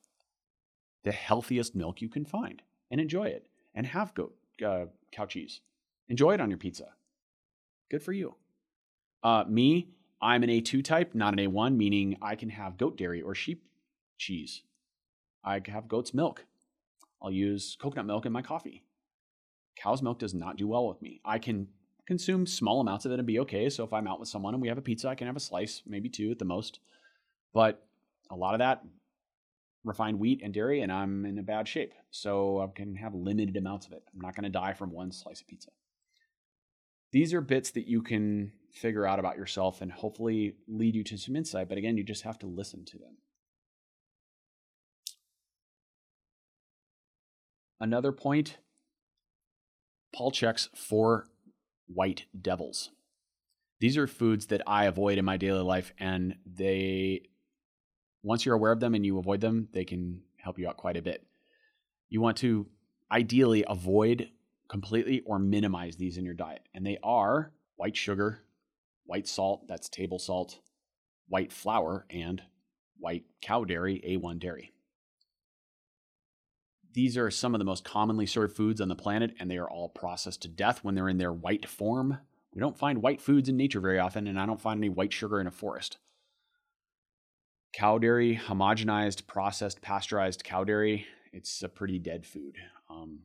the 1.04 1.12
healthiest 1.12 1.76
milk 1.76 2.02
you 2.02 2.10
can 2.10 2.26
find 2.26 2.62
and 2.92 3.02
enjoy 3.02 3.26
it 3.26 3.48
and 3.74 3.88
have 3.88 4.14
goat, 4.14 4.36
uh, 4.64 4.86
cow 5.12 5.26
cheese. 5.26 5.62
Enjoy 6.10 6.34
it 6.34 6.42
on 6.42 6.50
your 6.50 6.58
pizza 6.58 6.90
Good 7.92 8.02
for 8.02 8.14
you. 8.14 8.36
Uh, 9.22 9.44
me, 9.50 9.90
I'm 10.22 10.44
an 10.44 10.50
A2 10.50 10.82
type, 10.82 11.14
not 11.14 11.38
an 11.38 11.40
A1, 11.40 11.76
meaning 11.76 12.18
I 12.22 12.36
can 12.36 12.48
have 12.48 12.78
goat 12.78 12.98
dairy 12.98 13.22
or 13.22 13.36
sheep 13.36 13.68
cheese. 14.18 14.62
I 15.44 15.62
have 15.68 15.90
goat's 15.90 16.14
milk. 16.14 16.46
I'll 17.22 17.32
use 17.32 17.76
coconut 17.82 18.06
milk 18.06 18.26
in 18.26 18.32
my 18.32 18.42
coffee. 18.42 18.84
Cow's 19.76 20.02
milk 20.02 20.20
does 20.20 20.34
not 20.34 20.56
do 20.56 20.70
well 20.70 20.88
with 20.88 21.02
me. 21.02 21.20
I 21.26 21.38
can 21.38 21.68
consume 22.12 22.46
small 22.46 22.82
amounts 22.82 23.06
of 23.06 23.12
it 23.12 23.20
and 23.20 23.28
be 23.28 23.40
okay. 23.40 23.70
So 23.70 23.84
if 23.84 23.94
I'm 23.94 24.08
out 24.08 24.20
with 24.20 24.30
someone 24.30 24.54
and 24.54 24.62
we 24.62 24.68
have 24.68 24.78
a 24.78 24.82
pizza, 24.82 25.08
I 25.08 25.16
can 25.16 25.28
have 25.28 25.36
a 25.36 25.42
slice, 25.42 25.82
maybe 25.86 26.10
two 26.10 26.32
at 26.32 26.40
the 26.40 26.46
most. 26.46 26.80
But 27.54 27.86
a 28.30 28.36
lot 28.36 28.54
of 28.54 28.60
that 28.60 28.84
refined 29.84 30.20
wheat 30.20 30.42
and 30.44 30.54
dairy, 30.54 30.82
and 30.82 30.92
I'm 30.92 31.26
in 31.26 31.40
a 31.40 31.44
bad 31.44 31.68
shape. 31.68 31.94
So 32.12 32.62
I 32.62 32.68
can 32.76 32.96
have 32.96 33.16
limited 33.16 33.58
amounts 33.58 33.88
of 33.88 33.94
it. 33.94 34.04
I'm 34.14 34.22
not 34.22 34.36
going 34.36 34.44
to 34.44 34.50
die 34.50 34.74
from 34.74 34.92
one 34.92 35.12
slice 35.12 35.42
of 35.42 35.48
pizza 35.48 35.72
these 37.12 37.34
are 37.34 37.42
bits 37.42 37.72
that 37.72 37.88
you 37.88 38.02
can 38.02 38.52
figure 38.72 39.06
out 39.06 39.20
about 39.20 39.38
yourself 39.38 39.82
and 39.82 39.92
hopefully 39.92 40.56
lead 40.68 40.96
you 40.96 41.04
to 41.04 41.18
some 41.18 41.36
insight. 41.36 41.68
But 41.68 41.78
again, 41.78 41.98
you 41.98 42.04
just 42.04 42.24
have 42.24 42.40
to 42.40 42.48
listen 42.48 42.86
to 42.86 42.98
them. 42.98 43.18
Another 47.80 48.12
point 48.12 48.58
Paul 50.14 50.32
Chek's 50.32 50.70
four 50.76 51.28
white 51.94 52.26
devils. 52.40 52.92
These 53.80 53.98
are 53.98 54.08
foods 54.08 54.48
that 54.48 54.62
I 54.68 54.86
avoid 54.86 55.18
in 55.18 55.26
my 55.26 55.38
daily 55.38 55.64
life, 55.64 55.94
and 56.00 56.36
they, 56.46 57.24
once 58.22 58.46
you're 58.46 58.56
aware 58.56 58.72
of 58.72 58.80
them 58.80 58.94
and 58.94 59.06
you 59.06 59.18
avoid 59.18 59.42
them, 59.42 59.70
they 59.74 59.86
can 59.86 60.22
help 60.38 60.60
you 60.60 60.68
out 60.68 60.78
quite 60.78 60.98
a 60.98 61.02
bit. 61.02 61.26
You 62.10 62.22
want 62.22 62.38
to 62.38 62.68
ideally 63.12 63.66
avoid 63.68 64.30
completely 64.70 65.22
or 65.26 65.38
minimize 65.40 65.98
these 65.98 66.18
in 66.18 66.26
your 66.26 66.34
diet. 66.34 66.62
And 66.74 66.86
they 66.86 66.98
are 67.04 67.52
white 67.76 67.98
sugar, 67.98 68.44
white 69.06 69.28
salt, 69.28 69.68
that's 69.68 69.90
table 69.90 70.20
salt, 70.20 70.60
white 71.28 71.52
flour, 71.52 72.06
and 72.10 72.42
white 72.98 73.26
cow 73.42 73.64
dairy, 73.64 74.02
A1 74.08 74.40
dairy. 74.40 74.72
These 76.94 77.18
are 77.18 77.32
some 77.32 77.56
of 77.56 77.60
the 77.60 77.66
most 77.66 77.86
commonly 77.86 78.26
served 78.26 78.56
foods 78.56 78.82
on 78.82 78.90
the 78.90 78.96
planet, 78.96 79.34
and 79.40 79.50
they 79.50 79.58
are 79.58 79.70
all 79.70 79.90
processed 79.90 80.42
to 80.42 80.48
death 80.48 80.84
when 80.84 80.96
they're 80.96 81.10
in 81.10 81.18
their 81.18 81.32
white 81.32 81.68
form. 81.68 82.18
We 82.54 82.60
don't 82.60 82.78
find 82.78 83.02
white 83.02 83.22
foods 83.22 83.48
in 83.48 83.56
nature 83.56 83.80
very 83.80 84.00
often, 84.00 84.28
and 84.28 84.40
I 84.40 84.46
don't 84.46 84.60
find 84.60 84.80
any 84.80 84.90
white 84.90 85.14
sugar 85.14 85.40
in 85.40 85.48
a 85.48 85.52
forest. 85.52 85.98
Cow 87.74 87.98
dairy, 87.98 88.36
homogenized, 88.36 89.26
processed, 89.28 89.82
pasteurized 89.82 90.44
cow 90.44 90.66
dairy, 90.66 91.06
it's 91.32 91.64
a 91.64 91.70
pretty 91.70 91.98
dead 91.98 92.26
food. 92.26 92.58
Um, 92.90 93.20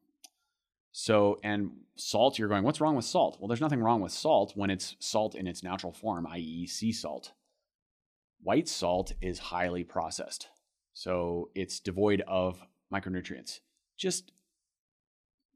so, 0.92 1.38
and 1.42 1.72
salt, 1.96 2.38
you're 2.38 2.48
going, 2.48 2.62
what's 2.62 2.80
wrong 2.80 2.94
with 2.94 3.04
salt? 3.04 3.38
Well, 3.40 3.48
there's 3.48 3.60
nothing 3.60 3.82
wrong 3.82 4.00
with 4.00 4.12
salt 4.12 4.52
when 4.54 4.70
it's 4.70 4.94
salt 5.00 5.34
in 5.34 5.48
its 5.48 5.64
natural 5.64 5.92
form, 5.92 6.26
i.e., 6.28 6.66
sea 6.68 6.92
salt. 6.92 7.32
White 8.42 8.68
salt 8.68 9.12
is 9.20 9.38
highly 9.38 9.82
processed, 9.82 10.48
so 10.94 11.50
it's 11.56 11.80
devoid 11.80 12.22
of 12.28 12.62
micronutrients. 12.92 13.60
Just 13.96 14.32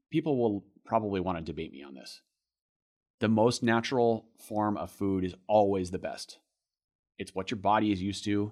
people 0.09 0.37
will 0.37 0.63
probably 0.85 1.19
want 1.19 1.37
to 1.37 1.43
debate 1.43 1.71
me 1.71 1.83
on 1.83 1.93
this. 1.93 2.21
The 3.19 3.29
most 3.29 3.61
natural 3.61 4.25
form 4.37 4.77
of 4.77 4.91
food 4.91 5.23
is 5.23 5.35
always 5.47 5.91
the 5.91 5.99
best. 5.99 6.39
It's 7.17 7.35
what 7.35 7.51
your 7.51 7.59
body 7.59 7.91
is 7.91 8.01
used 8.01 8.23
to 8.25 8.51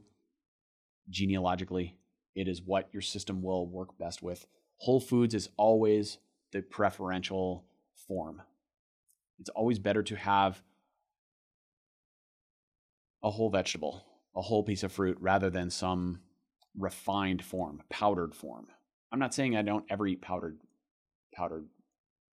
genealogically, 1.09 1.97
it 2.35 2.47
is 2.47 2.61
what 2.61 2.89
your 2.91 3.01
system 3.01 3.41
will 3.41 3.65
work 3.67 3.97
best 3.97 4.21
with. 4.21 4.45
Whole 4.77 4.99
foods 4.99 5.33
is 5.33 5.49
always 5.57 6.19
the 6.51 6.61
preferential 6.61 7.65
form. 8.07 8.41
It's 9.39 9.49
always 9.49 9.79
better 9.79 10.03
to 10.03 10.15
have 10.15 10.61
a 13.23 13.29
whole 13.29 13.49
vegetable, 13.49 14.05
a 14.35 14.41
whole 14.41 14.63
piece 14.63 14.83
of 14.83 14.91
fruit, 14.91 15.17
rather 15.19 15.49
than 15.49 15.69
some 15.69 16.21
refined 16.79 17.43
form, 17.43 17.83
powdered 17.89 18.33
form. 18.33 18.67
I'm 19.11 19.19
not 19.19 19.33
saying 19.33 19.55
I 19.55 19.61
don't 19.61 19.85
ever 19.89 20.07
eat 20.07 20.21
powdered 20.21 20.59
powdered 21.33 21.67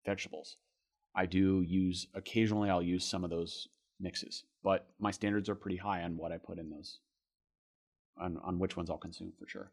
vegetables. 0.06 0.56
I 1.14 1.26
do 1.26 1.62
use 1.62 2.06
occasionally 2.14 2.70
I'll 2.70 2.82
use 2.82 3.04
some 3.04 3.24
of 3.24 3.30
those 3.30 3.68
mixes, 4.00 4.44
but 4.62 4.86
my 4.98 5.10
standards 5.10 5.48
are 5.48 5.54
pretty 5.54 5.76
high 5.76 6.02
on 6.02 6.16
what 6.16 6.32
I 6.32 6.38
put 6.38 6.58
in 6.58 6.70
those 6.70 7.00
on, 8.18 8.38
on 8.42 8.58
which 8.58 8.76
ones 8.76 8.90
I'll 8.90 8.98
consume 8.98 9.32
for 9.38 9.46
sure. 9.46 9.72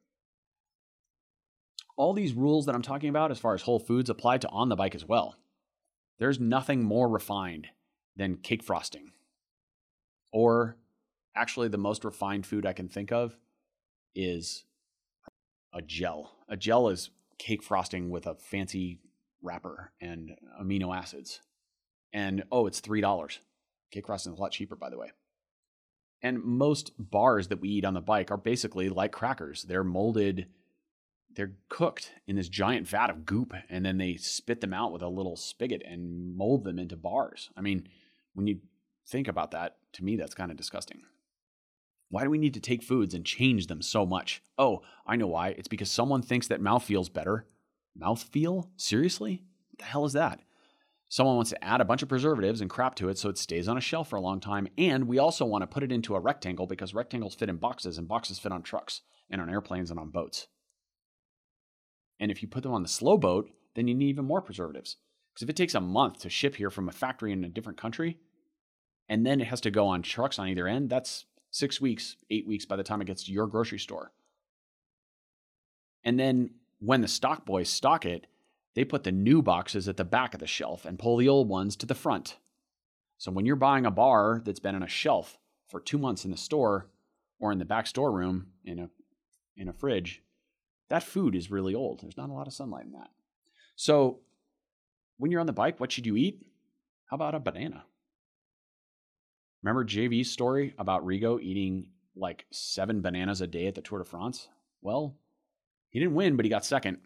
All 1.96 2.14
these 2.14 2.34
rules 2.34 2.66
that 2.66 2.76
I'm 2.76 2.82
talking 2.82 3.10
about, 3.10 3.32
as 3.32 3.40
far 3.40 3.54
as 3.54 3.62
whole 3.62 3.80
foods, 3.80 4.10
apply 4.10 4.40
to 4.40 4.50
on 4.50 4.70
the 4.70 4.76
bike 4.76 4.96
as 4.96 5.06
well. 5.06 5.36
There's 6.18 6.40
nothing 6.40 6.84
more 6.84 7.08
refined 7.08 7.68
than 8.16 8.38
cake 8.38 8.64
frosting. 8.64 9.12
Or 10.32 10.78
actually, 11.36 11.68
the 11.68 11.78
most 11.78 12.04
refined 12.04 12.46
food 12.46 12.66
I 12.66 12.74
can 12.74 12.88
think 12.88 13.12
of 13.12 13.38
is 14.16 14.66
a 15.74 15.82
gel. 15.82 16.32
A 16.48 16.58
gel 16.58 16.90
is 16.90 17.10
cake 17.38 17.64
frosting 17.64 18.10
with 18.10 18.28
a 18.28 18.36
fancy 18.36 19.00
wrapper 19.42 19.92
and 20.00 20.36
amino 20.62 20.96
acids. 20.96 21.42
And 22.12 22.44
oh, 22.52 22.68
it's 22.68 22.82
$3. 22.82 23.40
Cake 23.92 24.06
frosting 24.06 24.34
is 24.34 24.40
a 24.40 24.42
lot 24.42 24.52
cheaper, 24.52 24.76
by 24.76 24.90
the 24.90 24.98
way. 24.98 25.12
And 26.22 26.44
most 26.44 26.94
bars 26.98 27.50
that 27.50 27.60
we 27.60 27.70
eat 27.70 27.86
on 27.86 27.94
the 27.94 28.02
bike 28.02 28.32
are 28.32 28.38
basically 28.38 28.88
like 28.88 29.12
crackers. 29.12 29.64
They're 29.64 29.84
molded, 29.84 30.48
they're 31.36 31.54
cooked 31.68 32.14
in 32.28 32.38
this 32.38 32.48
giant 32.48 32.88
vat 32.88 33.10
of 33.10 33.26
goop, 33.26 33.54
and 33.70 33.86
then 33.86 33.98
they 33.98 34.16
spit 34.16 34.62
them 34.62 34.74
out 34.74 34.94
with 34.94 35.02
a 35.02 35.10
little 35.10 35.36
spigot 35.36 35.82
and 35.86 36.36
mold 36.36 36.64
them 36.64 36.80
into 36.80 36.96
bars. 36.96 37.50
I 37.58 37.62
mean, 37.62 37.88
when 38.34 38.48
you 38.48 38.60
think 39.06 39.28
about 39.28 39.52
that, 39.52 39.78
to 39.94 40.04
me, 40.04 40.16
that's 40.16 40.34
kind 40.36 40.52
of 40.52 40.58
disgusting. 40.58 41.02
Why 42.14 42.24
do 42.24 42.30
we 42.30 42.38
need 42.38 42.54
to 42.54 42.60
take 42.60 42.84
foods 42.84 43.16
and 43.16 43.26
change 43.26 43.66
them 43.66 43.82
so 43.82 44.06
much? 44.06 44.44
Oh, 44.60 44.84
I 45.08 45.16
know 45.16 45.26
why. 45.26 45.48
It's 45.48 45.68
because 45.68 45.90
someone 45.90 46.22
thinks 46.22 46.48
that 46.48 46.62
mouth 46.62 46.84
feels 46.84 47.10
better. 47.10 47.48
Mouth 47.96 48.22
feel? 48.22 48.70
Seriously? 48.78 49.42
What 49.72 49.80
the 49.80 49.86
hell 49.86 50.06
is 50.06 50.14
that? 50.14 50.42
Someone 51.10 51.38
wants 51.38 51.50
to 51.50 51.64
add 51.64 51.82
a 51.82 51.86
bunch 51.86 52.04
of 52.04 52.10
preservatives 52.10 52.62
and 52.62 52.70
crap 52.70 52.94
to 52.98 53.10
it 53.10 53.18
so 53.18 53.30
it 53.30 53.40
stays 53.40 53.68
on 53.68 53.80
a 53.80 53.82
shelf 53.82 54.10
for 54.10 54.18
a 54.18 54.22
long 54.22 54.40
time. 54.40 54.68
And 54.78 55.08
we 55.08 55.18
also 55.18 55.44
want 55.44 55.64
to 55.64 55.68
put 55.68 55.82
it 55.82 55.92
into 55.92 56.14
a 56.14 56.20
rectangle 56.20 56.68
because 56.68 56.94
rectangles 56.94 57.34
fit 57.34 57.50
in 57.50 57.56
boxes 57.56 57.98
and 57.98 58.08
boxes 58.08 58.38
fit 58.38 58.52
on 58.52 58.62
trucks 58.62 59.02
and 59.32 59.42
on 59.42 59.50
airplanes 59.50 59.90
and 59.90 60.00
on 60.00 60.12
boats. 60.12 60.46
And 62.20 62.30
if 62.30 62.44
you 62.44 62.48
put 62.48 62.62
them 62.62 62.74
on 62.74 62.84
the 62.84 62.90
slow 62.90 63.18
boat, 63.18 63.50
then 63.74 63.88
you 63.88 63.96
need 63.96 64.10
even 64.10 64.26
more 64.26 64.44
preservatives. 64.44 64.98
Because 65.34 65.42
if 65.42 65.50
it 65.50 65.56
takes 65.56 65.74
a 65.74 65.82
month 65.82 66.20
to 66.20 66.30
ship 66.30 66.58
here 66.58 66.70
from 66.70 66.88
a 66.88 66.92
factory 66.92 67.32
in 67.32 67.44
a 67.44 67.50
different 67.50 67.80
country, 67.80 68.20
and 69.10 69.26
then 69.26 69.42
it 69.42 69.48
has 69.48 69.62
to 69.62 69.72
go 69.72 69.88
on 69.88 70.04
trucks 70.04 70.38
on 70.38 70.48
either 70.48 70.68
end, 70.68 70.92
that's 70.92 71.26
six 71.54 71.80
weeks, 71.80 72.18
eight 72.32 72.48
weeks 72.48 72.66
by 72.66 72.76
the 72.76 72.84
time 72.84 73.00
it 73.00 73.06
gets 73.06 73.24
to 73.24 73.32
your 73.32 73.46
grocery 73.46 73.78
store. 73.78 74.12
And 76.04 76.20
then 76.20 76.50
when 76.80 77.02
the 77.02 77.08
stock 77.08 77.46
boys 77.46 77.70
stock 77.70 78.06
it, 78.06 78.26
they 78.74 78.84
put 78.84 79.04
the 79.04 79.12
new 79.12 79.44
boxes 79.44 79.88
at 79.88 79.96
the 79.96 80.04
back 80.04 80.34
of 80.34 80.40
the 80.40 80.48
shelf 80.48 80.84
and 80.84 80.98
pull 80.98 81.16
the 81.16 81.30
old 81.30 81.48
ones 81.48 81.76
to 81.76 81.86
the 81.86 81.94
front. 81.94 82.38
So 83.20 83.32
when 83.32 83.46
you're 83.46 83.56
buying 83.56 83.86
a 83.86 83.92
bar 83.92 84.42
that's 84.44 84.60
been 84.60 84.74
on 84.74 84.82
a 84.82 84.88
shelf 84.88 85.38
for 85.68 85.80
two 85.80 86.00
months 86.00 86.26
in 86.26 86.32
the 86.32 86.38
store 86.38 86.90
or 87.40 87.52
in 87.52 87.60
the 87.60 87.66
back 87.66 87.86
storeroom 87.86 88.48
in 88.66 88.80
a 88.80 88.90
in 89.56 89.68
a 89.68 89.74
fridge, 89.74 90.24
that 90.90 91.04
food 91.04 91.36
is 91.36 91.52
really 91.52 91.76
old. 91.76 92.02
There's 92.02 92.18
not 92.18 92.32
a 92.32 92.34
lot 92.34 92.48
of 92.48 92.54
sunlight 92.54 92.86
in 92.86 92.94
that. 92.94 93.12
So 93.76 94.22
when 95.18 95.30
you're 95.30 95.40
on 95.40 95.46
the 95.46 95.54
bike, 95.54 95.80
what 95.80 95.92
should 95.92 96.08
you 96.08 96.18
eat? 96.18 96.48
How 97.06 97.16
about 97.16 97.36
a 97.36 97.40
banana? 97.40 97.86
Remember 99.64 99.86
JV's 99.86 100.30
story 100.30 100.76
about 100.78 101.06
Rigo 101.06 101.42
eating 101.42 101.88
like 102.16 102.46
seven 102.52 103.02
bananas 103.02 103.42
a 103.42 103.48
day 103.48 103.68
at 103.68 103.76
the 103.76 103.82
Tour 103.82 104.00
de 104.00 104.06
France? 104.06 104.50
Well, 104.82 105.16
he 105.90 106.00
didn't 106.00 106.16
win, 106.16 106.36
but 106.36 106.46
he 106.46 106.50
got 106.50 106.66
second. 106.66 106.98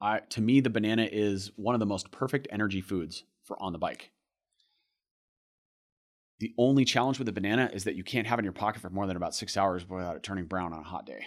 I, 0.00 0.20
to 0.30 0.40
me, 0.40 0.60
the 0.60 0.70
banana 0.70 1.08
is 1.10 1.50
one 1.56 1.74
of 1.74 1.80
the 1.80 1.86
most 1.86 2.12
perfect 2.12 2.46
energy 2.52 2.80
foods 2.80 3.24
for 3.42 3.60
on 3.60 3.72
the 3.72 3.78
bike. 3.78 4.12
The 6.38 6.54
only 6.56 6.84
challenge 6.84 7.18
with 7.18 7.26
the 7.26 7.32
banana 7.32 7.68
is 7.72 7.82
that 7.82 7.96
you 7.96 8.04
can't 8.04 8.28
have 8.28 8.38
it 8.38 8.42
in 8.42 8.44
your 8.44 8.52
pocket 8.52 8.80
for 8.80 8.90
more 8.90 9.08
than 9.08 9.16
about 9.16 9.34
six 9.34 9.56
hours 9.56 9.88
without 9.88 10.14
it 10.14 10.22
turning 10.22 10.44
brown 10.44 10.72
on 10.72 10.78
a 10.78 10.84
hot 10.84 11.04
day. 11.04 11.26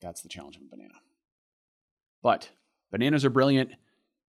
That's 0.00 0.22
the 0.22 0.30
challenge 0.30 0.56
of 0.56 0.62
a 0.62 0.70
banana. 0.70 0.94
But 2.22 2.48
bananas 2.90 3.26
are 3.26 3.30
brilliant. 3.30 3.72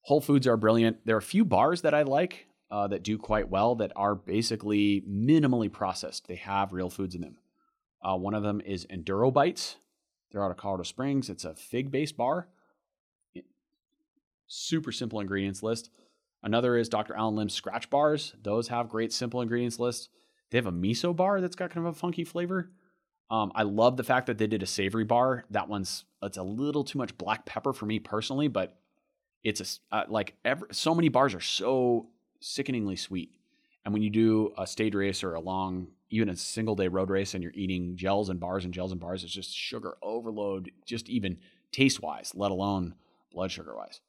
Whole 0.01 0.23
foods 0.23 0.47
are 0.47 0.57
brilliant. 0.57 1.05
There 1.05 1.15
are 1.15 1.19
a 1.19 1.23
few 1.23 1.45
bars 1.45 1.83
that 1.83 1.93
I 1.93 2.03
like 2.03 2.47
uh, 2.75 2.89
that 2.89 3.05
do 3.05 3.17
quite 3.17 3.49
well 3.49 3.77
that 3.77 3.93
are 3.95 4.17
basically 4.17 5.01
minimally 5.09 5.71
processed. 5.71 6.27
They 6.27 6.35
have 6.35 6.73
real 6.73 6.91
foods 6.91 7.15
in 7.15 7.21
them. 7.21 7.37
Uh, 8.03 8.17
one 8.17 8.35
of 8.35 8.43
them 8.43 8.61
is 8.61 8.85
Enduro 8.87 9.33
Bites. 9.33 9.77
They're 10.33 10.45
out 10.45 10.51
of 10.51 10.57
Colorado 10.57 10.83
Springs. 10.83 11.31
It's 11.31 11.45
a 11.45 11.55
fig 11.55 11.93
based 11.93 12.17
bar. 12.17 12.49
Super 14.49 14.91
simple 14.91 15.21
ingredients 15.21 15.63
list. 15.63 15.91
Another 16.43 16.77
is 16.77 16.89
Dr. 16.89 17.15
Allen 17.15 17.37
Lim's 17.37 17.59
Skratch 17.59 17.89
Bars. 17.91 18.35
Those 18.43 18.67
have 18.67 18.89
great 18.89 19.13
simple 19.13 19.41
ingredients 19.41 19.79
list. 19.79 20.09
They 20.51 20.59
have 20.59 20.67
a 20.67 20.73
miso 20.73 21.15
bar 21.15 21.41
that's 21.41 21.55
got 21.55 21.71
kind 21.71 21.87
of 21.87 21.95
a 21.95 21.97
funky 21.97 22.25
flavor. 22.25 22.73
Um, 23.31 23.53
I 23.55 23.63
love 23.63 23.97
the 23.97 24.03
fact 24.03 24.27
that 24.27 24.39
they 24.39 24.49
did 24.49 24.65
a 24.65 24.67
savory 24.67 25.05
bar. 25.05 25.45
That 25.49 25.69
one's 25.69 26.07
it's 26.25 26.39
a 26.39 26.43
little 26.43 26.83
too 26.83 26.99
much 26.99 27.17
black 27.17 27.47
pepper 27.47 27.73
for 27.73 27.87
me 27.87 28.01
personally, 28.01 28.49
but 28.49 28.77
it's 29.45 29.79
a 29.93 29.95
uh, 29.95 30.05
like 30.09 30.35
every, 30.45 30.67
so 30.73 30.93
many 30.93 31.09
bars 31.09 31.37
are 31.37 31.41
so 31.41 32.09
sickeningly 32.41 32.97
sweet. 32.97 33.31
And 33.85 33.93
when 33.93 34.03
you 34.03 34.11
do 34.11 34.53
a 34.57 34.67
stage 34.67 34.95
race 34.95 35.23
or 35.23 35.35
a 35.35 35.41
long, 35.41 35.89
even 36.11 36.29
a 36.29 36.37
single 36.37 36.75
day 36.75 36.89
road 36.89 37.11
race, 37.11 37.35
and 37.35 37.43
you're 37.43 37.53
eating 37.55 37.97
gels 37.97 38.31
and 38.31 38.41
bars 38.41 38.65
and 38.65 38.73
gels 38.73 38.93
and 38.93 39.01
bars, 39.01 39.25
it's 39.25 39.33
just 39.33 39.55
sugar 39.55 39.97
overload, 40.03 40.71
just 40.87 41.09
even 41.09 41.39
taste 41.73 42.01
wise, 42.01 42.33
let 42.35 42.51
alone 42.51 42.95
blood 43.33 43.51
sugar 43.51 43.77
wise. 43.77 44.01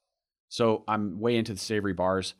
So 0.48 0.84
I'm 0.88 1.20
way 1.20 1.36
into 1.36 1.54
the 1.54 1.60
savory 1.60 1.94
bars. 1.94 2.36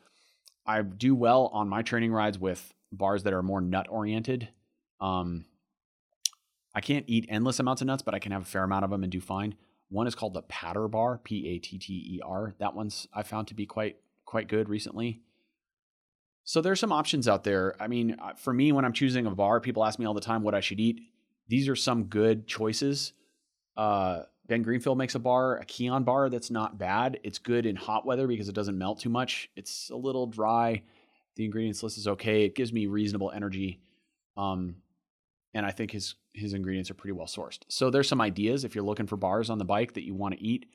I 0.66 0.82
do 0.82 1.14
well 1.14 1.48
on 1.54 1.68
my 1.68 1.82
training 1.82 2.14
rides 2.14 2.40
with 2.40 2.74
bars 2.92 3.24
that 3.24 3.34
are 3.34 3.44
more 3.44 3.62
nut 3.62 3.88
oriented. 3.90 4.50
Um, 5.02 5.46
I 6.74 6.82
can't 6.82 7.06
eat 7.08 7.26
endless 7.30 7.60
amounts 7.60 7.82
of 7.82 7.88
nuts, 7.88 8.04
but 8.04 8.14
I 8.14 8.20
can 8.20 8.32
have 8.32 8.42
a 8.44 8.46
fair 8.46 8.64
amount 8.64 8.86
of 8.86 8.92
them 8.92 9.04
and 9.04 9.12
do 9.12 9.22
fine. 9.22 9.56
One 9.90 10.08
is 10.08 10.16
called 10.16 10.34
the 10.34 10.42
Patter 10.44 10.88
Bar, 10.88 11.20
P 11.24 11.48
A 11.50 11.60
T 11.60 11.78
T 11.78 11.94
E 11.94 12.22
R. 12.24 12.54
That 12.60 12.76
one's 12.76 13.08
I 13.14 13.24
found 13.24 13.48
to 13.48 13.54
be 13.54 13.66
quite 13.66 13.98
quite 14.26 14.48
good 14.48 14.68
recently. 14.68 15.22
So 16.46 16.62
there's 16.62 16.80
some 16.80 16.92
options 16.92 17.28
out 17.28 17.44
there. 17.44 17.76
I 17.80 17.88
mean, 17.88 18.18
uh, 18.22 18.34
for 18.36 18.54
me, 18.54 18.72
when 18.72 18.86
I'm 18.86 18.94
choosing 18.94 19.26
a 19.26 19.32
bar, 19.32 19.60
people 19.60 19.84
ask 19.84 19.98
me 20.00 20.06
all 20.06 20.14
the 20.14 20.22
time 20.22 20.44
what 20.44 20.54
I 20.54 20.62
should 20.62 20.80
eat. 20.80 21.02
These 21.48 21.68
are 21.68 21.76
some 21.76 22.06
good 22.06 22.48
choices. 22.48 23.14
Uh, 23.76 24.22
ben 24.48 24.62
Greenfield 24.62 24.98
makes 24.98 25.16
a 25.16 25.20
bar, 25.20 25.58
a 25.58 25.66
Kion 25.66 26.06
bar 26.06 26.30
that's 26.30 26.52
not 26.52 26.78
bad. 26.78 27.20
It's 27.24 27.40
good 27.40 27.66
in 27.66 27.76
hot 27.76 28.06
weather 28.06 28.28
because 28.28 28.48
it 28.48 28.56
doesn't 28.56 28.78
melt 28.78 29.00
too 29.00 29.10
much. 29.10 29.50
It's 29.56 29.90
a 29.90 29.96
little 29.96 30.28
dry. 30.28 30.84
The 31.36 31.46
ingredients 31.46 31.82
list 31.82 31.98
is 31.98 32.08
okay. 32.08 32.46
It 32.46 32.56
gives 32.56 32.72
me 32.72 32.86
reasonable 32.86 33.32
energy. 33.32 33.82
Um, 34.38 34.76
and 35.56 35.66
I 35.66 35.72
think 35.72 35.92
his 35.92 36.16
his 36.34 36.54
ingredients 36.54 36.92
are 36.92 36.96
pretty 36.96 37.14
well 37.14 37.28
sourced. 37.28 37.60
So 37.70 37.90
there's 37.90 38.10
some 38.10 38.22
ideas 38.22 38.66
if 38.66 38.76
you're 38.76 38.84
looking 38.84 39.08
for 39.08 39.16
bars 39.16 39.50
on 39.50 39.58
the 39.58 39.66
bike 39.66 39.94
that 39.94 40.04
you 40.04 40.14
want 40.14 40.36
to 40.36 40.44
eat. 40.44 40.68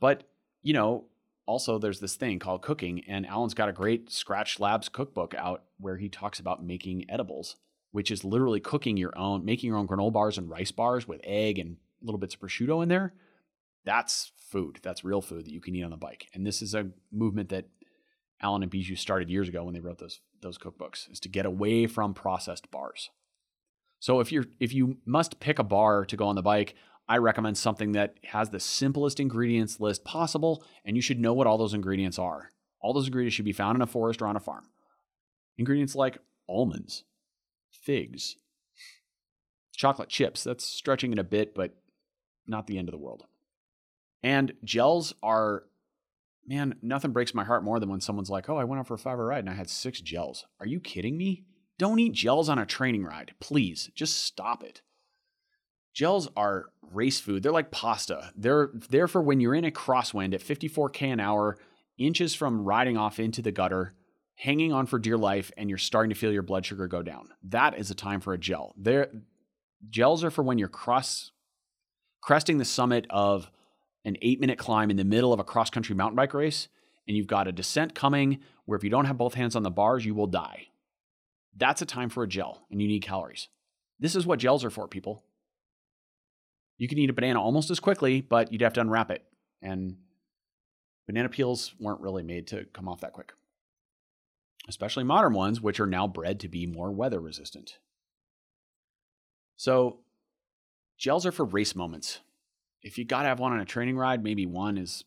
But, 0.00 0.22
you 0.62 0.72
know, 0.72 1.04
also 1.46 1.78
there's 1.78 2.00
this 2.00 2.16
thing 2.16 2.38
called 2.38 2.62
cooking 2.62 3.02
and 3.06 3.26
Allen's 3.26 3.54
got 3.54 3.68
a 3.68 3.72
great 3.72 4.08
Skratch 4.08 4.60
Labs 4.60 4.88
cookbook 4.88 5.34
out 5.34 5.64
where 5.78 5.96
he 5.96 6.08
talks 6.08 6.38
about 6.38 6.64
making 6.64 7.04
edibles, 7.08 7.56
which 7.92 8.10
is 8.10 8.24
literally 8.24 8.60
cooking 8.60 8.96
your 8.96 9.16
own, 9.16 9.44
making 9.44 9.68
your 9.68 9.76
own 9.76 9.86
granola 9.86 10.12
bars 10.12 10.38
and 10.38 10.48
rice 10.48 10.72
bars 10.72 11.06
with 11.06 11.20
egg 11.24 11.58
and 11.58 11.76
little 12.02 12.18
bits 12.18 12.34
of 12.34 12.40
prosciutto 12.40 12.82
in 12.82 12.88
there. 12.88 13.14
That's 13.84 14.32
food. 14.36 14.78
That's 14.82 15.04
real 15.04 15.20
food 15.20 15.46
that 15.46 15.52
you 15.52 15.60
can 15.60 15.74
eat 15.74 15.82
on 15.82 15.90
the 15.90 15.96
bike. 15.96 16.28
And 16.34 16.46
this 16.46 16.62
is 16.62 16.74
a 16.74 16.88
movement 17.12 17.50
that 17.50 17.66
alan 18.40 18.62
and 18.62 18.72
Biju 18.72 18.98
started 18.98 19.30
years 19.30 19.48
ago 19.48 19.64
when 19.64 19.74
they 19.74 19.80
wrote 19.80 19.98
those 19.98 20.20
those 20.42 20.58
cookbooks 20.58 21.10
is 21.10 21.20
to 21.20 21.28
get 21.28 21.46
away 21.46 21.86
from 21.86 22.14
processed 22.14 22.70
bars. 22.70 23.10
So 24.00 24.20
if 24.20 24.30
you're 24.30 24.44
if 24.60 24.72
you 24.72 24.98
must 25.06 25.40
pick 25.40 25.58
a 25.58 25.64
bar 25.64 26.04
to 26.04 26.16
go 26.16 26.26
on 26.26 26.36
the 26.36 26.42
bike, 26.42 26.74
I 27.08 27.18
recommend 27.18 27.58
something 27.58 27.92
that 27.92 28.14
has 28.24 28.50
the 28.50 28.60
simplest 28.60 29.20
ingredients 29.20 29.78
list 29.78 30.04
possible, 30.04 30.64
and 30.84 30.96
you 30.96 31.02
should 31.02 31.20
know 31.20 31.34
what 31.34 31.46
all 31.46 31.58
those 31.58 31.74
ingredients 31.74 32.18
are. 32.18 32.50
All 32.80 32.92
those 32.92 33.06
ingredients 33.06 33.34
should 33.34 33.44
be 33.44 33.52
found 33.52 33.76
in 33.76 33.82
a 33.82 33.86
forest 33.86 34.22
or 34.22 34.26
on 34.26 34.36
a 34.36 34.40
farm. 34.40 34.66
Ingredients 35.58 35.94
like 35.94 36.18
almonds, 36.48 37.04
figs, 37.70 38.36
chocolate 39.74 40.08
chips. 40.08 40.44
That's 40.44 40.64
stretching 40.64 41.12
it 41.12 41.18
a 41.18 41.24
bit, 41.24 41.54
but 41.54 41.76
not 42.46 42.66
the 42.66 42.78
end 42.78 42.88
of 42.88 42.92
the 42.92 42.98
world. 42.98 43.24
And 44.22 44.54
gels 44.64 45.14
are, 45.22 45.64
man, 46.46 46.76
nothing 46.82 47.12
breaks 47.12 47.34
my 47.34 47.44
heart 47.44 47.64
more 47.64 47.78
than 47.78 47.90
when 47.90 48.00
someone's 48.00 48.30
like, 48.30 48.48
oh, 48.48 48.56
I 48.56 48.64
went 48.64 48.80
out 48.80 48.86
for 48.86 48.94
a 48.94 48.98
five 48.98 49.18
hour 49.18 49.26
ride 49.26 49.40
and 49.40 49.50
I 49.50 49.54
had 49.54 49.68
six 49.68 50.00
gels. 50.00 50.46
Are 50.60 50.66
you 50.66 50.80
kidding 50.80 51.16
me? 51.16 51.44
Don't 51.78 51.98
eat 51.98 52.12
gels 52.12 52.48
on 52.48 52.58
a 52.58 52.66
training 52.66 53.04
ride. 53.04 53.34
Please, 53.40 53.90
just 53.94 54.24
stop 54.24 54.62
it. 54.62 54.80
Gels 55.94 56.28
are 56.36 56.66
race 56.92 57.20
food. 57.20 57.42
They're 57.42 57.52
like 57.52 57.70
pasta. 57.70 58.32
They're 58.36 58.70
there 58.90 59.08
for 59.08 59.22
when 59.22 59.40
you're 59.40 59.54
in 59.54 59.64
a 59.64 59.70
crosswind 59.70 60.34
at 60.34 60.42
54k 60.42 61.12
an 61.12 61.20
hour, 61.20 61.56
inches 61.96 62.34
from 62.34 62.64
riding 62.64 62.96
off 62.96 63.20
into 63.20 63.40
the 63.40 63.52
gutter, 63.52 63.94
hanging 64.34 64.72
on 64.72 64.86
for 64.86 64.98
dear 64.98 65.16
life, 65.16 65.52
and 65.56 65.68
you're 65.68 65.78
starting 65.78 66.10
to 66.10 66.16
feel 66.16 66.32
your 66.32 66.42
blood 66.42 66.66
sugar 66.66 66.88
go 66.88 67.00
down. 67.00 67.28
That 67.44 67.78
is 67.78 67.90
a 67.90 67.94
time 67.94 68.20
for 68.20 68.32
a 68.32 68.38
gel. 68.38 68.74
There, 68.76 69.10
gels 69.88 70.24
are 70.24 70.30
for 70.30 70.42
when 70.42 70.58
you're 70.58 70.68
cross 70.68 71.30
cresting 72.20 72.58
the 72.58 72.64
summit 72.64 73.06
of 73.10 73.50
an 74.04 74.16
eight 74.22 74.40
minute 74.40 74.58
climb 74.58 74.90
in 74.90 74.96
the 74.96 75.04
middle 75.04 75.32
of 75.32 75.40
a 75.40 75.44
cross 75.44 75.70
country 75.70 75.94
mountain 75.94 76.16
bike 76.16 76.34
race, 76.34 76.68
and 77.06 77.16
you've 77.16 77.26
got 77.26 77.46
a 77.46 77.52
descent 77.52 77.94
coming 77.94 78.40
where 78.64 78.76
if 78.76 78.82
you 78.82 78.90
don't 78.90 79.04
have 79.04 79.18
both 79.18 79.34
hands 79.34 79.54
on 79.54 79.62
the 79.62 79.70
bars, 79.70 80.04
you 80.04 80.14
will 80.14 80.26
die. 80.26 80.68
That's 81.56 81.82
a 81.82 81.86
time 81.86 82.08
for 82.08 82.24
a 82.24 82.28
gel, 82.28 82.66
and 82.70 82.82
you 82.82 82.88
need 82.88 83.02
calories. 83.02 83.48
This 84.00 84.16
is 84.16 84.26
what 84.26 84.40
gels 84.40 84.64
are 84.64 84.70
for, 84.70 84.88
people. 84.88 85.22
You 86.76 86.88
can 86.88 86.98
eat 86.98 87.10
a 87.10 87.14
banana 87.14 87.40
almost 87.40 87.70
as 87.70 87.80
quickly, 87.80 88.20
but 88.20 88.52
you'd 88.52 88.62
have 88.62 88.72
to 88.74 88.80
unwrap 88.80 89.10
it. 89.10 89.24
And 89.62 89.96
banana 91.06 91.28
peels 91.28 91.74
weren't 91.78 92.00
really 92.00 92.22
made 92.22 92.46
to 92.48 92.64
come 92.72 92.88
off 92.88 93.00
that 93.00 93.12
quick, 93.12 93.32
especially 94.68 95.04
modern 95.04 95.32
ones, 95.32 95.60
which 95.60 95.80
are 95.80 95.86
now 95.86 96.06
bred 96.06 96.40
to 96.40 96.48
be 96.48 96.66
more 96.66 96.90
weather 96.90 97.20
resistant. 97.20 97.78
So, 99.56 100.00
gels 100.98 101.24
are 101.26 101.32
for 101.32 101.44
race 101.44 101.76
moments. 101.76 102.20
If 102.82 102.98
you 102.98 103.04
got 103.04 103.22
to 103.22 103.28
have 103.28 103.38
one 103.38 103.52
on 103.52 103.60
a 103.60 103.64
training 103.64 103.96
ride, 103.96 104.22
maybe 104.22 104.46
one 104.46 104.76
is 104.76 105.04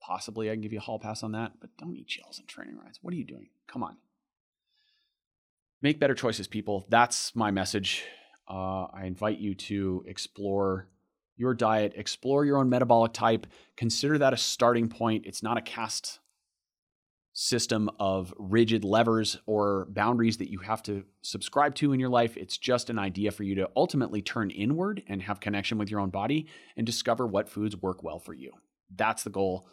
possibly 0.00 0.50
I 0.50 0.54
can 0.54 0.60
give 0.60 0.72
you 0.72 0.78
a 0.78 0.82
hall 0.82 0.98
pass 0.98 1.22
on 1.22 1.32
that, 1.32 1.52
but 1.60 1.70
don't 1.78 1.96
eat 1.96 2.06
gels 2.06 2.38
in 2.38 2.46
training 2.46 2.78
rides. 2.78 2.98
What 3.02 3.12
are 3.14 3.16
you 3.16 3.24
doing? 3.24 3.48
Come 3.66 3.82
on. 3.82 3.96
Make 5.80 5.98
better 5.98 6.14
choices, 6.14 6.46
people. 6.46 6.86
That's 6.88 7.34
my 7.34 7.50
message. 7.50 8.04
Uh, 8.48 8.86
I 8.92 9.04
invite 9.04 9.38
you 9.38 9.54
to 9.54 10.04
explore 10.06 10.88
your 11.36 11.54
diet, 11.54 11.92
explore 11.96 12.44
your 12.44 12.58
own 12.58 12.68
metabolic 12.68 13.12
type, 13.12 13.46
consider 13.76 14.18
that 14.18 14.32
a 14.32 14.36
starting 14.36 14.88
point. 14.88 15.26
It's 15.26 15.42
not 15.42 15.56
a 15.56 15.62
caste 15.62 16.18
system 17.32 17.88
of 18.00 18.34
rigid 18.36 18.82
levers 18.82 19.38
or 19.46 19.86
boundaries 19.90 20.38
that 20.38 20.50
you 20.50 20.58
have 20.58 20.82
to 20.82 21.04
subscribe 21.22 21.72
to 21.76 21.92
in 21.92 22.00
your 22.00 22.08
life. 22.08 22.36
It's 22.36 22.58
just 22.58 22.90
an 22.90 22.98
idea 22.98 23.30
for 23.30 23.44
you 23.44 23.54
to 23.56 23.70
ultimately 23.76 24.20
turn 24.20 24.50
inward 24.50 25.04
and 25.06 25.22
have 25.22 25.38
connection 25.38 25.78
with 25.78 25.88
your 25.88 26.00
own 26.00 26.10
body 26.10 26.48
and 26.76 26.84
discover 26.84 27.28
what 27.28 27.48
foods 27.48 27.76
work 27.76 28.02
well 28.02 28.18
for 28.18 28.34
you. 28.34 28.50
That's 28.92 29.22
the 29.22 29.30
goal. 29.30 29.68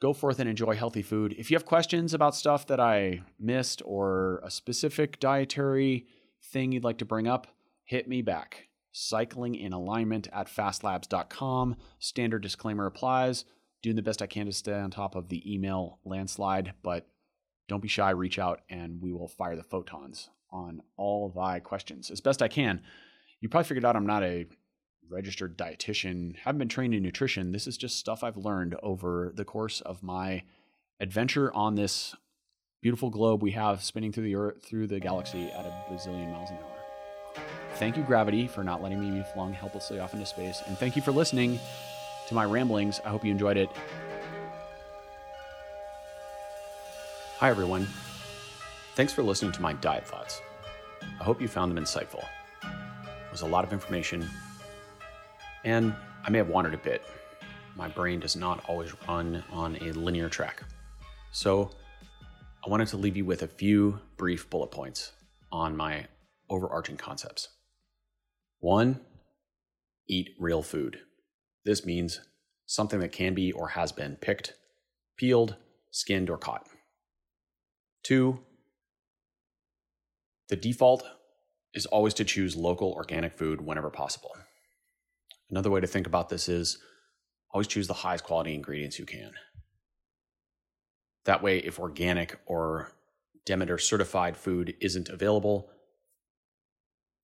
Go 0.00 0.14
forth 0.14 0.40
and 0.40 0.48
enjoy 0.48 0.74
healthy 0.74 1.02
food. 1.02 1.34
If 1.36 1.50
you 1.50 1.56
have 1.56 1.66
questions 1.66 2.14
about 2.14 2.34
stuff 2.34 2.66
that 2.68 2.80
I 2.80 3.20
missed 3.38 3.82
or 3.84 4.40
a 4.42 4.50
specific 4.50 5.20
dietary 5.20 6.06
thing 6.42 6.72
you'd 6.72 6.84
like 6.84 6.98
to 6.98 7.04
bring 7.04 7.28
up, 7.28 7.48
hit 7.84 8.08
me 8.08 8.22
back. 8.22 8.68
Cycling 8.92 9.54
in 9.54 9.72
alignment 9.72 10.28
at 10.32 10.48
fastlabs.com. 10.48 11.76
Standard 11.98 12.42
disclaimer 12.42 12.86
applies. 12.86 13.44
Doing 13.82 13.96
the 13.96 14.02
best 14.02 14.22
I 14.22 14.26
can 14.26 14.46
to 14.46 14.52
stay 14.52 14.74
on 14.74 14.90
top 14.90 15.14
of 15.14 15.28
the 15.28 15.52
email 15.52 15.98
landslide, 16.04 16.74
but 16.82 17.08
don't 17.68 17.80
be 17.80 17.88
shy, 17.88 18.10
reach 18.10 18.38
out 18.38 18.60
and 18.68 19.00
we 19.00 19.12
will 19.12 19.28
fire 19.28 19.56
the 19.56 19.62
photons 19.62 20.28
on 20.50 20.82
all 20.96 21.26
of 21.26 21.34
thy 21.34 21.58
questions 21.58 22.10
as 22.10 22.20
best 22.20 22.42
I 22.42 22.48
can. 22.48 22.82
You 23.40 23.48
probably 23.48 23.66
figured 23.66 23.84
out 23.84 23.96
I'm 23.96 24.06
not 24.06 24.22
a 24.22 24.46
registered 25.10 25.58
dietitian, 25.58 26.36
haven't 26.36 26.58
been 26.58 26.68
trained 26.68 26.94
in 26.94 27.02
nutrition. 27.02 27.52
This 27.52 27.66
is 27.66 27.76
just 27.76 27.98
stuff 27.98 28.22
I've 28.22 28.36
learned 28.36 28.76
over 28.82 29.32
the 29.34 29.44
course 29.44 29.80
of 29.80 30.02
my 30.02 30.42
adventure 31.00 31.52
on 31.52 31.74
this 31.74 32.14
beautiful 32.80 33.10
globe 33.10 33.42
we 33.42 33.52
have 33.52 33.82
spinning 33.82 34.12
through 34.12 34.24
the 34.24 34.36
earth, 34.36 34.64
through 34.64 34.86
the 34.86 35.00
galaxy 35.00 35.50
at 35.50 35.66
a 35.66 35.84
bazillion 35.90 36.30
miles 36.32 36.50
an 36.50 36.56
hour. 36.56 36.71
Thank 37.74 37.96
you, 37.96 38.02
Gravity, 38.02 38.46
for 38.46 38.62
not 38.62 38.82
letting 38.82 39.00
me 39.00 39.18
be 39.18 39.24
flung 39.32 39.52
helplessly 39.52 39.98
off 39.98 40.14
into 40.14 40.26
space. 40.26 40.62
And 40.66 40.78
thank 40.78 40.94
you 40.94 41.02
for 41.02 41.10
listening 41.10 41.58
to 42.28 42.34
my 42.34 42.44
ramblings. 42.44 43.00
I 43.04 43.08
hope 43.08 43.24
you 43.24 43.30
enjoyed 43.30 43.56
it. 43.56 43.68
Hi, 47.38 47.50
everyone. 47.50 47.88
Thanks 48.94 49.12
for 49.12 49.22
listening 49.22 49.52
to 49.52 49.62
my 49.62 49.72
diet 49.72 50.06
thoughts. 50.06 50.40
I 51.20 51.24
hope 51.24 51.40
you 51.40 51.48
found 51.48 51.74
them 51.74 51.82
insightful. 51.82 52.24
It 52.62 53.32
was 53.32 53.40
a 53.40 53.46
lot 53.46 53.64
of 53.64 53.72
information, 53.72 54.28
and 55.64 55.94
I 56.24 56.30
may 56.30 56.38
have 56.38 56.48
wandered 56.48 56.74
a 56.74 56.78
bit. 56.78 57.02
My 57.74 57.88
brain 57.88 58.20
does 58.20 58.36
not 58.36 58.62
always 58.68 58.92
run 59.08 59.42
on 59.50 59.76
a 59.80 59.92
linear 59.92 60.28
track. 60.28 60.62
So, 61.32 61.70
I 62.64 62.70
wanted 62.70 62.88
to 62.88 62.96
leave 62.96 63.16
you 63.16 63.24
with 63.24 63.42
a 63.42 63.48
few 63.48 63.98
brief 64.16 64.48
bullet 64.50 64.70
points 64.70 65.12
on 65.50 65.76
my 65.76 66.06
overarching 66.48 66.96
concepts. 66.96 67.48
One, 68.62 69.00
eat 70.08 70.36
real 70.38 70.62
food. 70.62 71.00
This 71.64 71.84
means 71.84 72.20
something 72.64 73.00
that 73.00 73.10
can 73.10 73.34
be 73.34 73.50
or 73.50 73.70
has 73.70 73.90
been 73.90 74.14
picked, 74.14 74.54
peeled, 75.16 75.56
skinned, 75.90 76.30
or 76.30 76.38
caught. 76.38 76.68
Two, 78.04 78.38
the 80.48 80.54
default 80.54 81.02
is 81.74 81.86
always 81.86 82.14
to 82.14 82.24
choose 82.24 82.54
local 82.54 82.92
organic 82.92 83.36
food 83.36 83.60
whenever 83.60 83.90
possible. 83.90 84.30
Another 85.50 85.70
way 85.70 85.80
to 85.80 85.86
think 85.88 86.06
about 86.06 86.28
this 86.28 86.48
is 86.48 86.78
always 87.50 87.66
choose 87.66 87.88
the 87.88 87.94
highest 87.94 88.22
quality 88.22 88.54
ingredients 88.54 88.96
you 88.96 89.06
can. 89.06 89.32
That 91.24 91.42
way, 91.42 91.58
if 91.58 91.80
organic 91.80 92.38
or 92.46 92.92
Demeter 93.44 93.78
certified 93.78 94.36
food 94.36 94.76
isn't 94.80 95.08
available, 95.08 95.71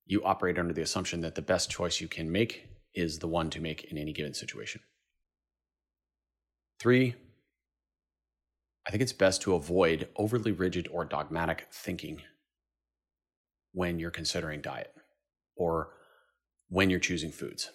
you 0.09 0.23
operate 0.23 0.57
under 0.57 0.73
the 0.73 0.81
assumption 0.81 1.21
that 1.21 1.35
the 1.35 1.41
best 1.41 1.69
choice 1.69 2.01
you 2.01 2.07
can 2.07 2.31
make 2.31 2.67
is 2.95 3.19
the 3.19 3.27
one 3.27 3.49
to 3.51 3.61
make 3.61 3.83
in 3.85 3.97
any 3.97 4.11
given 4.11 4.33
situation. 4.33 4.81
Three, 6.79 7.13
I 8.87 8.89
think 8.89 9.03
it's 9.03 9.13
best 9.13 9.43
to 9.43 9.53
avoid 9.53 10.09
overly 10.15 10.51
rigid 10.51 10.89
or 10.91 11.05
dogmatic 11.05 11.67
thinking 11.71 12.23
when 13.71 13.99
you're 13.99 14.09
considering 14.09 14.61
diet 14.61 14.91
or 15.55 15.91
when 16.69 16.89
you're 16.89 16.99
choosing 16.99 17.31
foods. 17.31 17.69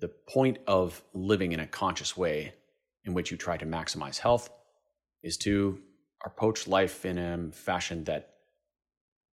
The 0.00 0.08
point 0.08 0.58
of 0.66 1.02
living 1.14 1.52
in 1.52 1.60
a 1.60 1.68
conscious 1.68 2.16
way 2.16 2.54
in 3.04 3.14
which 3.14 3.30
you 3.30 3.36
try 3.36 3.56
to 3.56 3.66
maximize 3.66 4.18
health 4.18 4.50
is 5.22 5.36
to 5.38 5.78
approach 6.26 6.66
life 6.66 7.04
in 7.04 7.18
a 7.18 7.52
fashion 7.52 8.02
that 8.04 8.32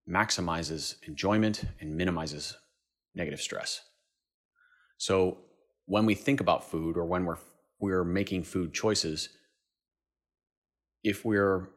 maximizes 0.09 0.95
enjoyment 1.07 1.63
and 1.79 1.95
minimizes 1.95 2.57
negative 3.15 3.39
stress. 3.39 3.81
So 4.97 5.37
when 5.85 6.05
we 6.05 6.15
think 6.15 6.41
about 6.41 6.69
food 6.69 6.97
or 6.97 7.05
when 7.05 7.25
we're 7.25 7.37
we're 7.79 8.03
making 8.03 8.43
food 8.43 8.73
choices, 8.73 9.29
if 11.03 11.23
we're 11.23 11.69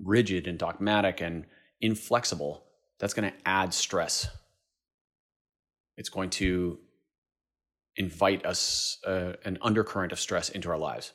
rigid 0.00 0.46
and 0.46 0.56
dogmatic 0.56 1.20
and 1.20 1.44
inflexible, 1.80 2.64
that's 3.00 3.12
going 3.12 3.28
to 3.28 3.36
add 3.44 3.74
stress. 3.74 4.28
It's 5.96 6.08
going 6.08 6.30
to 6.30 6.78
invite 7.96 8.46
us 8.46 8.98
uh, 9.04 9.32
an 9.44 9.58
undercurrent 9.60 10.12
of 10.12 10.20
stress 10.20 10.50
into 10.50 10.70
our 10.70 10.78
lives. 10.78 11.12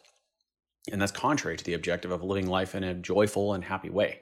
And 0.92 1.02
that's 1.02 1.14
contrary 1.14 1.56
to 1.56 1.64
the 1.64 1.74
objective 1.74 2.12
of 2.12 2.24
living 2.24 2.48
life 2.48 2.76
in 2.76 2.84
a 2.84 2.94
joyful 2.94 3.54
and 3.54 3.64
happy 3.64 3.90
way 3.90 4.20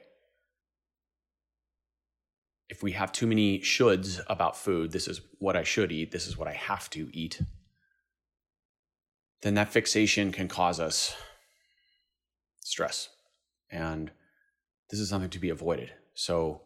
if 2.68 2.82
we 2.82 2.92
have 2.92 3.12
too 3.12 3.26
many 3.26 3.60
shoulds 3.60 4.20
about 4.28 4.56
food, 4.56 4.92
this 4.92 5.06
is 5.06 5.20
what 5.38 5.56
I 5.56 5.62
should 5.62 5.92
eat, 5.92 6.10
this 6.10 6.26
is 6.26 6.36
what 6.36 6.48
I 6.48 6.52
have 6.52 6.90
to 6.90 7.08
eat, 7.12 7.40
then 9.42 9.54
that 9.54 9.72
fixation 9.72 10.32
can 10.32 10.48
cause 10.48 10.80
us 10.80 11.14
stress. 12.60 13.10
And 13.70 14.10
this 14.90 15.00
is 15.00 15.08
something 15.08 15.30
to 15.30 15.38
be 15.38 15.50
avoided. 15.50 15.92
So 16.14 16.62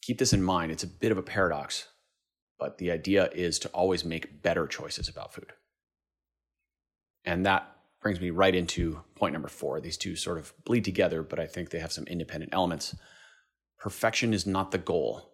keep 0.00 0.18
this 0.18 0.32
in 0.32 0.42
mind. 0.42 0.72
It's 0.72 0.84
a 0.84 0.88
bit 0.88 1.12
of 1.12 1.18
a 1.18 1.22
paradox, 1.22 1.88
but 2.58 2.78
the 2.78 2.90
idea 2.90 3.28
is 3.32 3.58
to 3.60 3.68
always 3.68 4.04
make 4.04 4.42
better 4.42 4.66
choices 4.66 5.08
about 5.08 5.34
food. 5.34 5.52
And 7.24 7.44
that 7.46 7.68
brings 8.00 8.20
me 8.20 8.30
right 8.30 8.54
into 8.54 9.00
point 9.14 9.32
number 9.32 9.48
four. 9.48 9.80
These 9.80 9.96
two 9.96 10.16
sort 10.16 10.38
of 10.38 10.52
bleed 10.64 10.84
together, 10.84 11.22
but 11.22 11.38
I 11.38 11.46
think 11.46 11.70
they 11.70 11.78
have 11.78 11.92
some 11.92 12.04
independent 12.04 12.52
elements 12.54 12.96
perfection 13.82 14.32
is 14.32 14.46
not 14.46 14.70
the 14.70 14.78
goal. 14.78 15.28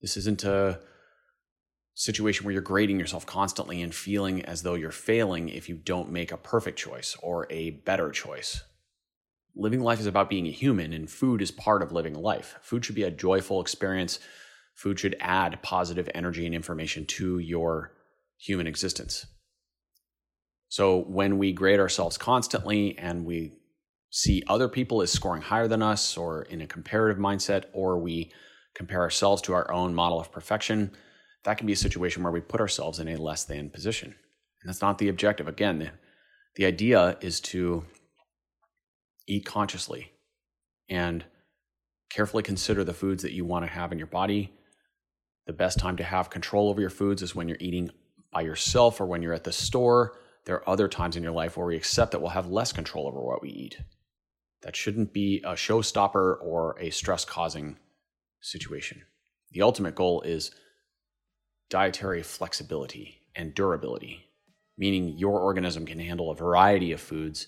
This 0.00 0.16
isn't 0.16 0.44
a 0.44 0.80
situation 1.92 2.46
where 2.46 2.54
you're 2.54 2.62
grading 2.62 2.98
yourself 2.98 3.26
constantly 3.26 3.82
and 3.82 3.94
feeling 3.94 4.42
as 4.46 4.62
though 4.62 4.74
you're 4.74 4.90
failing 4.90 5.50
if 5.50 5.68
you 5.68 5.76
don't 5.76 6.10
make 6.10 6.32
a 6.32 6.38
perfect 6.38 6.78
choice 6.78 7.18
or 7.22 7.46
a 7.50 7.70
better 7.70 8.10
choice. 8.10 8.62
Living 9.54 9.80
life 9.80 10.00
is 10.00 10.06
about 10.06 10.30
being 10.30 10.46
a 10.46 10.50
human, 10.50 10.94
and 10.94 11.10
food 11.10 11.42
is 11.42 11.50
part 11.50 11.82
of 11.82 11.92
living 11.92 12.14
life. 12.14 12.56
Food 12.62 12.82
should 12.82 12.94
be 12.94 13.02
a 13.02 13.10
joyful 13.10 13.60
experience. 13.60 14.20
Food 14.74 14.98
should 14.98 15.16
add 15.20 15.62
positive 15.62 16.08
energy 16.14 16.46
and 16.46 16.54
information 16.54 17.04
to 17.04 17.38
your 17.38 17.92
human 18.38 18.66
existence. 18.66 19.26
So, 20.68 21.00
when 21.00 21.36
we 21.36 21.52
grade 21.52 21.80
ourselves 21.80 22.16
constantly 22.16 22.96
and 22.98 23.26
we 23.26 23.52
see 24.10 24.42
other 24.48 24.68
people 24.68 25.02
as 25.02 25.12
scoring 25.12 25.42
higher 25.42 25.68
than 25.68 25.82
us 25.82 26.16
or 26.16 26.42
in 26.42 26.60
a 26.60 26.66
comparative 26.66 27.20
mindset, 27.20 27.64
or 27.72 27.98
we 27.98 28.32
compare 28.74 29.00
ourselves 29.00 29.42
to 29.42 29.52
our 29.52 29.70
own 29.72 29.94
model 29.94 30.20
of 30.20 30.30
perfection, 30.30 30.90
that 31.44 31.58
can 31.58 31.66
be 31.66 31.72
a 31.72 31.76
situation 31.76 32.22
where 32.22 32.32
we 32.32 32.40
put 32.40 32.60
ourselves 32.60 32.98
in 32.98 33.08
a 33.08 33.16
less 33.16 33.44
than 33.44 33.70
position. 33.70 34.08
And 34.62 34.68
that's 34.68 34.82
not 34.82 34.98
the 34.98 35.08
objective. 35.08 35.48
Again, 35.48 35.78
the, 35.78 35.90
the 36.56 36.66
idea 36.66 37.16
is 37.20 37.40
to 37.40 37.84
eat 39.26 39.44
consciously 39.44 40.12
and 40.88 41.24
carefully 42.10 42.42
consider 42.42 42.84
the 42.84 42.94
foods 42.94 43.22
that 43.22 43.32
you 43.32 43.44
want 43.44 43.64
to 43.64 43.70
have 43.70 43.92
in 43.92 43.98
your 43.98 44.06
body. 44.06 44.52
The 45.46 45.52
best 45.52 45.78
time 45.78 45.96
to 45.96 46.04
have 46.04 46.30
control 46.30 46.68
over 46.68 46.80
your 46.80 46.90
foods 46.90 47.22
is 47.22 47.34
when 47.34 47.48
you're 47.48 47.58
eating 47.60 47.90
by 48.32 48.42
yourself 48.42 49.00
or 49.00 49.06
when 49.06 49.22
you're 49.22 49.32
at 49.32 49.44
the 49.44 49.52
store. 49.52 50.18
There 50.44 50.56
are 50.56 50.68
other 50.68 50.88
times 50.88 51.16
in 51.16 51.22
your 51.22 51.32
life 51.32 51.56
where 51.56 51.66
we 51.66 51.76
accept 51.76 52.12
that 52.12 52.20
we'll 52.20 52.30
have 52.30 52.48
less 52.48 52.72
control 52.72 53.06
over 53.06 53.20
what 53.20 53.42
we 53.42 53.50
eat. 53.50 53.78
That 54.66 54.74
shouldn't 54.74 55.12
be 55.12 55.40
a 55.44 55.52
showstopper 55.52 56.38
or 56.42 56.76
a 56.80 56.90
stress 56.90 57.24
causing 57.24 57.76
situation. 58.40 59.02
The 59.52 59.62
ultimate 59.62 59.94
goal 59.94 60.22
is 60.22 60.50
dietary 61.70 62.24
flexibility 62.24 63.22
and 63.36 63.54
durability. 63.54 64.24
meaning 64.78 65.16
your 65.16 65.40
organism 65.40 65.86
can 65.86 65.98
handle 65.98 66.30
a 66.30 66.34
variety 66.34 66.92
of 66.92 67.00
foods 67.00 67.46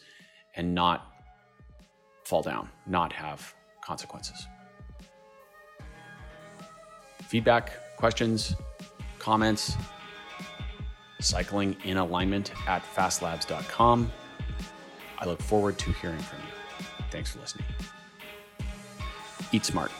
and 0.56 0.74
not 0.74 1.12
fall 2.24 2.40
down, 2.40 2.68
not 2.86 3.12
have 3.12 3.54
consequences. 3.84 4.46
Feedback, 7.28 7.96
questions, 7.96 8.54
comments, 9.18 9.76
cycling 11.20 11.76
in 11.84 11.98
alignment 11.98 12.52
at 12.66 12.82
fastlabs.com. 12.94 14.10
I 15.18 15.26
look 15.26 15.42
forward 15.42 15.78
to 15.80 15.92
hearing 15.92 16.18
from 16.20 16.38
you. 16.38 16.47
Thanks 17.10 17.32
for 17.32 17.40
listening. 17.40 17.66
Eat 19.52 19.64
smart. 19.64 19.90